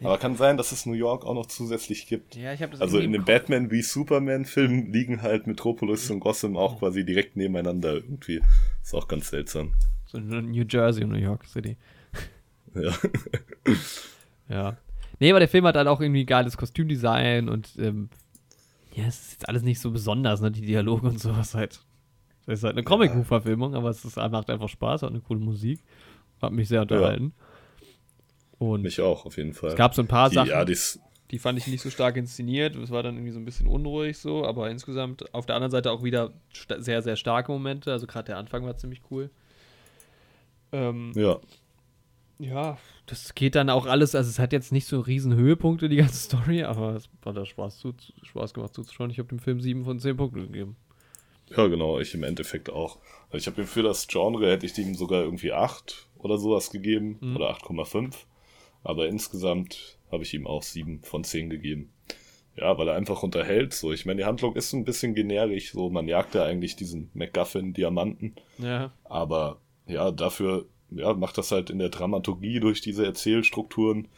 Aber 0.04 0.18
kann 0.18 0.36
sein, 0.36 0.56
dass 0.56 0.72
es 0.72 0.84
New 0.84 0.94
York 0.94 1.24
auch 1.24 1.34
noch 1.34 1.46
zusätzlich 1.46 2.06
gibt. 2.08 2.34
Ja, 2.34 2.52
ich 2.52 2.60
habe 2.60 2.72
das 2.72 2.80
Also 2.80 2.98
in 2.98 3.12
Kopf. 3.16 3.24
Batman 3.24 3.70
wie 3.70 3.82
Superman-Film 3.82 4.92
liegen 4.92 5.22
halt 5.22 5.46
Metropolis 5.46 6.10
und 6.10 6.18
Gotham 6.20 6.56
auch 6.56 6.80
quasi 6.80 7.04
direkt 7.04 7.36
nebeneinander 7.36 7.94
irgendwie. 7.94 8.40
Ist 8.82 8.94
auch 8.94 9.06
ganz 9.06 9.28
seltsam. 9.30 9.72
So 10.06 10.18
New 10.18 10.64
Jersey 10.68 11.04
und 11.04 11.10
New 11.10 11.18
York 11.18 11.46
City. 11.46 11.76
Ja. 12.74 12.92
Ja. 14.48 14.76
Nee, 15.18 15.30
aber 15.30 15.38
der 15.38 15.48
Film 15.48 15.64
hat 15.66 15.76
halt 15.76 15.86
auch 15.88 16.00
irgendwie 16.00 16.24
geiles 16.26 16.56
Kostümdesign 16.56 17.48
und 17.48 17.70
ähm, 17.78 18.08
ja, 18.94 19.04
es 19.06 19.20
ist 19.20 19.32
jetzt 19.32 19.48
alles 19.48 19.62
nicht 19.62 19.80
so 19.80 19.90
besonders, 19.90 20.40
ne? 20.40 20.50
Die 20.50 20.60
Dialoge 20.62 21.06
und 21.06 21.20
sowas 21.20 21.54
halt. 21.54 21.80
Das 22.46 22.58
ist 22.58 22.64
halt 22.64 22.74
eine 22.74 22.82
Comic-Buch-Verfilmung, 22.82 23.74
aber 23.74 23.90
es 23.90 24.04
ist, 24.04 24.16
macht 24.16 24.50
einfach 24.50 24.68
Spaß, 24.68 25.02
hat 25.02 25.10
eine 25.10 25.20
coole 25.20 25.40
Musik. 25.40 25.80
Hat 26.40 26.52
mich 26.52 26.68
sehr 26.68 26.82
unterhalten. 26.82 27.32
Und 28.58 28.82
Mich 28.82 29.00
auch, 29.00 29.26
auf 29.26 29.36
jeden 29.36 29.54
Fall. 29.54 29.70
es 29.70 29.76
gab 29.76 29.94
so 29.94 30.02
ein 30.02 30.08
paar 30.08 30.28
die, 30.28 30.36
Sachen, 30.36 30.50
Ja, 30.50 30.64
die 30.64 31.38
fand 31.38 31.58
ich 31.58 31.66
nicht 31.66 31.80
so 31.80 31.90
stark 31.90 32.16
inszeniert. 32.16 32.76
Es 32.76 32.90
war 32.90 33.02
dann 33.02 33.14
irgendwie 33.16 33.32
so 33.32 33.38
ein 33.38 33.44
bisschen 33.44 33.66
unruhig 33.66 34.18
so, 34.18 34.44
aber 34.44 34.70
insgesamt 34.70 35.34
auf 35.34 35.46
der 35.46 35.56
anderen 35.56 35.70
Seite 35.70 35.90
auch 35.90 36.04
wieder 36.04 36.32
sehr, 36.78 37.00
sehr 37.00 37.16
starke 37.16 37.50
Momente. 37.50 37.90
Also 37.90 38.06
gerade 38.06 38.26
der 38.26 38.36
Anfang 38.36 38.64
war 38.64 38.76
ziemlich 38.76 39.00
cool. 39.10 39.30
Ähm, 40.72 41.12
ja. 41.14 41.38
ja, 42.38 42.78
das 43.06 43.34
geht 43.34 43.54
dann 43.54 43.70
auch 43.70 43.86
alles, 43.86 44.14
also 44.14 44.28
es 44.28 44.38
hat 44.38 44.52
jetzt 44.52 44.72
nicht 44.72 44.86
so 44.86 45.00
riesen 45.00 45.34
Höhepunkte, 45.34 45.88
die 45.88 45.96
ganze 45.96 46.14
Story, 46.16 46.64
aber 46.64 46.96
es 46.96 47.08
hat 47.24 47.36
da 47.36 47.44
Spaß, 47.44 47.78
zu, 47.78 47.94
Spaß 48.22 48.54
gemacht 48.54 48.74
zuzuschauen. 48.74 49.10
Ich 49.10 49.18
habe 49.18 49.28
dem 49.28 49.38
Film 49.38 49.60
7 49.60 49.84
von 49.84 49.98
10 49.98 50.16
Punkten 50.16 50.40
gegeben. 50.40 50.76
Ja, 51.56 51.66
genau, 51.66 51.98
ich 52.00 52.14
im 52.14 52.22
Endeffekt 52.22 52.70
auch. 52.70 52.98
Also 53.30 53.38
ich 53.38 53.46
habe 53.46 53.62
ihm 53.62 53.66
für 53.66 53.82
das 53.82 54.06
Genre 54.08 54.50
hätte 54.50 54.66
ich 54.66 54.76
ihm 54.78 54.94
sogar 54.94 55.22
irgendwie 55.22 55.52
8 55.52 56.08
oder 56.18 56.38
sowas 56.38 56.70
gegeben 56.70 57.18
Mhm. 57.20 57.36
oder 57.36 57.50
8,5. 57.50 58.14
Aber 58.84 59.06
insgesamt 59.08 59.98
habe 60.10 60.22
ich 60.24 60.34
ihm 60.34 60.46
auch 60.46 60.62
7 60.62 61.00
von 61.02 61.24
10 61.24 61.50
gegeben. 61.50 61.92
Ja, 62.56 62.76
weil 62.76 62.88
er 62.88 62.94
einfach 62.96 63.22
unterhält. 63.22 63.72
So, 63.72 63.92
ich 63.92 64.04
meine, 64.04 64.18
die 64.20 64.24
Handlung 64.26 64.54
ist 64.56 64.72
ein 64.74 64.84
bisschen 64.84 65.14
generisch. 65.14 65.72
So, 65.72 65.88
man 65.88 66.06
jagt 66.08 66.34
ja 66.34 66.44
eigentlich 66.44 66.76
diesen 66.76 67.10
MacGuffin-Diamanten. 67.14 68.34
Ja, 68.58 68.92
Aber 69.04 69.60
ja, 69.86 70.10
dafür 70.10 70.66
ja, 70.90 71.14
macht 71.14 71.38
das 71.38 71.50
halt 71.52 71.70
in 71.70 71.78
der 71.78 71.88
Dramaturgie 71.88 72.60
durch 72.60 72.80
diese 72.82 73.06
Erzählstrukturen, 73.06 74.08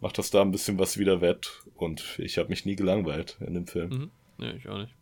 macht 0.00 0.18
das 0.18 0.30
da 0.30 0.42
ein 0.42 0.50
bisschen 0.50 0.78
was 0.78 0.98
wieder 0.98 1.20
wett. 1.20 1.62
Und 1.76 2.18
ich 2.18 2.38
habe 2.38 2.48
mich 2.48 2.64
nie 2.66 2.74
gelangweilt 2.76 3.36
in 3.46 3.54
dem 3.54 3.66
Film. 3.66 3.90
mhm. 3.90 4.10
nee, 4.38 4.52
ich 4.56 4.68
auch 4.68 4.78
nicht. 4.78 4.92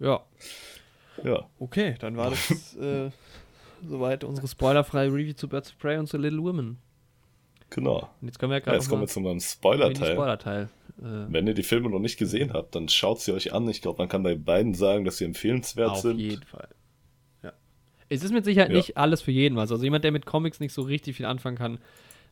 Ja, 0.00 0.20
Ja, 1.24 1.46
okay, 1.58 1.94
dann 1.98 2.16
war 2.16 2.30
das 2.30 2.74
äh, 2.76 3.10
soweit 3.86 4.24
unsere 4.24 4.46
spoilerfreie 4.48 5.08
Review 5.08 5.32
zu 5.34 5.48
Birds 5.48 5.70
of 5.70 5.78
Prey 5.78 5.98
und 5.98 6.06
zu 6.08 6.16
Little 6.16 6.42
Women. 6.42 6.78
genau. 7.70 8.08
Und 8.20 8.28
jetzt 8.28 8.38
können 8.38 8.50
wir 8.50 8.56
ja 8.56 8.60
Ja, 8.60 8.64
gerade 8.64 8.76
jetzt 8.78 8.88
kommen 8.88 9.02
wir 9.02 9.08
zu 9.08 9.20
meinem 9.20 9.40
Spoiler-Teil. 9.40 10.12
Spoiler-Teil. 10.14 10.68
Äh, 11.00 11.02
Wenn 11.32 11.46
ihr 11.46 11.54
die 11.54 11.62
Filme 11.62 11.88
noch 11.90 11.98
nicht 12.00 12.18
gesehen 12.18 12.52
habt, 12.52 12.74
dann 12.74 12.88
schaut 12.88 13.20
sie 13.20 13.32
euch 13.32 13.52
an. 13.52 13.68
Ich 13.68 13.82
glaube, 13.82 13.98
man 13.98 14.08
kann 14.08 14.22
bei 14.22 14.34
beiden 14.34 14.74
sagen, 14.74 15.04
dass 15.04 15.18
sie 15.18 15.24
empfehlenswert 15.24 15.90
auf 15.90 15.98
sind. 16.00 16.18
jeden 16.18 16.42
Fall. 16.44 16.68
Ja. 17.42 17.52
Es 18.08 18.22
ist 18.24 18.32
mit 18.32 18.44
Sicherheit 18.44 18.70
Ja. 18.70 18.76
nicht 18.76 18.96
alles 18.96 19.22
für 19.22 19.30
jeden 19.32 19.56
was. 19.56 19.70
Also 19.70 19.84
jemand, 19.84 20.02
der 20.04 20.12
mit 20.12 20.26
Comics 20.26 20.60
nicht 20.60 20.72
so 20.72 20.82
richtig 20.82 21.16
viel 21.16 21.26
anfangen 21.26 21.56
kann, 21.56 21.78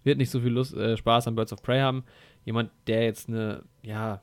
wird 0.05 0.19
nicht 0.19 0.31
so 0.31 0.41
viel 0.41 0.51
Lust, 0.53 0.75
äh, 0.75 0.97
Spaß 0.97 1.29
an 1.29 1.35
Birds 1.37 1.53
of 1.53 1.63
Prey 1.63 1.81
haben. 1.81 2.05
Jemand, 2.45 2.71
der 2.87 3.05
jetzt 3.05 3.29
eine, 3.29 3.63
ja, 3.83 4.23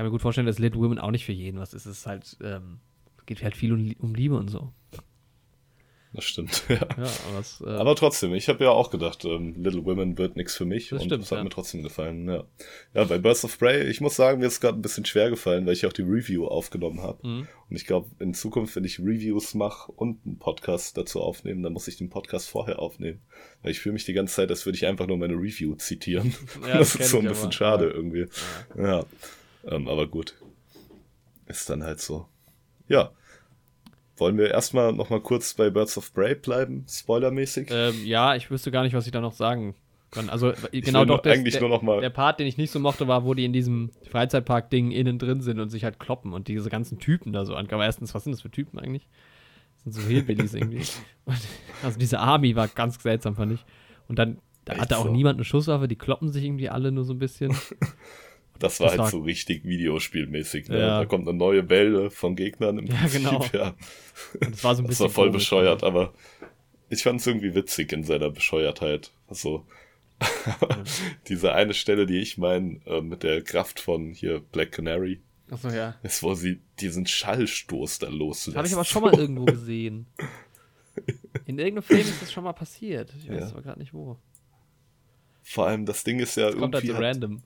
kann 0.00 0.06
mir 0.06 0.12
gut 0.12 0.22
vorstellen, 0.22 0.46
dass 0.46 0.58
Little 0.58 0.80
Women 0.80 0.98
auch 0.98 1.10
nicht 1.10 1.26
für 1.26 1.32
jeden 1.32 1.60
was 1.60 1.74
ist. 1.74 1.84
Es 1.84 1.98
ist 1.98 2.06
halt, 2.06 2.38
ähm, 2.42 2.80
geht 3.26 3.42
halt 3.42 3.54
viel 3.54 3.70
um, 3.74 3.94
um 3.98 4.14
Liebe 4.14 4.34
und 4.34 4.48
so. 4.48 4.72
Das 6.14 6.24
stimmt. 6.24 6.64
Ja. 6.70 6.76
Ja, 6.76 7.10
aber 7.28 7.38
es, 7.38 7.60
äh, 7.60 7.68
Aber 7.68 7.94
trotzdem, 7.96 8.32
ich 8.32 8.48
habe 8.48 8.64
ja 8.64 8.70
auch 8.70 8.90
gedacht, 8.90 9.26
ähm, 9.26 9.62
Little 9.62 9.84
Women 9.84 10.16
wird 10.16 10.36
nichts 10.36 10.56
für 10.56 10.64
mich 10.64 10.88
Das 10.88 11.02
und 11.02 11.08
stimmt, 11.08 11.22
das 11.24 11.30
hat 11.32 11.38
ja. 11.38 11.44
mir 11.44 11.50
trotzdem 11.50 11.82
gefallen. 11.82 12.26
Ja. 12.26 12.44
ja, 12.94 13.04
bei 13.04 13.18
Birds 13.18 13.44
of 13.44 13.58
Prey, 13.58 13.90
ich 13.90 14.00
muss 14.00 14.16
sagen, 14.16 14.40
mir 14.40 14.46
ist 14.46 14.60
gerade 14.60 14.78
ein 14.78 14.82
bisschen 14.82 15.04
schwer 15.04 15.28
gefallen, 15.28 15.66
weil 15.66 15.74
ich 15.74 15.84
auch 15.84 15.92
die 15.92 16.00
Review 16.00 16.46
aufgenommen 16.46 17.02
habe. 17.02 17.28
Mhm. 17.28 17.46
Und 17.68 17.76
ich 17.76 17.84
glaube, 17.84 18.08
in 18.20 18.32
Zukunft, 18.32 18.74
wenn 18.76 18.84
ich 18.84 19.00
Reviews 19.00 19.52
mache 19.52 19.92
und 19.92 20.24
einen 20.24 20.38
Podcast 20.38 20.96
dazu 20.96 21.20
aufnehmen, 21.20 21.62
dann 21.62 21.74
muss 21.74 21.88
ich 21.88 21.98
den 21.98 22.08
Podcast 22.08 22.48
vorher 22.48 22.78
aufnehmen. 22.78 23.20
Weil 23.60 23.72
ich 23.72 23.80
fühle 23.80 23.92
mich 23.92 24.06
die 24.06 24.14
ganze 24.14 24.36
Zeit, 24.36 24.48
als 24.48 24.64
würde 24.64 24.76
ich 24.76 24.86
einfach 24.86 25.06
nur 25.06 25.18
meine 25.18 25.34
Review 25.34 25.74
zitieren. 25.74 26.34
Ja, 26.66 26.78
das, 26.78 26.94
das 26.94 27.02
ist 27.02 27.10
so 27.10 27.18
ein 27.18 27.26
bisschen 27.26 27.44
aber. 27.44 27.52
schade 27.52 27.90
irgendwie. 27.90 28.26
Ja, 28.76 29.04
ähm, 29.66 29.88
aber 29.88 30.06
gut. 30.06 30.34
Ist 31.46 31.68
dann 31.68 31.82
halt 31.82 32.00
so. 32.00 32.26
Ja. 32.88 33.10
Wollen 34.16 34.36
wir 34.36 34.50
erstmal 34.50 34.92
nochmal 34.92 35.20
kurz 35.20 35.54
bei 35.54 35.70
Birds 35.70 35.96
of 35.96 36.12
Prey 36.12 36.34
bleiben, 36.34 36.84
spoilermäßig? 36.88 37.68
ähm, 37.70 38.04
ja, 38.04 38.34
ich 38.36 38.50
wüsste 38.50 38.70
gar 38.70 38.82
nicht, 38.82 38.94
was 38.94 39.06
ich 39.06 39.12
da 39.12 39.20
noch 39.20 39.32
sagen 39.32 39.74
kann. 40.10 40.28
Also, 40.28 40.52
genau 40.72 41.04
doch, 41.04 41.22
das, 41.22 41.32
eigentlich 41.34 41.54
der, 41.54 41.62
nur 41.62 41.70
noch 41.70 41.82
mal- 41.82 42.00
der 42.00 42.10
Part, 42.10 42.38
den 42.38 42.46
ich 42.46 42.58
nicht 42.58 42.70
so 42.70 42.78
mochte, 42.80 43.08
war, 43.08 43.24
wo 43.24 43.32
die 43.34 43.44
in 43.44 43.52
diesem 43.52 43.90
Freizeitpark-Ding 44.10 44.90
innen 44.90 45.18
drin 45.18 45.40
sind 45.40 45.58
und 45.58 45.70
sich 45.70 45.84
halt 45.84 45.98
kloppen 45.98 46.32
und 46.34 46.48
diese 46.48 46.68
ganzen 46.68 46.98
Typen 46.98 47.32
da 47.32 47.44
so 47.44 47.54
ankommen. 47.54 47.82
Erstens, 47.82 48.14
was 48.14 48.24
sind 48.24 48.32
das 48.32 48.42
für 48.42 48.50
Typen 48.50 48.78
eigentlich? 48.78 49.08
Das 49.76 49.94
sind 49.94 50.02
so 50.02 50.08
Hillbillies 50.08 50.54
irgendwie. 50.54 50.82
Und, 51.24 51.38
also 51.82 51.98
diese 51.98 52.18
Army 52.20 52.54
war 52.56 52.68
ganz 52.68 53.02
seltsam, 53.02 53.36
fand 53.36 53.52
ich. 53.52 53.64
Und 54.06 54.18
dann 54.18 54.38
da 54.66 54.76
hatte 54.76 54.98
auch 54.98 55.06
so? 55.06 55.12
niemand 55.12 55.38
eine 55.38 55.44
Schusswaffe, 55.44 55.88
die 55.88 55.96
kloppen 55.96 56.28
sich 56.28 56.44
irgendwie 56.44 56.68
alle 56.68 56.92
nur 56.92 57.04
so 57.04 57.14
ein 57.14 57.18
bisschen. 57.18 57.56
Das 58.60 58.78
war 58.78 58.86
Das 58.86 58.90
halt 58.92 59.00
war- 59.00 59.10
so 59.10 59.20
richtig 59.20 59.64
Videospielmäßig. 59.64 60.68
Ne? 60.68 60.78
Ja. 60.78 60.98
Da 61.00 61.06
kommt 61.06 61.26
eine 61.28 61.36
neue 61.36 61.68
Welle 61.68 62.10
von 62.10 62.36
Gegnern 62.36 62.78
im 62.78 62.86
Ja, 62.86 62.94
Prinzip. 62.96 63.22
genau. 63.22 63.44
Ja. 63.52 63.74
Es 64.52 64.62
war 64.62 64.74
so 64.76 64.82
ein 64.82 64.84
Das 64.86 64.90
bisschen. 64.90 65.04
war 65.06 65.10
voll 65.10 65.28
komisch. 65.30 65.42
bescheuert, 65.44 65.82
aber 65.82 66.14
ich 66.88 67.02
fand 67.02 67.20
es 67.20 67.26
irgendwie 67.26 67.54
witzig 67.54 67.92
in 67.92 68.04
seiner 68.04 68.30
Bescheuertheit. 68.30 69.12
Also 69.28 69.66
diese 71.28 71.52
eine 71.54 71.74
Stelle, 71.74 72.06
die 72.06 72.18
ich 72.18 72.38
meine, 72.38 72.80
äh, 72.86 73.00
mit 73.00 73.22
der 73.22 73.42
Kraft 73.42 73.80
von 73.80 74.12
hier 74.12 74.40
Black 74.40 74.72
Canary, 74.72 75.20
Achso, 75.50 75.68
ja. 75.70 75.96
ist, 76.02 76.22
wo 76.22 76.34
sie 76.34 76.60
diesen 76.80 77.06
Schallstoß 77.06 78.00
da 78.00 78.08
loslässt. 78.08 78.48
Das 78.48 78.56
habe 78.56 78.66
ich 78.68 78.74
aber 78.74 78.84
schon 78.84 79.02
mal 79.02 79.14
irgendwo 79.18 79.44
gesehen. 79.46 80.06
In 81.46 81.58
irgendeinem 81.58 81.82
Film 81.82 82.00
ist 82.00 82.20
das 82.20 82.32
schon 82.32 82.44
mal 82.44 82.52
passiert. 82.52 83.12
Ich 83.18 83.28
weiß 83.30 83.40
Ja. 83.40 83.48
aber 83.48 83.62
gerade 83.62 83.78
nicht 83.80 83.94
wo. 83.94 84.18
Vor 85.42 85.66
allem, 85.66 85.86
das 85.86 86.04
Ding 86.04 86.18
ist 86.20 86.36
ja 86.36 86.50
Das 86.50 86.56
kommt 86.58 86.74
halt 86.74 86.84
irgendwie. 86.84 87.00
so 87.02 87.06
random. 87.06 87.42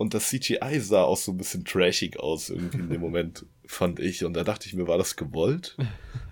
Und 0.00 0.14
das 0.14 0.30
CGI 0.30 0.80
sah 0.80 1.02
auch 1.02 1.18
so 1.18 1.30
ein 1.30 1.36
bisschen 1.36 1.62
trashig 1.66 2.18
aus, 2.18 2.48
irgendwie 2.48 2.78
in 2.78 2.88
dem 2.88 3.00
Moment, 3.08 3.44
fand 3.66 4.00
ich. 4.00 4.24
Und 4.24 4.32
da 4.32 4.44
dachte 4.44 4.66
ich 4.66 4.72
mir, 4.72 4.88
war 4.88 4.96
das 4.96 5.14
gewollt? 5.14 5.76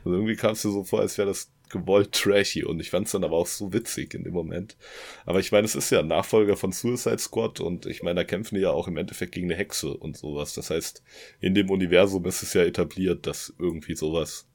Und 0.05 0.15
irgendwie 0.15 0.37
kam 0.37 0.53
es 0.53 0.65
mir 0.65 0.73
so 0.73 0.85
vor, 0.85 1.01
als 1.01 1.19
wäre 1.19 1.29
das 1.29 1.53
gewollt 1.69 2.13
trashy. 2.13 2.65
Und 2.65 2.81
ich 2.81 2.89
fand 2.89 3.09
es 3.09 3.13
dann 3.13 3.25
aber 3.25 3.37
auch 3.37 3.47
so 3.47 3.71
witzig 3.75 4.15
in 4.15 4.25
dem 4.25 4.33
Moment. 4.33 4.79
Aber 5.27 5.39
ich 5.39 5.53
meine, 5.53 5.67
es 5.67 5.75
ist 5.75 5.91
ja 5.91 5.99
ein 5.99 6.07
Nachfolger 6.07 6.57
von 6.57 6.73
Suicide 6.73 7.19
Squad 7.19 7.61
und 7.61 7.85
ich 7.85 8.03
meine, 8.03 8.21
da 8.21 8.25
kämpfen 8.25 8.55
die 8.55 8.63
ja 8.63 8.71
auch 8.71 8.89
im 8.89 8.97
Endeffekt 8.97 9.33
gegen 9.33 9.49
eine 9.49 9.59
Hexe 9.59 9.95
und 9.95 10.17
sowas. 10.17 10.55
Das 10.55 10.71
heißt, 10.71 11.03
in 11.41 11.55
dem 11.55 11.69
Universum 11.69 12.25
ist 12.25 12.43
es 12.43 12.55
ja 12.55 12.63
etabliert, 12.63 13.27
dass 13.27 13.53
irgendwie 13.59 13.97
sowas 13.97 14.47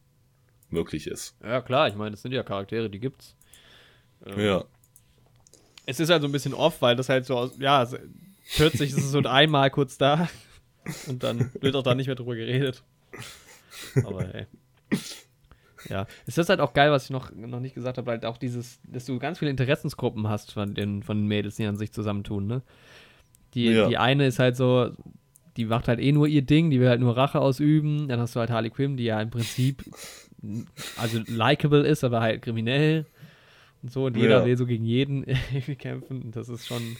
möglich 0.69 1.05
ist. 1.05 1.35
Ja, 1.43 1.61
klar, 1.61 1.87
ich 1.87 1.93
meine, 1.93 2.11
das 2.11 2.23
sind 2.23 2.31
ja 2.31 2.41
Charaktere, 2.41 2.89
die 2.89 2.99
gibt's. 2.99 3.35
Ähm, 4.25 4.39
Ja. 4.39 4.65
Es 5.85 5.99
ist 5.99 6.09
halt 6.09 6.23
so 6.23 6.27
ein 6.29 6.31
bisschen 6.31 6.55
off, 6.55 6.81
weil 6.81 6.95
das 6.95 7.09
halt 7.09 7.27
so 7.27 7.37
aus, 7.37 7.51
ja, 7.59 7.87
plötzlich 8.55 8.91
ist 8.91 8.97
es 8.97 9.11
so 9.11 9.19
einmal 9.19 9.69
kurz 9.71 9.97
da 9.97 10.27
und 11.07 11.23
dann 11.23 11.49
wird 11.61 11.75
auch 11.75 11.83
da 11.83 11.95
nicht 11.95 12.07
mehr 12.07 12.15
drüber 12.15 12.35
geredet. 12.35 12.83
Aber 14.03 14.33
ey. 14.33 14.45
Ja, 15.89 16.07
es 16.25 16.37
ist 16.37 16.49
halt 16.49 16.61
auch 16.61 16.73
geil, 16.73 16.91
was 16.91 17.05
ich 17.05 17.09
noch, 17.09 17.31
noch 17.33 17.59
nicht 17.59 17.75
gesagt 17.75 17.97
habe, 17.97 18.09
halt 18.11 18.25
auch 18.25 18.37
dieses, 18.37 18.79
dass 18.87 19.05
du 19.05 19.19
ganz 19.19 19.39
viele 19.39 19.51
Interessensgruppen 19.51 20.27
hast 20.29 20.53
von 20.53 20.73
den, 20.73 21.03
von 21.03 21.17
den 21.17 21.27
Mädels, 21.27 21.57
die 21.57 21.65
an 21.65 21.75
sich 21.75 21.91
zusammentun, 21.91 22.47
ne? 22.47 22.61
Die, 23.53 23.73
Ja. 23.73 23.87
die 23.87 23.97
eine 23.97 24.25
ist 24.25 24.39
halt 24.39 24.55
so, 24.55 24.91
die 25.57 25.65
macht 25.65 25.87
halt 25.87 25.99
eh 25.99 26.11
nur 26.11 26.27
ihr 26.27 26.41
Ding, 26.41 26.69
die 26.71 26.79
will 26.79 26.89
halt 26.89 27.01
nur 27.01 27.15
Rache 27.15 27.39
ausüben. 27.39 28.07
Dann 28.07 28.19
hast 28.19 28.35
du 28.35 28.39
halt 28.39 28.49
Harley 28.49 28.69
Quinn, 28.71 28.97
die 28.97 29.03
ja 29.03 29.21
im 29.21 29.29
Prinzip 29.29 29.83
also 30.97 31.19
likable 31.27 31.85
ist, 31.85 32.03
aber 32.03 32.21
halt 32.21 32.41
kriminell 32.41 33.05
und 33.83 33.91
so. 33.91 34.05
Und 34.05 34.15
jeder 34.17 34.39
Ja. 34.39 34.45
will 34.45 34.57
so 34.57 34.65
gegen 34.65 34.85
jeden 34.85 35.23
irgendwie 35.53 35.75
kämpfen. 35.75 36.23
Und 36.23 36.35
das 36.35 36.49
ist 36.49 36.65
schon 36.65 36.95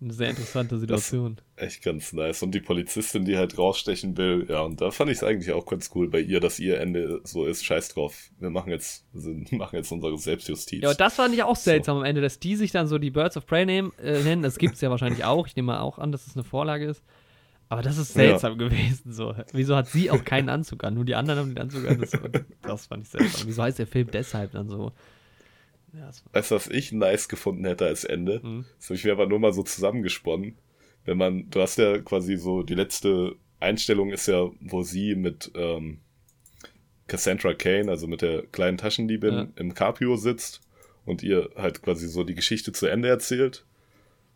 eine 0.00 0.12
sehr 0.12 0.30
interessante 0.30 0.78
Situation. 0.78 1.36
Echt 1.56 1.82
ganz 1.82 2.12
nice. 2.12 2.42
Und 2.42 2.52
die 2.52 2.60
Polizistin, 2.60 3.24
die 3.24 3.36
halt 3.36 3.56
rausstechen 3.56 4.16
will, 4.16 4.46
ja, 4.48 4.60
und 4.60 4.80
da 4.80 4.90
fand 4.90 5.10
ich 5.10 5.18
es 5.18 5.24
eigentlich 5.24 5.52
auch 5.52 5.66
ganz 5.66 5.90
cool 5.94 6.08
bei 6.08 6.20
ihr, 6.20 6.40
dass 6.40 6.58
ihr 6.58 6.80
Ende 6.80 7.20
so 7.24 7.46
ist, 7.46 7.64
scheiß 7.64 7.90
drauf. 7.90 8.30
Wir 8.38 8.50
machen 8.50 8.70
jetzt, 8.70 9.06
wir 9.12 9.58
machen 9.58 9.76
jetzt 9.76 9.90
unsere 9.92 10.16
Selbstjustiz. 10.18 10.82
Ja, 10.82 10.90
und 10.90 11.00
das 11.00 11.14
fand 11.14 11.34
ich 11.34 11.42
auch 11.42 11.56
seltsam 11.56 11.98
am 11.98 12.04
Ende, 12.04 12.20
dass 12.20 12.38
die 12.38 12.56
sich 12.56 12.72
dann 12.72 12.86
so 12.86 12.98
die 12.98 13.10
Birds 13.10 13.36
of 13.36 13.46
Prey 13.46 13.64
nehmen, 13.64 13.92
äh, 14.02 14.22
nennen. 14.22 14.42
Das 14.42 14.58
gibt 14.58 14.74
es 14.74 14.80
ja 14.80 14.90
wahrscheinlich 14.90 15.24
auch. 15.24 15.46
Ich 15.46 15.56
nehme 15.56 15.66
mal 15.66 15.80
auch 15.80 15.98
an, 15.98 16.12
dass 16.12 16.26
es 16.26 16.36
eine 16.36 16.44
Vorlage 16.44 16.86
ist. 16.86 17.02
Aber 17.68 17.82
das 17.82 17.96
ist 17.96 18.12
seltsam 18.12 18.58
gewesen. 18.58 19.12
So. 19.12 19.34
Wieso 19.52 19.74
hat 19.74 19.88
sie 19.88 20.10
auch 20.10 20.22
keinen 20.24 20.48
Anzug 20.48 20.84
an? 20.84 20.94
Nur 20.94 21.04
die 21.04 21.14
anderen 21.14 21.40
haben 21.40 21.48
den 21.54 21.58
Anzug 21.58 21.88
an. 21.88 21.98
Das, 21.98 22.12
das 22.62 22.86
fand 22.86 23.04
ich 23.04 23.08
seltsam. 23.08 23.48
Wieso 23.48 23.62
heißt 23.62 23.78
der 23.78 23.86
Film 23.86 24.10
deshalb 24.12 24.52
dann 24.52 24.68
so? 24.68 24.92
Ja, 25.96 26.10
Weißt 26.32 26.50
du, 26.50 26.54
was 26.56 26.66
ich 26.68 26.92
nice 26.92 27.28
gefunden 27.28 27.64
hätte 27.64 27.86
als 27.86 28.04
Ende? 28.04 28.40
Mhm. 28.42 28.64
Das 28.78 28.86
habe 28.86 28.94
ich 28.96 29.04
mir 29.04 29.12
aber 29.12 29.26
nur 29.26 29.38
mal 29.38 29.52
so 29.52 29.62
zusammengesponnen. 29.62 30.56
Wenn 31.04 31.18
man, 31.18 31.50
du 31.50 31.60
hast 31.60 31.78
ja 31.78 31.98
quasi 31.98 32.36
so, 32.36 32.62
die 32.62 32.74
letzte 32.74 33.36
Einstellung 33.60 34.10
ist 34.10 34.26
ja, 34.26 34.50
wo 34.60 34.82
sie 34.82 35.14
mit 35.14 35.52
ähm, 35.54 35.98
Cassandra 37.06 37.54
Kane, 37.54 37.90
also 37.90 38.06
mit 38.06 38.22
der 38.22 38.42
kleinen 38.46 38.78
Taschendiebin, 38.78 39.34
Ja. 39.34 39.48
im 39.56 39.74
Caprio 39.74 40.16
sitzt 40.16 40.60
und 41.04 41.22
ihr 41.22 41.50
halt 41.56 41.82
quasi 41.82 42.08
so 42.08 42.24
die 42.24 42.34
Geschichte 42.34 42.72
zu 42.72 42.86
Ende 42.86 43.08
erzählt. 43.08 43.64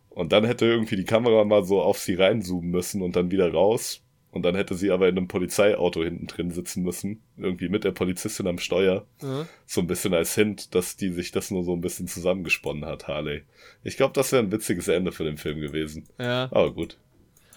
Und 0.09 0.31
dann 0.31 0.45
hätte 0.45 0.65
irgendwie 0.65 0.95
die 0.95 1.05
Kamera 1.05 1.43
mal 1.45 1.63
so 1.63 1.81
auf 1.81 1.97
sie 1.99 2.15
reinzoomen 2.15 2.69
müssen 2.69 3.01
und 3.01 3.15
dann 3.15 3.31
wieder 3.31 3.51
raus. 3.51 4.01
Und 4.31 4.43
dann 4.43 4.53
hätte 4.55 4.75
sie 4.75 4.91
aber 4.91 5.09
in 5.09 5.17
einem 5.17 5.27
Polizeiauto 5.27 6.03
hinten 6.03 6.27
drin 6.27 6.51
sitzen 6.51 6.83
müssen. 6.83 7.21
Irgendwie 7.37 7.67
mit 7.67 7.83
der 7.83 7.91
Polizistin 7.91 8.45
am 8.47 8.59
Steuer. 8.59 9.05
Ja. 9.23 9.47
So 9.65 9.81
ein 9.81 9.87
bisschen 9.87 10.13
als 10.13 10.35
Hint, 10.35 10.75
dass 10.75 10.95
die 10.97 11.09
sich 11.09 11.31
das 11.31 11.49
nur 11.49 11.63
so 11.63 11.73
ein 11.73 11.81
bisschen 11.81 12.07
zusammengesponnen 12.07 12.85
hat, 12.85 13.07
Harley. 13.07 13.41
Ich 13.83 13.97
glaube, 13.97 14.13
das 14.13 14.31
wäre 14.31 14.43
ein 14.43 14.51
witziges 14.51 14.87
Ende 14.87 15.11
für 15.11 15.23
den 15.23 15.37
Film 15.37 15.59
gewesen. 15.61 16.05
ja. 16.19 16.43
Aber 16.51 16.71
gut. 16.73 16.97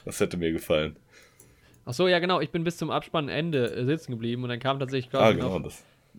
Das 0.05 0.18
hätte 0.18 0.37
mir 0.37 0.51
gefallen. 0.51 0.97
Ach 1.85 1.93
so, 1.95 2.09
ja 2.09 2.18
genau, 2.20 2.41
ich 2.41 2.51
bin 2.51 2.64
bis 2.64 2.77
zum 2.77 2.91
Abspannende 2.91 3.73
äh, 3.75 3.85
sitzen 3.85 4.12
geblieben 4.12 4.43
und 4.43 4.49
dann 4.49 4.59
kam 4.59 4.79
tatsächlich 4.81 5.09
Ah, 5.14 5.18
quasi 5.33 5.35
genau. 5.39 5.59
noch 5.59 5.73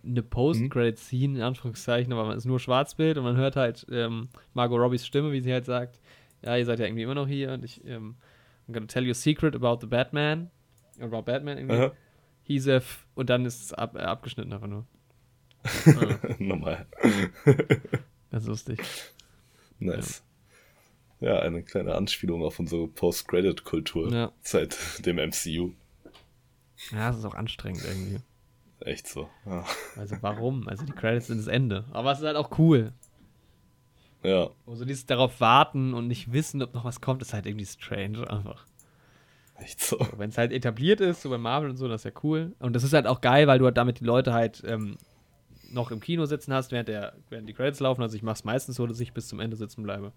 eine 0.05 0.21
Post-Credit-Scene, 0.23 1.37
in 1.37 1.43
Anführungszeichen, 1.43 2.11
aber 2.13 2.25
man 2.25 2.37
ist 2.37 2.45
nur 2.45 2.59
Schwarzbild 2.59 3.17
und 3.17 3.23
man 3.23 3.37
hört 3.37 3.55
halt 3.55 3.85
ähm, 3.91 4.27
Margot 4.53 4.79
Robbies 4.79 5.05
Stimme, 5.05 5.31
wie 5.31 5.41
sie 5.41 5.51
halt 5.53 5.65
sagt, 5.65 5.99
ja, 6.43 6.55
ihr 6.57 6.65
seid 6.65 6.79
ja 6.79 6.85
irgendwie 6.85 7.03
immer 7.03 7.15
noch 7.15 7.27
hier 7.27 7.51
und 7.53 7.63
ich, 7.63 7.83
ähm, 7.85 8.15
I'm 8.67 8.73
gonna 8.73 8.87
tell 8.87 9.03
you 9.03 9.11
a 9.11 9.15
secret 9.15 9.55
about 9.55 9.79
the 9.81 9.87
Batman, 9.87 10.49
about 10.99 11.23
Batman 11.23 11.57
irgendwie. 11.57 11.75
Aha. 11.75 11.91
He's 12.43 12.67
a 12.67 12.75
f 12.77 13.05
und 13.15 13.29
dann 13.29 13.45
ist 13.45 13.61
es 13.61 13.73
ab, 13.73 13.95
abgeschnitten 13.95 14.51
einfach 14.53 14.67
nur. 14.67 14.85
Ja, 15.85 16.19
Normal. 16.39 16.85
das 18.31 18.43
ist 18.43 18.47
lustig. 18.47 18.79
Nice. 19.79 20.23
Ja, 21.19 21.39
eine 21.39 21.63
kleine 21.63 21.95
Anspielung 21.95 22.43
auf 22.43 22.59
unsere 22.59 22.87
Post-Credit-Kultur 22.87 24.11
Ja. 24.11 24.31
seit 24.41 25.05
dem 25.05 25.17
MCU. 25.17 25.71
Ja, 26.91 27.09
es 27.11 27.17
ist 27.19 27.25
auch 27.25 27.35
anstrengend 27.35 27.83
irgendwie. 27.85 28.19
Echt 28.81 29.07
so. 29.07 29.29
Ja. 29.45 29.63
Also 29.95 30.17
warum? 30.19 30.67
Also 30.67 30.85
die 30.85 30.91
Credits 30.91 31.27
sind 31.27 31.37
das 31.37 31.47
Ende. 31.47 31.85
Aber 31.91 32.11
es 32.11 32.19
ist 32.19 32.25
halt 32.25 32.35
auch 32.35 32.57
cool. 32.59 32.91
Ja. 34.23 34.49
Also 34.67 34.85
dieses 34.85 35.05
darauf 35.05 35.39
warten 35.41 35.93
und 35.93 36.07
nicht 36.07 36.31
wissen, 36.33 36.61
ob 36.61 36.73
noch 36.73 36.85
was 36.85 37.01
kommt, 37.01 37.21
ist 37.21 37.33
halt 37.33 37.45
irgendwie 37.45 37.65
strange 37.65 38.29
einfach. 38.29 38.65
Echt 39.55 39.79
so. 39.81 39.97
Wenn 40.17 40.29
es 40.29 40.37
halt 40.37 40.51
etabliert 40.51 40.99
ist, 41.01 41.21
so 41.21 41.29
bei 41.29 41.37
Marvel 41.37 41.69
und 41.69 41.77
so, 41.77 41.87
das 41.87 42.01
ist 42.05 42.13
ja 42.13 42.19
cool. 42.23 42.53
Und 42.59 42.73
das 42.73 42.83
ist 42.83 42.93
halt 42.93 43.05
auch 43.07 43.21
geil, 43.21 43.47
weil 43.47 43.59
du 43.59 43.65
halt 43.65 43.77
damit 43.77 43.99
die 43.99 44.03
Leute 44.05 44.33
halt 44.33 44.63
ähm, 44.65 44.97
noch 45.71 45.91
im 45.91 45.99
Kino 45.99 46.25
sitzen 46.25 46.53
hast, 46.53 46.71
während, 46.71 46.87
der, 46.89 47.13
während 47.29 47.47
die 47.47 47.53
Credits 47.53 47.79
laufen. 47.79 48.01
Also 48.01 48.15
ich 48.15 48.23
mache 48.23 48.35
es 48.35 48.43
meistens 48.43 48.75
so, 48.77 48.87
dass 48.87 48.99
ich 48.99 49.13
bis 49.13 49.27
zum 49.27 49.39
Ende 49.39 49.55
sitzen 49.55 49.83
bleibe. 49.83 50.11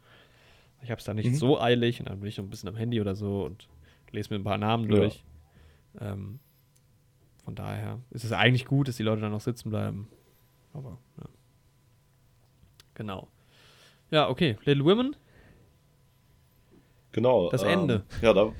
Ich 0.82 0.90
habe 0.90 0.98
es 0.98 1.04
da 1.04 1.14
nicht 1.14 1.30
Mhm. 1.30 1.34
so 1.34 1.60
eilig 1.60 2.00
und 2.00 2.08
dann 2.08 2.20
bin 2.20 2.28
ich 2.28 2.38
noch 2.38 2.44
ein 2.44 2.50
bisschen 2.50 2.68
am 2.68 2.76
Handy 2.76 3.00
oder 3.00 3.14
so 3.14 3.44
und 3.44 3.68
lese 4.10 4.32
mir 4.32 4.40
ein 4.40 4.44
paar 4.44 4.58
Namen 4.58 4.88
Ja. 4.90 4.96
durch. 4.96 5.24
Ähm, 6.00 6.38
von 7.44 7.54
daher 7.54 8.00
ist 8.10 8.24
es 8.24 8.32
eigentlich 8.32 8.64
gut, 8.66 8.88
dass 8.88 8.96
die 8.96 9.02
Leute 9.02 9.20
dann 9.22 9.32
noch 9.32 9.40
sitzen 9.40 9.70
bleiben. 9.70 10.08
Aber, 10.72 10.98
ja. 11.18 11.24
Genau. 12.94 13.28
Ja, 14.10 14.28
okay. 14.28 14.56
Little 14.64 14.84
Women? 14.84 15.16
Genau. 17.12 17.50
Das 17.50 17.62
ähm, 17.62 17.68
Ende. 17.70 18.04
Ja, 18.22 18.32
da 18.32 18.52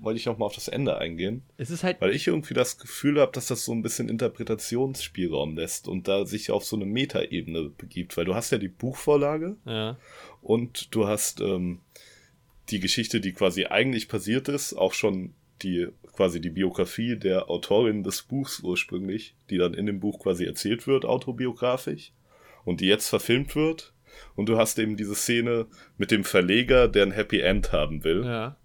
wollte 0.00 0.18
ich 0.18 0.26
noch 0.26 0.38
mal 0.38 0.46
auf 0.46 0.54
das 0.54 0.68
Ende 0.68 0.96
eingehen. 0.96 1.42
Es 1.58 1.70
ist 1.70 1.84
halt. 1.84 2.00
Weil 2.00 2.14
ich 2.14 2.26
irgendwie 2.26 2.54
das 2.54 2.78
Gefühl 2.78 3.20
habe, 3.20 3.32
dass 3.32 3.46
das 3.46 3.64
so 3.64 3.72
ein 3.72 3.82
bisschen 3.82 4.08
Interpretationsspielraum 4.08 5.56
lässt 5.56 5.86
und 5.88 6.08
da 6.08 6.24
sich 6.24 6.50
auf 6.50 6.64
so 6.64 6.76
eine 6.76 6.86
Metaebene 6.86 7.70
begibt. 7.76 8.16
Weil 8.16 8.24
du 8.24 8.34
hast 8.34 8.50
ja 8.50 8.58
die 8.58 8.68
Buchvorlage 8.68 9.56
Ja. 9.66 9.98
und 10.40 10.94
du 10.94 11.06
hast 11.06 11.40
ähm, 11.40 11.80
die 12.70 12.80
Geschichte, 12.80 13.20
die 13.20 13.32
quasi 13.32 13.66
eigentlich 13.66 14.08
passiert 14.08 14.48
ist, 14.48 14.72
auch 14.74 14.94
schon 14.94 15.34
die 15.62 15.88
quasi 16.12 16.40
die 16.40 16.50
Biografie 16.50 17.16
der 17.16 17.50
Autorin 17.50 18.02
des 18.02 18.22
Buchs 18.22 18.60
ursprünglich, 18.60 19.34
die 19.50 19.58
dann 19.58 19.74
in 19.74 19.84
dem 19.86 20.00
Buch 20.00 20.18
quasi 20.20 20.44
erzählt 20.46 20.86
wird, 20.86 21.04
autobiografisch 21.04 22.12
und 22.64 22.80
die 22.80 22.86
jetzt 22.86 23.08
verfilmt 23.08 23.54
wird. 23.54 23.92
Und 24.34 24.48
du 24.48 24.56
hast 24.56 24.78
eben 24.78 24.96
diese 24.96 25.14
Szene 25.14 25.66
mit 25.98 26.10
dem 26.10 26.24
Verleger, 26.24 26.88
der 26.88 27.04
ein 27.04 27.12
Happy 27.12 27.40
End 27.40 27.72
haben 27.72 28.04
will. 28.04 28.24
Ja. 28.24 28.56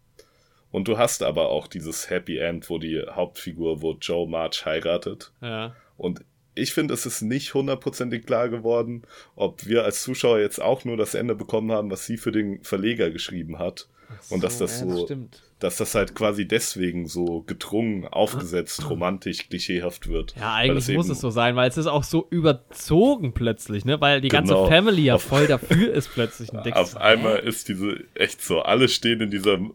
Und 0.71 0.87
du 0.87 0.97
hast 0.97 1.23
aber 1.23 1.49
auch 1.49 1.67
dieses 1.67 2.09
Happy 2.09 2.37
End, 2.37 2.69
wo 2.69 2.77
die 2.77 3.01
Hauptfigur, 3.09 3.81
wo 3.81 3.93
Joe 3.93 4.27
March 4.27 4.65
heiratet. 4.65 5.31
Ja. 5.41 5.75
Und 5.97 6.25
ich 6.55 6.73
finde, 6.73 6.93
es 6.93 7.05
ist 7.05 7.21
nicht 7.21 7.53
hundertprozentig 7.53 8.25
klar 8.25 8.49
geworden, 8.49 9.03
ob 9.35 9.65
wir 9.67 9.83
als 9.83 10.03
Zuschauer 10.03 10.39
jetzt 10.39 10.61
auch 10.61 10.85
nur 10.85 10.97
das 10.97 11.13
Ende 11.13 11.35
bekommen 11.35 11.71
haben, 11.71 11.91
was 11.91 12.05
sie 12.05 12.17
für 12.17 12.31
den 12.31 12.63
Verleger 12.63 13.11
geschrieben 13.11 13.59
hat. 13.59 13.87
Und 14.29 14.43
dass 14.43 14.57
das 14.57 14.81
ja, 14.81 14.87
so- 14.89 15.05
stimmt. 15.05 15.41
Dass 15.59 15.77
das 15.77 15.95
halt 15.95 16.15
quasi 16.15 16.45
deswegen 16.45 17.07
so 17.07 17.41
gedrungen, 17.47 18.05
aufgesetzt, 18.05 18.89
romantisch, 18.89 19.47
klischeehaft 19.47 20.09
wird. 20.09 20.35
Ja, 20.35 20.41
das 20.41 20.49
eigentlich 20.89 20.97
muss 20.97 21.07
es 21.09 21.21
so 21.21 21.29
sein, 21.29 21.55
weil 21.55 21.69
es 21.69 21.77
ist 21.77 21.87
auch 21.87 22.03
so 22.03 22.27
überzogen 22.29 23.33
plötzlich, 23.33 23.85
ne? 23.85 24.01
Weil 24.01 24.19
die 24.19 24.27
ganze 24.27 24.53
Genau. 24.53 24.67
Family 24.67 25.03
ja 25.03 25.17
voll 25.17 25.47
dafür 25.47 25.93
ist 25.93 26.09
plötzlich 26.13 26.51
ein 26.53 26.61
dickes. 26.63 26.77
Auf 26.77 26.97
einmal 26.97 27.39
ist 27.39 27.69
diese 27.69 28.03
echt 28.15 28.41
so, 28.41 28.61
alle 28.61 28.89
stehen 28.89 29.21
in 29.21 29.31
dieser. 29.31 29.57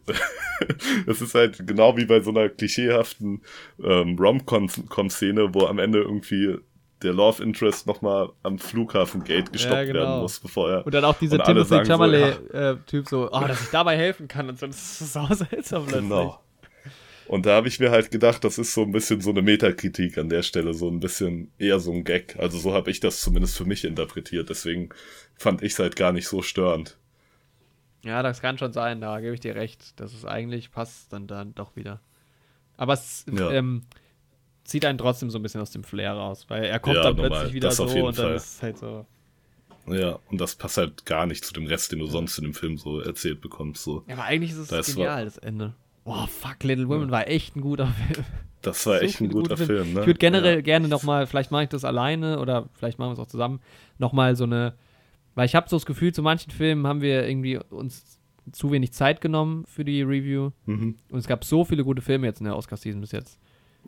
Es 1.06 1.22
ist 1.22 1.34
halt 1.34 1.66
genau 1.66 1.96
wie 1.96 2.04
bei 2.04 2.20
so 2.20 2.28
einer 2.30 2.50
klischeehaften 2.50 3.40
ähm, 3.82 4.18
Rom-Com-Szene, 4.18 5.54
wo 5.54 5.64
am 5.66 5.78
Ende 5.78 6.00
irgendwie 6.00 6.58
der 7.02 7.12
Love 7.12 7.42
Interest 7.42 7.86
nochmal 7.86 8.30
am 8.42 8.58
Flughafengate 8.58 9.50
gestoppt 9.52 9.74
Ja, 9.74 9.84
genau. 9.84 10.00
werden 10.00 10.20
muss, 10.20 10.38
bevor 10.40 10.70
er. 10.70 10.86
Und 10.86 10.94
dann 10.94 11.04
auch 11.04 11.18
dieser 11.18 11.42
Timothy 11.42 11.68
sagen 11.68 11.84
so, 11.86 11.92
Chalamet-Typ 11.92 13.08
so, 13.08 13.30
oh, 13.32 13.40
dass 13.46 13.62
ich 13.62 13.68
dabei 13.70 13.96
helfen 13.96 14.28
kann 14.28 14.48
und 14.48 14.58
so, 14.58 14.66
das 14.66 15.00
ist 15.00 15.12
so 15.12 15.26
seltsam 15.30 15.84
plötzlich. 15.86 16.08
Genau. 16.08 16.40
Und 17.26 17.46
da 17.46 17.54
habe 17.54 17.68
ich 17.68 17.78
mir 17.78 17.92
halt 17.92 18.10
gedacht, 18.10 18.42
das 18.42 18.58
ist 18.58 18.74
so 18.74 18.82
ein 18.82 18.90
bisschen 18.90 19.20
so 19.20 19.30
eine 19.30 19.40
Metakritik 19.40 20.18
an 20.18 20.28
der 20.28 20.42
Stelle, 20.42 20.74
so 20.74 20.88
ein 20.88 20.98
bisschen 20.98 21.52
eher 21.58 21.78
so 21.78 21.92
ein 21.92 22.02
Gag. 22.02 22.36
Also 22.40 22.58
so 22.58 22.74
habe 22.74 22.90
ich 22.90 22.98
das 22.98 23.20
zumindest 23.20 23.56
für 23.56 23.64
mich 23.64 23.84
interpretiert. 23.84 24.50
Deswegen 24.50 24.88
fand 25.36 25.62
ich 25.62 25.72
es 25.74 25.78
halt 25.78 25.94
gar 25.94 26.10
nicht 26.12 26.26
so 26.26 26.42
störend. 26.42 26.98
Ja, 28.04 28.22
das 28.24 28.40
kann 28.40 28.58
schon 28.58 28.72
sein, 28.72 29.00
da 29.00 29.20
gebe 29.20 29.34
ich 29.34 29.40
dir 29.40 29.54
recht. 29.54 30.00
Das 30.00 30.12
ist 30.12 30.24
eigentlich 30.24 30.72
passt 30.72 31.12
dann 31.12 31.28
dann 31.28 31.54
doch 31.54 31.76
wieder. 31.76 32.00
Aber 32.76 32.94
es 32.94 33.24
Ja. 33.30 33.50
ähm, 33.52 33.82
zieht 34.70 34.84
einen 34.84 34.98
trotzdem 34.98 35.30
so 35.30 35.38
ein 35.38 35.42
bisschen 35.42 35.60
aus 35.60 35.70
dem 35.70 35.84
Flair 35.84 36.12
raus, 36.14 36.46
weil 36.48 36.64
er 36.64 36.78
kommt 36.78 36.96
Ja, 36.96 37.02
dann 37.02 37.16
normal. 37.16 37.30
plötzlich 37.30 37.54
wieder 37.54 37.68
Das 37.68 37.76
so 37.76 37.84
und 37.84 38.18
dann 38.18 38.26
Fall. 38.26 38.34
ist 38.36 38.54
es 38.56 38.62
halt 38.62 38.78
so. 38.78 39.06
Ja, 39.86 40.18
und 40.30 40.40
das 40.40 40.54
passt 40.54 40.76
halt 40.76 41.04
gar 41.06 41.26
nicht 41.26 41.44
zu 41.44 41.52
dem 41.52 41.66
Rest, 41.66 41.90
den 41.92 41.98
du 41.98 42.06
sonst 42.06 42.38
in 42.38 42.44
dem 42.44 42.54
Film 42.54 42.76
so 42.78 43.00
erzählt 43.00 43.40
bekommst. 43.40 43.82
So. 43.82 44.04
Ja, 44.06 44.14
aber 44.14 44.24
eigentlich 44.24 44.52
ist 44.52 44.58
es 44.58 44.68
Das 44.68 44.86
genial, 44.94 45.24
das 45.24 45.38
Ende. 45.38 45.74
Oh, 46.04 46.26
fuck, 46.26 46.62
Little 46.62 46.88
Women 46.88 47.10
war 47.10 47.28
echt 47.28 47.56
ein 47.56 47.60
guter 47.60 47.86
Film. 47.88 48.24
Das 48.62 48.84
war 48.86 48.98
So 48.98 49.04
echt 49.04 49.20
ein 49.20 49.28
guter 49.30 49.54
gute 49.56 49.66
Filme. 49.66 49.82
Film, 49.84 49.94
ne? 49.94 50.00
Ich 50.00 50.06
würde 50.06 50.18
generell 50.18 50.54
Ja. 50.56 50.60
gerne 50.60 50.86
nochmal, 50.88 51.26
vielleicht 51.26 51.50
mache 51.50 51.62
ich 51.64 51.68
das 51.70 51.84
alleine 51.84 52.38
oder 52.40 52.68
vielleicht 52.74 52.98
machen 52.98 53.10
wir 53.10 53.14
es 53.14 53.18
auch 53.18 53.26
zusammen, 53.26 53.60
nochmal 53.98 54.36
so 54.36 54.44
eine, 54.44 54.74
weil 55.34 55.46
ich 55.46 55.54
habe 55.54 55.68
so 55.68 55.76
das 55.76 55.86
Gefühl, 55.86 56.12
zu 56.12 56.22
manchen 56.22 56.50
Filmen 56.50 56.86
haben 56.86 57.00
wir 57.00 57.26
irgendwie 57.26 57.58
uns 57.70 58.18
zu 58.52 58.70
wenig 58.70 58.92
Zeit 58.92 59.20
genommen 59.20 59.64
für 59.66 59.84
die 59.84 60.02
Review 60.02 60.50
Mhm. 60.66 60.96
und 61.10 61.18
es 61.18 61.26
gab 61.26 61.44
so 61.44 61.64
viele 61.64 61.84
gute 61.84 62.02
Filme 62.02 62.26
jetzt 62.26 62.40
in 62.40 62.44
der 62.44 62.56
Oscar-Season 62.56 63.00
bis 63.00 63.12
jetzt. 63.12 63.38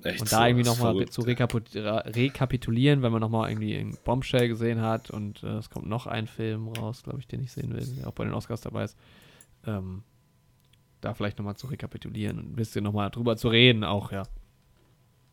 Echt 0.03 0.21
Und 0.21 0.29
so, 0.29 0.37
da 0.37 0.47
irgendwie 0.49 0.65
das 0.65 0.75
ist 0.75 0.83
nochmal 0.83 1.07
zu 1.07 1.21
rekapit 1.23 1.75
rekapitulieren, 1.75 3.03
wenn 3.03 3.13
man 3.13 3.21
nochmal 3.21 3.51
irgendwie 3.51 3.77
einen 3.77 3.97
Bombshell 4.05 4.49
gesehen 4.49 4.81
hat 4.81 5.11
und 5.11 5.43
äh, 5.43 5.59
es 5.59 5.71
kommt 5.71 5.87
noch 5.87 6.07
ein 6.07 6.27
Film 6.27 6.69
raus, 6.69 7.03
glaube 7.03 7.21
ich, 7.21 7.27
den 7.27 7.43
ich 7.43 7.53
sehen 7.53 7.75
will, 7.75 7.87
der 7.87 8.09
auch 8.09 8.13
bei 8.13 8.25
den 8.25 8.35
Oscars 8.35 8.63
dabei 8.63 8.85
ist. 8.85 8.97
Ähm, 9.67 10.03
da 11.01 11.15
vielleicht 11.15 11.39
nochmal 11.39 11.57
zu 11.57 11.67
rekapitulieren 11.67 12.39
und 12.39 12.53
ein 12.53 12.57
bisschen 12.57 12.85
nochmal 12.85 13.11
drüber 13.11 13.37
zu 13.37 13.49
reden, 13.49 13.85
auch, 13.85 14.13
ja. 14.13 14.23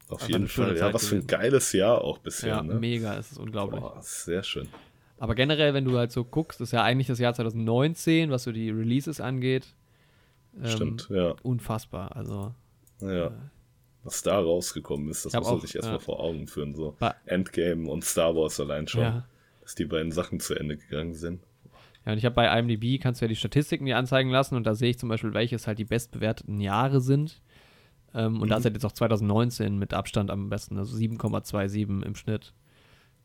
Auf 0.10 0.22
einfach 0.22 0.28
jeden 0.28 0.48
Fall. 0.48 0.72
Ja, 0.72 0.86
Zeit 0.86 0.94
was 0.94 1.08
für 1.08 1.16
ein 1.18 1.28
geiles 1.28 1.72
Jahr 1.72 2.02
auch 2.04 2.18
bisher, 2.18 2.50
Ja, 2.50 2.64
ne? 2.64 2.76
mega, 2.76 3.16
es 3.18 3.32
ist 3.32 3.38
unglaublich. 3.38 3.80
Boah, 3.80 3.98
sehr 4.02 4.44
schön. 4.44 4.68
Aber 5.20 5.36
generell, 5.36 5.74
wenn 5.74 5.86
du 5.86 5.98
halt 5.98 6.12
so 6.12 6.24
guckst, 6.24 6.62
ist 6.62 6.72
ja 6.72 6.84
eigentlich 6.84 7.08
das 7.08 7.20
Jahr 7.20 7.34
2019, 7.34 8.32
was 8.32 8.44
so 8.44 8.52
die 8.52 8.72
Releases 8.72 9.20
angeht. 9.22 9.68
ähm, 10.58 10.68
Stimmt, 10.68 11.08
ja. 11.12 11.36
Unfassbar. 11.44 12.16
Also, 12.16 12.54
ja. 13.02 13.32
Was 14.04 14.24
da 14.24 14.40
rausgekommen 14.40 15.10
ist, 15.10 15.26
das 15.26 15.34
muss 15.34 15.46
man 15.46 15.56
auch, 15.56 15.62
sich 15.62 15.76
erstmal 15.76 15.96
ja. 15.98 16.00
vor 16.00 16.20
Augen 16.20 16.48
führen. 16.48 16.74
So 16.74 16.96
Endgame 17.26 17.90
und 17.90 18.06
Star 18.06 18.36
Wars 18.36 18.60
allein 18.60 18.88
schon, 18.88 19.02
ja. 19.02 19.28
dass 19.62 19.76
die 19.76 19.86
beiden 19.86 20.12
Sachen 20.12 20.40
zu 20.40 20.56
Ende 20.56 20.78
gegangen 20.78 21.14
sind. 21.14 21.42
Ja, 22.06 22.14
und 22.14 22.18
ich 22.18 22.26
habe 22.26 22.36
bei 22.36 22.58
IMDb, 22.60 23.02
kannst 23.02 23.20
du 23.22 23.26
ja 23.26 23.30
die 23.30 23.36
Statistiken 23.36 23.86
dir 23.86 23.98
anzeigen 23.98 24.30
lassen 24.30 24.56
und 24.56 24.64
da 24.64 24.74
sehe 24.74 24.92
ich 24.92 24.98
zum 25.00 25.10
Beispiel, 25.10 25.34
welches 25.34 25.68
halt 25.68 25.80
die 25.80 25.86
bestbewerteten 25.86 26.62
Jahre 26.62 27.02
sind. 27.02 27.42
Ähm, 28.14 28.42
und 28.42 28.50
da 28.50 28.56
Mhm. 28.56 28.60
ist 28.60 28.66
halt 28.66 28.76
jetzt 28.76 28.86
auch 28.86 28.94
2019 28.94 29.78
mit 29.78 29.94
Abstand 29.94 30.32
am 30.32 30.50
besten, 30.50 30.78
also 30.78 30.96
7,27 30.98 32.04
im 32.04 32.16
Schnitt. 32.16 32.54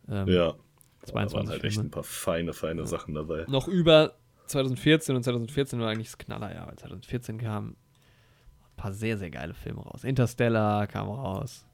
Ähm, 0.09 0.27
Ja. 0.29 0.55
Da 1.03 1.13
22 1.13 1.37
waren 1.37 1.49
halt 1.51 1.65
echt 1.65 1.79
ein 1.79 1.91
paar 1.91 2.03
feine, 2.03 2.53
feine 2.53 2.87
Sachen 2.87 3.15
dabei. 3.15 3.45
Noch 3.47 3.69
über 3.69 4.15
2014 4.47 5.15
und 5.15 5.23
2014 5.23 5.79
war 5.79 5.89
eigentlich 5.91 6.09
das 6.09 6.19
Knallerjahr, 6.19 6.67
weil 6.67 6.77
2014 6.77 7.39
kamen 7.39 7.77
ein 8.75 8.77
paar 8.77 8.93
sehr, 8.93 9.17
sehr 9.19 9.31
geile 9.31 9.55
Filme 9.55 9.81
raus. 9.83 10.05
Interstellar 10.05 10.87
kam 10.87 11.09
raus, 11.09 11.65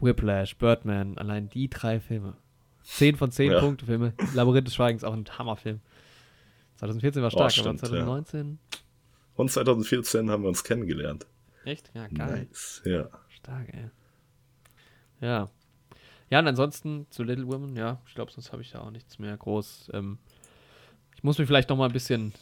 Whiplash, 0.00 0.56
Birdman, 0.56 1.18
allein 1.18 1.48
die 1.48 1.68
drei 1.68 2.00
Filme. 2.00 2.34
10 2.82 3.16
von 3.16 3.30
10 3.30 3.52
Ja. 3.52 3.60
Punkte 3.60 3.84
Filme. 3.86 4.14
Labyrinth 4.34 4.66
des 4.66 4.74
Schweigens, 4.74 5.04
auch 5.04 5.12
ein 5.12 5.24
Hammerfilm. 5.38 5.80
2014 6.76 7.22
war 7.22 7.30
stark, 7.30 7.46
Oh, 7.46 7.50
stimmt, 7.50 7.68
aber 7.82 7.90
2019 7.90 8.58
Und 9.36 9.50
2014 9.50 10.30
haben 10.30 10.42
wir 10.44 10.48
uns 10.48 10.64
kennengelernt. 10.64 11.26
echt? 11.64 11.90
Ja, 11.94 12.06
geil. 12.08 12.46
Nice. 12.50 12.80
Ja. 12.86 13.08
Stark, 13.28 13.68
ey. 13.74 13.90
Ja. 15.20 15.48
Ja, 16.30 16.38
und 16.38 16.46
ansonsten 16.46 17.06
zu 17.10 17.22
Little 17.24 17.46
Women, 17.48 17.76
ja, 17.76 18.00
ich 18.06 18.14
glaube, 18.14 18.30
sonst 18.32 18.52
habe 18.52 18.62
ich 18.62 18.70
da 18.70 18.80
auch 18.80 18.90
nichts 18.90 19.18
mehr 19.18 19.36
groß. 19.36 19.90
Ähm, 19.92 20.18
ich 21.16 21.22
muss 21.24 21.36
mich 21.38 21.46
vielleicht 21.46 21.68
noch 21.68 21.76
mal 21.76 21.86
ein 21.86 21.92
bisschen 21.92 22.32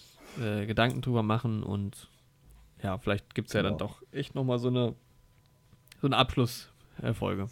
äh, 0.40 0.66
Gedanken 0.66 1.00
drüber 1.00 1.22
machen 1.24 1.62
und 1.64 2.08
ja, 2.82 2.98
vielleicht 2.98 3.34
gibt 3.34 3.48
es 3.48 3.54
ja 3.54 3.62
Genau. 3.62 3.76
dann 3.76 3.78
doch 3.88 4.02
echt 4.12 4.34
nochmal 4.34 4.58
so 4.58 4.68
eine, 4.68 4.94
so 6.00 6.06
eine 6.06 6.16
Abschlussfolge. 6.16 7.48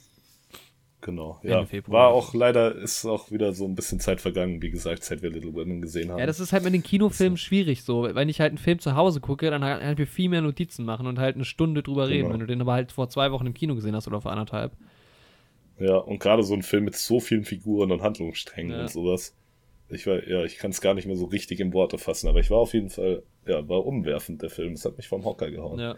Genau, 1.03 1.39
ja. 1.45 1.65
Februar. 1.65 2.05
War 2.05 2.09
auch 2.09 2.35
leider, 2.35 2.75
ist 2.75 3.05
auch 3.05 3.31
wieder 3.31 3.53
so 3.53 3.65
ein 3.65 3.77
bisschen 3.77 4.01
Zeit 4.01 4.21
vergangen, 4.21 4.61
wie 4.61 4.71
gesagt, 4.71 5.05
seit 5.05 5.23
wir 5.23 5.31
Little 5.31 5.55
Women 5.55 5.81
gesehen 5.81 6.11
haben. 6.11 6.19
Ja, 6.19 6.27
das 6.27 6.41
ist 6.41 6.53
halt 6.53 6.65
mit 6.65 6.75
den 6.75 6.83
Kinofilmen 6.83 7.37
schwierig 7.37 7.85
so. 7.85 8.03
Wenn 8.13 8.29
ich 8.29 8.41
halt 8.41 8.51
einen 8.51 8.59
Film 8.59 8.81
zu 8.81 8.97
Hause 8.97 9.21
gucke, 9.21 9.49
dann 9.51 9.63
halt 9.63 9.85
halt 9.85 9.99
wir 9.99 10.07
viel 10.09 10.29
mehr 10.29 10.41
Notizen 10.41 10.85
machen 10.85 11.07
und 11.07 11.19
halt 11.21 11.37
eine 11.37 11.45
Stunde 11.45 11.83
drüber 11.85 12.09
reden. 12.09 12.23
Genau. 12.25 12.33
Wenn 12.33 12.41
du 12.41 12.47
den 12.47 12.61
aber 12.61 12.73
halt 12.73 12.91
vor 12.93 13.09
zwei 13.09 13.31
Wochen 13.31 13.47
im 13.47 13.55
Kino 13.55 13.75
gesehen 13.77 13.95
hast 13.95 14.09
oder 14.09 14.21
vor 14.21 14.33
anderthalb. 14.33 14.73
Ja, 15.79 15.97
und 15.99 16.19
gerade 16.19 16.43
so 16.43 16.55
ein 16.55 16.63
Film 16.63 16.85
mit 16.87 16.97
so 16.97 17.21
vielen 17.21 17.45
Figuren 17.45 17.93
und 17.93 18.01
Handlungssträngen 18.03 18.73
Ja. 18.73 18.81
und 18.81 18.91
sowas. 18.91 19.37
Ich 19.89 20.07
war, 20.07 20.27
ja, 20.27 20.43
ich 20.45 20.59
kann 20.59 20.71
es 20.73 20.81
gar 20.81 20.95
nicht 20.95 21.07
mehr 21.07 21.17
so 21.17 21.27
richtig 21.27 21.61
in 21.61 21.73
Worte 21.73 21.99
fassen, 21.99 22.29
aber 22.29 22.41
ich 22.41 22.51
war 22.51 22.59
auf 22.59 22.75
jeden 22.75 22.91
Fall, 22.91 23.23
ja, 23.47 23.69
war 23.69 23.87
umwerfend, 23.87 24.43
der 24.43 24.51
Film. 24.51 24.73
Es 24.73 24.85
hat 24.85 24.97
mich 24.97 25.07
vom 25.09 25.25
Hocker 25.25 25.51
gehauen. 25.51 25.79
Ja. 25.79 25.95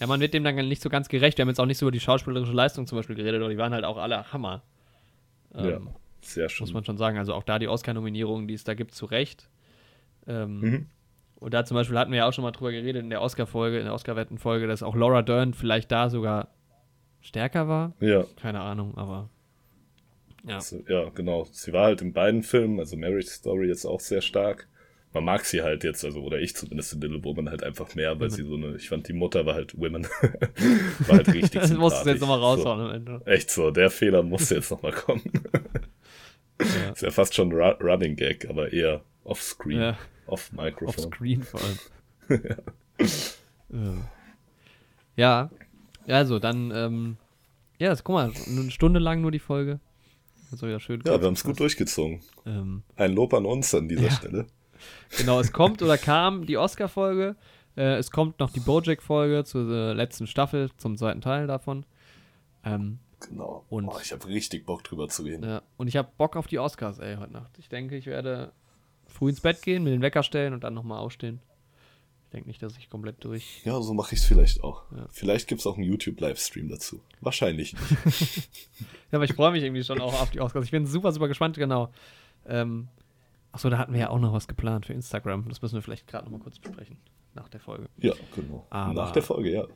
Ja, 0.00 0.06
man 0.06 0.20
wird 0.20 0.32
dem 0.34 0.44
dann 0.44 0.54
nicht 0.68 0.80
so 0.80 0.88
ganz 0.90 1.08
gerecht. 1.08 1.38
Wir 1.38 1.42
haben 1.42 1.48
jetzt 1.48 1.58
auch 1.58 1.66
nicht 1.66 1.78
so 1.78 1.86
über 1.86 1.90
die 1.92 1.98
schauspielerische 1.98 2.52
Leistung 2.52 2.86
zum 2.86 2.98
Beispiel 2.98 3.16
geredet, 3.16 3.40
aber 3.40 3.50
die 3.50 3.58
waren 3.58 3.72
halt 3.72 3.84
auch 3.84 3.96
alle 3.96 4.32
Hammer. 4.32 4.62
Ähm, 5.52 5.64
Ja, 5.68 5.80
sehr 6.20 6.48
schön. 6.48 6.64
Muss 6.64 6.72
man 6.72 6.84
schon 6.84 6.96
sagen. 6.98 7.18
Also 7.18 7.34
auch 7.34 7.42
da 7.42 7.58
die 7.58 7.66
Oscar-Nominierungen, 7.66 8.46
die 8.46 8.54
es 8.54 8.62
da 8.62 8.74
gibt, 8.74 8.94
zu 8.94 9.06
Recht. 9.06 9.48
Ähm, 10.28 10.60
Mhm. 10.60 10.86
Und 11.40 11.54
da 11.54 11.64
zum 11.64 11.76
Beispiel 11.76 11.96
hatten 11.98 12.10
wir 12.10 12.18
ja 12.18 12.28
auch 12.28 12.32
schon 12.32 12.42
mal 12.42 12.50
drüber 12.50 12.72
geredet 12.72 13.02
in 13.02 13.10
der 13.10 13.22
Oscar-Folge, 13.22 13.78
in 13.78 13.84
der 13.84 13.94
Oscar-Wetten-Folge, 13.94 14.66
dass 14.66 14.82
auch 14.82 14.96
Laura 14.96 15.22
Dern 15.22 15.54
vielleicht 15.54 15.90
da 15.92 16.10
sogar 16.10 16.48
stärker 17.20 17.68
war. 17.68 17.92
Ja, 18.00 18.24
Keine 18.40 18.60
Ahnung, 18.60 18.96
aber 18.96 19.28
ja. 20.44 20.56
also, 20.56 20.82
ja, 20.88 21.08
genau. 21.10 21.46
Sie 21.52 21.72
war 21.72 21.84
halt 21.86 22.02
in 22.02 22.12
beiden 22.12 22.42
Filmen, 22.42 22.78
also 22.78 22.96
Marriage 22.96 23.28
Story 23.28 23.68
jetzt 23.68 23.84
auch 23.84 24.00
sehr 24.00 24.20
stark. 24.22 24.68
Man 25.14 25.24
mag 25.24 25.44
sie 25.46 25.62
halt 25.62 25.84
jetzt, 25.84 26.04
also, 26.04 26.20
oder 26.22 26.38
ich 26.38 26.54
zumindest 26.54 26.92
in 26.92 27.00
Little 27.00 27.24
Woman 27.24 27.48
halt 27.48 27.62
einfach 27.62 27.94
mehr, 27.94 28.10
weil 28.20 28.28
Women. 28.28 28.30
sie 28.30 28.42
so 28.44 28.54
eine, 28.56 28.76
ich 28.76 28.88
fand 28.90 29.08
die 29.08 29.14
Mutter 29.14 29.46
war 29.46 29.54
halt 29.54 29.76
Women. 29.78 30.04
war 31.06 31.16
halt 31.16 31.28
richtig 31.32 31.50
Das 31.60 31.72
musst 31.72 32.04
du 32.04 32.10
jetzt 32.10 32.20
sympathisch. 32.20 32.20
nochmal 32.20 32.38
So. 32.38 32.44
raushauen 32.44 32.80
am 32.80 32.90
Ende. 32.94 33.22
Echt 33.24 33.50
so, 33.50 33.70
der 33.70 33.90
Fehler 33.90 34.22
musste 34.22 34.54
jetzt 34.56 34.70
nochmal 34.70 34.92
kommen. 34.92 35.22
Ja. 36.60 36.90
Ist 36.90 37.02
ja 37.02 37.10
fast 37.10 37.34
schon 37.34 37.52
Ru 37.52 37.70
Running 37.80 38.16
Gag, 38.16 38.48
aber 38.50 38.72
eher 38.72 39.02
off-screen, 39.24 39.80
Ja. 39.80 39.98
off-Microphone. 40.26 41.04
Offscreen 41.06 41.42
vor 41.42 41.60
allem. 41.62 42.42
ja. 45.16 45.50
ja, 46.06 46.16
also 46.16 46.38
dann, 46.38 46.70
ähm, 46.74 47.16
ja, 47.78 47.90
jetzt, 47.90 48.04
guck 48.04 48.14
mal, 48.14 48.32
eine 48.46 48.70
Stunde 48.70 49.00
lang 49.00 49.20
nur 49.20 49.30
die 49.30 49.38
Folge. 49.38 49.80
War 50.50 50.68
wieder 50.68 50.80
schön. 50.80 51.02
Ja, 51.06 51.20
wir 51.20 51.26
haben 51.26 51.34
es 51.34 51.44
gut 51.44 51.58
durchgezogen. 51.60 52.20
Ähm, 52.46 52.82
Ein 52.96 53.12
Lob 53.12 53.34
an 53.34 53.46
uns 53.46 53.74
an 53.74 53.88
dieser 53.88 54.04
Ja. 54.06 54.10
Stelle. 54.10 54.46
genau, 55.16 55.40
es 55.40 55.52
kommt 55.52 55.82
oder 55.82 55.98
kam 55.98 56.46
die 56.46 56.56
Oscar-Folge. 56.56 57.36
Äh, 57.76 57.96
es 57.96 58.10
kommt 58.10 58.40
noch 58.40 58.50
die 58.50 58.60
Bojack-Folge 58.60 59.44
zur 59.44 59.70
äh, 59.70 59.92
letzten 59.92 60.26
Staffel, 60.26 60.70
zum 60.78 60.96
zweiten 60.96 61.20
Teil 61.20 61.46
davon. 61.46 61.84
Ähm, 62.64 62.98
Genau. 63.28 63.64
Und- 63.68 63.88
oh, 63.88 63.98
ich 64.00 64.12
habe 64.12 64.26
richtig 64.28 64.64
Bock 64.64 64.84
drüber 64.84 65.08
zu 65.08 65.24
gehen. 65.24 65.42
ja, 65.42 65.62
und 65.76 65.88
ich 65.88 65.96
habe 65.96 66.08
Bock 66.16 66.36
auf 66.36 66.46
die 66.46 66.60
Oscars, 66.60 67.00
ey, 67.00 67.16
heute 67.16 67.32
Nacht. 67.32 67.50
Ich 67.58 67.68
denke, 67.68 67.96
ich 67.96 68.06
werde 68.06 68.52
früh 69.08 69.30
ins 69.30 69.40
Bett 69.40 69.60
gehen, 69.62 69.82
mir 69.82 69.90
den 69.90 70.02
Wecker 70.02 70.22
stellen 70.22 70.52
und 70.54 70.62
dann 70.62 70.72
nochmal 70.74 71.00
aufstehen. 71.00 71.40
Ich 72.28 72.32
denke 72.32 72.48
nicht, 72.48 72.62
dass 72.62 72.76
ich 72.76 72.90
komplett 72.90 73.24
durch. 73.24 73.62
Ja, 73.64 73.80
so 73.80 73.94
mache 73.94 74.14
ich 74.14 74.20
es 74.20 74.26
vielleicht 74.26 74.62
auch. 74.62 74.82
Ja. 74.92 75.06
Vielleicht 75.10 75.48
gibt 75.48 75.62
es 75.62 75.66
auch 75.66 75.76
einen 75.76 75.84
YouTube-Livestream 75.84 76.68
dazu. 76.68 77.00
Wahrscheinlich 77.22 77.72
nicht. 78.04 78.48
Ja, 79.10 79.16
aber 79.16 79.24
ich 79.24 79.32
freue 79.32 79.52
mich 79.52 79.62
irgendwie 79.62 79.82
schon 79.82 80.02
auch 80.02 80.12
auf 80.20 80.28
die 80.30 80.40
Oscars. 80.42 80.66
Ich 80.66 80.70
bin 80.70 80.84
super, 80.84 81.10
super 81.12 81.28
gespannt, 81.28 81.56
genau. 81.56 81.90
Ähm, 82.44 82.88
achso, 83.52 83.70
da 83.70 83.78
hatten 83.78 83.94
wir 83.94 84.00
ja 84.00 84.10
auch 84.10 84.18
noch 84.18 84.34
was 84.34 84.46
geplant 84.46 84.84
für 84.84 84.92
Instagram. 84.92 85.48
Das 85.48 85.62
müssen 85.62 85.76
wir 85.76 85.80
vielleicht 85.82 86.06
gerade 86.06 86.26
nochmal 86.26 86.40
kurz 86.40 86.58
besprechen. 86.58 86.98
Nach 87.32 87.48
der 87.48 87.60
Folge. 87.60 87.88
ja, 87.96 88.12
genau. 88.36 88.66
Aber- 88.68 88.92
Nach 88.92 89.10
der 89.12 89.22
Folge, 89.22 89.50
ja. 89.50 89.62
Äh, 89.62 89.66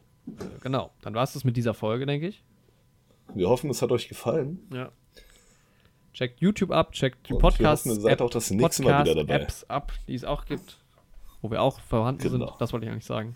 genau, 0.60 0.90
dann 1.00 1.14
war 1.14 1.22
es 1.22 1.32
das 1.32 1.44
mit 1.44 1.56
dieser 1.56 1.72
Folge, 1.72 2.04
denke 2.04 2.28
ich. 2.28 2.44
Wir 3.34 3.48
hoffen, 3.48 3.70
es 3.70 3.80
hat 3.80 3.90
euch 3.90 4.08
gefallen. 4.08 4.60
Ja. 4.74 4.92
Checkt 6.12 6.42
YouTube 6.42 6.70
ab, 6.70 6.92
checkt 6.92 7.26
die 7.28 7.32
Und 7.32 7.38
wir 7.42 7.48
Podcasts, 7.48 7.86
hoffen, 7.86 7.96
ihr 7.96 8.02
seid 8.02 8.20
auch 8.20 8.28
das 8.28 8.50
nächste 8.50 8.82
Mal 8.82 9.02
wieder 9.04 9.14
dabei. 9.14 9.40
Apps 9.40 9.64
ab, 9.64 9.92
die 10.08 10.14
es 10.14 10.24
auch 10.24 10.44
gibt, 10.44 10.81
wo 11.42 11.50
wir 11.50 11.60
auch 11.60 11.78
vorhanden 11.80 12.22
Genau. 12.22 12.46
sind. 12.46 12.60
Das 12.60 12.72
wollte 12.72 12.86
ich 12.86 12.92
eigentlich 12.92 13.04
sagen. 13.04 13.34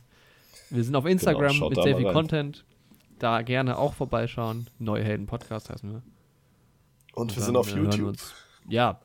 Wir 0.70 0.82
sind 0.82 0.96
auf 0.96 1.04
Instagram 1.04 1.52
schaut 1.52 1.70
mit 1.70 1.82
sehr 1.82 1.96
viel 1.96 2.06
rein. 2.06 2.14
Content. 2.14 2.64
Da 3.18 3.42
gerne 3.42 3.78
auch 3.78 3.94
vorbeischauen. 3.94 4.68
Neue 4.78 5.04
Helden 5.04 5.26
Podcast 5.26 5.70
heißen 5.70 5.90
wir. 5.90 6.02
Und 7.14 7.30
wir 7.32 7.36
Dann, 7.36 7.44
sind 7.44 7.56
auf 7.56 7.70
äh, 7.72 7.76
wir 7.76 7.82
YouTube. 7.84 8.08
Uns, 8.08 8.34
ja, 8.68 9.00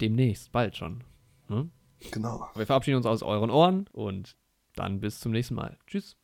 demnächst, 0.00 0.52
bald 0.52 0.76
schon. 0.76 1.04
Ne? 1.48 1.68
Genau. 2.10 2.48
Wir 2.54 2.66
verabschieden 2.66 2.96
uns 2.98 3.06
aus 3.06 3.22
euren 3.22 3.50
Ohren 3.50 3.86
und 3.92 4.36
dann 4.74 5.00
bis 5.00 5.20
zum 5.20 5.32
nächsten 5.32 5.54
Mal. 5.54 5.78
Tschüss. 5.86 6.16